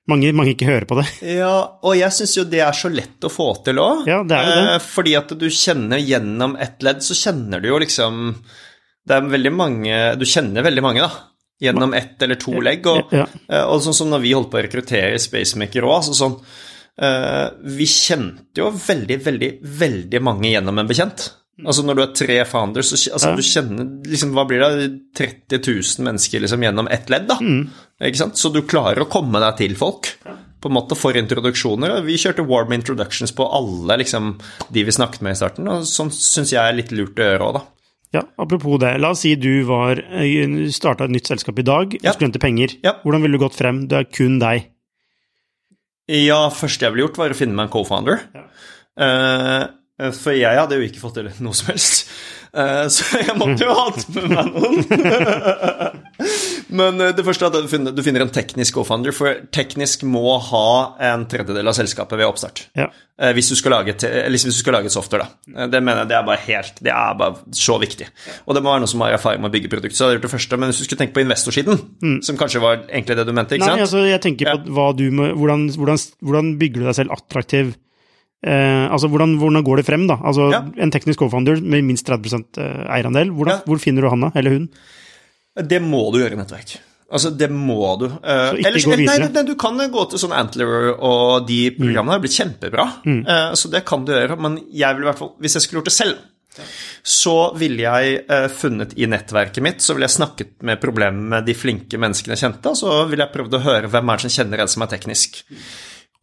Mange, 0.08 0.32
mange 0.32 0.54
ikke 0.54 0.66
hører 0.66 0.84
på 0.86 0.96
det. 1.00 1.06
Ja, 1.36 1.66
og 1.82 1.96
jeg 1.96 2.10
syns 2.14 2.36
jo 2.36 2.44
det 2.44 2.60
er 2.60 2.72
så 2.72 2.88
lett 2.92 3.20
å 3.26 3.30
få 3.30 3.62
til 3.64 3.74
òg. 3.82 4.06
Ja, 4.06 4.22
det 4.22 4.36
er 4.36 4.44
jo 4.46 4.66
det. 4.72 4.82
fordi 4.82 5.16
at 5.16 5.28
du 5.38 5.46
kjenner 5.50 5.98
gjennom 5.98 6.56
ett 6.60 6.80
ledd, 6.82 6.98
så 7.02 7.14
kjenner 7.14 7.60
du 7.62 7.68
jo 7.68 7.78
liksom 7.78 8.34
Det 9.06 9.14
er 9.16 9.20
veldig 9.30 9.52
mange 9.54 10.16
Du 10.18 10.24
kjenner 10.24 10.62
veldig 10.66 10.82
mange, 10.82 11.00
da. 11.00 11.10
Gjennom 11.62 11.94
ett 11.94 12.20
eller 12.22 12.34
to 12.36 12.52
legg. 12.60 12.86
Og, 12.86 13.12
Ja. 13.12 13.26
eh, 13.48 13.62
og 13.64 13.80
sånn 13.80 13.94
som 13.94 14.10
når 14.10 14.20
vi 14.20 14.32
holdt 14.34 14.50
på 14.50 14.58
å 14.60 14.64
rekruttere 14.66 15.18
Spacemaker 15.18 15.82
òg, 15.82 16.02
altså 16.02 16.12
sånn 16.14 16.34
eh, 16.40 16.44
Vi 16.96 17.86
kjente 17.90 18.56
jo 18.62 18.70
veldig, 18.72 19.18
veldig, 19.24 19.50
veldig 19.80 20.20
mange 20.24 20.48
gjennom 20.54 20.78
en 20.80 20.88
bekjent. 20.88 21.26
Altså 21.64 21.82
Når 21.86 21.96
du 21.96 22.02
er 22.02 22.10
tre 22.12 22.34
founders, 22.44 22.90
så 22.92 23.12
altså, 23.16 23.30
Ja. 23.30 23.36
du 23.36 23.42
kjenner 23.42 23.86
liksom, 24.04 24.32
Hva 24.36 24.44
blir 24.48 24.60
det? 24.60 24.90
30 25.16 25.60
000 25.64 26.04
mennesker 26.04 26.40
liksom 26.44 26.60
gjennom 26.60 26.88
ett 26.92 27.08
ledd, 27.08 27.26
da. 27.28 27.38
Mm. 27.40 27.70
Ikke 28.04 28.16
sant? 28.20 28.36
Så 28.36 28.52
du 28.52 28.60
klarer 28.62 29.00
å 29.04 29.08
komme 29.08 29.40
deg 29.40 29.56
til 29.56 29.74
folk 29.74 30.10
på 30.60 30.68
en 30.68 30.74
måte 30.76 30.96
for 30.96 31.12
introduksjoner. 31.16 32.02
Vi 32.04 32.16
kjørte 32.20 32.46
warm 32.46 32.72
introductions 32.72 33.32
på 33.32 33.46
alle 33.52 33.96
liksom, 34.02 34.38
de 34.72 34.84
vi 34.84 34.90
snakket 34.92 35.22
med 35.24 35.32
i 35.32 35.40
starten, 35.40 35.68
og 35.68 35.84
sånn 35.88 36.10
syns 36.12 36.52
jeg 36.52 36.60
er 36.60 36.76
litt 36.76 36.92
lurt 36.92 37.16
å 37.16 37.24
gjøre 37.24 37.40
òg, 37.48 37.52
da. 37.54 37.62
Ja, 38.14 38.22
Apropos 38.38 38.78
det, 38.80 38.98
la 39.00 39.10
oss 39.10 39.20
si 39.20 39.34
du 39.36 39.64
var 39.64 39.96
starta 40.72 41.04
et 41.04 41.10
nytt 41.10 41.26
selskap 41.26 41.58
i 41.58 41.62
dag, 41.62 41.92
Ja. 42.02 42.12
du 42.12 42.16
skulle 42.16 42.28
hente 42.32 42.40
penger. 42.40 42.76
Ja. 42.84 42.92
Hvordan 43.04 43.22
ville 43.22 43.38
du 43.38 43.44
gått 43.44 43.54
frem? 43.56 43.86
Det 43.88 43.96
er 43.98 44.04
kun 44.04 44.38
deg. 44.38 44.66
Ja, 46.06 46.46
første 46.54 46.86
jeg 46.86 46.94
ville 46.94 47.06
gjort, 47.06 47.18
var 47.18 47.34
å 47.34 47.38
finne 47.38 47.56
meg 47.58 47.66
en 47.66 47.72
co-founder. 47.72 48.20
Eh, 48.96 50.10
for 50.14 50.36
jeg 50.36 50.60
hadde 50.60 50.78
jo 50.78 50.86
ikke 50.86 51.02
fått 51.02 51.18
til 51.18 51.30
noe 51.42 51.56
som 51.56 51.72
helst. 51.72 52.06
Eh, 52.52 52.86
så 52.92 53.20
jeg 53.22 53.36
måtte 53.40 53.64
jo 53.66 53.74
ha 53.74 53.86
hatt 53.88 54.06
med 54.14 54.26
meg 54.32 54.46
noen. 54.54 55.96
Men 56.76 57.00
eh, 57.00 57.12
det 57.16 57.24
første 57.26 57.46
er 57.46 57.52
at 57.52 57.66
du 57.66 57.70
finner, 57.70 57.94
du 57.94 58.02
finner 58.04 58.24
en 58.24 58.32
teknisk 58.32 58.78
co-founder, 58.78 59.14
for 59.16 59.42
teknisk 59.54 60.04
må 60.08 60.36
ha 60.50 60.68
en 61.12 61.26
tredjedel 61.30 61.68
av 61.70 61.76
selskapet 61.76 62.18
ved 62.18 62.28
oppstart. 62.28 62.66
Ja. 62.78 62.88
Eh, 63.20 63.32
Hvis 63.36 63.48
du, 63.52 63.56
skal 63.56 63.72
lage, 63.76 63.94
hvis 63.96 64.44
du 64.48 64.52
skal 64.52 64.76
lage 64.78 64.90
software, 64.92 65.26
da. 65.26 65.54
Eh, 65.54 65.70
Det 65.72 65.82
mener 65.82 66.02
jeg 66.04 66.10
det 66.12 66.18
er 66.18 66.26
bare 66.26 66.42
helt 66.46 66.82
Det 66.84 66.92
er 66.92 67.14
bare 67.16 67.56
så 67.56 67.78
viktig. 67.80 68.08
Og 68.46 68.56
det 68.56 68.62
må 68.64 68.72
være 68.72 68.84
noen 68.84 68.92
som 68.92 69.06
har 69.06 69.16
erfaring 69.16 69.40
med 69.44 69.52
å 69.52 69.56
bygge 69.56 69.72
produkt. 69.72 69.96
Så 69.96 70.10
jeg 70.10 70.18
gjort 70.18 70.28
det 70.28 70.34
første. 70.34 70.60
Men 70.60 70.72
hvis 70.72 70.82
du 70.82 70.88
skulle 70.88 71.02
tenke 71.04 71.16
på 71.16 71.24
investorsiden, 71.24 72.22
som 72.26 72.36
kanskje 72.40 72.62
var 72.64 72.82
egentlig 72.86 73.16
det 73.20 73.26
du 73.28 73.34
mente, 73.36 73.56
ikke 73.56 73.66
Nei, 73.66 73.74
sant? 73.76 73.86
altså, 73.86 74.04
jeg 74.08 74.22
tenker 74.24 74.52
på 74.52 74.76
hva 74.76 74.90
du 74.96 75.06
hvordan, 75.10 75.68
hvordan, 75.76 76.00
hvordan 76.24 76.54
bygger 76.60 76.82
du 76.82 76.88
deg 76.90 76.98
selv 76.98 77.16
attraktiv? 77.16 77.74
Eh, 78.44 78.86
altså, 78.92 79.08
hvordan, 79.08 79.38
hvordan 79.40 79.64
går 79.64 79.76
det 79.80 79.86
frem, 79.86 80.06
da? 80.06 80.18
Altså, 80.22 80.50
Ja. 80.52 80.60
En 80.82 80.90
teknisk 80.92 81.18
co-founder 81.20 81.60
med 81.62 81.84
minst 81.84 82.06
30 82.06 82.44
eierandel, 82.88 83.30
hvordan, 83.32 83.60
Ja. 83.60 83.62
hvor 83.66 83.78
finner 83.80 84.02
du 84.02 84.08
han 84.10 84.20
da? 84.20 84.30
Eller 84.36 84.50
hun? 84.50 84.68
Det 85.56 85.80
må 85.82 86.12
du 86.12 86.18
gjøre 86.20 86.32
i 86.36 86.36
nettverk. 86.36 86.76
Altså, 87.10 87.30
det 87.36 87.48
må 87.50 87.96
du. 87.98 88.06
Eh, 88.06 88.10
Så 88.20 88.56
ikke 88.58 88.66
ellers- 88.68 88.84
gå 88.84 88.90
nei, 88.90 88.96
videre? 89.06 89.32
nei, 89.32 89.42
du 89.44 89.54
kan 89.54 89.76
gå 89.78 90.10
til 90.10 90.18
sånn 90.18 90.32
Antler, 90.36 90.96
og 91.00 91.46
de 91.46 91.70
programmene 91.70 92.10
har 92.12 92.20
blitt 92.20 92.34
kjempebra. 92.36 92.86
Eh, 93.06 93.52
så 93.54 93.70
det 93.70 93.84
kan 93.86 94.04
du 94.04 94.12
gjøre. 94.12 94.38
Men 94.38 94.58
jeg 94.72 94.94
vil 94.96 95.04
i 95.04 95.06
hvert 95.10 95.18
fall, 95.18 95.32
hvis 95.40 95.54
jeg 95.54 95.62
skulle 95.62 95.82
gjort 95.82 95.84
det 95.84 95.92
selv, 95.92 96.16
så 97.04 97.54
ville 97.56 97.78
jeg 97.78 98.24
eh, 98.28 98.48
funnet 98.48 98.94
i 98.96 99.04
nettverket 99.06 99.60
mitt 99.62 99.78
Så 99.82 99.92
ville 99.94 100.06
jeg 100.08 100.16
snakket 100.16 100.62
med 100.62 100.80
problemet 100.80 101.20
med 101.28 101.44
de 101.46 101.52
flinke 101.54 101.98
menneskene 102.00 102.34
jeg 102.36 102.38
kjente, 102.50 102.66
og 102.66 102.76
så 102.76 103.08
ville 103.08 103.24
jeg 103.26 103.32
prøvd 103.34 103.52
å 103.54 103.62
høre 103.62 103.88
hvem 103.88 104.08
er 104.10 104.16
det 104.16 104.30
som 104.30 104.44
kjenner 104.44 104.60
en 104.60 104.68
som 104.68 104.82
er 104.82 104.86
teknisk. 104.86 105.42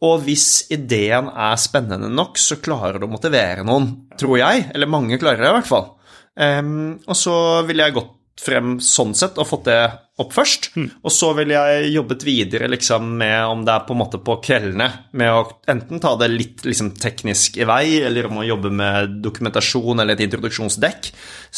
Og 0.02 0.24
hvis 0.26 0.66
ideen 0.74 1.30
er 1.30 1.60
spennende 1.60 2.10
nok, 2.12 2.40
så 2.40 2.58
klarer 2.62 2.98
du 2.98 3.06
å 3.06 3.12
motivere 3.12 3.64
noen, 3.66 3.92
tror 4.20 4.40
jeg. 4.40 4.66
Eller 4.74 4.90
mange 4.90 5.20
klarer 5.20 5.44
det 5.44 5.52
i 5.52 5.56
hvert 5.60 5.70
fall. 5.70 5.88
Um, 6.34 6.98
og 7.06 7.16
så 7.18 7.36
ville 7.68 7.86
jeg 7.86 7.96
gått 8.00 8.12
frem 8.44 8.78
sånn 8.82 9.14
sett 9.14 9.38
og 9.38 9.46
fått 9.46 9.68
det 9.68 9.78
opp 10.20 10.34
først. 10.34 10.68
Og 11.02 11.12
så 11.12 11.30
ville 11.38 11.54
jeg 11.54 11.92
jobbet 11.94 12.24
videre 12.26 12.68
liksom 12.70 13.06
med 13.18 13.36
om 13.46 13.64
det 13.66 13.74
er 13.74 13.86
på 13.86 13.94
en 13.94 14.00
måte 14.02 14.20
på 14.22 14.36
kveldene, 14.44 14.88
med 15.18 15.32
å 15.32 15.46
enten 15.70 16.02
ta 16.02 16.14
det 16.18 16.30
litt 16.32 16.66
liksom 16.66 16.92
teknisk 17.00 17.58
i 17.62 17.68
vei, 17.68 17.86
eller 18.06 18.28
om 18.28 18.42
å 18.42 18.46
jobbe 18.46 18.70
med 18.74 19.18
dokumentasjon 19.24 20.02
eller 20.02 20.18
et 20.18 20.26
introduksjonsdekk. 20.26 21.10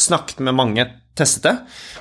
Snakket 0.07 0.41
med 0.45 0.57
mange, 0.57 0.87
testet 1.17 1.49
det. 1.49 1.55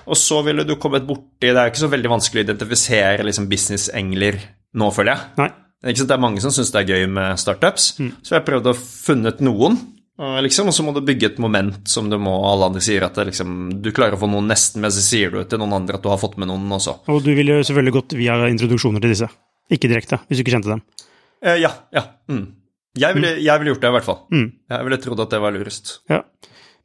Og 0.06 0.20
så 0.20 0.42
ville 0.44 0.64
du 0.68 0.76
kommet 0.76 1.06
borti 1.08 1.48
Det 1.48 1.56
er 1.56 1.70
ikke 1.70 1.86
så 1.86 1.92
veldig 1.92 2.10
vanskelig 2.12 2.42
å 2.42 2.46
identifisere 2.50 3.24
liksom 3.24 3.48
businessengler 3.48 4.36
nå, 4.76 4.90
føler 4.92 5.14
jeg. 5.14 5.30
Nei. 5.40 5.52
Det 5.82 5.92
er, 5.92 5.98
sant, 5.98 6.08
det 6.08 6.16
er 6.16 6.22
mange 6.22 6.40
som 6.42 6.52
syns 6.54 6.72
det 6.72 6.80
er 6.80 6.94
gøy 6.96 7.04
med 7.12 7.38
startups, 7.38 7.90
så 8.24 8.34
jeg 8.38 8.44
prøvde 8.46 8.72
å 8.72 8.78
funnet 8.78 9.42
noen. 9.44 9.76
og 10.18 10.38
Liksom, 10.42 10.70
og 10.70 10.74
så 10.74 10.82
må 10.86 10.94
du 10.96 11.02
bygge 11.04 11.28
et 11.34 11.38
moment 11.42 11.86
som 11.92 12.08
du 12.08 12.16
må 12.18 12.32
Alle 12.48 12.70
andre 12.70 12.80
sier 12.80 13.04
at 13.04 13.14
det, 13.18 13.26
liksom, 13.28 13.82
du 13.84 13.90
klarer 13.92 14.16
å 14.16 14.20
få 14.22 14.30
noen 14.32 14.48
nesten 14.48 14.80
med, 14.80 14.94
så 14.96 15.04
sier 15.04 15.30
du 15.34 15.42
til 15.44 15.60
noen 15.60 15.76
andre 15.76 15.98
at 15.98 16.02
du 16.02 16.08
har 16.08 16.18
fått 16.22 16.38
med 16.40 16.48
noen 16.48 16.72
også. 16.72 17.02
Og 17.12 17.20
du 17.22 17.34
ville 17.36 17.58
selvfølgelig 17.60 17.96
gått 17.98 18.16
via 18.16 18.38
introduksjoner 18.48 19.04
til 19.04 19.12
disse. 19.12 19.28
Ikke 19.70 19.90
direkte, 19.92 20.22
hvis 20.26 20.40
du 20.40 20.44
ikke 20.46 20.54
kjente 20.56 20.72
dem. 20.72 20.82
Eh, 21.44 21.58
ja. 21.60 21.70
ja. 21.92 22.06
Mm. 22.32 22.46
Jeg, 22.96 23.12
ville, 23.18 23.32
jeg 23.44 23.60
ville 23.60 23.74
gjort 23.74 23.82
det, 23.84 23.88
i 23.92 23.96
hvert 23.98 24.06
fall. 24.08 24.20
Mm. 24.32 24.46
Jeg 24.72 24.88
ville 24.88 24.98
trodd 25.04 25.24
at 25.26 25.34
det 25.34 25.40
var 25.44 25.52
lurest. 25.52 25.98
Ja. 26.08 26.22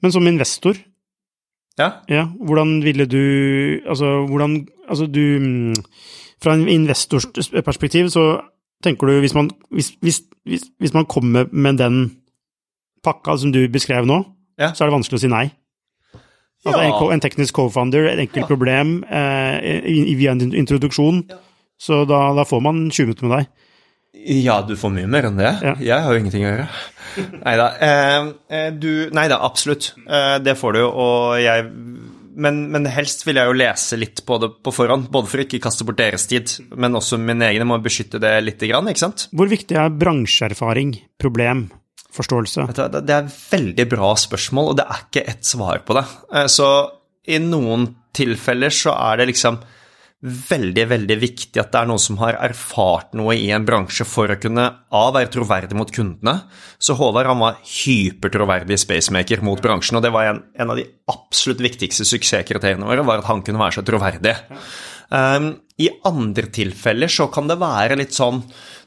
Men 0.03 0.11
som 0.11 0.27
investor, 0.27 0.75
Ja. 1.79 2.03
ja, 2.11 2.25
hvordan 2.43 2.81
ville 2.83 3.05
du 3.07 3.79
Altså, 3.87 4.27
hvordan 4.27 4.67
Altså, 4.89 5.05
du 5.07 5.39
mm, 5.39 5.75
Fra 6.43 6.53
en 6.53 6.67
investors 6.67 7.25
perspektiv 7.63 8.09
så 8.11 8.41
tenker 8.83 9.07
du 9.07 9.19
hvis 9.23 9.35
man, 9.37 9.49
hvis, 9.71 9.93
hvis, 10.01 10.21
hvis, 10.45 10.93
man 10.93 11.05
kommer 11.05 11.47
med 11.51 11.77
den 11.81 12.03
pakka 13.05 13.37
som 13.37 13.53
du 13.53 13.63
beskrev 13.69 14.05
nå, 14.09 14.23
Ja. 14.59 14.73
så 14.73 14.83
er 14.83 14.89
det 14.91 14.97
vanskelig 14.99 15.19
å 15.19 15.23
si 15.23 15.31
nei. 15.31 15.47
Altså 16.65 16.81
Ja. 16.83 16.91
en, 16.91 17.13
en 17.15 17.23
teknisk 17.23 17.55
co-founder, 17.57 18.05
et 18.11 18.19
enkelt 18.19 18.45
problem 18.47 19.03
eh, 19.09 19.81
via 20.17 20.31
en 20.35 20.53
introduksjon, 20.53 21.23
så 21.81 22.03
da, 22.05 22.33
da 22.37 22.45
får 22.45 22.61
man 22.61 22.91
20 22.91 23.07
minutter 23.07 23.25
med 23.25 23.37
deg. 23.39 23.47
Ja, 24.43 24.59
du 24.61 24.75
får 24.77 24.91
mye 24.93 25.07
mer 25.09 25.25
enn 25.29 25.39
det. 25.39 25.49
Ja. 25.63 25.73
Jeg 25.81 26.03
har 26.03 26.13
jo 26.13 26.19
ingenting 26.19 26.43
å 26.45 26.51
gjøre. 26.51 26.67
Neida, 27.41 27.67
da. 27.79 28.33
eh, 28.51 28.67
du 28.77 29.09
Nei 29.15 29.27
da, 29.31 29.39
absolutt. 29.41 29.93
Eh, 30.05 30.37
det 30.43 30.57
får 30.59 30.77
du 30.77 30.81
og 30.85 31.39
jeg 31.41 31.65
men, 32.41 32.63
men 32.73 32.87
helst 32.91 33.25
vil 33.27 33.39
jeg 33.39 33.49
jo 33.49 33.57
lese 33.61 33.99
litt 33.99 34.23
på 34.27 34.37
det 34.41 34.49
på 34.65 34.73
forhånd, 34.75 35.09
både 35.13 35.29
for 35.31 35.41
å 35.41 35.45
ikke 35.45 35.61
kaste 35.63 35.85
bort 35.87 35.99
deres 36.01 36.25
tid, 36.29 36.51
men 36.75 36.97
også 36.97 37.19
min 37.21 37.43
egen. 37.45 37.61
Jeg 37.61 37.69
må 37.69 37.77
beskytte 37.83 38.21
det 38.21 38.33
lite 38.43 38.69
grann, 38.71 38.89
ikke 38.91 39.03
sant? 39.05 39.27
Hvor 39.35 39.51
viktig 39.51 39.77
er 39.77 39.93
bransjeerfaring, 40.01 40.95
problem, 41.21 41.67
forståelse? 42.15 42.67
Vet 42.71 42.79
du 42.79 42.83
hva, 42.83 43.03
Det 43.05 43.17
er 43.17 43.29
veldig 43.29 43.87
bra 43.93 44.13
spørsmål, 44.19 44.71
og 44.71 44.79
det 44.81 44.87
er 44.87 45.05
ikke 45.05 45.27
ett 45.35 45.47
svar 45.47 45.83
på 45.85 45.97
det. 45.99 46.05
Eh, 46.33 46.49
Så 46.51 46.71
i 47.29 47.37
noen 47.43 47.87
tilfeller 48.17 48.73
så 48.73 48.95
er 48.97 49.21
det 49.21 49.29
liksom 49.31 49.61
veldig, 50.21 50.83
veldig 50.85 51.17
viktig 51.17 51.57
at 51.57 51.71
det 51.73 51.79
er 51.79 51.87
noen 51.89 52.01
som 52.01 52.19
har 52.21 52.37
erfart 52.45 53.15
noe 53.17 53.33
i 53.33 53.47
en 53.55 53.65
bransje 53.65 54.05
for 54.05 54.29
å 54.29 54.37
kunne 54.37 54.67
A. 54.69 55.03
være 55.15 55.31
troverdig 55.33 55.77
mot 55.77 55.89
kundene. 55.93 56.35
Så 56.77 56.93
Håvard 56.99 57.29
han 57.31 57.41
var 57.41 57.57
hypertroverdig 57.65 58.77
spacemaker 58.83 59.41
mot 59.45 59.61
bransjen, 59.63 59.97
og 59.97 60.05
det 60.05 60.13
var 60.13 60.29
en, 60.29 60.43
en 60.53 60.73
av 60.73 60.77
de 60.77 60.85
absolutt 61.09 61.63
viktigste 61.65 62.05
suksesskriteriene 62.05 62.85
våre, 62.85 63.05
var 63.07 63.23
at 63.23 63.29
han 63.31 63.41
kunne 63.45 63.61
være 63.63 63.79
så 63.79 63.85
troverdig. 63.87 64.35
Um, 65.11 65.55
I 65.81 65.89
andre 66.07 66.47
tilfeller 66.53 67.11
så 67.11 67.25
kan 67.33 67.49
det 67.49 67.59
være 67.59 67.97
litt 67.99 68.13
sånn 68.15 68.45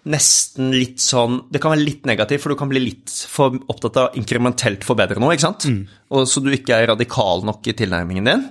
nesten 0.08 0.70
litt 0.72 1.00
sånn 1.00 1.38
Det 1.52 1.60
kan 1.60 1.72
være 1.72 1.84
litt 1.84 2.06
negativt, 2.08 2.42
for 2.42 2.52
du 2.52 2.60
kan 2.60 2.70
bli 2.70 2.82
litt 2.82 3.12
for 3.28 3.56
opptatt 3.72 4.00
av 4.00 4.18
inkrementelt 4.20 4.84
forbedre 4.86 5.20
noe, 5.20 5.34
ikke 5.34 5.48
sant? 5.48 5.66
Og 6.14 6.28
Så 6.30 6.44
du 6.44 6.52
ikke 6.54 6.78
er 6.78 6.92
radikal 6.92 7.44
nok 7.44 7.66
i 7.68 7.76
tilnærmingen 7.76 8.30
din. 8.30 8.44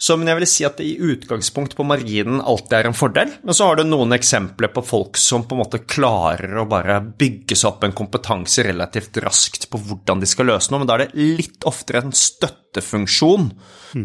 Så 0.00 0.16
men 0.16 0.30
jeg 0.30 0.38
vil 0.38 0.48
si 0.48 0.64
at 0.64 0.78
det 0.80 0.86
i 0.88 1.10
utgangspunkt 1.12 1.74
på 1.76 1.84
marginen 1.84 2.40
alltid 2.40 2.72
er 2.78 2.88
en 2.88 2.96
fordel. 2.96 3.34
Men 3.44 3.56
så 3.56 3.66
har 3.68 3.76
du 3.76 3.84
noen 3.84 4.16
eksempler 4.16 4.72
på 4.72 4.82
folk 4.86 5.18
som 5.20 5.44
på 5.44 5.56
en 5.56 5.60
måte 5.60 5.82
klarer 5.84 6.56
å 6.56 6.64
bare 6.68 7.02
bygge 7.04 7.58
seg 7.58 7.68
opp 7.68 7.84
en 7.84 7.96
kompetanse 7.96 8.64
relativt 8.64 9.20
raskt 9.20 9.68
på 9.68 9.80
hvordan 9.84 10.22
de 10.22 10.30
skal 10.30 10.48
løse 10.48 10.72
noe, 10.72 10.80
men 10.80 10.88
da 10.88 10.96
er 10.96 11.04
det 11.04 11.26
litt 11.40 11.68
oftere 11.68 12.00
en 12.00 12.16
støttefunksjon 12.16 13.50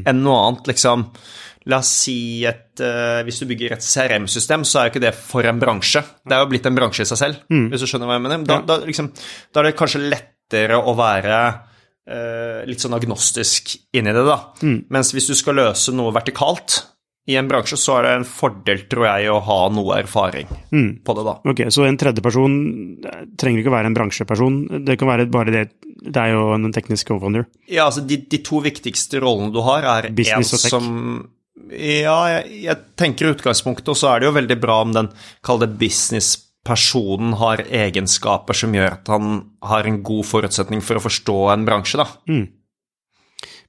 enn 0.04 0.24
noe 0.26 0.42
annet, 0.50 0.68
liksom. 0.74 1.08
La 1.72 1.80
oss 1.82 1.92
si 2.04 2.18
at 2.46 2.82
uh, 2.84 3.24
Hvis 3.26 3.40
du 3.42 3.48
bygger 3.50 3.74
et 3.74 3.86
CRM-system, 3.86 4.66
så 4.68 4.80
er 4.80 4.90
jo 4.90 4.94
ikke 4.94 5.06
det 5.08 5.14
for 5.18 5.48
en 5.48 5.62
bransje. 5.62 6.04
Det 6.22 6.36
er 6.36 6.44
jo 6.44 6.50
blitt 6.52 6.68
en 6.70 6.76
bransje 6.78 7.06
i 7.06 7.10
seg 7.10 7.22
selv, 7.22 7.40
hvis 7.72 7.82
du 7.86 7.90
skjønner 7.90 8.12
hva 8.12 8.20
jeg 8.20 8.26
mener. 8.28 8.44
Da, 8.46 8.60
da, 8.68 8.78
liksom, 8.84 9.10
da 9.56 9.64
er 9.64 9.70
det 9.70 9.80
kanskje 9.80 10.04
lettere 10.04 10.78
å 10.78 10.94
være 11.00 11.40
eh, 11.40 11.75
litt 12.70 12.84
sånn 12.84 12.94
agnostisk 12.94 13.72
inni 13.98 14.12
det, 14.14 14.26
da. 14.28 14.36
Mens 14.94 15.10
hvis 15.16 15.32
du 15.32 15.36
skal 15.38 15.58
løse 15.58 15.94
noe 15.96 16.14
vertikalt 16.14 16.84
i 17.26 17.34
en 17.40 17.48
bransje, 17.50 17.78
så 17.82 17.96
er 17.98 18.06
det 18.06 18.12
en 18.20 18.28
fordel, 18.30 18.84
tror 18.92 19.08
jeg, 19.08 19.30
å 19.34 19.40
ha 19.48 19.58
noe 19.74 19.96
erfaring 20.04 20.46
på 21.02 21.16
det, 21.18 21.24
da. 21.26 21.34
Ok, 21.50 21.64
så 21.74 21.88
en 21.88 21.98
tredjeperson 21.98 22.58
trenger 23.42 23.64
ikke 23.64 23.72
å 23.72 23.78
være 23.80 23.90
en 23.90 23.98
bransjeperson, 23.98 24.60
det 24.86 25.00
kan 25.02 25.10
være 25.10 25.26
bare 25.34 25.56
det 25.56 25.64
Det 26.06 26.22
er 26.22 26.36
jo 26.36 26.52
en 26.54 26.70
teknisk 26.76 27.10
co-founder. 27.10 27.48
Ja, 27.66 27.88
altså 27.88 28.04
de, 28.06 28.20
de 28.30 28.38
to 28.46 28.60
viktigste 28.62 29.18
rollene 29.24 29.50
du 29.56 29.64
har, 29.66 29.88
er 29.96 30.12
Business 30.14 30.54
en 30.54 30.70
som 30.70 30.92
Ja, 31.72 32.20
jeg, 32.30 32.60
jeg 32.68 32.78
tenker 33.00 33.26
i 33.26 33.34
utgangspunktet, 33.34 33.90
og 33.90 33.98
så 33.98 34.12
er 34.12 34.22
det 34.22 34.30
jo 34.30 34.36
veldig 34.38 34.58
bra 34.62 34.76
om 34.86 34.94
den, 34.94 35.10
kall 35.42 35.64
det 35.64 35.72
businesspersonen, 36.66 37.34
har 37.38 37.62
egenskaper 37.70 38.54
som 38.54 38.74
gjør 38.74 38.98
at 38.98 39.08
han 39.08 39.52
har 39.64 39.86
en 39.86 40.04
god 40.04 40.26
forutsetning 40.26 40.82
for 40.82 40.98
å 40.98 41.04
forstå 41.04 41.54
en 41.54 41.66
bransje, 41.66 41.98
da. 41.98 42.06
Mm. 42.28 42.48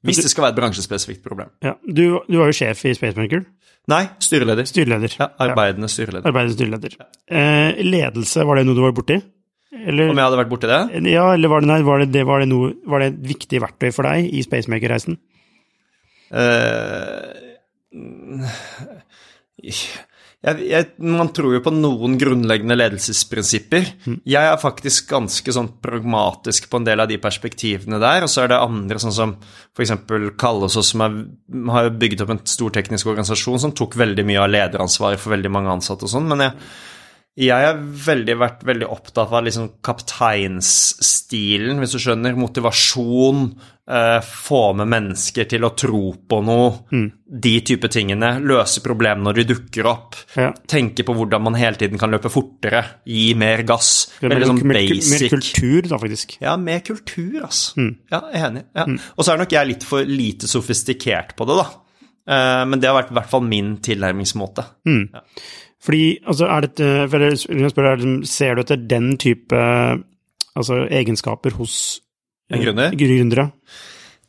Hvis 0.07 0.23
det 0.23 0.31
skal 0.31 0.45
være 0.45 0.55
et 0.55 0.61
bransjespesifikt 0.61 1.23
problem. 1.25 1.49
Ja, 1.65 1.75
du, 1.83 2.21
du 2.29 2.39
var 2.39 2.47
jo 2.47 2.57
sjef 2.57 2.85
i 2.87 2.95
Spacemaker. 2.95 3.45
Nei, 3.91 4.07
styreleder. 4.23 4.65
Styreleder. 4.67 5.17
Ja, 5.19 5.29
arbeidende 5.39 5.89
styreleder. 5.89 6.27
Arbeidende 6.29 6.55
styreleder. 6.55 6.97
Eh, 7.27 7.83
ledelse, 7.85 8.45
var 8.47 8.57
det 8.57 8.67
noe 8.67 8.77
du 8.77 8.83
var 8.85 8.95
borti? 8.95 9.19
Eller, 9.77 10.11
Om 10.11 10.17
jeg 10.17 10.25
hadde 10.25 10.39
vært 10.39 10.53
borti 10.53 10.71
det? 10.71 10.81
ja, 11.11 11.27
eller 11.35 11.51
var 11.51 11.61
det, 11.61 11.69
nei, 11.69 11.81
var, 11.85 12.01
det, 12.01 12.09
det, 12.15 12.25
var, 12.27 12.41
det 12.41 12.49
noe, 12.49 12.73
var 12.87 13.03
det 13.03 13.11
et 13.13 13.19
viktig 13.35 13.61
verktøy 13.63 13.91
for 13.93 14.09
deg 14.09 14.31
i 14.31 14.43
Spacemaker-reisen? 14.47 15.19
Eh, 16.31 17.47
jeg, 20.47 20.63
jeg, 20.71 20.87
man 21.03 21.33
tror 21.35 21.57
jo 21.57 21.61
på 21.65 21.73
noen 21.75 22.15
grunnleggende 22.21 22.77
ledelsesprinsipper. 22.79 23.89
Jeg 24.23 24.51
er 24.51 24.61
faktisk 24.63 25.11
ganske 25.11 25.55
sånn 25.55 25.73
pragmatisk 25.83 26.69
på 26.71 26.79
en 26.79 26.87
del 26.87 27.03
av 27.03 27.11
de 27.11 27.19
perspektivene 27.23 27.99
der, 28.03 28.23
og 28.23 28.31
så 28.31 28.45
er 28.45 28.53
det 28.53 28.61
andre, 28.63 29.01
sånn 29.03 29.17
som 29.17 29.35
f.eks. 29.75 29.97
Kallesås, 30.39 30.93
som 30.95 31.03
er, 31.03 31.17
har 31.75 31.91
bygd 31.99 32.23
opp 32.23 32.35
en 32.37 32.45
stor 32.47 32.71
teknisk 32.79 33.11
organisasjon 33.11 33.65
som 33.65 33.75
tok 33.75 33.99
veldig 33.99 34.27
mye 34.29 34.45
av 34.45 34.53
lederansvaret 34.53 35.23
for 35.23 35.35
veldig 35.35 35.53
mange 35.57 35.73
ansatte 35.75 36.07
og 36.07 36.15
sånn, 36.15 36.31
men 36.31 36.47
jeg, 36.47 36.55
jeg 37.49 37.67
har 37.67 37.83
veldig, 38.07 38.37
vært 38.41 38.63
veldig 38.71 38.87
opptatt 38.95 39.35
av 39.35 39.45
liksom 39.45 39.75
kapteinsstilen, 39.85 41.83
hvis 41.83 41.93
du 41.93 42.01
skjønner. 42.01 42.39
Motivasjon, 42.39 43.51
eh, 43.89 44.19
få 44.27 44.61
med 44.77 44.89
mennesker 44.91 45.47
til 45.51 45.65
å 45.67 45.71
tro 45.79 46.01
på 46.29 46.41
noe. 46.45 47.03
De 47.27 47.53
type 47.67 47.89
tingene. 47.93 48.41
Løse 48.43 48.83
problemer 48.85 49.23
når 49.23 49.39
de 49.41 49.45
dukker 49.55 49.87
opp. 49.91 50.15
Ja. 50.37 50.53
Tenke 50.71 51.05
på 51.07 51.15
hvordan 51.17 51.43
man 51.43 51.55
hele 51.59 51.77
tiden 51.81 51.99
kan 51.99 52.11
løpe 52.15 52.31
fortere. 52.33 52.85
Gi 53.07 53.33
mer 53.39 53.63
gass. 53.67 54.09
Mer, 54.23 54.35
Veldig 54.37 54.47
sånn 54.53 54.63
mer, 54.67 54.81
mer 55.11 55.27
kultur, 55.33 55.83
da, 55.91 55.99
faktisk. 56.03 56.37
Ja, 56.43 56.57
mer 56.57 56.81
kultur, 56.87 57.41
altså. 57.47 57.89
Ja, 58.11 58.23
jeg 58.33 58.41
er 58.43 58.49
enig. 58.51 58.65
Ja. 58.75 58.87
Og 59.17 59.25
så 59.27 59.35
er 59.35 59.43
nok 59.43 59.53
jeg 59.57 59.73
litt 59.73 59.87
for 59.87 60.07
lite 60.07 60.47
sofistikert 60.51 61.35
på 61.39 61.47
det, 61.51 61.59
da. 61.63 61.67
Eh, 62.27 62.65
Men 62.67 62.81
det 62.83 62.89
har 62.91 62.97
vært 63.03 63.13
i 63.15 63.19
hvert 63.21 63.31
fall 63.31 63.43
min 63.47 63.77
tilnærmingsmåte. 63.79 64.65
Fordi, 65.87 66.05
altså, 66.27 66.49
er 66.51 66.61
dette, 66.67 66.87
for 67.11 67.19
jeg 67.23 67.37
det 67.39 67.47
liksom- 67.79 68.25
ser 68.27 68.55
du 68.55 68.61
etter 68.63 68.77
den 68.89 69.17
type 69.17 69.55
altså, 70.57 70.89
egenskaper 70.91 71.53
hos 71.53 72.01
En 72.53 72.63
gründer? 72.63 72.95
gründere? 72.95 73.51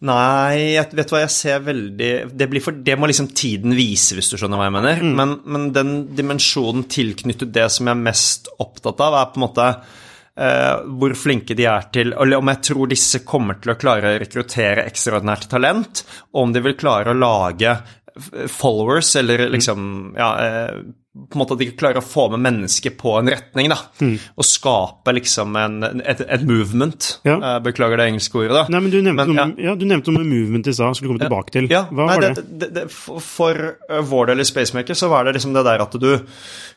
Nei, 0.07 0.75
jeg, 0.75 0.91
vet 0.93 1.09
du 1.09 1.15
hva, 1.15 1.23
jeg 1.23 1.33
ser 1.33 1.61
veldig 1.65 2.09
Det, 2.37 2.47
blir 2.49 2.61
for, 2.61 2.75
det 2.85 2.93
må 2.99 3.07
liksom 3.09 3.31
tiden 3.33 3.73
vise, 3.73 4.13
hvis 4.13 4.29
du 4.29 4.35
skjønner 4.37 4.59
hva 4.59 4.67
jeg 4.67 4.75
mener. 4.75 5.05
Men, 5.17 5.37
men 5.49 5.71
den 5.73 5.93
dimensjonen 6.17 6.85
tilknyttet 6.91 7.53
det 7.55 7.65
som 7.73 7.89
jeg 7.89 7.97
er 7.97 8.03
mest 8.05 8.51
opptatt 8.61 9.01
av, 9.01 9.17
er 9.17 9.31
på 9.31 9.41
en 9.41 9.45
måte 9.47 9.67
eh, 9.71 10.73
hvor 11.01 11.17
flinke 11.17 11.57
de 11.57 11.65
er 11.69 11.89
til 11.93 12.13
Eller 12.13 12.41
om 12.41 12.53
jeg 12.53 12.61
tror 12.69 12.91
disse 12.93 13.23
kommer 13.25 13.57
til 13.61 13.73
å 13.73 13.79
klare 13.81 14.13
å 14.13 14.21
rekruttere 14.21 14.85
ekstraordinært 14.85 15.49
talent, 15.49 16.03
og 16.35 16.45
om 16.45 16.53
de 16.53 16.65
vil 16.67 16.77
klare 16.77 17.13
å 17.13 17.17
lage 17.17 17.73
followers, 18.51 19.15
eller 19.19 19.47
liksom 19.53 20.15
Ja, 20.17 20.31
eh, 20.43 20.79
på 21.17 21.33
en 21.33 21.41
måte 21.41 21.55
at 21.55 21.61
de 21.63 21.67
klarer 21.73 21.97
å 21.97 22.05
få 22.05 22.27
med 22.29 22.43
mennesker 22.45 22.93
på 22.97 23.15
en 23.17 23.29
retning, 23.31 23.71
da. 23.71 23.77
Og 24.37 24.45
skape 24.45 25.13
liksom 25.17 25.55
en, 25.57 26.01
et, 26.03 26.21
et 26.21 26.43
movement. 26.45 27.07
Ja. 27.25 27.37
Eh, 27.37 27.55
beklager 27.65 27.97
det 27.97 28.05
engelske 28.11 28.37
ordet, 28.43 28.53
da. 28.53 28.63
Nei, 28.73 28.83
men 28.85 28.93
du 28.93 28.99
nevnte, 29.01 29.25
Men, 29.25 29.55
noe, 29.55 29.65
ja. 29.65 29.73
du 29.79 29.87
nevnte 29.89 30.13
noe 30.13 30.21
med 30.21 30.29
movement 30.35 30.69
i 30.69 30.75
stad, 30.77 30.97
skulle 30.99 31.15
komme 31.15 31.25
tilbake 31.25 31.55
til. 31.55 31.69
Ja, 31.73 31.87
Hva 31.89 32.05
nei, 32.05 32.19
var 32.19 32.27
det? 32.27 32.45
det, 32.45 32.69
det, 32.75 32.85
for 32.93 33.23
for, 33.47 33.73
uh, 33.91 34.01
vår 34.05 34.31
del 34.31 34.43
i 34.43 34.47
Spacemaker 34.47 34.97
så 34.97 35.09
var 35.11 35.25
det 35.25 35.37
liksom 35.37 35.55
det 35.55 35.65
der 35.67 35.83
at 35.83 35.97
du 36.01 36.09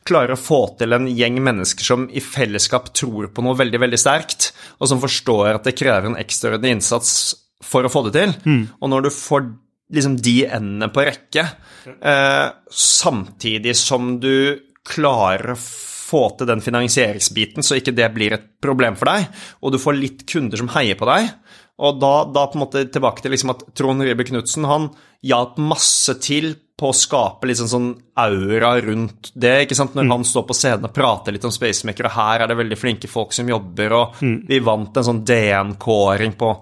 klarer 0.08 0.34
å 0.34 0.40
få 0.40 0.62
til 0.80 0.96
en 0.96 1.08
gjeng 1.10 1.40
mennesker 1.44 1.86
som 1.86 2.06
i 2.08 2.22
fellesskap 2.24 2.92
tror 2.96 3.28
på 3.34 3.44
noe 3.44 3.58
veldig, 3.58 3.80
veldig 3.84 4.00
sterkt, 4.00 4.52
og 4.80 4.88
som 4.90 5.02
forstår 5.02 5.58
at 5.58 5.68
det 5.68 5.76
krever 5.78 6.10
en 6.10 6.20
ekstraordinær 6.20 6.78
innsats 6.78 7.12
for 7.64 7.84
å 7.84 7.92
få 7.92 8.06
det 8.08 8.14
til. 8.16 8.32
Mm. 8.48 8.62
Og 8.80 8.92
når 8.92 9.08
du 9.08 9.10
får 9.12 9.50
liksom 9.94 10.16
de 10.22 10.36
endene 10.46 10.90
på 10.92 11.04
rekke, 11.06 11.46
eh, 11.90 12.46
samtidig 12.70 13.76
som 13.76 14.16
du 14.22 14.60
klarer 14.86 15.54
å 15.54 15.60
få 16.10 16.24
til 16.38 16.48
den 16.50 16.62
finansieringsbiten, 16.64 17.62
så 17.62 17.78
ikke 17.78 17.94
det 17.94 18.08
blir 18.14 18.34
et 18.34 18.46
problem 18.62 18.96
for 18.98 19.12
deg, 19.12 19.28
og 19.62 19.74
du 19.74 19.78
får 19.82 19.98
litt 19.98 20.24
kunder 20.30 20.58
som 20.58 20.70
heier 20.74 20.98
på 20.98 21.08
deg. 21.10 21.30
Og 21.80 22.00
da, 22.00 22.14
da 22.28 22.46
på 22.50 22.58
en 22.58 22.64
måte 22.66 22.82
tilbake 22.92 23.24
til 23.24 23.32
liksom 23.32 23.54
at 23.54 23.62
Trond 23.78 24.04
Riebe 24.04 24.26
Knutsen 24.28 24.66
han 24.68 24.90
hjalp 25.24 25.56
masse 25.62 26.16
til 26.20 26.52
på 26.80 26.90
å 26.90 26.96
skape 26.96 27.54
sånn, 27.56 27.68
sånn 27.68 27.88
aura 28.20 28.72
rundt 28.80 29.30
det. 29.36 29.66
ikke 29.66 29.76
sant? 29.76 29.96
Når 29.96 30.06
mm. 30.06 30.12
han 30.14 30.26
står 30.28 30.44
på 30.48 30.56
scenen 30.56 30.88
og 30.88 30.94
prater 30.96 31.36
litt 31.36 31.44
om 31.44 31.52
Spacemaker, 31.52 32.08
og 32.08 32.14
her 32.16 32.44
er 32.44 32.50
det 32.50 32.56
veldig 32.60 32.78
flinke 32.80 33.10
folk 33.10 33.34
som 33.36 33.48
jobber, 33.52 33.96
og 33.96 34.22
mm. 34.24 34.38
vi 34.48 34.60
vant 34.64 34.96
en 34.96 35.08
sånn 35.10 35.20
DN-kåring 35.28 36.36
på 36.40 36.52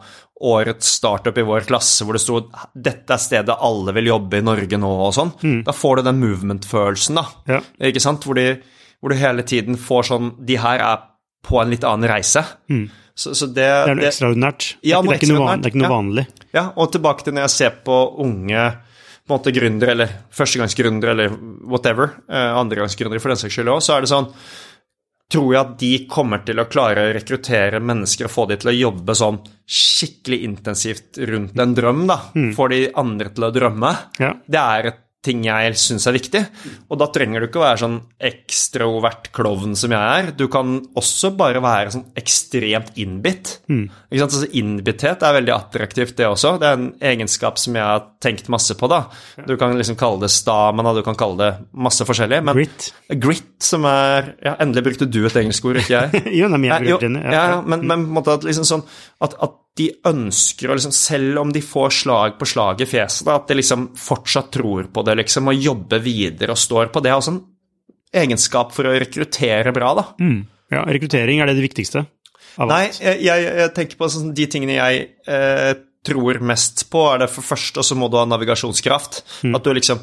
årets 0.41 0.87
startup 0.99 1.39
i 1.39 1.45
vår 1.47 1.67
klasse 1.67 2.07
hvor 2.07 2.15
det 2.15 2.23
sto 2.23 2.41
'Dette 2.75 3.15
er 3.15 3.23
stedet 3.23 3.57
alle 3.59 3.95
vil 3.97 4.13
jobbe 4.13 4.39
i 4.39 4.45
Norge 4.45 4.79
nå', 4.79 4.95
og 5.09 5.15
sånn. 5.15 5.33
Mm. 5.43 5.61
Da 5.67 5.75
får 5.75 5.99
du 5.99 6.09
den 6.09 6.21
movement-følelsen, 6.23 7.19
da. 7.19 7.27
Ja. 7.51 7.61
Ikke 7.91 8.03
sant? 8.03 8.25
Hvor, 8.25 8.39
de, 8.39 8.61
hvor, 9.01 9.11
du 9.11 9.19
hele 9.19 9.43
tiden 9.43 9.79
får 9.81 10.11
sånn 10.13 10.33
De 10.47 10.59
her 10.61 10.83
er 10.85 11.05
på 11.49 11.61
en 11.63 11.71
litt 11.71 11.87
annen 11.87 12.11
reise. 12.11 12.45
Mm. 12.71 12.89
Så, 13.19 13.35
så 13.35 13.47
det, 13.47 13.65
det, 13.67 13.91
er 13.91 13.99
noe 13.99 14.11
ekstraordinært. 14.11 14.67
Ja, 14.87 15.01
det, 15.03 15.17
er 15.17 15.33
noe, 15.33 15.57
det 15.59 15.71
er 15.71 15.73
ikke 15.73 15.83
noe 15.83 15.97
vanlig. 15.97 16.27
Ja, 16.55 16.69
og 16.77 16.93
tilbake 16.95 17.27
til 17.27 17.35
når 17.35 17.49
jeg 17.49 17.55
ser 17.57 17.81
på 17.87 17.97
unge 18.23 18.69
på 19.29 19.35
en 19.35 19.41
måte 19.41 19.53
gründere, 19.53 19.93
eller 19.93 20.13
førstegangsgründere, 20.33 21.13
eller 21.13 21.35
whatever, 21.69 22.15
eh, 22.31 22.55
andregangsgründere 22.57 23.21
for 23.21 23.35
den 23.35 23.41
saks 23.41 23.59
skyld 23.59 23.69
òg, 23.75 23.83
så 23.85 23.97
er 23.97 24.05
det 24.05 24.09
sånn 24.13 24.31
tror 25.33 25.53
jeg 25.53 25.61
at 25.61 25.75
de 25.81 25.91
kommer 26.09 26.41
til 26.47 26.61
å 26.61 26.69
klare 26.71 27.05
å 27.05 27.13
rekruttere 27.13 27.83
mennesker 27.85 28.29
og 28.29 28.33
få 28.33 28.47
de 28.49 28.57
til 28.61 28.73
å 28.73 28.77
jobbe 28.77 29.17
sånn 29.19 29.43
skikkelig 29.69 30.39
intensivt 30.47 31.21
rundt 31.29 31.59
en 31.61 31.75
drøm, 31.77 32.07
da. 32.09 32.17
Mm. 32.33 32.55
Få 32.57 32.71
de 32.73 32.87
andre 32.97 33.35
til 33.37 33.45
å 33.45 33.53
drømme. 33.53 33.93
Ja. 34.23 34.33
Det 34.49 34.63
er 34.63 34.91
et 34.93 35.05
ting 35.29 35.45
jeg 35.47 35.77
syns 35.79 36.09
er 36.09 36.17
viktig. 36.17 36.43
Og 36.89 37.01
da 37.01 37.09
trenger 37.13 37.45
du 37.45 37.49
ikke 37.49 37.61
å 37.61 37.67
være 37.67 37.83
sånn 37.83 37.99
ekstrovert 38.29 39.31
klovn 39.37 39.77
som 39.79 39.93
jeg 39.95 40.23
er. 40.23 40.31
Du 40.39 40.47
kan 40.53 40.79
også 40.99 41.33
bare 41.39 41.63
være 41.65 41.95
sånn 41.95 42.07
ekstremt 42.19 42.97
innbitt. 43.01 43.59
Mm. 43.71 43.85
Ikke 44.09 44.23
sant? 44.25 44.39
Altså, 44.39 44.51
innbitthet 44.61 45.25
er 45.27 45.37
veldig 45.39 45.55
attraktivt, 45.55 46.17
det 46.19 46.29
også. 46.29 46.57
Det 46.61 46.71
er 46.71 46.81
en 46.81 46.89
egenskap 47.13 47.61
som 47.61 47.77
jeg 47.79 47.85
har 47.85 48.07
tenkt 48.25 48.51
masse 48.53 48.77
på. 48.79 48.91
da. 48.91 49.05
Du 49.47 49.57
kan 49.61 49.77
liksom 49.79 49.99
kalle 50.01 50.25
det 50.25 50.33
stamen, 50.35 50.93
du 50.97 51.05
kan 51.07 51.19
kalle 51.19 51.39
det 51.43 51.53
masse 51.73 52.07
forskjellig. 52.09 52.43
Men 52.49 52.59
grit. 52.59 52.91
Grit, 53.21 53.55
som 53.65 53.87
er 53.89 54.35
ja, 54.45 54.57
Endelig 54.59 54.89
brukte 54.89 55.09
du 55.11 55.21
et 55.27 55.37
engelsk 55.39 55.65
ord, 55.69 55.81
ikke 55.83 55.95
jeg. 55.95 56.25
jo, 56.41 56.51
nei, 56.51 56.65
jeg 56.69 56.93
jo, 56.93 57.01
ja, 57.07 57.47
ja, 57.55 57.63
men, 57.63 57.87
men 57.87 58.05
på 58.07 58.11
en 58.11 58.19
måte 58.21 58.37
at 58.39 58.47
liksom 58.47 58.67
sånn 58.69 58.85
at, 59.25 59.35
at 59.43 59.57
de 59.79 59.89
ønsker 60.11 60.69
å 60.69 60.77
liksom, 60.77 60.95
selv 60.95 61.43
om 61.45 61.53
de 61.55 61.63
får 61.65 61.95
slag 62.01 62.37
på 62.41 62.49
slag 62.51 62.83
i 62.83 62.89
fjeset, 62.89 63.25
da, 63.29 63.39
at 63.39 63.51
de 63.51 63.59
liksom 63.61 63.89
fortsatt 63.99 64.51
tror 64.55 64.91
på 64.93 65.05
det 65.07 65.19
liksom, 65.23 65.51
og 65.53 65.65
jobber 65.69 66.03
videre 66.05 66.55
og 66.55 66.61
står 66.61 66.93
på 66.95 67.03
det. 67.05 67.13
er 67.13 67.21
også 67.21 67.35
en 67.37 67.43
egenskap 68.25 68.73
for 68.75 68.89
å 68.89 68.95
rekruttere 68.99 69.75
bra, 69.77 69.93
da. 69.99 70.07
Mm. 70.21 70.39
Ja, 70.75 70.85
rekruttering, 70.85 71.41
er 71.41 71.49
det 71.49 71.59
det 71.59 71.65
viktigste? 71.65 72.05
Nei, 72.59 72.89
jeg, 72.99 73.21
jeg, 73.23 73.69
tenker 73.77 74.01
på 74.01 74.09
sånn, 74.11 74.33
de 74.35 74.49
tingene 74.51 74.75
jeg 74.81 75.05
eh, 75.31 75.75
tror 76.07 76.41
mest 76.45 76.89
på, 76.91 77.05
er 77.13 77.23
det 77.23 77.31
for 77.31 77.47
første, 77.47 77.79
og 77.81 77.87
så 77.87 77.97
må 77.99 78.09
du 78.11 78.19
ha 78.19 78.25
navigasjonskraft. 78.29 79.23
Mm. 79.47 79.55
At 79.57 79.67
du 79.67 79.71
liksom 79.77 80.03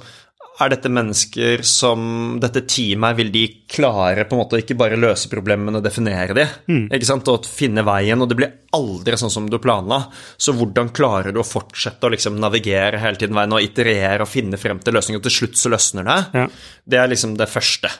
er 0.62 0.72
dette 0.72 0.92
mennesker 0.92 1.64
som 1.68 2.38
Dette 2.42 2.64
teamet, 2.70 3.18
vil 3.18 3.32
de 3.34 3.44
klare 3.72 4.24
på 4.28 4.36
en 4.36 4.42
måte 4.42 4.58
å 4.58 4.62
ikke 4.62 4.78
bare 4.80 5.00
løse 5.00 5.30
problemene, 5.32 5.68
men 5.68 5.80
å 5.80 5.84
definere 5.84 6.36
de, 6.38 6.46
mm. 6.72 6.86
ikke 6.96 7.10
sant, 7.10 7.32
og 7.32 7.48
finne 7.50 7.84
veien? 7.86 8.22
Og 8.22 8.30
det 8.32 8.38
blir 8.40 8.54
aldri 8.76 9.18
sånn 9.20 9.34
som 9.34 9.50
du 9.52 9.58
planla. 9.62 10.02
Så 10.38 10.56
hvordan 10.56 10.92
klarer 10.96 11.36
du 11.36 11.42
å 11.42 11.48
fortsette 11.48 12.08
å 12.08 12.14
liksom 12.14 12.40
navigere 12.42 13.02
hele 13.02 13.20
tiden 13.20 13.36
veien 13.38 13.56
og 13.56 13.66
iterere 13.66 14.24
og 14.24 14.32
finne 14.32 14.60
frem 14.62 14.80
til 14.84 14.96
løsninger, 14.96 15.22
og 15.22 15.28
til 15.28 15.38
slutt 15.40 15.60
så 15.60 15.74
løsner 15.74 16.08
det? 16.08 16.20
Ja. 16.40 16.48
Det 16.96 17.02
er 17.02 17.12
liksom 17.12 17.36
det 17.40 17.52
første. 17.52 17.92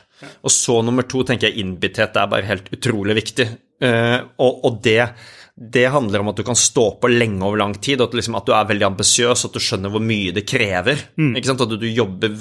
Og 0.46 0.52
så 0.52 0.80
nummer 0.84 1.04
to 1.08 1.24
tenker 1.28 1.50
jeg 1.50 1.64
innbitthet 1.64 2.16
er 2.16 2.32
bare 2.32 2.48
helt 2.48 2.70
utrolig 2.72 3.18
viktig. 3.20 3.50
Uh, 3.84 4.22
og, 4.40 4.62
og 4.64 4.78
det 4.84 5.02
det 5.56 5.86
handler 5.88 6.20
om 6.20 6.28
at 6.28 6.36
du 6.36 6.42
kan 6.44 6.56
stå 6.58 6.84
på 7.00 7.08
lenge 7.08 7.40
over 7.40 7.56
lang 7.62 7.72
tid, 7.80 8.02
og 8.02 8.10
at, 8.10 8.16
liksom, 8.18 8.34
at 8.36 8.44
du 8.44 8.52
er 8.52 8.66
veldig 8.68 8.84
ambisiøs, 8.90 9.46
at 9.48 9.54
du 9.56 9.62
skjønner 9.64 9.92
hvor 9.92 10.02
mye 10.04 10.34
det 10.36 10.44
krever. 10.48 11.00
Mm. 11.16 11.30
Ikke 11.32 11.48
sant? 11.48 11.64
At 11.64 11.72
du, 11.72 11.78
du, 11.80 11.86
jobber 11.88 12.34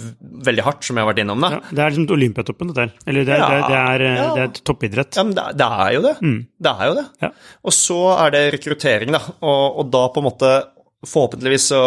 veldig 0.49 0.65
hardt, 0.65 0.83
som 0.83 0.99
jeg 0.99 1.05
har 1.05 1.11
vært 1.13 1.21
innom. 1.23 1.45
Da. 1.45 1.53
Ja, 1.55 1.61
det 1.69 1.85
er 1.85 1.93
liksom 1.93 2.09
Olympiatoppen, 2.17 2.73
dette 2.73 2.83
her. 2.83 2.93
Eller 3.07 3.29
det, 3.29 3.39
ja, 3.39 3.47
det, 3.47 3.61
det, 3.71 3.79
er, 3.79 4.05
ja. 4.09 4.27
det, 4.35 4.45
er, 4.49 4.63
toppidrett. 4.67 5.15
Ja, 5.15 5.23
men 5.29 5.37
det, 5.37 5.47
det 5.61 5.71
er 5.87 5.95
jo 5.95 6.03
det. 6.03 6.13
Mm. 6.19 6.37
Det 6.67 6.73
er 6.75 6.91
jo 6.91 6.97
det. 6.99 7.05
Ja. 7.23 7.31
Og 7.63 7.77
så 7.79 7.99
er 8.17 8.35
det 8.35 8.45
rekruttering, 8.57 9.15
da. 9.15 9.23
Og, 9.39 9.63
og 9.79 9.93
da 9.95 10.07
på 10.11 10.23
en 10.23 10.31
måte 10.31 10.55
Forhåpentligvis 11.05 11.67
så 11.69 11.79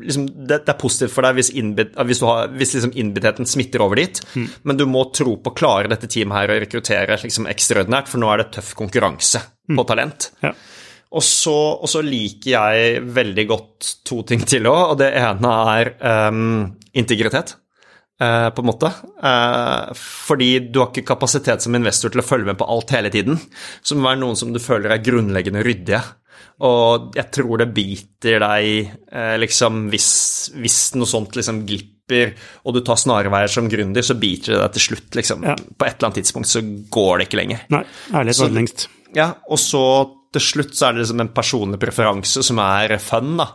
liksom, 0.00 0.22
det, 0.48 0.62
er 0.64 0.76
positivt 0.80 1.12
for 1.12 1.26
deg 1.26 1.36
hvis, 1.36 1.50
innbit, 1.60 1.90
hvis, 2.08 2.22
har, 2.24 2.46
hvis 2.56 2.70
liksom 2.72 2.94
innbittheten 2.96 3.44
smitter 3.48 3.82
over 3.84 4.00
dit, 4.00 4.20
mm. 4.32 4.46
men 4.64 4.78
du 4.80 4.86
må 4.88 5.02
tro 5.12 5.34
på 5.36 5.52
å 5.52 5.56
klare 5.56 5.90
dette 5.92 6.08
teamet 6.08 6.38
her 6.38 6.54
og 6.54 6.62
rekruttere 6.64 7.18
liksom 7.20 7.50
ekstraordinært, 7.52 8.08
for 8.08 8.22
nå 8.22 8.30
er 8.32 8.40
det 8.40 8.48
tøff 8.56 8.72
konkurranse 8.78 9.42
mm. 9.68 9.76
på 9.76 9.84
talent. 9.90 10.30
Ja. 10.40 10.54
Og 11.12 11.24
så, 11.24 11.56
og 11.76 11.90
så, 11.90 12.00
liker 12.04 12.54
jeg 12.54 13.02
veldig 13.12 13.44
godt 13.50 13.90
to 14.08 14.22
ting 14.28 14.44
til 14.48 14.68
òg, 14.70 14.94
og 14.94 15.00
det 15.02 15.10
ene 15.20 15.56
er 15.74 15.92
um, 16.32 16.62
integritet. 16.96 17.58
Uh, 18.22 18.52
på 18.54 18.62
en 18.62 18.68
måte. 18.68 18.86
Uh, 19.18 19.90
fordi 19.98 20.68
du 20.70 20.78
har 20.78 20.92
ikke 20.92 21.08
kapasitet 21.08 21.64
som 21.64 21.74
investor 21.74 22.12
til 22.12 22.22
å 22.22 22.26
følge 22.26 22.52
med 22.52 22.58
på 22.60 22.68
alt 22.70 22.92
hele 22.94 23.10
tiden. 23.10 23.40
så 23.82 23.96
må 23.96 24.06
være 24.06 24.20
noen 24.20 24.38
som 24.38 24.52
du 24.54 24.60
føler 24.62 24.94
er 24.94 25.02
grunnleggende 25.02 25.64
ryddige. 25.66 26.02
Og 26.62 27.16
jeg 27.18 27.32
tror 27.34 27.64
det 27.64 27.72
biter 27.74 28.38
deg 28.44 28.92
uh, 29.10 29.34
liksom 29.42 29.88
hvis, 29.90 30.12
hvis, 30.54 30.78
noe 31.00 31.10
sånt 31.10 31.34
liksom 31.40 31.64
glipper, 31.66 32.36
og 32.62 32.76
du 32.76 32.82
tar 32.86 33.00
snarveier 33.00 33.50
som 33.50 33.70
gründer, 33.72 34.06
så 34.06 34.14
biter 34.20 34.54
det 34.54 34.62
deg 34.62 34.76
til 34.76 34.86
slutt, 34.86 35.12
liksom. 35.18 35.48
Ja. 35.48 35.56
På 35.58 35.88
et 35.88 35.96
eller 35.96 36.12
annet 36.12 36.22
tidspunkt 36.22 36.52
så 36.52 36.62
går 36.94 37.12
det 37.16 37.28
ikke 37.28 37.42
lenger. 37.42 37.66
Nei, 37.74 37.84
ærlighet 38.12 38.44
var 38.44 38.58
lengst. 38.60 38.88
Ja, 39.18 39.32
og 39.50 39.58
så 39.60 39.82
til 40.32 40.44
slutt 40.44 40.76
så 40.76 40.88
er 40.88 40.96
det 40.96 41.04
liksom 41.04 41.24
en 41.24 41.34
personlig 41.34 41.80
preferanse 41.82 42.44
som 42.46 42.60
er 42.64 42.96
fun, 43.02 43.36
da. 43.40 43.48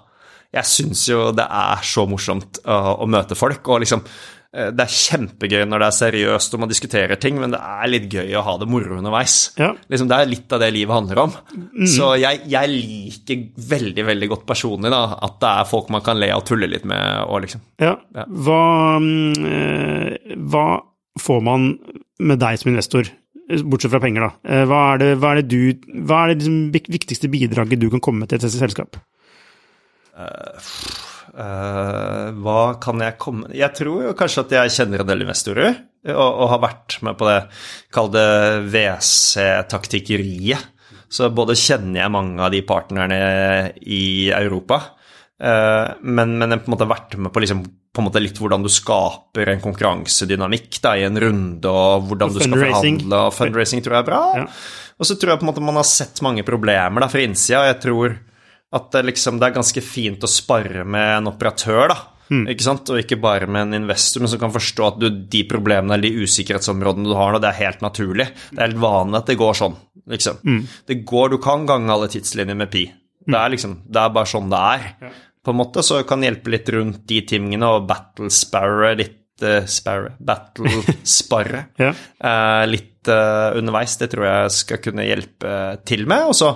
Jeg 0.56 0.70
syns 0.70 1.04
jo 1.10 1.28
det 1.36 1.44
er 1.44 1.84
så 1.86 2.08
morsomt 2.08 2.62
å, 2.64 2.80
å, 3.04 3.06
møte 3.10 3.36
folk, 3.36 3.68
og 3.68 3.82
liksom 3.84 4.00
eh, 4.06 4.70
det 4.72 4.86
er 4.86 4.94
kjempegøy 4.96 5.66
når 5.68 5.84
det 5.84 5.90
er 5.90 5.98
seriøst 5.98 6.56
og 6.56 6.64
man 6.64 6.72
diskuterer 6.72 7.20
ting, 7.20 7.42
men 7.42 7.52
det 7.52 7.60
er 7.60 7.92
litt 7.92 8.08
gøy 8.14 8.32
å 8.40 8.46
ha 8.48 8.56
det 8.62 8.70
moro 8.72 8.96
underveis. 8.96 9.36
Ja. 9.60 9.74
Liksom, 9.92 10.08
det 10.08 10.22
er 10.22 10.32
litt 10.32 10.56
av 10.56 10.64
det 10.64 10.72
livet 10.76 10.96
handler 10.96 11.24
om. 11.26 11.36
Mm. 11.52 11.84
Så 11.92 12.14
jeg, 12.22 12.42
jeg, 12.48 12.72
liker 12.72 13.44
veldig 13.76 14.08
veldig 14.14 14.32
godt 14.34 14.48
personlig 14.48 14.94
da, 14.94 15.04
at 15.28 15.38
det 15.44 15.52
er 15.52 15.72
folk 15.76 15.92
man 15.94 16.06
kan 16.06 16.22
le 16.22 16.32
og 16.38 16.48
tulle 16.48 16.72
litt 16.72 16.88
med. 16.88 17.28
Og 17.28 17.44
liksom. 17.44 17.68
ja. 17.84 17.98
ja. 18.16 18.28
Hva, 18.48 18.64
øh, 19.04 20.36
hva 20.48 20.68
får 21.20 21.44
man 21.44 21.74
med 22.24 22.40
deg 22.42 22.62
som 22.62 22.72
investor? 22.72 23.12
Bortsett 23.48 23.94
fra 23.94 24.02
penger, 24.04 24.28
da. 24.28 24.32
Eh, 24.44 24.64
hva 24.68 24.80
er 24.94 25.02
det, 25.02 25.10
hva 25.22 25.32
er 25.32 25.42
det, 25.42 25.48
du, 25.52 25.62
hva 26.08 26.24
er 26.24 26.32
det 26.32 26.38
liksom 26.42 26.58
viktigste 26.96 27.32
bidraget 27.32 27.82
du 27.82 27.90
kan 27.94 28.04
komme 28.04 28.24
med 28.24 28.32
til 28.32 28.42
et 28.42 28.52
selskap? 28.52 28.92
Uh, 30.18 30.58
uh, 31.38 32.26
hva 32.42 32.62
kan 32.82 32.98
jeg 33.06 33.20
komme 33.22 33.52
Jeg 33.54 33.70
tror 33.78 34.16
kanskje 34.18 34.44
at 34.48 34.56
jeg 34.56 34.74
kjenner 34.80 35.04
en 35.04 35.12
del 35.12 35.26
investorer, 35.28 35.72
og, 36.10 36.28
og 36.28 36.52
har 36.56 36.66
vært 36.66 36.98
med 37.06 37.14
på 37.20 37.24
det, 37.30 37.40
kall 37.94 38.10
det 38.16 38.30
WC-taktikkeriet. 38.74 40.74
Så 41.08 41.30
både 41.32 41.56
kjenner 41.56 42.02
jeg 42.02 42.12
mange 42.12 42.42
av 42.44 42.52
de 42.52 42.60
partnerne 42.68 43.18
i 43.80 44.28
Europa, 44.36 44.82
uh, 45.40 45.96
men, 46.04 46.36
men 46.36 46.52
jeg 46.52 46.66
på 46.66 46.72
en 46.72 46.76
måte 46.76 46.92
vært 46.92 47.16
med 47.22 47.32
på 47.32 47.46
liksom 47.46 47.64
på 47.98 48.04
en 48.04 48.08
måte 48.08 48.22
litt 48.22 48.38
hvordan 48.38 48.64
du 48.64 48.70
skaper 48.72 49.50
en 49.52 49.64
konkurransedynamikk 49.64 50.78
da, 50.84 50.94
i 51.00 51.06
en 51.08 51.18
runde, 51.22 51.72
og 51.72 52.10
hvordan 52.12 52.30
og 52.30 52.38
du 52.38 52.44
skal 52.44 52.62
forhandle, 52.62 53.24
og 53.26 53.34
fundraising 53.36 53.82
tror 53.84 53.98
jeg 53.98 54.06
er 54.06 54.12
bra. 54.12 54.22
Ja. 54.38 54.46
Og 54.98 55.10
så 55.10 55.18
tror 55.18 55.34
jeg 55.34 55.42
på 55.42 55.48
en 55.48 55.52
måte 55.52 55.66
man 55.66 55.80
har 55.80 55.88
sett 55.90 56.22
mange 56.26 56.46
problemer 56.46 57.04
da, 57.04 57.10
fra 57.12 57.24
innsida, 57.26 57.66
jeg 57.72 57.82
tror 57.84 58.20
at 58.78 58.92
det, 58.94 59.02
liksom, 59.10 59.40
det 59.40 59.48
er 59.48 59.58
ganske 59.58 59.82
fint 59.82 60.24
å 60.24 60.30
spare 60.30 60.84
med 60.84 61.12
en 61.22 61.32
operatør, 61.32 61.94
da. 61.94 61.98
Mm. 62.28 62.44
Ikke 62.52 62.66
sant? 62.66 62.90
Og 62.92 63.00
ikke 63.00 63.20
bare 63.24 63.48
med 63.48 63.70
en 63.70 63.82
investor, 63.82 64.22
men 64.22 64.32
som 64.32 64.42
kan 64.42 64.54
forstå 64.54 64.88
at 64.90 64.98
du, 65.00 65.08
de 65.32 65.44
problemene 65.48 65.96
eller 65.96 66.12
de 66.12 66.28
usikkerhetsområdene 66.28 67.08
du 67.08 67.16
har 67.16 67.32
nå, 67.34 67.42
det 67.44 67.52
er 67.54 67.62
helt 67.62 67.86
naturlig. 67.86 68.28
Det 68.52 68.60
er 68.60 68.68
helt 68.68 68.82
vanlig 68.84 69.22
at 69.22 69.32
det 69.32 69.38
går 69.40 69.60
sånn. 69.62 69.78
Liksom. 70.12 70.42
Mm. 70.44 70.62
Det 70.88 71.00
går, 71.08 71.36
Du 71.36 71.38
kan 71.44 71.66
gange 71.68 71.94
alle 71.94 72.10
tidslinjer 72.12 72.60
med 72.60 72.72
pi. 72.74 72.86
Det 73.28 73.36
er 73.36 73.52
liksom, 73.52 73.80
det 73.92 74.04
er 74.04 74.12
bare 74.16 74.32
sånn 74.32 74.52
det 74.52 74.60
er. 74.60 74.84
Ja 75.48 75.50
på 75.54 75.56
en 75.56 75.62
måte, 75.62 75.80
så 75.80 76.02
kan 76.04 76.20
hjelpe 76.26 76.52
litt 76.52 76.68
rundt 76.76 77.06
de 77.08 77.22
tingene, 77.24 77.64
og 77.72 77.86
battle 77.88 78.28
sparre 78.34 78.90
litt 79.00 79.44
uh, 79.46 79.64
sparre, 79.64 80.10
Battle 80.20 80.82
sparre 81.08 81.62
ja. 81.80 81.94
uh, 81.96 82.66
litt 82.68 83.08
uh, 83.08 83.56
underveis. 83.56 83.96
Det 84.02 84.10
tror 84.12 84.26
jeg 84.28 84.52
skal 84.58 84.82
kunne 84.84 85.06
hjelpe 85.08 85.80
til 85.88 86.04
med. 86.10 86.26
Og 86.28 86.36
så, 86.36 86.52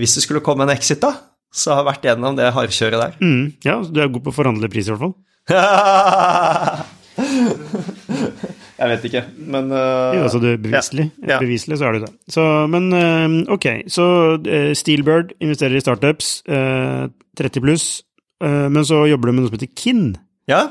hvis 0.00 0.16
det 0.16 0.22
skulle 0.24 0.40
komme 0.46 0.64
en 0.64 0.72
exit, 0.72 1.04
da, 1.04 1.12
så 1.52 1.74
har 1.74 1.82
jeg 1.82 1.88
vært 1.90 2.06
gjennom 2.08 2.32
det 2.38 2.48
hardkjøret 2.56 3.02
der. 3.02 3.12
Mm, 3.20 3.44
ja, 3.66 3.74
du 3.84 4.00
er 4.00 4.08
god 4.14 4.24
på 4.24 4.32
å 4.32 4.38
forhandle 4.38 4.72
pris, 4.72 4.88
i 4.88 4.92
hvert 4.94 5.04
fall. 5.04 5.14
jeg 8.80 8.88
vet 8.94 9.04
ikke, 9.10 9.22
men 9.52 9.68
uh, 9.68 10.16
Jo, 10.16 10.24
altså 10.30 10.40
du 10.40 10.48
beviselig, 10.64 11.10
ja. 11.20 11.36
beviselig 11.44 11.76
så 11.82 11.90
er 11.90 12.00
du 12.00 12.06
det. 12.06 12.12
Så, 12.38 12.48
men 12.72 12.88
uh, 12.88 13.52
ok, 13.52 13.84
så 13.92 14.08
uh, 14.40 14.72
Steelbird 14.72 15.36
investerer 15.44 15.76
i 15.76 15.84
startups, 15.84 16.40
30 16.48 17.60
pluss, 17.60 18.00
men 18.44 18.84
så 18.86 19.04
jobber 19.08 19.30
du 19.30 19.34
med 19.34 19.44
noe 19.44 19.50
som 19.50 19.58
heter 19.58 19.72
KIN. 19.78 20.06
Ja, 20.50 20.66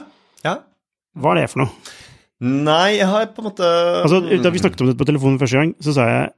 ja. 0.46 0.60
Hva 1.18 1.34
er 1.34 1.44
det 1.44 1.52
for 1.54 1.64
noe? 1.64 1.94
Nei, 2.44 2.98
jeg 2.98 3.08
har 3.08 3.30
på 3.32 3.40
en 3.40 3.48
måte 3.48 3.68
Altså, 4.02 4.20
Da 4.44 4.52
vi 4.52 4.60
snakket 4.60 4.82
om 4.84 4.90
det 4.90 4.98
på 5.00 5.08
telefonen 5.08 5.40
første 5.40 5.62
gang, 5.62 5.76
så 5.84 5.94
sa 5.96 6.08
jeg 6.10 6.32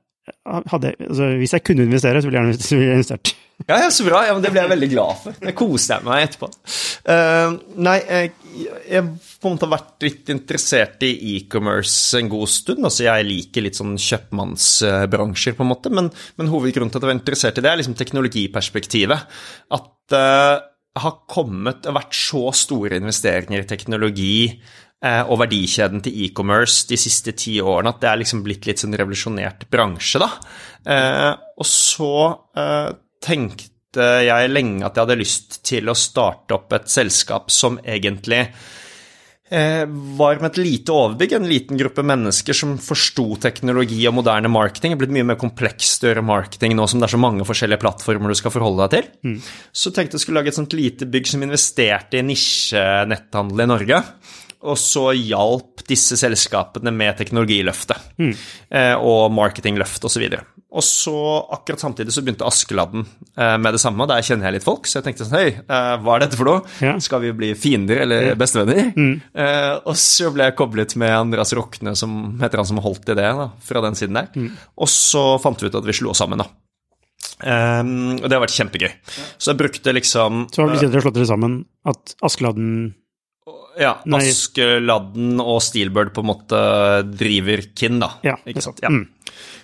hadde, 0.45 0.93
altså, 1.05 1.31
hvis 1.39 1.53
jeg 1.53 1.63
kunne 1.65 1.85
investere, 1.85 2.21
så 2.21 2.29
ville 2.29 2.41
jeg 2.41 2.57
gjerne 2.57 2.95
investert. 2.95 3.31
Ja, 3.69 3.77
ja, 3.79 3.89
så 3.93 4.03
bra. 4.03 4.23
Ja, 4.25 4.33
men 4.35 4.43
Det 4.43 4.51
ble 4.51 4.63
jeg 4.63 4.71
veldig 4.71 4.89
glad 4.91 5.19
for. 5.21 5.37
Det 5.39 5.53
koste 5.55 5.95
jeg 5.95 6.05
meg 6.07 6.25
etterpå. 6.25 6.49
Uh, 7.07 7.55
nei, 7.85 7.95
jeg, 8.01 8.31
jeg 8.89 9.05
på 9.05 9.47
en 9.47 9.55
måte 9.55 9.67
har 9.67 9.73
vært 9.75 10.05
litt 10.05 10.31
interessert 10.33 11.05
i 11.07 11.11
e-commerce 11.35 12.19
en 12.19 12.31
god 12.33 12.51
stund. 12.51 12.83
altså 12.89 13.05
Jeg 13.05 13.27
liker 13.29 13.65
litt 13.67 13.79
sånn 13.79 13.95
kjøpmannsbransjer, 14.01 15.55
på 15.57 15.65
en 15.65 15.71
måte, 15.71 15.93
men, 15.93 16.09
men, 16.35 16.51
hovedgrunnen 16.51 16.91
til 16.91 16.99
at 16.99 17.05
jeg 17.05 17.13
var 17.13 17.19
interessert 17.19 17.61
i 17.61 17.65
det, 17.65 17.71
er 17.71 17.81
liksom 17.83 17.97
teknologiperspektivet. 18.01 19.37
At 19.77 20.17
uh, 20.17 20.55
har 20.95 21.15
kommet, 21.27 21.87
vært 21.91 22.15
så 22.15 22.47
store 22.55 23.01
investeringer 23.01 23.65
i 23.65 23.69
teknologi 23.69 24.35
Eh, 25.05 25.21
og 25.27 25.41
verdikjeden 25.43 26.01
til 26.01 26.15
e-commerce 26.25 26.87
de 26.89 26.97
siste 26.97 27.35
ti 27.37 27.57
årene 27.61 27.91
at 27.91 27.99
det 28.01 28.09
er 28.09 28.21
liksom 28.21 28.41
blitt 28.45 28.65
litt 28.65 28.81
sånn 28.81 28.95
revolusjonert 28.97 29.67
bransje, 29.71 30.21
da. 30.23 30.29
Eh, 30.87 31.31
og 31.59 31.67
så 31.69 32.13
eh, 32.57 32.89
tenkte 33.21 34.07
jeg 34.25 34.49
lenge 34.51 34.83
at 34.83 34.95
jeg 34.95 35.05
hadde 35.05 35.19
lyst 35.19 35.59
til 35.67 35.91
å 35.91 35.97
starte 35.99 36.57
opp 36.57 36.73
et 36.75 36.89
selskap 36.91 37.51
som 37.53 37.77
egentlig 37.83 38.41
var 39.49 40.39
med 40.41 40.47
et 40.47 40.57
lite 40.57 40.89
overbygg, 40.89 41.35
en 41.37 41.45
liten 41.45 41.77
gruppe 41.77 42.01
mennesker 42.01 42.57
som 42.57 42.71
forsto 42.81 43.35
teknologi 43.43 43.99
og 44.09 44.15
moderne 44.17 44.49
marketing. 44.49 44.93
Det 44.93 44.97
er 44.97 45.01
blitt 45.03 45.13
mye 45.19 45.27
mer 45.29 45.37
komplekst 45.37 46.01
å 46.01 46.09
gjøre 46.09 46.25
marketing 46.25 46.73
nå 46.73 46.87
som 46.89 47.01
det 47.01 47.05
er 47.05 47.13
så 47.13 47.21
mange 47.21 47.45
forskjellige 47.45 47.83
plattformer 47.83 48.33
du 48.33 48.39
skal 48.39 48.55
forholde 48.55 48.87
deg 48.87 48.95
til. 48.95 49.11
Mm. 49.29 49.37
Så 49.69 49.93
tenkte 49.93 50.17
jeg 50.17 50.25
skulle 50.25 50.41
lage 50.41 50.49
et 50.49 50.57
sånt 50.57 50.73
lite 50.73 51.05
bygg 51.05 51.29
som 51.29 51.45
investerte 51.45 52.17
i 52.17 52.25
nisjenetthandel 52.25 53.67
i 53.67 53.69
Norge 53.69 54.01
og 54.65 54.79
så 54.81 55.11
hjalp 55.13 55.85
disse 55.89 56.17
selskapene 56.19 56.93
med 56.95 57.17
teknologiløftet 57.19 58.17
mm. 58.17 58.33
og 58.97 59.29
marketingløft 59.35 60.07
osv. 60.07 60.25
Og 60.75 60.83
så 60.83 61.15
akkurat 61.55 61.79
samtidig 61.79 62.11
så 62.11 62.23
begynte 62.25 62.47
Askeladden 62.47 63.05
eh, 63.37 63.55
med 63.61 63.75
det 63.75 63.79
samme, 63.79 64.03
og 64.03 64.09
der 64.11 64.25
kjenner 64.25 64.49
jeg 64.49 64.57
litt 64.57 64.65
folk, 64.65 64.89
så 64.89 64.99
jeg 64.99 65.07
tenkte 65.07 65.27
sånn 65.27 65.37
Hei, 65.37 65.53
eh, 65.61 65.91
hva 66.03 66.17
er 66.17 66.25
dette 66.25 66.39
for 66.39 66.49
noe? 66.49 66.65
Ja. 66.83 66.97
Skal 67.03 67.23
vi 67.23 67.31
bli 67.37 67.53
fiender 67.59 68.03
eller 68.03 68.33
bestevenner? 68.39 68.91
Mm. 68.95 69.15
og 69.85 69.95
så 69.99 70.29
ble 70.33 70.49
jeg 70.49 70.57
koblet 70.59 70.97
med 70.99 71.13
Andreas 71.15 71.53
Rokne, 71.55 71.95
som 71.97 72.35
heter 72.41 72.59
han 72.59 72.67
som 72.67 72.81
holdt 72.83 73.13
i 73.13 73.17
det, 73.17 73.29
da, 73.39 73.49
fra 73.63 73.83
den 73.85 73.97
siden 73.97 74.19
der. 74.19 74.29
Mm. 74.35 74.51
Og 74.81 74.91
så 74.91 75.23
fant 75.43 75.63
vi 75.63 75.71
ut 75.71 75.79
at 75.79 75.87
vi 75.87 75.95
slo 75.95 76.11
oss 76.11 76.23
sammen, 76.23 76.43
da. 76.43 76.49
Um, 77.35 78.15
og 78.21 78.29
det 78.29 78.35
har 78.35 78.43
vært 78.43 78.55
kjempegøy. 78.55 78.91
Så 79.35 79.51
jeg 79.51 79.59
brukte 79.59 79.91
liksom 79.91 80.45
Så 80.55 80.63
har 80.63 80.71
dere 80.71 81.01
slått 81.03 81.17
dere 81.17 81.27
sammen, 81.27 81.57
at 81.87 82.15
Askeladden 82.23 82.93
ja, 83.79 83.97
Askeladden 84.17 85.41
og 85.43 85.59
Steelbird 85.63 86.13
på 86.15 86.23
en 86.23 86.29
måte 86.29 86.61
driver 87.15 87.65
Kinn, 87.75 87.99
da. 88.03 88.15
Ja, 88.25 88.37
ikke 88.47 88.63
sant? 88.65 88.81
Ja. 88.83 88.91
Mm. 88.93 89.07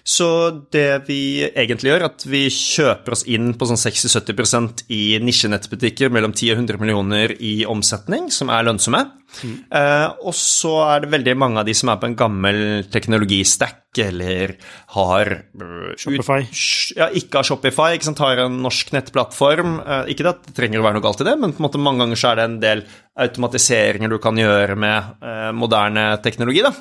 Så 0.03 0.27
det 0.73 1.03
vi 1.05 1.43
egentlig 1.45 1.91
gjør, 1.91 2.07
at 2.09 2.25
vi 2.25 2.47
kjøper 2.49 3.13
oss 3.13 3.23
inn 3.29 3.51
på 3.53 3.67
sånn 3.69 3.79
60-70% 3.79 4.85
i 4.93 5.19
nisjenettbutikker 5.21 6.09
mellom 6.13 6.33
10 6.33 6.55
og 6.55 6.63
100 6.63 6.81
millioner 6.81 7.35
i 7.37 7.61
omsetning, 7.69 8.31
som 8.33 8.49
er 8.53 8.65
lønnsomme. 8.65 9.03
Mm. 9.41 9.57
Eh, 9.71 10.07
og 10.27 10.35
så 10.37 10.73
er 10.85 11.03
det 11.03 11.13
veldig 11.15 11.37
mange 11.39 11.61
av 11.61 11.67
de 11.67 11.75
som 11.77 11.91
er 11.91 12.01
på 12.01 12.09
en 12.09 12.17
gammel 12.19 12.61
teknologistack, 12.91 13.79
eller 13.99 14.53
har 14.95 15.29
uh, 15.59 15.91
Shopify. 15.99 16.45
Ut, 16.47 16.59
ja, 16.95 17.09
ikke 17.11 17.41
har 17.41 17.47
Shopify, 17.47 17.89
ikke 17.97 18.07
sant, 18.07 18.21
har 18.23 18.39
en 18.45 18.61
norsk 18.63 18.93
nettplattform. 18.95 19.79
Eh, 19.83 20.11
ikke 20.13 20.29
at 20.31 20.45
det 20.47 20.55
trenger 20.55 20.79
å 20.79 20.85
være 20.85 20.99
noe 20.99 21.03
galt 21.03 21.23
i 21.23 21.27
det, 21.27 21.35
men 21.41 21.51
på 21.51 21.59
en 21.59 21.67
måte 21.67 21.81
mange 21.81 22.05
ganger 22.05 22.21
så 22.21 22.31
er 22.31 22.39
det 22.39 22.45
en 22.47 22.59
del 22.63 22.85
automatiseringer 23.21 24.07
du 24.07 24.17
kan 24.23 24.37
gjøre 24.39 24.77
med 24.79 25.23
eh, 25.27 25.49
moderne 25.51 26.05
teknologi. 26.23 26.61
Da. 26.63 26.71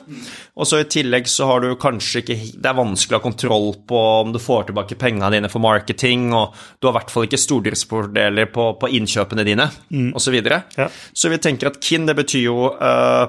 Og 0.55 0.68
så 0.68 0.78
I 0.78 0.86
tillegg 0.90 1.27
så 1.28 1.48
har 1.51 1.64
du 1.64 1.72
kanskje 1.81 2.22
ikke 2.22 2.36
Det 2.55 2.70
er 2.70 2.77
vanskelig 2.78 3.16
å 3.16 3.18
ha 3.18 3.24
kontroll 3.24 3.72
på 3.89 3.98
om 4.20 4.31
du 4.31 4.39
får 4.43 4.68
tilbake 4.68 4.98
pengene 5.01 5.32
dine 5.35 5.51
for 5.51 5.62
marketing, 5.64 6.28
og 6.36 6.55
du 6.78 6.86
har 6.86 6.94
i 6.94 6.98
hvert 7.01 7.10
fall 7.10 7.27
ikke 7.27 7.43
stordriftsfordeler 7.43 8.51
på, 8.55 8.68
på 8.78 8.93
innkjøpene 9.01 9.47
dine, 9.48 9.66
mm. 9.90 10.12
osv. 10.14 10.31
Så, 10.31 10.35
videre. 10.36 10.60
ja. 10.78 10.86
så 10.86 11.27
vi 11.32 11.40
tenker 11.43 11.72
at 11.72 11.81
KIN 11.82 12.05
det 12.06 12.14
betyr 12.14 12.40
jo 12.45 12.71
uh, 12.75 13.29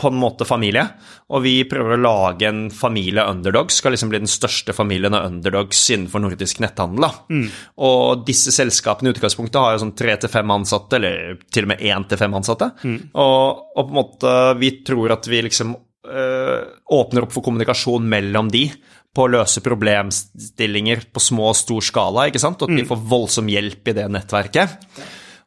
på 0.00 0.08
en 0.08 0.16
måte 0.16 0.46
familie, 0.48 0.86
og 1.28 1.42
vi 1.44 1.52
prøver 1.68 1.94
å 1.94 2.00
lage 2.00 2.48
en 2.48 2.62
familie 2.72 3.24
underdogs, 3.28 3.80
skal 3.80 3.92
liksom 3.94 4.12
bli 4.12 4.22
den 4.22 4.30
største 4.30 4.72
familien 4.76 5.14
av 5.16 5.26
underdogs 5.28 5.82
innenfor 5.92 6.22
nordisk 6.24 6.62
netthandel. 6.64 7.10
Mm. 7.28 7.44
Og 7.84 8.24
disse 8.28 8.54
selskapene 8.54 9.10
i 9.10 9.14
utgangspunktet 9.14 9.60
har 9.60 9.76
jo 9.76 9.82
sånn 9.84 9.96
tre 9.98 10.16
til 10.22 10.32
fem 10.32 10.54
ansatte, 10.56 10.96
eller 10.96 11.36
til 11.52 11.68
og 11.68 11.74
med 11.74 11.84
én 11.84 12.08
til 12.08 12.22
fem 12.22 12.38
ansatte. 12.40 12.70
Mm. 12.80 12.96
Og, 13.12 13.62
og, 13.76 13.82
på 13.82 13.88
en 13.90 14.00
måte 14.00 14.34
vi 14.62 14.72
tror 14.88 15.16
at 15.18 15.28
vi 15.28 15.44
liksom 15.50 15.76
øh, 15.76 16.58
åpner 16.96 17.28
opp 17.28 17.36
for 17.36 17.44
kommunikasjon 17.44 18.08
mellom 18.08 18.48
de 18.52 18.66
på 19.14 19.26
å 19.26 19.30
løse 19.36 19.60
problemstillinger 19.64 21.08
på 21.12 21.20
små 21.22 21.50
og 21.50 21.58
stor 21.58 21.84
skala, 21.84 22.28
ikke 22.30 22.40
sant, 22.40 22.62
og 22.62 22.70
at 22.70 22.86
mm. 22.86 22.88
får 22.88 23.06
voldsom 23.10 23.52
hjelp 23.52 23.90
i 23.90 23.98
det 24.00 24.10
nettverket. 24.16 24.76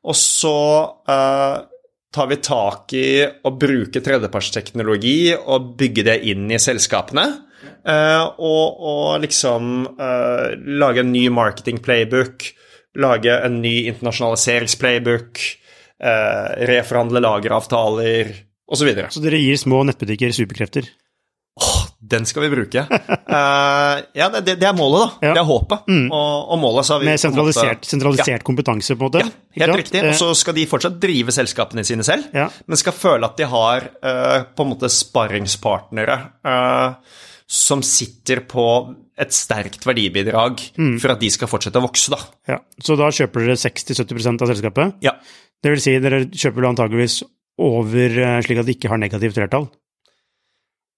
Og 0.04 0.18
så 0.20 0.58
øh, 1.10 1.62
tar 2.14 2.30
vi 2.30 2.38
tak 2.46 2.94
i 2.98 3.08
å 3.26 3.52
bruke 3.58 4.02
tredjepartsteknologi 4.04 5.34
og 5.36 5.74
bygge 5.80 6.06
det 6.10 6.20
inn 6.30 6.46
i 6.54 6.62
selskapene. 6.62 7.26
Uh, 7.84 8.30
og, 8.40 8.80
og, 8.80 9.08
liksom 9.24 9.88
uh, 9.98 10.54
lage 10.80 11.04
en 11.04 11.12
ny 11.12 11.26
marketing-playbook, 11.34 12.46
lage 13.04 13.34
en 13.34 13.60
ny 13.64 13.74
internasjonaliseringsplaybook, 13.92 15.44
uh, 16.04 16.50
reforhandle 16.70 17.24
lageravtaler 17.24 18.32
osv. 18.34 18.78
Så, 18.80 18.88
videre. 18.88 19.10
så 19.12 19.24
dere 19.24 19.42
gir 19.42 19.60
små 19.60 19.84
nettbutikker 19.88 20.32
superkrefter? 20.36 20.88
Den 22.04 22.26
skal 22.28 22.44
vi 22.44 22.50
bruke. 22.52 22.82
Uh, 22.84 24.02
ja, 24.20 24.28
det, 24.34 24.58
det, 24.60 24.66
er 24.68 24.76
målet, 24.76 25.00
da. 25.00 25.28
Ja. 25.30 25.36
Det 25.38 25.42
er 25.42 25.48
håpet. 25.48 25.86
Mm. 25.88 26.08
Og, 26.10 26.32
og, 26.52 26.58
målet 26.60 26.88
så 26.88 26.98
har 26.98 27.04
vi 27.04 27.08
Med 27.08 27.22
sentralisert, 27.22 27.80
måte, 27.80 27.92
sentralisert 27.94 28.42
ja. 28.42 28.48
kompetanse, 28.50 28.98
på 29.00 29.06
en 29.06 29.12
måte? 29.12 29.22
Ja, 29.56 29.64
helt 29.64 29.80
riktig. 29.80 30.02
Og 30.10 30.18
så 30.20 30.32
eh. 30.34 30.40
skal 30.42 30.58
de 30.58 30.66
fortsatt 30.68 30.98
drive 31.04 31.36
selskapene 31.36 31.86
sine 31.88 32.04
selv, 32.04 32.28
men 32.34 32.80
skal 32.82 32.96
føle 32.98 33.30
at 33.30 33.40
de 33.40 33.48
har 33.48 33.88
uh, 34.04 34.40
på 34.52 34.66
en 34.66 34.74
måte 34.74 34.90
sparringspartnere 34.92 36.18
uh, 36.44 37.22
som 37.48 37.84
sitter 37.88 38.44
på 38.52 38.66
et 39.24 39.36
sterkt 39.36 39.86
verdibidrag 39.88 40.60
mm. 40.76 40.98
for 41.00 41.14
at 41.14 41.22
de 41.22 41.30
skal 41.32 41.52
fortsette 41.52 41.80
å 41.80 41.86
vokse, 41.86 42.12
da. 42.12 42.20
Ja, 42.50 42.58
Så 42.84 42.98
da 43.00 43.08
kjøper 43.14 43.46
dere 43.46 43.56
60-70% 43.62 44.44
av 44.44 44.52
selskapet? 44.52 45.00
Ja. 45.06 45.16
Det 45.64 45.72
vil 45.72 45.86
si, 45.86 45.96
dere 46.04 46.26
kjøper 46.28 46.68
antageligvis 46.74 47.22
over 47.64 48.20
slik 48.44 48.60
at 48.60 48.68
de 48.68 48.76
ikke 48.76 48.92
har 48.92 49.00
negativt 49.00 49.38
flertall? 49.38 49.70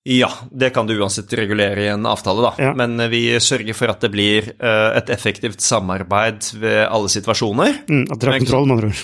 Ja, 0.07 0.30
det 0.52 0.69
kan 0.69 0.86
du 0.88 0.99
uansett 1.02 1.34
regulere 1.34 1.82
i 1.82 1.88
en 1.88 2.06
avtale, 2.06 2.41
da. 2.41 2.52
Ja. 2.61 2.73
Men 2.77 3.10
vi 3.10 3.40
sørger 3.41 3.73
for 3.73 3.90
at 3.90 4.03
det 4.06 4.11
blir 4.14 4.52
uh, 4.61 4.94
et 4.94 5.07
effektivt 5.10 5.64
samarbeid 5.65 6.45
ved 6.61 6.84
alle 6.86 7.10
situasjoner. 7.10 7.80
Mm, 7.90 8.03
at 8.14 8.22
dere 8.22 8.36
har 8.36 8.44
kontroll, 8.44 8.68
med 8.69 8.76
andre 8.76 8.91
ord. 8.91 8.99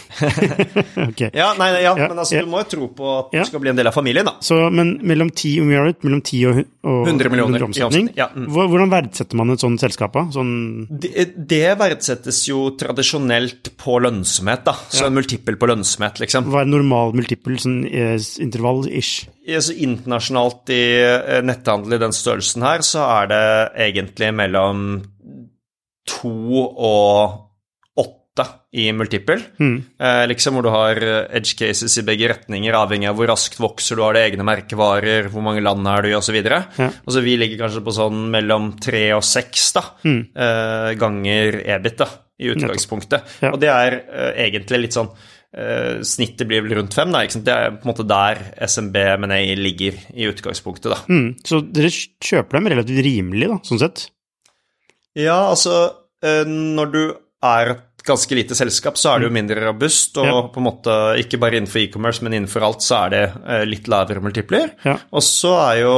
okay. 1.09 1.31
Ja, 1.33 1.47
nei, 1.57 1.71
ja, 1.73 1.79
ja, 1.87 1.95
men 2.03 2.21
altså, 2.21 2.43
du 2.45 2.51
må 2.51 2.61
jo 2.61 2.67
tro 2.75 2.89
på 2.93 3.15
at 3.15 3.33
du 3.33 3.41
skal 3.49 3.63
bli 3.63 3.71
en 3.73 3.79
del 3.81 3.89
av 3.89 3.97
familien, 3.97 4.29
da. 4.29 4.35
Så, 4.45 4.59
men 4.69 4.93
mellom 5.01 5.33
10, 5.33 5.65
mellom 6.05 6.21
10 6.21 6.43
og, 6.51 6.61
og 6.85 7.09
100 7.09 7.33
millioner 7.33 7.65
100 7.65 7.69
omsetning, 7.71 8.11
mm. 8.13 8.45
hvordan 8.53 8.93
verdsetter 8.93 9.41
man 9.41 9.55
et 9.55 9.65
sånt 9.65 9.81
selskap? 9.81 10.21
Sånn 10.37 10.53
det, 10.85 11.31
det, 11.33 11.65
verdsettes 11.81 12.43
jo 12.45 12.75
tradisjonelt 12.77 13.73
på 13.81 13.97
lønnsomhet, 14.05 14.67
da. 14.69 14.77
Så 14.93 15.09
en 15.09 15.17
multiple 15.17 15.57
på 15.57 15.73
lønnsomhet, 15.73 16.21
liksom. 16.21 16.53
Hva 16.53 16.61
er 16.61 16.69
normal 16.77 17.17
multiple, 17.17 17.57
sånn 17.57 17.87
eh, 17.89 18.19
intervall-ish? 18.45 19.31
Så 19.41 19.73
internasjonalt 19.73 20.69
i 20.69 20.81
eh, 20.90 20.90
netthandel 21.45 21.97
i 21.97 22.01
den 22.01 22.15
størrelsen 22.15 22.65
her, 22.65 22.83
så 22.85 23.05
er 23.21 23.31
det 23.31 23.45
egentlig 23.89 24.31
mellom 24.35 24.83
to 26.09 26.65
og 26.65 27.47
åtte 28.01 28.45
i 28.71 28.87
multiple. 28.95 29.37
Mm. 29.59 29.75
Eh, 29.99 30.21
liksom 30.31 30.55
hvor 30.55 30.65
du 30.65 30.71
har 30.73 30.99
edge 31.03 31.57
cases 31.59 31.97
i 31.99 32.05
begge 32.07 32.29
retninger, 32.31 32.75
avhengig 32.77 33.09
av 33.09 33.17
hvor 33.19 33.29
raskt 33.31 33.59
vokser 33.61 33.99
du, 33.99 34.05
har 34.05 34.15
det 34.15 34.23
egne 34.29 34.45
merkevarer, 34.47 35.27
hvor 35.31 35.43
mange 35.45 35.63
land 35.63 35.87
er 35.91 36.05
du 36.05 36.11
i, 36.11 36.15
osv. 36.17 36.39
Ja. 36.39 36.63
så 36.87 37.23
vi 37.23 37.35
ligger 37.39 37.65
kanskje 37.65 37.83
på 37.85 37.95
sånn 37.95 38.23
mellom 38.33 38.73
tre 38.81 39.09
og 39.17 39.25
seks 39.27 39.71
da, 39.77 39.85
mm. 40.07 40.21
eh, 40.31 40.89
ganger 41.01 41.59
EBIT 41.77 41.99
da, 42.01 42.09
i 42.41 42.49
utgangspunktet. 42.55 43.37
Ja. 43.43 43.51
Og 43.53 43.61
det 43.61 43.71
er 43.73 43.99
eh, 44.01 44.33
egentlig 44.47 44.85
litt 44.87 44.97
sånn 44.97 45.11
snittet 46.07 46.47
blir 46.47 46.63
vel 46.63 46.77
rundt 46.77 46.95
fem. 46.95 47.11
Da, 47.11 47.25
det 47.27 47.51
er 47.51 47.73
på 47.75 47.83
en 47.83 47.91
måte 47.91 48.07
der 48.07 48.39
SMB 48.63 48.95
M&A 49.17 49.41
ligger 49.59 49.97
i 50.15 50.29
utgangspunktet. 50.31 50.93
Da. 50.93 50.99
Mm, 51.11 51.33
så 51.43 51.59
dere 51.67 51.91
kjøper 51.91 52.57
dem 52.57 52.69
relativt 52.71 53.03
rimelig, 53.07 53.49
da, 53.51 53.57
sånn 53.67 53.81
sett? 53.81 54.05
Ja, 55.17 55.49
altså 55.49 55.73
uh, 56.23 56.43
Når 56.47 56.91
du 56.93 57.01
er 57.41 57.73
et 57.73 58.05
ganske 58.05 58.33
lite 58.37 58.55
selskap, 58.57 58.97
så 58.97 59.11
er 59.11 59.21
det 59.21 59.27
jo 59.27 59.33
mm. 59.33 59.37
mindre 59.37 59.63
robust. 59.65 60.17
Og 60.21 60.29
ja. 60.29 60.39
på 60.53 60.61
en 60.61 60.67
måte 60.69 60.95
ikke 61.21 61.39
bare 61.41 61.59
innenfor 61.59 61.83
e-commerce, 61.83 62.23
men 62.25 62.37
innenfor 62.37 62.65
alt 62.65 62.85
så 62.85 63.03
er 63.03 63.13
det 63.13 63.23
uh, 63.35 63.61
litt 63.67 63.89
lavere 63.91 64.23
multipler. 64.23 64.71
Ja. 64.87 64.95
Og 65.11 65.25
så 65.25 65.53
er 65.65 65.81
jo 65.81 65.93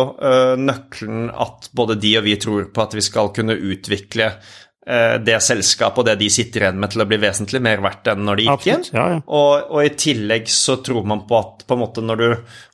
nøkkelen 0.60 1.30
at 1.32 1.70
både 1.76 2.00
de 2.02 2.18
og 2.20 2.28
vi 2.28 2.38
tror 2.42 2.68
på 2.74 2.84
at 2.84 2.98
vi 2.98 3.06
skal 3.06 3.32
kunne 3.36 3.56
utvikle 3.56 4.32
eh, 4.34 4.62
det 4.84 5.38
selskapet 5.40 6.02
og 6.02 6.08
det 6.10 6.18
de 6.20 6.28
sitter 6.34 6.66
igjen 6.66 6.80
med, 6.82 6.92
til 6.92 7.04
å 7.04 7.08
bli 7.08 7.16
vesentlig 7.22 7.62
mer 7.64 7.80
verdt 7.84 8.10
enn 8.12 8.26
når 8.28 8.40
de 8.40 8.48
gikk 8.50 8.66
inn. 8.68 8.82
Ja, 8.92 9.06
ja. 9.14 9.20
Og, 9.32 9.70
og 9.72 9.86
i 9.86 9.94
tillegg 9.96 10.50
så 10.52 10.76
tror 10.84 11.06
man 11.08 11.22
på 11.30 11.38
at 11.40 11.64
på 11.68 11.78
en 11.78 11.80
måte 11.80 12.04
når 12.04 12.20
du 12.20 12.26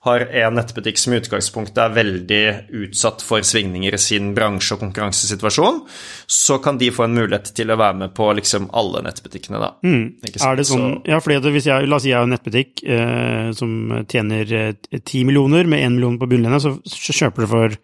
har 0.07 0.25
en 0.41 0.55
nettbutikk 0.57 0.97
som 0.97 1.13
i 1.13 1.19
utgangspunktet 1.19 1.81
er 1.83 1.93
veldig 1.93 2.41
utsatt 2.81 3.21
for 3.25 3.45
svingninger 3.45 3.93
i 3.93 4.01
sin 4.01 4.31
bransje 4.37 4.75
og 4.75 4.83
konkurransesituasjon, 4.85 5.81
så 6.25 6.59
kan 6.63 6.79
de 6.81 6.89
få 6.95 7.05
en 7.05 7.17
mulighet 7.19 7.51
til 7.57 7.69
å 7.69 7.77
være 7.79 7.99
med 8.03 8.15
på 8.17 8.29
liksom 8.39 8.69
alle 8.79 9.03
nettbutikkene, 9.05 9.61
da. 9.61 9.73
Sant? 9.79 10.41
Er 10.49 10.59
det 10.59 10.67
sånn, 10.69 10.87
ja, 11.09 11.19
fordi 11.23 11.53
hvis 11.53 11.69
jeg, 11.69 11.89
La 11.89 11.99
oss 11.99 12.05
si 12.07 12.13
jeg 12.13 12.19
har 12.19 12.27
en 12.27 12.33
nettbutikk 12.33 12.83
eh, 12.85 13.49
som 13.57 13.99
tjener 14.09 14.55
eh, 14.55 14.71
10 14.97 15.27
millioner 15.29 15.69
med 15.69 15.83
1 15.85 15.97
million 15.97 16.17
på 16.21 16.29
bunnlinja, 16.31 16.61
så, 16.63 16.75
så 16.81 17.15
kjøper 17.21 17.45
du 17.45 17.51
for 17.53 17.77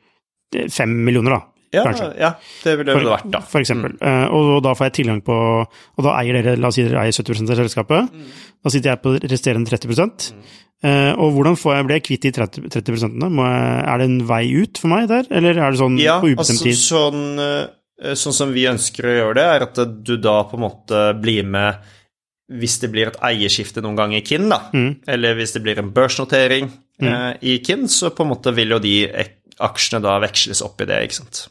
fem 0.55 0.71
5 0.71 0.97
millioner, 1.05 1.35
da. 1.35 1.54
Ja, 1.73 1.83
ja, 2.19 2.29
det 2.63 2.77
ville 2.77 2.93
det 2.93 3.05
vært, 3.09 3.29
da. 3.31 3.39
for 3.41 3.59
eksempel. 3.59 3.97
Mm. 3.99 4.27
og 4.33 4.61
da 4.63 4.73
får 4.77 4.85
jeg 4.89 4.93
tilgang 5.01 5.21
på 5.25 5.35
Og 5.65 6.03
da 6.03 6.13
eier 6.21 6.37
dere, 6.41 6.57
la 6.59 6.67
oss 6.67 6.75
si 6.75 6.83
dere 6.83 7.01
eier 7.03 7.11
70 7.15 7.49
av 7.51 7.57
selskapet. 7.63 8.11
Mm. 8.13 8.29
Da 8.63 8.69
sitter 8.73 8.93
jeg 8.93 9.01
på 9.03 9.15
resterende 9.25 9.69
30 9.69 10.33
Eh, 10.83 11.13
Og 11.17 11.31
hvordan 11.33 11.55
får 11.57 11.77
jeg, 11.77 11.85
blir 11.87 11.95
jeg 11.95 12.05
kvitt 12.05 12.25
de 12.27 12.31
30, 12.35 12.69
30 12.69 13.29
Må 13.31 13.45
jeg, 13.47 13.85
Er 13.87 13.97
det 14.01 14.07
en 14.09 14.19
vei 14.27 14.43
ut 14.61 14.77
for 14.81 14.91
meg 14.91 15.07
der, 15.09 15.25
eller 15.31 15.57
er 15.57 15.71
det 15.71 15.79
sånn 15.79 15.97
Ja, 16.01 16.19
på 16.21 16.29
ubestemt 16.33 16.59
altså 16.59 16.67
tid? 16.67 16.81
sånn, 16.81 17.21
eh, 17.39 18.13
sånn 18.19 18.35
som 18.35 18.51
vi 18.53 18.67
ønsker 18.67 19.07
å 19.07 19.15
gjøre 19.15 19.35
det, 19.39 19.45
er 19.55 19.65
at 19.69 19.79
du 20.03 20.17
da 20.17 20.43
på 20.43 20.57
en 20.59 20.65
måte 20.67 21.05
blir 21.21 21.47
med 21.47 21.79
hvis 22.51 22.75
det 22.83 22.91
blir 22.93 23.07
et 23.07 23.17
eierskifte 23.25 23.81
noen 23.81 23.95
gang 23.97 24.11
i 24.13 24.21
Kinn, 24.21 24.49
da, 24.49 24.59
Mm. 24.71 24.97
eller 25.07 25.33
hvis 25.39 25.53
det 25.55 25.63
blir 25.63 25.79
en 25.79 25.89
børsnotering 25.95 26.69
eh, 27.01 27.33
i 27.41 27.57
Kinn, 27.65 27.87
så 27.87 28.11
på 28.13 28.21
en 28.21 28.29
måte 28.35 28.53
vil 28.53 28.69
jo 28.69 28.77
de 28.79 29.07
aksjene 29.59 30.03
da 30.03 30.19
veksles 30.19 30.61
opp 30.61 30.81
i 30.81 30.85
det, 30.85 30.99
ikke 31.07 31.17
sant. 31.23 31.47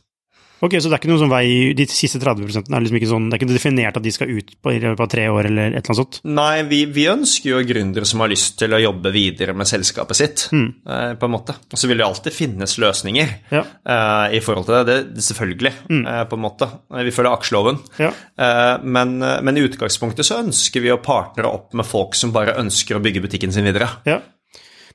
Ok, 0.62 0.76
Så 0.80 0.88
det 0.88 0.94
er 0.94 1.00
ikke 1.02 1.10
noen 1.10 1.22
sånn 1.24 1.32
vei 1.32 1.72
De 1.76 1.84
siste 1.90 2.20
30% 2.22 2.70
er 2.70 2.84
liksom 2.84 2.96
ikke 3.00 3.08
sånn 3.10 3.24
Det 3.28 3.36
er 3.36 3.40
ikke 3.42 3.56
definert 3.56 3.96
at 3.98 4.04
de 4.04 4.12
skal 4.14 4.30
ut 4.30 4.52
på, 4.62 4.70
i 4.72 4.78
løpet 4.80 5.02
av 5.02 5.08
tre 5.10 5.24
år 5.28 5.48
eller 5.50 5.74
et 5.74 5.74
eller 5.74 5.90
annet 5.90 5.98
sånt? 5.98 6.18
Nei, 6.24 6.62
vi, 6.70 6.78
vi 6.94 7.04
ønsker 7.10 7.50
jo 7.50 7.62
gründere 7.66 8.06
som 8.08 8.22
har 8.22 8.30
lyst 8.32 8.56
til 8.62 8.72
å 8.72 8.80
jobbe 8.80 9.10
videre 9.14 9.52
med 9.56 9.68
selskapet 9.68 10.16
sitt, 10.18 10.44
eh, 10.54 11.14
på 11.18 11.26
en 11.28 11.32
måte. 11.34 11.56
Og 11.74 11.80
så 11.80 11.90
vil 11.90 11.98
det 12.00 12.06
alltid 12.06 12.32
finnes 12.36 12.76
løsninger 12.80 13.34
Ja. 13.52 13.64
eh, 13.64 14.36
i 14.38 14.40
forhold 14.44 14.68
til 14.70 14.78
det, 14.88 14.96
det, 15.16 15.24
selvfølgelig, 15.26 15.72
eh, 15.98 16.22
på 16.30 16.38
en 16.38 16.44
måte. 16.46 16.68
Vi 17.04 17.12
følger 17.14 17.34
aksjeloven. 17.34 17.80
Ja. 18.00 18.12
Eh, 18.38 18.76
men, 18.84 19.18
men 19.18 19.58
i 19.58 19.66
utgangspunktet 19.66 20.24
så 20.28 20.40
ønsker 20.44 20.80
vi 20.84 20.92
å 20.94 21.00
partnere 21.02 21.50
opp 21.52 21.74
med 21.76 21.86
folk 21.88 22.14
som 22.18 22.32
bare 22.34 22.56
ønsker 22.62 22.96
å 22.98 23.02
bygge 23.04 23.24
butikken 23.26 23.52
sin 23.52 23.66
videre. 23.68 23.90
Ja. 24.08 24.20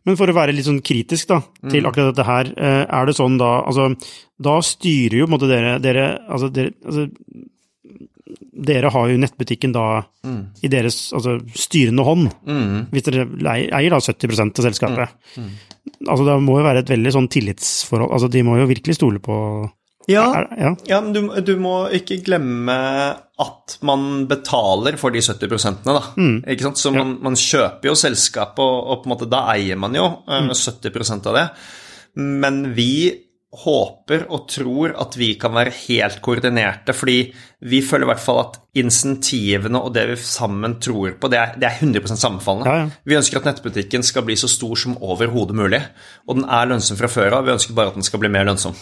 Men 0.08 0.16
for 0.16 0.32
å 0.32 0.36
være 0.36 0.54
litt 0.56 0.66
sånn 0.66 0.82
kritisk 0.86 1.28
da, 1.28 1.42
til 1.70 1.86
akkurat 1.90 2.14
dette 2.14 2.26
her, 2.28 2.50
eh, 2.58 2.84
er 2.88 3.06
det 3.10 3.16
sånn 3.18 3.38
da 3.38 3.50
Altså, 3.68 3.90
da 4.40 4.60
styrer 4.64 5.20
jo 5.20 5.26
på 5.28 5.32
en 5.34 5.36
måte 5.36 5.50
dere 5.52 5.80
Dere, 5.84 6.06
altså, 6.30 6.50
dere, 6.56 6.72
altså, 6.86 7.08
dere 8.70 8.90
har 8.92 9.10
jo 9.10 9.18
nettbutikken 9.20 9.72
da 9.76 9.84
i 10.62 10.68
deres 10.72 11.12
altså, 11.16 11.38
styrende 11.56 12.04
hånd. 12.04 12.30
Hvis 12.92 13.06
dere 13.08 13.26
eier, 13.56 13.90
da 13.90 14.00
70% 14.00 14.60
av 14.60 14.68
selskapet. 14.68 15.10
Altså, 16.08 16.26
det 16.28 16.36
må 16.44 16.60
jo 16.60 16.66
være 16.68 16.84
et 16.84 16.90
veldig 16.92 17.14
sånn 17.16 17.30
tillitsforhold. 17.32 18.12
Altså, 18.12 18.28
de 18.32 18.44
må 18.44 18.58
jo 18.60 18.68
virkelig 18.70 18.96
stole 19.00 19.20
på 19.24 19.36
Ja, 20.10 20.26
ja. 20.58 20.74
ja 20.90 21.00
men 21.06 21.14
du, 21.14 21.22
du 21.46 21.54
må 21.62 21.84
ikke 21.96 22.20
glemme 22.26 22.76
at 23.40 23.78
man 23.86 24.26
betaler 24.30 24.98
for 25.00 25.14
de 25.16 25.22
70 25.24 25.84
da. 25.86 26.02
Ikke 26.50 26.66
sant? 26.66 26.82
Så 26.82 26.92
man, 26.96 27.16
man 27.24 27.38
kjøper 27.40 27.92
jo 27.92 27.96
selskapet, 28.00 28.64
og, 28.64 28.80
og 28.90 29.04
på 29.04 29.10
en 29.10 29.14
måte 29.14 29.30
da 29.32 29.46
eier 29.54 29.80
man 29.80 29.96
jo 29.96 30.08
eh, 30.28 30.50
70% 30.50 31.30
av 31.30 31.38
det. 31.38 31.46
Men 32.20 32.64
vi 32.76 32.92
håper 33.50 34.28
og 34.30 34.44
tror 34.52 34.92
at 35.02 35.16
vi 35.18 35.32
kan 35.42 35.56
være 35.56 35.74
helt 35.88 36.20
koordinerte, 36.22 36.94
fordi 36.94 37.32
vi 37.66 37.80
føler 37.84 38.06
i 38.06 38.10
hvert 38.12 38.22
fall 38.22 38.38
at 38.44 38.60
insentivene 38.78 39.80
og 39.82 39.90
det 39.96 40.04
vi 40.12 40.18
sammen 40.22 40.76
tror 40.80 41.16
på, 41.20 41.32
det 41.34 41.40
er, 41.40 41.56
det 41.58 41.66
er 41.66 41.82
100 41.82 42.14
sammenfallende. 42.14 42.70
Ja, 42.70 42.84
ja. 42.86 43.02
Vi 43.10 43.18
ønsker 43.18 43.42
at 43.42 43.50
nettbutikken 43.50 44.06
skal 44.06 44.24
bli 44.28 44.38
så 44.40 44.48
stor 44.52 44.78
som 44.78 45.00
overhodet 45.02 45.58
mulig, 45.58 45.82
og 46.30 46.38
den 46.38 46.46
er 46.46 46.70
lønnsom 46.70 47.00
fra 47.02 47.10
før 47.10 47.40
av. 47.40 47.50
Vi 47.50 47.56
ønsker 47.58 47.76
bare 47.76 47.92
at 47.92 47.98
den 47.98 48.06
skal 48.06 48.22
bli 48.22 48.32
mer 48.32 48.46
lønnsom. 48.48 48.78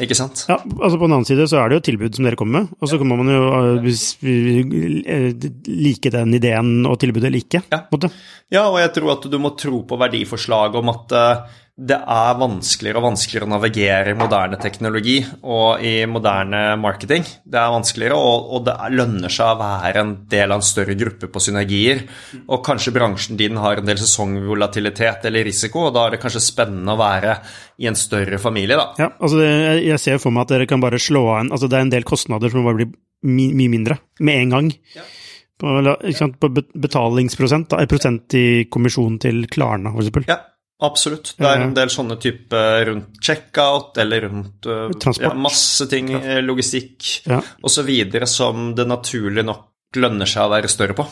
Ikke 0.00 0.16
sant? 0.16 0.46
Ja, 0.48 0.56
altså 0.64 0.96
På 0.96 1.04
den 1.04 1.18
annen 1.18 1.28
side 1.28 1.50
så 1.52 1.60
er 1.60 1.68
det 1.68 1.82
jo 1.82 1.86
tilbud 1.92 2.16
som 2.16 2.26
dere 2.26 2.40
kommer 2.40 2.64
med, 2.64 2.74
og 2.80 2.90
så 2.90 2.98
kan 2.98 3.12
man 3.12 3.34
jo 3.36 3.44
vi, 3.84 3.94
øh, 5.04 5.48
like 5.68 6.16
den 6.16 6.40
ideen 6.40 6.86
og 6.88 6.96
tilbudet 7.04 7.28
eller 7.28 7.44
ikke. 7.44 7.66
Ja. 7.68 7.84
Ja, 8.50 8.64
og 8.66 8.80
jeg 8.80 8.90
tror 8.96 9.12
at 9.14 9.26
du 9.30 9.36
må 9.38 9.52
tro 9.60 9.84
på 9.86 9.98
verdiforslaget 10.00 10.78
om 10.80 10.88
at 10.90 11.12
eh, 11.14 11.58
det 11.80 11.96
er 11.96 12.34
vanskeligere 12.36 12.98
og 13.00 13.04
vanskeligere 13.06 13.46
å 13.46 13.50
navigere 13.54 14.12
i 14.12 14.16
moderne 14.18 14.58
teknologi 14.60 15.14
og 15.48 15.80
i 15.80 16.04
moderne 16.10 16.58
marketing. 16.76 17.22
Det 17.40 17.56
er 17.56 17.70
vanskeligere, 17.72 18.18
og, 18.20 18.50
og 18.52 18.64
det 18.66 18.74
er- 18.76 18.96
lønner 18.98 19.32
seg 19.32 19.54
å 19.54 19.58
være 19.62 20.02
en 20.02 20.10
del 20.28 20.52
av 20.52 20.60
en 20.60 20.66
større 20.66 20.96
gruppe 21.00 21.30
på 21.32 21.40
synergier. 21.40 22.02
Og 22.50 22.60
kanskje 22.66 22.92
bransjen 22.92 23.38
din 23.40 23.56
har 23.56 23.80
en 23.80 23.88
del 23.88 23.96
sesongvolatilitet 24.02 25.24
eller 25.30 25.44
risiko, 25.48 25.86
og 25.88 25.94
da 25.96 26.04
er 26.06 26.16
det 26.16 26.20
kanskje 26.26 26.42
spennende 26.44 26.92
å 26.92 27.00
være 27.00 27.38
i 27.80 27.88
en 27.88 27.96
større 27.96 28.38
familie, 28.42 28.76
da. 28.76 28.90
Ja, 29.00 29.08
altså 29.16 29.40
det, 29.40 29.50
jeg- 29.86 30.00
ser 30.04 30.18
for 30.18 30.30
meg 30.36 30.42
at 30.42 30.48
dere 30.56 30.66
kan 30.68 30.80
bare 30.84 30.98
slå 31.00 31.24
av 31.32 31.40
en 31.40 31.50
altså 31.50 31.68
Det 31.68 31.78
er 31.78 31.86
en 31.88 31.90
del 31.96 32.04
kostnader 32.04 32.50
som 32.50 32.64
bare 32.64 32.76
blir 32.82 32.92
my, 33.24 33.48
mye 33.56 33.68
mindre 33.72 33.98
med 34.20 34.36
en 34.42 34.50
gang. 34.50 34.70
På, 35.60 35.74
ikke 36.04 36.16
sant, 36.16 36.38
på 36.40 36.48
betalingsprosent, 36.76 37.68
da, 37.72 37.84
prosent 37.86 38.32
i 38.34 38.64
kommisjon 38.72 39.18
til 39.20 39.46
Klarna, 39.52 39.92
for 39.92 40.00
eksempel. 40.04 40.24
Ja, 40.28 40.38
absolutt. 40.82 41.34
Det 41.38 41.46
er 41.48 41.64
en 41.64 41.74
del 41.76 41.90
sånne 41.92 42.16
typer 42.20 42.84
rundt 42.88 43.18
checkout 43.24 43.98
eller 44.02 44.28
rundt 44.28 44.66
uh, 44.66 44.88
Ja, 45.20 45.32
masse 45.34 45.86
ting, 45.90 46.12
eh, 46.16 46.40
logistikk 46.44 47.26
Ja. 47.26 47.40
osv. 47.62 47.90
som 48.26 48.74
det 48.74 48.86
naturlig 48.88 49.44
nok 49.44 49.66
lønner 49.96 50.26
seg 50.26 50.46
å 50.46 50.52
være 50.52 50.68
større 50.70 50.94
på. 50.94 51.06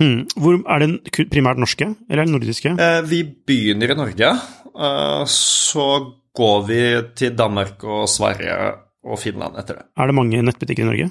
Mm. 0.00 0.24
Hvor, 0.40 0.56
er 0.64 0.80
det 0.84 1.28
primært 1.28 1.60
norske, 1.60 1.90
eller 2.08 2.22
er 2.22 2.28
det 2.28 2.32
nordiske? 2.34 2.72
Eh, 2.80 3.00
Vi 3.08 3.22
begynner 3.46 3.92
i 3.92 3.98
Norge, 3.98 4.30
eh, 4.30 5.24
så 5.28 5.88
går 6.36 6.66
vi 6.66 6.82
til 7.16 7.34
Danmark 7.36 7.84
og 7.84 8.08
Sverige 8.08 8.56
og 9.04 9.18
Finland 9.20 9.58
etter 9.60 9.80
det. 9.80 9.84
Er 9.98 10.06
det 10.06 10.14
mange 10.16 10.42
nettbutikker 10.46 10.86
i 10.86 10.90
Norge? 10.90 11.10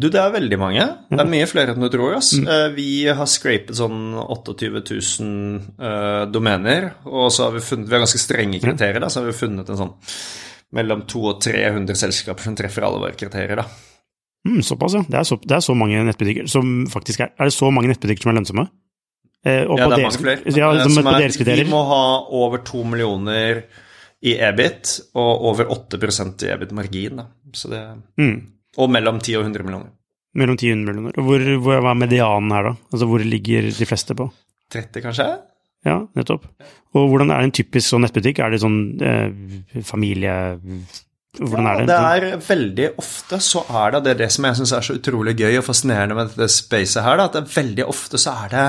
Du, 0.00 0.08
det 0.08 0.18
er 0.18 0.30
veldig 0.32 0.56
mange. 0.58 0.84
Det 1.10 1.20
er 1.20 1.28
mye 1.28 1.46
flere 1.50 1.74
enn 1.74 1.82
du 1.84 1.88
tror. 1.92 2.14
Ass. 2.16 2.30
Mm. 2.40 2.48
Vi 2.74 2.86
har 3.12 3.28
scrapet 3.28 3.76
sånn 3.76 4.14
28 4.16 4.70
000 5.20 5.58
uh, 5.78 6.24
domener, 6.32 6.88
og 7.04 7.28
så 7.34 7.48
har 7.48 7.52
vi 7.58 7.60
funnet 7.66 7.90
Vi 7.90 7.96
har 7.98 8.02
ganske 8.06 8.22
strenge 8.22 8.60
kriterier, 8.62 9.02
da, 9.04 9.10
så 9.12 9.20
har 9.20 9.28
vi 9.28 9.36
funnet 9.36 9.68
en 9.68 9.80
sånn 9.82 9.92
mellom 10.72 11.02
200 11.04 11.28
og 11.28 11.42
300 11.44 11.98
selskaper 12.00 12.46
som 12.48 12.54
treffer 12.56 12.86
alle 12.88 13.02
våre 13.02 13.18
kriterier, 13.20 13.60
da. 13.60 13.66
Mm, 14.48 14.62
såpass, 14.64 14.96
ja. 14.96 15.02
Det 15.06 15.18
er 15.20 15.26
så, 15.28 15.36
det 15.44 15.54
er 15.58 15.62
så 15.68 15.74
mange 15.78 16.00
nettbutikker 16.08 16.48
som 16.50 16.70
faktisk 16.90 17.20
er 17.22 17.28
Er 17.38 17.50
det 17.50 17.54
så 17.54 17.68
mange 17.70 17.92
nettbutikker 17.92 18.24
som 18.24 18.32
er 18.32 18.38
lønnsomme? 18.40 18.64
Eh, 19.44 19.60
og 19.68 19.76
Ja, 19.78 19.84
på 19.86 19.92
det 19.92 19.98
er 19.98 20.06
mange 20.08 20.22
flere. 20.24 20.54
Ja, 20.56 20.70
Eh, 20.72 20.88
som 20.88 21.06
er- 21.06 21.20
deres 21.20 21.36
kriterier. 21.36 21.64
Vi 21.68 21.70
må 21.70 21.82
ha 21.86 22.02
over 22.30 22.58
2 22.64 22.82
millioner 22.88 23.62
i 24.22 24.34
EBIT 24.38 24.96
og 25.14 25.44
over 25.52 25.66
8% 25.76 26.42
i 26.46 26.50
EBIT-margin, 26.56 27.16
da. 27.20 27.26
Så 27.52 27.68
det 27.70 27.82
Mm. 28.18 28.40
Og 28.80 28.92
mellom 28.92 29.20
10 29.20 29.38
og 29.38 29.46
100 29.48 29.66
millioner. 29.66 29.90
Mellom 30.38 30.56
10 30.56 30.70
og 30.70 30.78
100 30.78 30.88
millioner. 30.88 31.18
Og 31.20 31.28
hvor, 31.28 31.46
hvor, 31.64 31.80
hva 31.84 31.92
er 31.92 32.00
medianen 32.00 32.54
her, 32.56 32.70
da? 32.70 32.74
Altså 32.92 33.08
hvor 33.10 33.24
ligger 33.26 33.68
de 33.68 33.88
fleste 33.88 34.16
på? 34.16 34.28
30, 34.72 35.04
kanskje? 35.04 35.26
Ja, 35.86 35.98
nettopp. 36.16 36.46
Og 36.94 37.08
hvordan 37.10 37.32
er 37.32 37.42
det 37.42 37.50
en 37.50 37.56
typisk 37.58 37.90
sånn 37.90 38.04
nettbutikk? 38.06 38.40
Er 38.40 38.52
det 38.54 38.62
sånn 38.62 38.78
eh, 39.02 39.80
familie... 39.86 40.34
Hvordan 41.40 41.66
er 41.66 41.78
det? 41.80 41.84
Ja, 41.88 42.00
det 42.20 42.28
er 42.28 42.42
veldig 42.44 42.88
ofte 43.00 43.38
så 43.40 43.62
er 43.64 43.94
det, 43.94 44.02
det 44.04 44.10
er 44.12 44.18
det 44.20 44.28
som 44.34 44.44
jeg 44.44 44.58
syns 44.58 44.74
er 44.76 44.84
så 44.84 44.96
utrolig 44.98 45.32
gøy 45.38 45.56
og 45.62 45.64
fascinerende 45.64 46.18
med 46.18 46.34
dette 46.34 46.48
spacet 46.52 47.00
her, 47.06 47.16
da, 47.16 47.30
at 47.30 47.38
det 47.38 47.54
veldig 47.54 47.86
ofte 47.88 48.20
så 48.20 48.34
er 48.44 48.50
det 48.52 48.66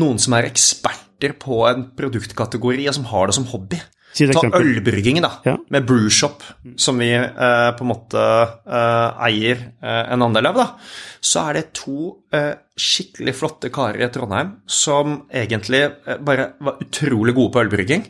noen 0.00 0.20
som 0.20 0.36
er 0.36 0.50
eksperter 0.50 1.32
på 1.40 1.62
en 1.70 1.86
produktkategori, 1.96 2.84
og 2.84 2.98
som 2.98 3.08
har 3.08 3.30
det 3.30 3.38
som 3.38 3.48
hobby. 3.48 3.80
Si 4.12 4.26
Ta 4.26 4.40
ølbryggingen, 4.58 5.22
da, 5.22 5.30
Ja. 5.46 5.52
med 5.70 5.84
Brewshop, 5.86 6.42
som 6.76 6.98
vi 6.98 7.12
eh, 7.14 7.70
på 7.78 7.84
en 7.84 7.90
måte 7.92 8.18
eh, 8.20 9.24
eier 9.28 9.60
eh, 9.82 10.12
en 10.12 10.22
andel 10.26 10.50
av, 10.50 10.56
da. 10.58 10.66
Så 11.22 11.44
er 11.46 11.60
det 11.60 11.66
to 11.78 12.16
eh, 12.34 12.54
skikkelig 12.74 13.34
flotte 13.38 13.70
karer 13.70 14.02
i 14.02 14.10
Trondheim 14.10 14.56
som 14.66 15.20
egentlig 15.30 15.84
eh, 15.86 16.16
bare 16.26 16.50
var 16.60 16.80
utrolig 16.82 17.36
gode 17.38 17.52
på 17.54 17.62
ølbrygging. 17.62 18.08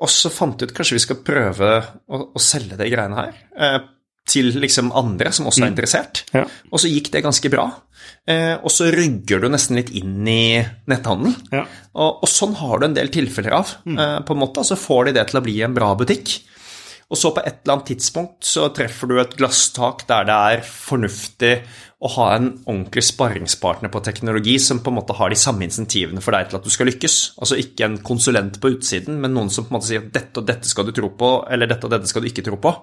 Og 0.00 0.08
så 0.12 0.28
fant 0.32 0.56
de 0.60 0.68
ut 0.68 0.74
kanskje 0.76 0.96
vi 0.98 1.04
skal 1.04 1.20
prøve 1.24 1.68
å, 2.08 2.22
å 2.36 2.40
selge 2.42 2.76
de 2.80 2.88
greiene 2.92 3.16
her 3.20 3.36
eh, 3.56 3.78
til 4.26 4.50
liksom 4.58 4.90
andre 4.96 5.30
som 5.34 5.46
også 5.48 5.64
er 5.64 5.72
interessert. 5.72 6.24
Ja. 6.34 6.44
Og 6.72 6.82
så 6.82 6.90
gikk 6.90 7.12
det 7.14 7.24
ganske 7.26 7.50
bra. 7.52 7.68
Eh, 8.26 8.54
og 8.56 8.72
så 8.74 8.90
rygger 8.90 9.42
du 9.42 9.48
nesten 9.52 9.78
litt 9.78 9.92
inn 9.94 10.26
i 10.26 10.58
netthandel. 10.90 11.36
Ja. 11.54 11.62
Og, 11.94 12.24
og 12.26 12.30
sånn 12.30 12.56
har 12.58 12.82
du 12.82 12.88
en 12.88 12.98
del 12.98 13.12
tilfeller 13.14 13.54
av, 13.60 13.78
eh, 13.86 14.18
på 14.26 14.34
en 14.34 14.42
måte. 14.42 14.62
Og 14.62 14.68
så 14.68 14.78
får 14.80 15.08
de 15.08 15.16
det 15.20 15.28
til 15.30 15.40
å 15.40 15.46
bli 15.46 15.60
en 15.66 15.76
bra 15.76 15.94
butikk. 15.98 16.38
Og 17.06 17.18
så 17.20 17.30
på 17.30 17.42
et 17.46 17.60
eller 17.62 17.76
annet 17.76 17.90
tidspunkt 17.92 18.46
så 18.48 18.66
treffer 18.74 19.06
du 19.06 19.20
et 19.22 19.36
glasstak 19.38 20.02
der 20.08 20.24
det 20.26 20.38
er 20.56 20.64
fornuftig 20.66 21.52
å 22.02 22.10
ha 22.16 22.24
en 22.34 22.48
ordentlig 22.66 23.04
sparringspartner 23.06 23.92
på 23.94 24.02
teknologi 24.04 24.56
som 24.60 24.82
på 24.82 24.90
en 24.90 24.98
måte 24.98 25.14
har 25.16 25.30
de 25.30 25.38
samme 25.38 25.64
insentivene 25.64 26.22
for 26.24 26.34
deg 26.34 26.50
til 26.50 26.58
at 26.58 26.66
du 26.66 26.72
skal 26.74 26.90
lykkes. 26.90 27.20
Altså 27.38 27.60
ikke 27.62 27.86
en 27.86 28.00
konsulent 28.04 28.58
på 28.60 28.74
utsiden, 28.74 29.20
men 29.22 29.32
noen 29.38 29.52
som 29.54 29.68
på 29.68 29.72
en 29.72 29.78
måte 29.78 29.88
sier 29.92 30.02
at 30.02 30.10
dette 30.18 30.42
og 30.42 30.50
dette 30.50 30.68
skal 30.68 30.88
du 30.88 30.92
tro 30.98 31.12
på, 31.14 31.30
eller 31.46 31.70
dette 31.70 31.86
og 31.86 31.94
dette 31.94 32.10
skal 32.10 32.26
du 32.26 32.30
ikke 32.32 32.44
tro 32.50 32.58
på. 32.66 32.74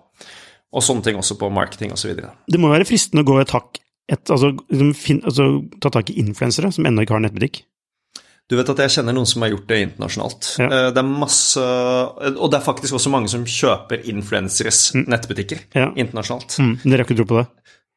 Og 0.74 0.84
sånne 0.86 1.06
ting 1.06 1.20
også 1.20 1.38
på 1.40 1.52
marketing 1.54 1.94
osv. 1.94 2.16
Det 2.50 2.60
må 2.62 2.72
være 2.74 2.88
fristende 2.90 3.22
å 3.24 3.30
gå 3.30 3.40
et 3.44 3.54
hakk 3.54 3.80
et, 4.12 4.30
altså, 4.30 4.50
liksom, 4.68 4.90
fin, 5.00 5.22
altså, 5.24 5.46
ta 5.80 5.90
tak 5.94 6.10
i 6.12 6.18
influensere 6.20 6.74
som 6.76 6.86
ennå 6.90 7.06
ikke 7.06 7.16
har 7.16 7.24
nettbutikk. 7.24 7.62
Du 8.52 8.58
vet 8.60 8.68
at 8.74 8.82
jeg 8.84 8.92
kjenner 8.98 9.16
noen 9.16 9.28
som 9.30 9.42
har 9.46 9.54
gjort 9.54 9.70
det 9.70 9.78
internasjonalt. 9.86 10.48
Ja. 10.60 10.66
Eh, 10.68 10.88
Det 10.92 11.00
er 11.00 11.08
masse 11.08 11.62
Og 11.64 12.50
det 12.52 12.58
er 12.60 12.66
faktisk 12.66 12.98
også 12.98 13.10
mange 13.14 13.30
som 13.32 13.46
kjøper 13.48 14.04
influenseres 14.12 14.92
nettbutikker 15.08 15.62
Ja. 15.74 15.94
internasjonalt. 15.96 16.58
Mm. 16.60 16.74
Dere 16.84 16.98
har 16.98 17.06
ikke 17.08 17.16
tro 17.22 17.26
på 17.26 17.40
det? 17.40 17.48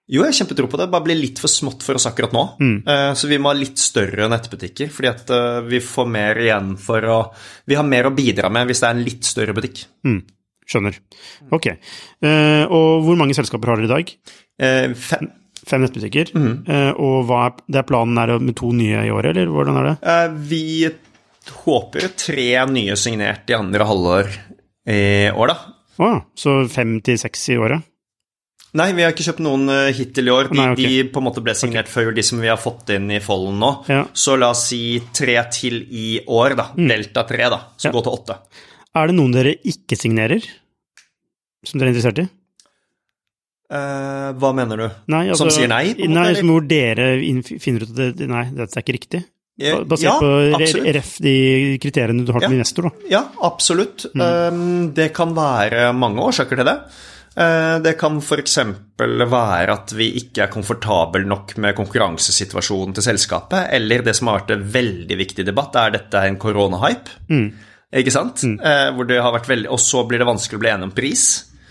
Jo, 0.09 0.23
jeg 0.23 0.31
har 0.31 0.39
kjempetro 0.47 0.69
på 0.71 0.79
det. 0.79 0.87
Bare 0.93 1.03
blir 1.03 1.19
litt 1.19 1.41
for 1.43 1.49
smått 1.51 1.83
for 1.83 1.99
oss 1.99 2.07
akkurat 2.07 2.33
nå. 2.33 2.45
Mm. 2.63 3.17
Så 3.19 3.27
vi 3.27 3.39
må 3.43 3.51
ha 3.51 3.59
litt 3.59 3.77
større 3.83 4.29
nettbutikker, 4.31 4.89
fordi 4.89 5.09
at 5.11 5.31
eh, 5.35 5.61
vi 5.67 5.81
får 5.83 6.07
mer 6.07 6.39
igjen 6.39 6.77
for 6.79 7.01
å 7.03 7.35
Vi 7.67 7.75
har 7.75 7.83
mer 7.83 8.07
å 8.07 8.15
bidra 8.15 8.49
med 8.49 8.69
hvis 8.69 8.81
det 8.81 8.87
er 8.87 8.95
en 8.95 9.05
litt 9.05 9.25
større 9.25 9.53
butikk. 9.53 9.85
Mm. 10.07 10.23
Skjønner. 10.67 10.99
Ok. 11.55 11.69
Uh, 12.25 12.65
og 12.67 13.05
hvor 13.07 13.19
mange 13.19 13.37
selskaper 13.39 13.71
har 13.73 13.83
dere 13.83 13.87
i 13.89 13.95
dag? 13.95 14.15
Uh, 14.63 14.95
Fem. 14.99 15.31
Fem 15.67 15.83
nettbutikker. 15.83 16.29
Eh, 16.37 16.93
og 17.03 17.25
hva 17.27 17.39
er, 17.49 17.55
det 17.67 17.81
er 17.81 17.87
planen 17.89 18.19
er 18.23 18.37
med 18.39 18.55
to 18.55 18.69
nye 18.77 19.01
i 19.03 19.11
året, 19.11 19.33
eller 19.35 19.51
hvordan 19.51 19.79
er 19.81 19.89
det? 19.89 20.13
Vi 20.47 20.61
håper 21.65 22.05
tre 22.15 22.45
nye 22.71 22.95
signert 23.01 23.51
i 23.51 23.57
andre 23.57 23.89
halvår 23.89 24.29
i 24.87 25.01
år, 25.33 25.51
da. 25.51 25.57
Ja, 25.99 26.13
så 26.39 26.55
fem 26.71 27.01
til 27.03 27.19
seks 27.19 27.43
i 27.51 27.59
året? 27.59 27.83
Nei, 28.79 28.93
vi 28.95 29.03
har 29.03 29.11
ikke 29.15 29.27
kjøpt 29.27 29.43
noen 29.43 29.67
hittil 29.97 30.31
i 30.31 30.35
år. 30.37 30.53
De, 30.53 30.61
Nei, 30.61 30.69
okay. 30.77 30.87
de 30.87 31.11
på 31.11 31.23
en 31.23 31.27
måte 31.33 31.43
ble 31.43 31.57
signert 31.59 31.91
før 31.91 32.13
de 32.15 32.23
som 32.29 32.39
vi 32.43 32.53
har 32.53 32.63
fått 32.63 32.95
inn 32.95 33.11
i 33.17 33.19
folden 33.25 33.59
nå. 33.63 33.73
Ja. 33.91 34.05
Så 34.15 34.37
la 34.39 34.53
oss 34.55 34.69
si 34.71 35.01
tre 35.17 35.35
til 35.51 35.81
i 35.91 36.21
år, 36.31 36.55
da. 36.63 36.69
Delta 36.79 37.27
tre, 37.27 37.43
da. 37.51 37.63
Så 37.75 37.89
Ja. 37.91 37.97
gå 37.97 38.07
til 38.07 38.21
åtte. 38.21 38.39
Er 38.97 39.11
det 39.11 39.17
noen 39.19 39.35
dere 39.35 39.55
ikke 39.69 39.99
signerer, 39.99 40.45
som 41.67 41.81
dere 41.81 41.91
er 41.91 41.95
interessert 41.95 42.23
i? 42.25 42.27
Uh, 43.67 44.31
hva 44.39 44.53
mener 44.55 44.79
du? 44.79 44.85
Nei, 45.11 45.25
altså, 45.27 45.49
Som 45.49 45.57
sier 45.57 45.71
nei, 45.71 45.89
måte, 45.91 46.07
Nei, 46.15 46.29
som 46.39 46.53
hvor 46.53 46.67
dere 46.71 47.09
finner 47.59 47.83
ut 47.83 47.91
at 47.91 48.15
det, 48.15 48.29
nei, 48.31 48.45
dette 48.55 48.79
er 48.79 48.85
ikke 48.85 48.95
riktig? 48.95 49.21
Eh, 49.59 49.81
Basert 49.89 50.07
ja, 50.07 50.15
på 50.21 50.31
RF, 50.31 50.55
absolutt. 50.61 50.89
ref 50.95 51.11
de 51.25 51.35
kriteriene 51.83 52.25
du 52.29 52.33
har 52.37 52.45
til 52.45 52.53
Ja. 52.53 52.57
investor, 52.61 52.87
da. 52.87 53.11
Ja, 53.11 53.23
absolutt. 53.49 54.07
Mm. 54.15 54.23
Um, 54.23 54.95
det 54.95 55.11
kan 55.17 55.35
være 55.35 55.93
mange 55.97 56.23
årsaker 56.23 56.61
til 56.61 56.69
det. 56.69 56.77
Uh, 57.37 57.77
det 57.85 57.97
kan 58.01 58.21
f.eks. 58.21 58.57
være 58.97 59.73
at 59.75 59.93
vi 59.97 60.11
ikke 60.21 60.45
er 60.45 60.53
komfortabel 60.53 61.27
nok 61.29 61.57
med 61.61 61.75
konkurransesituasjonen 61.77 62.95
til 62.97 63.03
selskapet, 63.09 63.67
eller 63.77 64.05
det 64.07 64.15
som 64.17 64.29
har 64.31 64.43
vært 64.43 64.55
en 64.57 64.69
veldig 64.77 65.19
viktig 65.25 65.45
debatt, 65.49 65.75
er 65.81 65.97
dette 65.99 66.23
en 66.23 66.39
koronahype. 66.41 67.19
Mm. 67.33 67.49
Ikke 67.95 68.15
sant? 68.15 68.43
Uh, 68.43 68.89
hvor 68.97 69.07
det 69.07 69.21
har 69.23 69.35
vært 69.37 69.51
veldig, 69.51 69.71
og 69.71 69.79
så 69.83 70.03
blir 70.09 70.19
det 70.23 70.27
vanskelig 70.29 70.59
å 70.59 70.65
bli 70.65 70.73
enig 70.73 70.89
om 70.91 70.97
pris. 70.97 71.27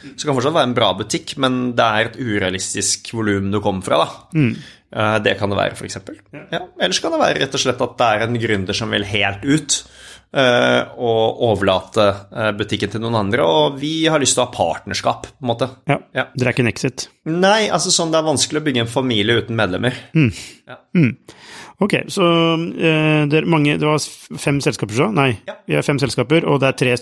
Så 0.05 0.21
det 0.21 0.27
kan 0.29 0.37
fortsatt 0.37 0.55
være 0.55 0.69
en 0.69 0.77
bra 0.77 0.91
butikk, 0.97 1.35
men 1.41 1.59
det 1.75 1.85
er 1.85 2.09
et 2.11 2.17
urealistisk 2.21 3.09
volum 3.17 3.49
du 3.53 3.59
kommer 3.63 3.85
fra, 3.85 4.03
da. 4.03 4.37
Mm. 4.37 4.51
Eh, 4.95 5.17
Det 5.25 5.33
kan 5.39 5.49
det 5.51 5.57
være, 5.59 5.75
f.eks. 5.75 5.97
Ja. 6.53 6.61
Ellers 6.79 7.01
kan 7.01 7.15
det 7.15 7.21
være 7.23 7.41
rett 7.41 7.57
og 7.57 7.63
slett 7.63 7.81
at 7.81 7.95
det 7.99 8.09
er 8.11 8.25
en 8.27 8.37
gründer 8.39 8.77
som 8.77 8.93
vil 8.93 9.07
helt 9.09 9.43
ut 9.43 9.79
uh, 10.35 10.93
og 10.93 11.41
overlate 11.49 12.05
uh, 12.29 12.51
butikken 12.57 12.93
til 12.93 13.01
noen 13.03 13.17
andre, 13.23 13.43
og 13.43 13.79
vi 13.81 14.05
har 14.11 14.21
lyst 14.21 14.37
til 14.37 14.45
å 14.45 14.47
ha 14.47 14.53
partnerskap, 14.55 15.25
på 15.33 15.45
en 15.45 15.51
måte. 15.51 15.71
Ja. 15.89 15.99
Ja. 16.15 16.27
Dere 16.35 16.51
er 16.51 16.57
ikke 16.57 16.67
en 16.67 16.71
exit. 16.71 17.07
Nei, 17.25 17.65
altså 17.73 17.93
sånn 17.95 18.13
det 18.13 18.21
er 18.21 18.29
vanskelig 18.29 18.61
å 18.61 18.67
bygge 18.69 18.85
en 18.85 18.93
familie 18.93 19.41
uten 19.41 19.57
medlemmer. 19.57 19.97
Ok, 21.83 21.93
så 22.07 22.23
eh, 22.79 23.25
det, 23.27 23.41
mange, 23.51 23.75
det 23.81 23.85
var 23.87 23.99
fem 24.39 24.61
selskaper, 24.63 24.95
så? 24.95 25.09
Nei, 25.13 25.31
Ja. 25.47 25.57
vi 25.67 25.75
har 25.75 25.83
fem 25.83 25.99
selskaper, 25.99 26.45
og 26.47 26.61
det 26.63 26.69
er 26.69 26.77
tre 26.79 26.95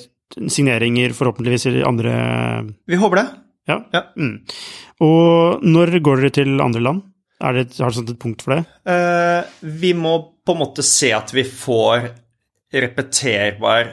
signeringer 0.49 1.13
forhåpentligvis 1.13 1.67
i 1.69 1.83
andre 1.85 2.13
Vi 2.89 2.97
håper 2.97 3.15
det. 3.21 3.25
Ja. 3.69 3.77
Ja. 3.93 4.01
Mm. 4.17 4.39
Og 5.05 5.61
når 5.63 5.99
går 6.03 6.23
dere 6.23 6.33
til 6.41 6.59
andre 6.61 6.81
land? 6.81 7.03
Er 7.43 7.53
det, 7.59 7.77
har 7.77 7.91
dere 7.91 8.13
et 8.15 8.19
punkt 8.19 8.41
for 8.41 8.55
det? 8.55 8.65
Eh, 8.89 9.43
vi 9.81 9.93
må 9.93 10.15
på 10.45 10.55
en 10.55 10.61
måte 10.63 10.83
se 10.83 11.11
at 11.15 11.31
vi 11.35 11.43
får 11.47 12.09
repeterbar 12.73 13.91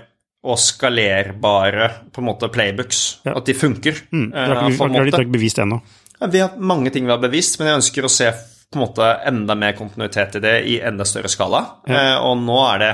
og 0.49 0.57
skalerbare 0.59 1.89
på 2.15 2.23
en 2.23 2.29
måte 2.31 2.49
playbooks. 2.53 3.01
Ja. 3.27 3.35
At 3.37 3.45
de 3.51 3.55
funker. 3.55 3.99
Mm. 4.13 4.31
eh, 4.33 4.47
Dere 4.49 4.55
har 4.63 4.71
ikke, 4.73 4.89
dere 4.97 5.25
ikke 5.27 5.35
bevist 5.37 5.61
det 5.61 5.67
ennå? 5.67 5.81
Ja, 6.21 6.27
Vi 6.33 6.41
har 6.41 6.57
mange 6.57 6.91
ting 6.93 7.05
vi 7.05 7.13
har 7.13 7.21
bevist, 7.21 7.59
men 7.61 7.69
jeg 7.69 7.81
ønsker 7.83 8.05
å 8.09 8.13
se 8.13 8.31
på 8.71 8.79
en 8.79 8.85
måte 8.85 9.07
enda 9.27 9.57
mer 9.59 9.73
kontinuitet 9.79 10.37
i 10.39 10.43
det 10.45 10.57
i 10.71 10.81
enda 10.81 11.05
større 11.05 11.29
skala. 11.29 11.65
Ja. 11.91 12.21
og 12.23 12.39
nå 12.39 12.59
er 12.69 12.83
det 12.85 12.91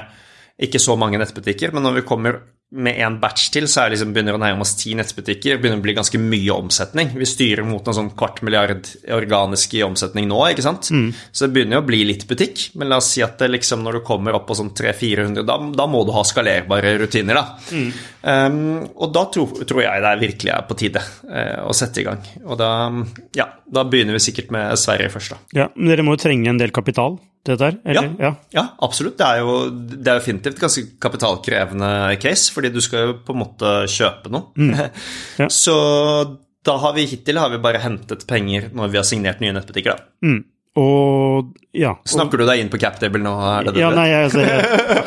ikke 0.67 0.81
så 0.81 0.97
mange 0.97 1.21
nettbutikker, 1.21 1.75
men 1.75 1.85
når 1.85 1.99
vi 1.99 2.07
kommer 2.09 2.39
med 2.75 2.99
en 2.99 3.21
batch 3.23 3.53
til, 3.55 3.69
så 3.71 3.85
er 3.85 3.93
liksom, 3.93 4.11
begynner 4.15 4.35
det 4.35 4.41
å 4.41 4.43
nærme 4.43 4.65
oss 4.65 4.75
ti 4.79 4.91
nettbutikker. 4.99 5.61
begynner 5.63 5.79
å 5.79 5.85
bli 5.85 5.95
ganske 5.95 6.19
mye 6.19 6.55
omsetning. 6.57 7.13
Vi 7.15 7.29
styrer 7.29 7.63
mot 7.67 7.87
en 7.87 7.95
sånn 7.95 8.11
kvart 8.19 8.41
milliard 8.43 8.89
organisk 9.15 9.77
i 9.79 9.85
omsetning 9.87 10.27
nå, 10.27 10.41
ikke 10.51 10.65
sant. 10.67 10.91
Så 11.31 11.47
det 11.47 11.55
begynner 11.55 11.79
å 11.79 11.87
bli 11.87 12.03
litt 12.09 12.27
butikk, 12.27 12.73
men 12.75 12.91
la 12.91 12.99
oss 12.99 13.13
si 13.15 13.23
at 13.23 13.39
det 13.39 13.53
liksom, 13.55 13.85
når 13.87 14.01
du 14.01 14.07
kommer 14.09 14.35
opp 14.35 14.49
på 14.49 14.59
sånn 14.59 14.73
300-400, 14.75 15.47
da, 15.47 15.61
da 15.79 15.87
må 15.91 16.03
du 16.07 16.11
ha 16.17 16.25
skalerbare 16.27 16.97
rutiner, 16.99 17.39
da. 17.39 17.79
Um, 18.27 18.83
og 18.99 19.15
da 19.15 19.23
tror, 19.31 19.63
tror 19.63 19.85
jeg 19.85 20.03
det 20.03 20.11
er 20.11 20.25
virkelig 20.25 20.55
er 20.57 20.67
på 20.67 20.79
tide 20.81 21.05
uh, 21.31 21.63
å 21.71 21.77
sette 21.77 22.03
i 22.03 22.09
gang. 22.09 22.27
Og 22.49 22.59
da, 22.59 22.73
ja, 23.39 23.47
da 23.63 23.87
begynner 23.87 24.19
vi 24.19 24.27
sikkert 24.27 24.51
med 24.55 24.75
Sverige 24.83 25.15
først, 25.15 25.37
da. 25.37 25.41
Ja, 25.63 25.71
men 25.77 25.95
dere 25.95 26.07
må 26.07 26.19
jo 26.19 26.25
trenge 26.27 26.51
en 26.51 26.59
del 26.59 26.75
kapital 26.75 27.21
dette 27.55 27.69
her? 27.69 27.77
Eller? 27.85 28.11
Ja. 28.23 28.33
Ja, 28.55 28.65
absolutt. 28.87 29.17
Det 29.21 29.27
er 29.27 29.43
jo 29.45 29.55
det 29.71 30.01
er 30.03 30.19
definitivt 30.21 30.61
ganske 30.63 30.85
kapitalkrevende 31.03 31.93
case, 32.23 32.51
fordi 32.55 32.73
du 32.75 32.81
skal 32.85 33.07
jo 33.07 33.15
på 33.27 33.37
en 33.37 33.43
måte 33.45 33.77
kjøpe 33.93 34.33
noe. 34.33 34.51
Mm. 34.59 34.75
Ja. 35.41 35.49
Så 35.53 35.77
da 36.67 36.77
har 36.83 36.95
vi 36.97 37.05
hittil 37.07 37.39
har 37.39 37.51
vi 37.53 37.63
bare 37.63 37.81
hentet 37.83 38.25
penger 38.29 38.71
når 38.75 38.91
vi 38.93 38.99
har 38.99 39.07
signert 39.07 39.43
nye 39.43 39.55
nettbutikker, 39.55 39.95
da. 39.97 40.27
Mm. 40.27 40.41
Og 40.77 41.55
ja. 41.77 41.95
Og, 41.97 42.09
Snakker 42.09 42.41
du 42.41 42.45
deg 42.49 42.61
inn 42.61 42.69
på 42.73 42.79
CapTable 42.81 43.21
nå? 43.25 43.33
Det 43.65 43.73
det 43.77 43.81
ja, 43.81 43.91
nei, 43.97 44.09
altså, 44.17 44.43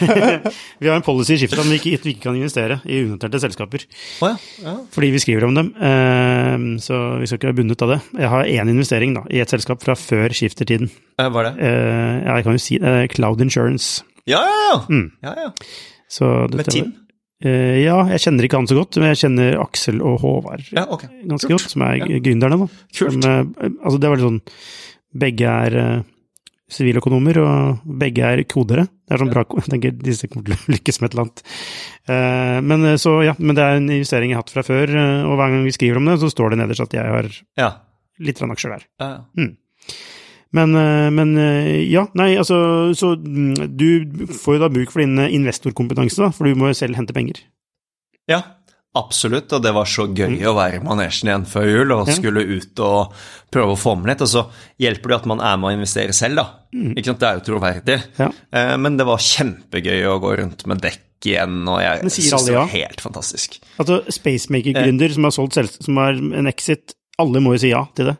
Vi 0.80 0.88
har 0.88 0.96
en 0.96 1.04
policy 1.04 1.34
i 1.36 1.40
skiftet 1.42 1.60
om 1.62 1.68
vi 1.70 1.78
ikke, 1.80 1.98
vi 2.04 2.14
ikke 2.14 2.26
kan 2.28 2.38
investere 2.38 2.78
i 2.88 3.02
unoterte 3.04 3.40
selskaper. 3.42 3.84
Oh, 4.24 4.30
ja. 4.30 4.36
Ja. 4.64 4.74
Fordi 4.94 5.10
vi 5.14 5.20
skriver 5.22 5.46
om 5.48 5.56
dem, 5.58 5.72
eh, 5.76 6.56
så 6.84 7.00
vi 7.20 7.28
skal 7.28 7.40
ikke 7.40 7.50
være 7.50 7.58
bundet 7.60 7.84
av 7.86 7.92
det. 7.94 7.98
Jeg 8.22 8.32
har 8.32 8.48
én 8.56 8.72
investering 8.72 9.16
da, 9.18 9.24
i 9.32 9.42
et 9.44 9.52
selskap 9.52 9.82
fra 9.84 9.96
før 9.98 10.32
skiftertiden. 10.36 10.90
Eh, 11.20 11.28
Hva 11.28 11.44
er 11.44 11.50
det? 11.50 11.54
Eh, 11.68 12.16
ja, 12.24 12.38
jeg 12.40 12.48
kan 12.48 12.56
jo 12.58 12.64
si 12.66 12.80
det. 12.82 12.94
Cloud 13.16 13.44
Insurance. 13.44 14.02
Ja, 14.28 14.40
ja, 14.44 14.64
ja. 14.70 14.80
Mm. 14.88 15.06
ja, 15.24 15.36
ja. 15.46 15.52
Så 16.10 16.26
Med 16.52 16.66
Tim? 16.72 16.90
Eh, 17.40 17.78
ja, 17.86 18.02
jeg 18.12 18.20
kjenner 18.20 18.44
ikke 18.44 18.58
han 18.60 18.66
så 18.68 18.76
godt, 18.76 18.98
men 19.00 19.14
jeg 19.14 19.22
kjenner 19.22 19.54
Aksel 19.62 20.02
og 20.04 20.18
Håvard 20.20 20.66
Ja, 20.76 20.82
ok. 20.92 21.06
ganske 21.24 21.48
Kult. 21.48 21.62
godt, 21.62 21.70
som 21.72 21.82
er 21.86 21.94
Ja. 22.02 22.08
gründerne. 22.20 22.58
da. 22.60 22.66
Kult. 22.98 23.16
Som, 23.16 23.22
eh, 23.24 23.70
altså 23.80 23.98
det 24.00 24.10
var 24.10 24.16
litt 24.20 24.26
sånn 24.28 24.42
Begge 25.10 25.50
er 25.50 25.76
eh, 25.80 26.02
siviløkonomer, 26.70 27.40
og 27.42 27.80
begge 28.00 28.26
er 28.28 28.44
kodere. 28.50 28.86
Det 28.86 29.16
er 29.16 29.22
sånn 29.24 29.32
bra, 29.32 29.42
jeg 29.58 29.72
tenker 29.72 29.96
disse 29.98 30.28
kommer 30.30 30.50
til 30.52 30.58
å 30.58 30.72
lykkes 30.76 31.00
med 31.00 31.10
et 31.10 31.16
eller 31.16 31.26
annet. 31.26 31.44
Eh, 32.14 32.58
men, 32.70 32.86
eh, 32.92 32.98
så, 33.02 33.16
ja, 33.26 33.34
men 33.38 33.58
det 33.58 33.66
er 33.66 33.80
en 33.80 33.90
investering 33.90 34.30
jeg 34.32 34.38
har 34.38 34.44
hatt 34.44 34.54
fra 34.54 34.66
før, 34.66 34.94
og 35.26 35.34
hver 35.40 35.54
gang 35.56 35.66
vi 35.66 35.74
skriver 35.74 36.00
om 36.00 36.10
det, 36.12 36.20
så 36.22 36.30
står 36.32 36.54
det 36.54 36.62
nederst 36.62 36.86
at 36.86 36.94
jeg 36.98 37.16
har 37.16 37.30
Ja. 37.58 37.72
litt 38.20 38.40
aksjer 38.42 38.76
der. 38.76 38.86
ja, 39.00 39.10
ja. 39.18 39.50
Men, 40.52 40.74
eh, 40.74 41.08
men 41.14 41.36
eh, 41.38 41.84
ja, 41.86 42.08
nei, 42.18 42.32
altså 42.34 42.90
Så 42.98 43.12
mm, 43.22 43.68
du 43.78 44.26
får 44.34 44.56
jo 44.56 44.62
da 44.64 44.68
bruk 44.72 44.90
for 44.90 45.02
din 45.04 45.14
investorkompetanse, 45.30 46.18
da, 46.24 46.30
for 46.34 46.48
du 46.50 46.58
må 46.58 46.72
jo 46.72 46.78
selv 46.78 46.98
hente 46.98 47.14
penger. 47.14 47.38
Ja, 48.30 48.40
absolutt. 48.98 49.52
Og 49.52 49.62
det 49.62 49.72
var 49.74 49.84
så 49.88 50.06
gøy 50.08 50.40
å 50.48 50.54
være 50.56 50.80
i 50.80 50.84
manesjen 50.84 51.30
igjen 51.30 51.46
før 51.46 51.68
jul 51.70 51.92
og 51.96 52.06
Mm. 52.10 52.14
Skulle 52.16 52.42
ut 52.42 52.80
og 52.80 53.12
prøve 53.52 53.74
å 53.74 53.78
få 53.78 53.94
med 53.98 54.10
litt. 54.12 54.22
Og 54.22 54.28
så 54.28 54.46
hjelper 54.80 55.08
det 55.08 55.16
at 55.20 55.26
man 55.30 55.40
er 55.40 55.56
med 55.60 55.70
å 55.70 55.76
investere 55.78 56.12
selv, 56.16 56.36
da. 56.40 56.46
Mm. 56.74 56.94
Ikke 56.96 57.10
sant? 57.12 57.20
Det 57.20 57.28
er 57.28 57.38
jo 57.38 57.46
troverdig. 57.50 57.98
Ja. 58.18 58.30
Eh, 58.52 58.76
Men 58.76 58.96
det 58.96 59.06
var 59.06 59.18
kjempegøy 59.18 60.04
å 60.10 60.20
gå 60.20 60.36
rundt 60.38 60.66
med 60.66 60.80
dekk 60.80 61.00
igjen, 61.30 61.68
og 61.68 61.82
jeg 61.82 62.10
syns 62.10 62.46
det 62.46 62.54
var 62.54 62.62
var 62.64 62.70
helt 62.72 63.00
fantastisk. 63.04 63.58
Altså, 63.78 64.00
Spacemaker-gründer 64.08 65.12
som 65.12 65.24
har 65.24 65.30
solgt 65.36 65.54
selv, 65.58 65.68
som 65.84 65.96
har 66.00 66.12
en 66.16 66.46
exit, 66.48 66.94
alle 67.20 67.40
må 67.44 67.52
jo 67.54 67.60
si 67.62 67.70
ja 67.72 67.82
til 67.96 68.08
det. 68.10 68.14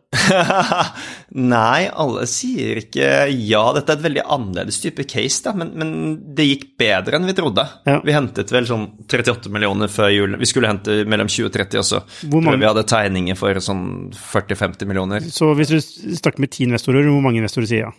Nei, 1.54 1.86
alle 1.88 2.24
sier 2.30 2.80
ikke 2.82 3.08
ja. 3.32 3.62
Dette 3.76 3.94
er 3.94 3.98
et 4.00 4.04
veldig 4.04 4.24
annerledes 4.36 4.80
type 4.82 5.04
case, 5.10 5.40
da, 5.46 5.52
men, 5.56 5.70
men 5.78 5.92
det 6.36 6.46
gikk 6.48 6.64
bedre 6.80 7.18
enn 7.18 7.28
vi 7.28 7.34
trodde. 7.38 7.64
Ja. 7.88 7.98
Vi 8.06 8.14
hentet 8.16 8.52
vel 8.54 8.68
sånn 8.68 8.86
38 9.06 9.52
millioner 9.54 9.90
før 9.92 10.10
jul. 10.14 10.36
Vi 10.40 10.48
skulle 10.50 10.70
hente 10.70 11.00
mellom 11.10 11.30
20 11.30 11.48
og 11.50 11.56
30 11.56 11.82
også. 11.84 12.02
Hvor 12.26 12.38
mange- 12.44 12.50
Tror 12.56 12.62
vi 12.64 12.70
hadde 12.70 12.86
tegninger 12.94 13.38
for 13.40 13.62
sånn 13.64 13.84
40-50 14.14 14.90
millioner. 14.90 15.26
Så 15.32 15.52
hvis 15.58 15.70
du 15.74 15.80
snakker 16.18 16.42
med 16.46 16.52
ti 16.54 16.66
investorer, 16.68 17.06
hvor 17.10 17.22
mange 17.24 17.42
investorer 17.42 17.70
sier 17.70 17.86
ja? 17.88 17.92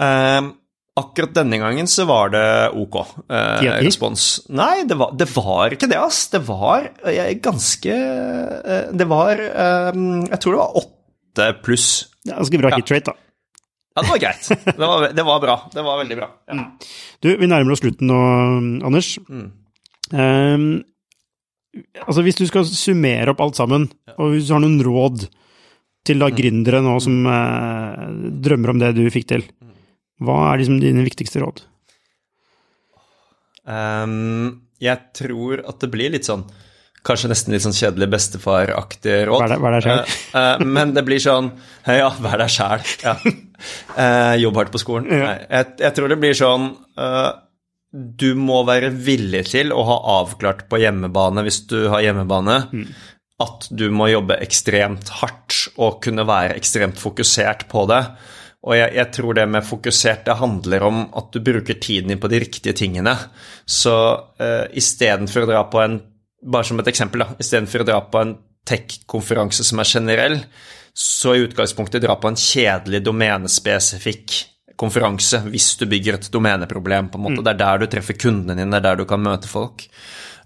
Ehm, 0.00 0.52
akkurat 1.00 1.32
denne 1.36 1.58
gangen 1.60 1.88
så 1.90 2.04
var 2.08 2.30
det 2.34 2.44
ok 2.78 2.96
eh, 3.28 3.66
respons. 3.84 4.26
Nei, 4.54 4.84
det 4.88 4.96
var, 5.00 5.14
det 5.18 5.26
var 5.34 5.74
ikke 5.76 5.88
det, 5.90 5.98
ass. 6.00 6.22
Det 6.32 6.40
var 6.46 6.90
jeg, 7.10 7.40
ganske 7.44 7.96
eh, 7.96 8.86
Det 8.92 9.06
var 9.10 9.40
ehm, 9.40 10.04
Jeg 10.28 10.40
tror 10.42 10.56
det 10.56 10.60
var 10.62 10.78
åtte 10.82 11.48
pluss. 11.64 11.88
Det 12.24 12.32
er 12.34 12.40
ganske 12.42 12.60
bra 12.62 12.72
Ja. 12.74 12.78
hit 12.80 12.94
rate, 12.94 13.12
da. 13.14 13.26
Ja, 13.96 14.02
det 14.04 14.10
var 14.12 14.20
greit. 14.22 14.46
Det 14.64 14.86
var, 14.86 15.08
det 15.18 15.24
var 15.26 15.40
bra. 15.42 15.56
Det 15.74 15.82
var 15.82 15.98
veldig 16.04 16.16
bra. 16.20 16.28
Ja. 16.48 16.60
Du, 17.20 17.28
vi 17.40 17.48
nærmer 17.50 17.74
oss 17.74 17.82
slutten 17.82 18.06
nå, 18.08 18.20
Anders. 18.86 19.16
Mm. 19.28 19.48
Um, 20.14 20.68
Altså 22.02 22.24
hvis 22.26 22.34
du 22.38 22.44
skal 22.50 22.64
summere 22.66 23.30
opp 23.30 23.42
alt 23.44 23.58
sammen, 23.58 23.84
og 24.16 24.32
hvis 24.32 24.48
du 24.48 24.54
har 24.56 24.62
noen 24.64 24.80
råd 24.82 25.28
til 26.06 26.18
da 26.22 26.26
gründere 26.34 26.80
nå 26.82 26.96
som 27.04 27.20
eh, 27.30 28.00
drømmer 28.42 28.72
om 28.72 28.80
det 28.80 28.88
du 28.96 29.04
fikk 29.14 29.28
til, 29.30 29.44
hva 30.20 30.38
er 30.52 30.60
liksom 30.62 30.80
dine 30.82 31.04
viktigste 31.06 31.40
råd? 31.42 31.62
Um, 33.70 34.62
jeg 34.80 34.98
tror 35.16 35.60
at 35.68 35.82
det 35.84 35.90
blir 35.92 36.12
litt 36.14 36.26
sånn 36.28 36.46
Kanskje 37.04 37.30
nesten 37.30 37.54
litt 37.54 37.62
sånn 37.64 37.72
kjedelig 37.72 38.10
bestefaraktig 38.12 39.14
råd. 39.24 39.40
Vær 39.40 39.52
deg- 39.54 39.60
vær 39.64 39.72
deg 39.78 39.84
selv. 39.86 40.16
Eh, 40.36 40.40
eh, 40.40 40.64
men 40.68 40.90
det 40.92 41.00
blir 41.06 41.20
sånn 41.24 41.46
Ja, 42.00 42.10
vær 42.20 42.42
deg 42.42 42.50
sjæl. 42.52 42.82
Ja. 43.00 43.14
Uh, 43.96 44.34
jobb 44.42 44.58
hardt 44.60 44.72
på 44.74 44.80
skolen. 44.82 45.06
Ja. 45.08 45.30
Nei, 45.30 45.38
jeg, 45.48 45.70
jeg 45.80 45.96
tror 45.96 46.12
det 46.12 46.18
blir 46.20 46.36
sånn 46.36 46.66
Du 48.20 48.26
må 48.36 48.58
være 48.68 48.90
villig 48.92 49.46
til 49.48 49.72
å 49.72 49.80
ha 49.88 49.96
avklart 50.18 50.66
på 50.68 50.82
hjemmebane, 50.82 51.46
hvis 51.48 51.62
du 51.72 51.78
har 51.88 52.04
hjemmebane, 52.04 52.58
at 53.40 53.66
du 53.72 53.86
må 53.96 54.10
jobbe 54.12 54.36
ekstremt 54.44 55.08
hardt 55.22 55.56
og 55.80 56.02
kunne 56.04 56.26
være 56.28 56.52
ekstremt 56.60 57.00
fokusert 57.00 57.64
på 57.72 57.86
det. 57.90 58.02
Og 58.60 58.76
jeg, 58.76 58.92
jeg 58.98 59.12
tror 59.16 59.36
det 59.38 59.46
med 59.48 59.64
fokusert, 59.64 60.26
det 60.26 60.36
handler 60.36 60.84
om 60.84 61.00
at 61.16 61.30
du 61.32 61.40
bruker 61.44 61.78
tiden 61.80 62.12
din 62.12 62.20
på 62.20 62.28
de 62.28 62.42
riktige 62.42 62.76
tingene. 62.76 63.14
Så 63.64 63.94
uh, 64.20 64.66
istedenfor 64.76 65.46
å 65.46 65.52
dra 65.54 65.66
på 65.70 65.82
en 65.84 66.00
Bare 66.40 66.64
som 66.64 66.78
et 66.80 66.86
eksempel, 66.88 67.20
da. 67.20 67.34
Istedenfor 67.36 67.82
å 67.82 67.84
dra 67.84 67.98
på 68.08 68.16
en 68.16 68.30
tech-konferanse 68.64 69.60
som 69.68 69.82
er 69.82 69.88
generell, 69.90 70.38
så 70.96 71.34
i 71.36 71.42
utgangspunktet 71.44 72.00
dra 72.00 72.14
på 72.16 72.30
en 72.30 72.38
kjedelig 72.40 73.02
domenespesifikk 73.04 74.38
konferanse 74.80 75.42
hvis 75.50 75.74
du 75.76 75.84
bygger 75.90 76.16
et 76.16 76.30
domeneproblem. 76.32 77.10
på 77.12 77.20
en 77.20 77.26
måte. 77.26 77.44
Det 77.44 77.52
er 77.52 77.60
der 77.60 77.82
du 77.82 77.86
treffer 77.92 78.16
kundene 78.16 78.56
dine, 78.56 78.72
det 78.72 78.80
er 78.80 78.88
der 78.88 79.02
du 79.02 79.04
kan 79.10 79.20
møte 79.20 79.52
folk. 79.52 79.84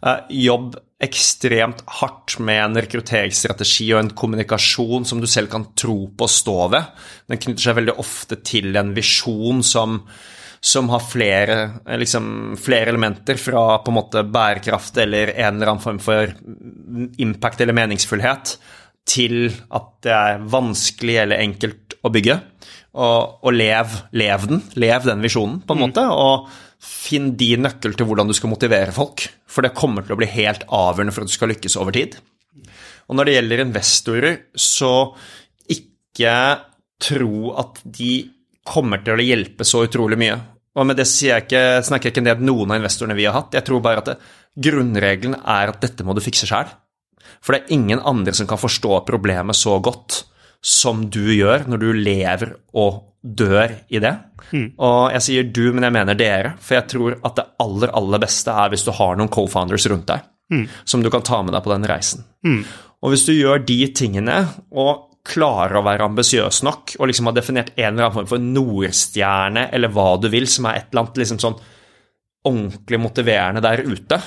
Eh, 0.05 0.20
jobb 0.28 0.76
ekstremt 1.05 1.82
hardt 2.01 2.36
med 2.44 2.60
en 2.60 2.78
rekrutteringsstrategi 2.81 3.89
og 3.94 4.02
en 4.02 4.12
kommunikasjon 4.16 5.06
som 5.09 5.20
du 5.20 5.26
selv 5.28 5.51
kan 5.52 5.66
tro 5.76 5.97
på 6.12 6.26
og 6.26 6.32
stå 6.32 6.56
ved. 6.74 6.93
Den 7.31 7.40
knytter 7.40 7.66
seg 7.66 7.78
veldig 7.81 7.97
ofte 8.01 8.39
til 8.44 8.76
en 8.76 8.93
visjon 8.97 9.62
som, 9.64 9.98
som 10.60 10.93
har 10.93 11.05
flere, 11.09 11.59
eh, 11.86 11.98
liksom, 12.01 12.26
flere 12.60 12.93
elementer, 12.93 13.40
fra 13.40 13.81
på 13.81 13.93
en 13.93 13.98
måte 14.01 14.26
bærekraft 14.28 15.01
eller 15.05 15.32
en 15.39 15.56
eller 15.56 15.72
annen 15.72 15.85
form 15.85 16.01
for 16.05 16.36
impact 17.24 17.64
eller 17.64 17.76
meningsfullhet, 17.76 18.59
til 19.09 19.48
at 19.76 19.89
det 20.05 20.12
er 20.16 20.44
vanskelig 20.52 21.16
eller 21.22 21.40
enkelt 21.44 21.97
å 22.05 22.12
bygge. 22.12 22.39
Og, 22.94 23.40
og 23.43 23.56
lev, 23.56 23.97
lev 24.14 24.47
den, 24.52 24.62
lev 24.78 25.09
den 25.09 25.24
visjonen, 25.24 25.59
på 25.64 25.74
en 25.74 25.82
måte. 25.82 26.05
og 26.05 26.47
Finn 26.85 27.32
din 27.40 27.65
nøkkel 27.65 27.97
til 27.97 28.09
hvordan 28.09 28.28
du 28.28 28.35
skal 28.36 28.52
motivere 28.52 28.93
folk, 28.94 29.24
for 29.48 29.65
det 29.65 29.74
kommer 29.77 30.05
til 30.05 30.16
å 30.16 30.20
bli 30.20 30.28
helt 30.28 30.66
avgjørende 30.69 31.15
for 31.15 31.24
at 31.24 31.32
du 31.32 31.36
skal 31.36 31.52
lykkes 31.55 31.78
over 31.81 31.97
tid. 31.97 32.19
Og 33.09 33.16
når 33.16 33.28
det 33.28 33.36
gjelder 33.36 33.62
investorer, 33.65 34.36
så 34.56 34.94
ikke 35.73 36.36
tro 37.05 37.55
at 37.61 37.81
de 37.85 38.12
kommer 38.65 39.02
til 39.05 39.20
å 39.20 39.27
hjelpe 39.27 39.66
så 39.69 39.85
utrolig 39.85 40.19
mye. 40.20 40.39
Og 40.74 40.89
med 40.89 40.98
det 40.98 41.06
jeg 41.06 41.44
ikke, 41.44 41.82
snakker 41.86 42.09
jeg 42.09 42.16
ikke 42.16 42.24
ned 42.24 42.44
noen 42.44 42.73
av 42.73 42.81
investorene 42.81 43.16
vi 43.19 43.27
har 43.28 43.36
hatt. 43.36 43.55
Jeg 43.55 43.66
tror 43.66 43.82
bare 43.85 44.02
at 44.02 44.15
grunnregelen 44.55 45.36
er 45.40 45.70
at 45.70 45.82
dette 45.82 46.06
må 46.06 46.16
du 46.16 46.23
fikse 46.24 46.48
sjæl. 46.51 46.70
For 47.44 47.55
det 47.55 47.62
er 47.62 47.77
ingen 47.77 48.02
andre 48.02 48.35
som 48.36 48.48
kan 48.48 48.61
forstå 48.61 49.05
problemet 49.09 49.56
så 49.59 49.77
godt 49.85 50.24
som 50.65 51.05
du 51.12 51.27
gjør 51.35 51.66
når 51.69 51.82
du 51.82 51.91
lever 51.93 52.55
og 52.73 53.03
dør 53.24 53.73
i 53.93 54.01
det. 54.01 54.12
Og 54.81 55.12
jeg 55.12 55.24
sier 55.24 55.47
du, 55.49 55.62
men 55.73 55.86
jeg 55.86 55.95
mener 55.97 56.16
dere, 56.16 56.55
for 56.61 56.78
jeg 56.78 56.89
tror 56.93 57.16
at 57.24 57.36
det 57.39 57.45
aller, 57.65 57.93
aller 57.97 58.20
beste 58.23 58.53
er 58.53 58.73
hvis 58.73 58.85
du 58.85 58.93
har 58.97 59.16
noen 59.16 59.32
co-founders 59.32 59.86
rundt 59.93 60.09
deg 60.09 60.24
som 60.85 61.03
du 61.03 61.09
kan 61.11 61.23
ta 61.24 61.39
med 61.43 61.55
deg 61.57 61.65
på 61.65 61.73
den 61.73 61.86
reisen. 61.89 62.24
Og 63.01 63.12
hvis 63.12 63.24
du 63.24 63.32
gjør 63.32 63.62
de 63.65 63.78
tingene 63.97 64.43
og 64.73 65.11
klarer 65.24 65.78
å 65.81 65.85
være 65.86 66.05
ambisiøs 66.05 66.62
nok 66.69 66.97
og 66.99 67.09
liksom 67.09 67.31
har 67.31 67.36
definert 67.39 67.70
en 67.77 67.86
eller 67.95 68.05
annen 68.05 68.16
form 68.19 68.28
for 68.28 68.45
nordstjerne 68.45 69.70
eller 69.73 69.89
hva 69.93 70.19
du 70.20 70.28
vil, 70.28 70.47
som 70.47 70.69
er 70.69 70.82
et 70.82 70.91
eller 70.93 71.07
annet 71.07 71.20
liksom 71.23 71.41
sånn 71.41 71.57
ordentlig 72.45 73.01
motiverende 73.01 73.62
der 73.65 73.81
ute, 73.89 74.20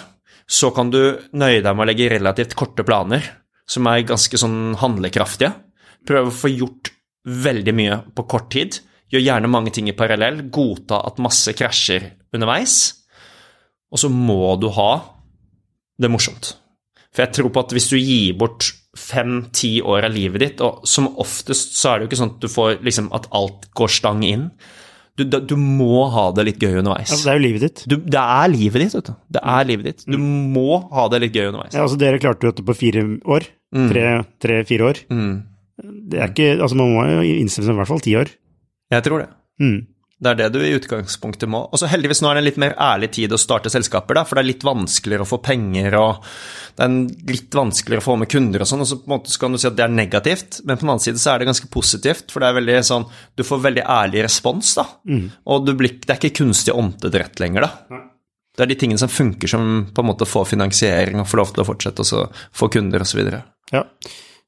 så 0.50 0.72
kan 0.74 0.90
du 0.90 1.20
nøye 1.38 1.62
deg 1.62 1.70
med 1.76 1.86
å 1.86 1.90
legge 1.92 2.10
relativt 2.16 2.56
korte 2.58 2.86
planer 2.88 3.22
som 3.70 3.86
er 3.92 4.06
ganske 4.10 4.40
sånn 4.42 4.74
handlekraftige. 4.82 5.52
Prøve 6.08 6.32
å 6.32 6.36
få 6.36 6.52
gjort 6.54 6.92
veldig 7.28 7.74
mye 7.76 7.98
på 8.16 8.28
kort 8.30 8.52
tid. 8.54 8.80
Gjør 9.12 9.24
gjerne 9.24 9.52
mange 9.52 9.74
ting 9.76 9.90
i 9.90 9.96
parallell. 9.98 10.46
Godta 10.54 11.02
at 11.08 11.20
masse 11.24 11.54
krasjer 11.58 12.12
underveis. 12.36 12.78
Og 13.92 14.02
så 14.02 14.12
må 14.12 14.56
du 14.60 14.70
ha 14.76 14.92
det 15.98 16.12
morsomt. 16.12 16.54
For 17.16 17.24
jeg 17.24 17.34
tror 17.38 17.54
på 17.54 17.64
at 17.64 17.74
hvis 17.74 17.90
du 17.90 17.98
gir 17.98 18.36
bort 18.38 18.68
fem-ti 18.98 19.78
år 19.86 20.08
av 20.08 20.14
livet 20.14 20.44
ditt, 20.44 20.62
og 20.66 20.84
som 20.90 21.08
oftest 21.22 21.78
så 21.78 21.92
er 21.92 22.00
det 22.00 22.06
jo 22.06 22.10
ikke 22.12 22.20
sånn 22.20 22.34
at 22.36 22.44
du 22.44 22.50
får 22.52 22.84
liksom 22.86 23.08
at 23.16 23.30
alt 23.38 23.70
går 23.78 23.94
stang 23.94 24.22
inn. 24.28 24.50
Du, 25.18 25.24
du 25.26 25.56
må 25.58 26.04
ha 26.14 26.28
det 26.38 26.44
litt 26.46 26.62
gøy 26.62 26.76
underveis. 26.84 27.10
Altså, 27.10 27.24
det 27.26 27.32
er 27.32 27.40
jo 27.40 27.46
livet 27.48 27.64
ditt. 27.66 27.84
Du, 27.90 27.96
det 28.06 28.22
er 28.22 28.52
livet 28.54 28.84
ditt, 28.84 28.96
vet 29.00 29.08
du. 29.10 29.14
Det 29.34 29.42
er 29.56 29.70
livet 29.72 29.88
ditt. 29.90 30.04
Du 30.06 30.18
må 30.22 30.82
ha 30.94 31.08
det 31.10 31.24
litt 31.24 31.38
gøy 31.38 31.48
underveis. 31.48 31.74
Ja, 31.74 31.88
altså, 31.88 31.98
dere 32.02 32.20
klarte 32.22 32.46
jo 32.46 32.54
dette 32.54 32.66
på 32.68 32.76
fire 32.78 33.06
år. 33.26 33.48
Tre-fire 33.74 34.92
år. 34.92 35.02
Mm. 35.10 35.32
Det 35.78 36.18
er 36.18 36.32
ikke 36.32 36.56
Altså, 36.58 36.78
man 36.80 36.96
må 36.96 37.06
jo 37.06 37.38
innstille 37.38 37.68
seg 37.68 37.76
i 37.76 37.80
hvert 37.82 37.92
fall 37.92 38.04
ti 38.04 38.16
år. 38.18 38.34
Jeg 38.94 39.06
tror 39.06 39.24
det. 39.24 39.30
Mm. 39.62 39.80
Det 40.18 40.32
er 40.32 40.38
det 40.40 40.48
du 40.56 40.64
i 40.66 40.74
utgangspunktet 40.74 41.50
må. 41.52 41.60
Og 41.70 41.78
så 41.78 41.90
heldigvis 41.92 42.24
nå 42.24 42.32
er 42.32 42.38
det 42.38 42.42
en 42.42 42.48
litt 42.48 42.62
mer 42.62 42.74
ærlig 42.82 43.12
tid 43.14 43.34
å 43.36 43.38
starte 43.38 43.70
selskaper, 43.70 44.18
da, 44.18 44.24
for 44.26 44.38
det 44.38 44.42
er 44.42 44.50
litt 44.50 44.66
vanskeligere 44.66 45.28
å 45.28 45.30
få 45.30 45.38
penger, 45.46 45.94
og 46.00 46.26
det 46.74 46.88
er 46.88 47.36
litt 47.36 47.58
vanskeligere 47.60 48.02
å 48.02 48.06
få 48.08 48.16
med 48.24 48.32
kunder 48.32 48.66
og 48.66 48.70
sånn, 48.72 48.82
og 48.82 48.90
så 48.90 48.98
på 48.98 49.06
en 49.06 49.14
måte 49.14 49.38
kan 49.38 49.54
du 49.54 49.62
si 49.62 49.70
at 49.70 49.78
det 49.78 49.86
er 49.86 49.94
negativt, 49.94 50.60
men 50.64 50.80
på 50.80 50.88
den 50.88 50.94
annen 50.96 51.06
side 51.06 51.22
så 51.22 51.36
er 51.36 51.44
det 51.44 51.50
ganske 51.52 51.70
positivt, 51.74 52.34
for 52.34 52.42
det 52.42 52.50
er 52.50 52.58
veldig 52.58 52.80
sånn 52.90 53.06
Du 53.38 53.46
får 53.46 53.62
veldig 53.68 53.86
ærlig 53.86 54.26
respons, 54.26 54.74
da. 54.80 54.88
Og 55.54 55.68
du 55.68 55.76
blir, 55.78 56.00
det 56.02 56.16
er 56.16 56.18
ikke 56.18 56.40
kunstig 56.42 56.74
åndedrett 56.74 57.44
lenger, 57.44 57.68
da. 57.70 58.02
Det 58.58 58.66
er 58.66 58.74
de 58.74 58.80
tingene 58.82 58.98
som 58.98 59.14
funker, 59.14 59.54
som 59.54 59.86
på 59.94 60.02
en 60.02 60.10
måte 60.10 60.26
får 60.26 60.50
finansiering 60.50 61.22
og 61.22 61.30
får 61.30 61.44
lov 61.44 61.54
til 61.54 61.62
å 61.62 61.68
fortsette, 61.70 62.02
og 62.02 62.10
så 62.10 62.26
få 62.58 62.74
kunder 62.74 63.06
osv. 63.06 63.22
Ja. 63.70 63.86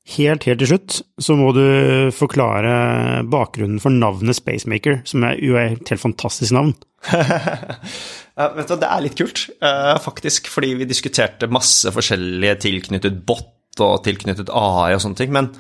Helt, 0.10 0.46
helt 0.48 0.62
til 0.64 0.72
slutt 0.72 1.00
så 1.22 1.36
må 1.38 1.52
du 1.54 2.10
forklare 2.16 3.22
bakgrunnen 3.30 3.82
for 3.84 3.94
navnet 3.94 4.40
Spacemaker, 4.40 5.04
som 5.10 5.26
er 5.28 5.38
jo 5.44 5.58
et 5.60 5.92
helt 5.92 6.02
fantastisk 6.02 6.56
navn. 6.56 6.74
Vet 7.10 8.72
du, 8.72 8.76
Det 8.80 8.88
er 8.88 9.04
litt 9.04 9.20
kult, 9.20 9.46
eh, 9.62 9.98
faktisk, 10.02 10.50
fordi 10.50 10.74
vi 10.80 10.88
diskuterte 10.90 11.52
masse 11.52 11.92
forskjellige 11.94 12.56
tilknyttet 12.66 13.22
bot 13.28 13.84
og 13.84 14.02
tilknyttet 14.04 14.50
AI 14.50 14.96
og 14.96 15.04
sånne 15.04 15.20
ting, 15.20 15.36
men 15.36 15.52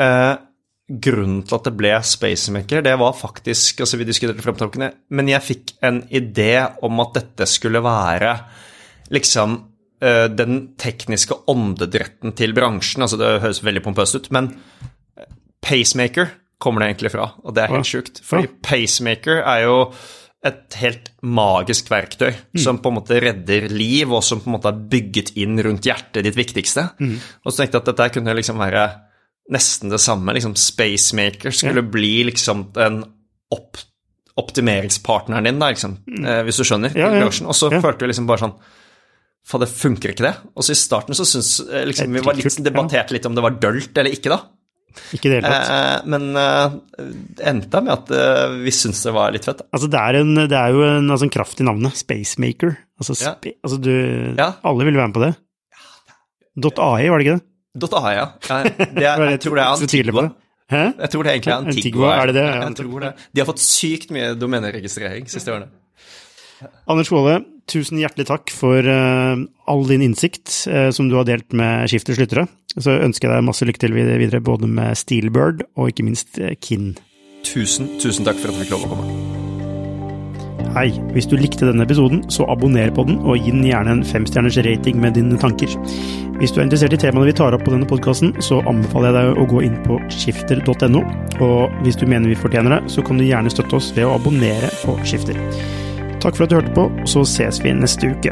eh, 0.00 0.32
grunnen 0.92 1.42
til 1.46 1.58
at 1.58 1.68
det 1.68 1.74
ble 1.76 1.92
Spacemaker, 2.06 2.84
det 2.84 2.94
var 3.00 3.14
faktisk 3.16 3.82
Altså, 3.84 3.98
vi 4.00 4.08
diskuterte 4.08 4.44
fremtankene, 4.44 4.92
men 5.12 5.28
jeg 5.30 5.46
fikk 5.46 5.74
en 5.84 6.02
idé 6.08 6.54
om 6.84 7.04
at 7.04 7.20
dette 7.20 7.48
skulle 7.50 7.84
være 7.84 8.32
liksom 9.12 9.58
den 10.02 10.54
tekniske 10.82 11.36
åndedretten 11.46 12.32
til 12.34 12.52
bransjen. 12.56 13.04
Altså, 13.04 13.16
det 13.20 13.28
høres 13.44 13.60
veldig 13.62 13.82
pompøst 13.84 14.16
ut, 14.18 14.30
men 14.34 14.48
pacemaker 15.62 16.30
kommer 16.62 16.82
det 16.82 16.88
egentlig 16.92 17.12
fra, 17.14 17.28
og 17.42 17.54
det 17.54 17.62
er 17.64 17.72
helt 17.72 17.86
Ja. 17.86 18.00
sjukt. 18.00 18.20
Fordi 18.24 18.48
pacemaker 18.62 19.42
er 19.46 19.62
jo 19.64 19.92
et 20.44 20.74
helt 20.74 21.10
magisk 21.22 21.88
verktøy 21.88 22.34
som 22.58 22.78
på 22.78 22.90
en 22.90 22.96
måte 22.98 23.20
redder 23.22 23.68
liv, 23.70 24.10
og 24.12 24.22
som 24.24 24.40
på 24.40 24.46
en 24.50 24.56
måte 24.58 24.70
er 24.72 24.88
bygget 24.90 25.36
inn 25.36 25.56
rundt 25.62 25.82
hjertet 25.86 26.24
ditt 26.24 26.34
viktigste. 26.34 26.90
Og 27.46 27.52
så 27.52 27.58
tenkte 27.62 27.78
jeg 27.78 27.82
at 27.86 27.96
dette 27.96 28.12
kunne 28.14 28.34
liksom 28.34 28.58
være 28.58 28.88
nesten 29.52 29.90
det 29.90 30.00
samme. 30.00 30.32
liksom 30.34 30.54
Spacemaker 30.56 31.50
skulle 31.50 31.82
bli 31.82 32.24
liksom 32.24 32.72
en 32.76 33.04
opp, 33.52 33.76
optimeringspartneren 34.36 35.44
din, 35.44 35.58
da, 35.58 35.70
liksom, 35.70 35.98
eh, 36.24 36.42
hvis 36.42 36.56
du 36.56 36.64
skjønner, 36.64 36.94
Ja, 36.96 37.10
ja. 37.12 37.24
Og 37.26 37.54
så 37.54 37.70
Ja. 37.70 37.80
følte 37.80 38.00
vi 38.00 38.06
liksom 38.08 38.26
bare 38.26 38.38
sånn 38.38 38.54
Faen, 39.48 39.62
det 39.64 39.70
funker 39.74 40.12
ikke 40.14 40.24
det? 40.28 40.34
Og 40.54 40.62
så 40.66 40.74
i 40.74 40.78
starten 40.78 41.16
så 41.18 41.24
syns 41.26 41.56
eh, 41.66 41.84
liksom, 41.88 42.12
vi 42.14 42.22
var 42.22 42.36
litt 42.38 42.58
debatterte 42.62 43.16
litt 43.16 43.26
om 43.26 43.34
det 43.34 43.42
var 43.42 43.56
dølt 43.62 43.96
eller 43.98 44.14
ikke, 44.14 44.30
da. 44.30 44.40
Ikke 45.16 45.30
det 45.32 45.38
hele 45.40 45.50
tatt. 45.50 45.70
Eh, 45.72 46.08
men 46.12 46.26
eh, 46.36 46.74
det 47.38 47.46
endte 47.48 47.80
med 47.82 47.92
at 47.94 48.12
eh, 48.14 48.56
vi 48.62 48.74
syntes 48.76 49.02
det 49.08 49.14
var 49.16 49.32
litt 49.34 49.46
fett. 49.48 49.62
da. 49.64 49.68
Altså, 49.72 49.88
det 49.90 49.98
er, 50.02 50.18
en, 50.20 50.34
det 50.52 50.58
er 50.58 50.74
jo 50.76 50.84
en, 50.86 51.08
altså, 51.10 51.26
en 51.26 51.32
kraft 51.34 51.62
i 51.62 51.66
navnet. 51.66 51.96
Spacemaker. 51.98 52.76
Altså, 53.00 53.16
Ja. 53.18 53.34
altså 53.64 53.80
du 53.82 53.90
Ja. 54.38 54.52
Alle 54.62 54.84
ville 54.86 55.00
være 55.00 55.10
med 55.10 55.16
på 55.16 55.24
det. 55.24 55.32
.ai, 56.78 57.08
var 57.08 57.18
det 57.18 57.26
ikke 57.26 57.38
det? 57.40 57.90
.ai, 57.96 58.14
ja. 58.18 58.26
Ja, 58.48 58.62
Det 59.00 59.06
er, 59.08 59.26
jeg 59.32 59.40
tror 59.40 59.56
det 59.56 59.64
er 59.64 59.70
Antigua. 59.72 60.24
Hæ? 60.72 60.82
Jeg 61.00 61.10
tror 61.12 61.24
det 61.26 61.32
egentlig 61.32 61.52
er 61.52 61.56
Antigua, 61.72 62.10
er 62.16 62.26
det 62.30 62.34
det? 62.36 62.44
Ja, 62.46 62.60
Jeg 62.68 62.76
tror 62.78 63.00
det. 63.00 63.12
De 63.32 63.40
har 63.42 63.48
fått 63.48 63.62
sykt 63.64 64.12
mye 64.14 64.34
domeneregistrering 64.38 65.26
siste 65.32 65.52
årene. 65.52 65.72
Anders 66.86 67.08
Kvåle, 67.10 67.40
tusen 67.70 68.00
hjertelig 68.00 68.28
takk 68.30 68.52
for 68.54 68.86
eh, 68.88 69.44
all 69.70 69.86
din 69.88 70.04
innsikt 70.04 70.64
eh, 70.70 70.90
som 70.94 71.10
du 71.10 71.16
har 71.18 71.28
delt 71.28 71.52
med 71.56 71.90
Skifters 71.90 72.20
lyttere. 72.20 72.46
Så 72.72 72.96
ønsker 73.04 73.28
jeg 73.28 73.36
deg 73.36 73.46
masse 73.46 73.68
lykke 73.68 73.82
til 73.82 73.96
videre, 73.96 74.40
både 74.44 74.70
med 74.70 74.96
Steelbird 74.98 75.66
og 75.76 75.92
ikke 75.92 76.06
minst 76.08 76.40
eh, 76.40 76.56
Kinn. 76.60 76.94
Tusen, 77.46 77.96
tusen 78.02 78.26
takk 78.26 78.38
for 78.40 78.52
at 78.52 78.58
du 78.58 78.64
fikk 78.64 78.76
lov 78.76 78.86
å 78.86 78.92
komme. 78.94 79.40
Hei, 80.72 80.86
hvis 81.12 81.26
du 81.28 81.34
likte 81.36 81.66
denne 81.68 81.84
episoden, 81.84 82.22
så 82.32 82.46
abonner 82.48 82.88
på 82.96 83.04
den, 83.04 83.18
og 83.28 83.36
gi 83.36 83.52
den 83.52 83.66
gjerne 83.66 83.98
en 83.98 84.06
femstjerners 84.08 84.56
rating 84.64 85.02
med 85.02 85.18
dine 85.18 85.36
tanker. 85.36 85.68
Hvis 86.38 86.54
du 86.54 86.62
er 86.62 86.64
interessert 86.64 86.96
i 86.96 87.00
temaene 87.02 87.28
vi 87.28 87.34
tar 87.36 87.52
opp 87.52 87.66
på 87.66 87.74
denne 87.74 87.88
podkasten, 87.90 88.32
så 88.40 88.62
anbefaler 88.64 89.12
jeg 89.12 89.18
deg 89.18 89.42
å 89.42 89.46
gå 89.52 89.60
inn 89.66 89.76
på 89.84 90.00
skifter.no, 90.16 91.04
og 91.44 91.84
hvis 91.84 92.00
du 92.00 92.06
mener 92.08 92.32
vi 92.32 92.40
fortjener 92.40 92.78
det, 92.78 92.80
så 92.94 93.04
kan 93.04 93.20
du 93.20 93.28
gjerne 93.28 93.52
støtte 93.52 93.76
oss 93.76 93.92
ved 93.92 94.08
å 94.08 94.16
abonnere 94.16 94.72
på 94.80 94.96
Skifter. 95.04 95.36
Takk 96.22 96.36
for 96.38 96.44
at 96.44 96.50
du 96.50 96.54
hørte 96.54 96.74
på, 96.74 96.84
så 97.06 97.24
ses 97.26 97.58
vi 97.64 97.72
neste 97.74 98.06
uke. 98.06 98.30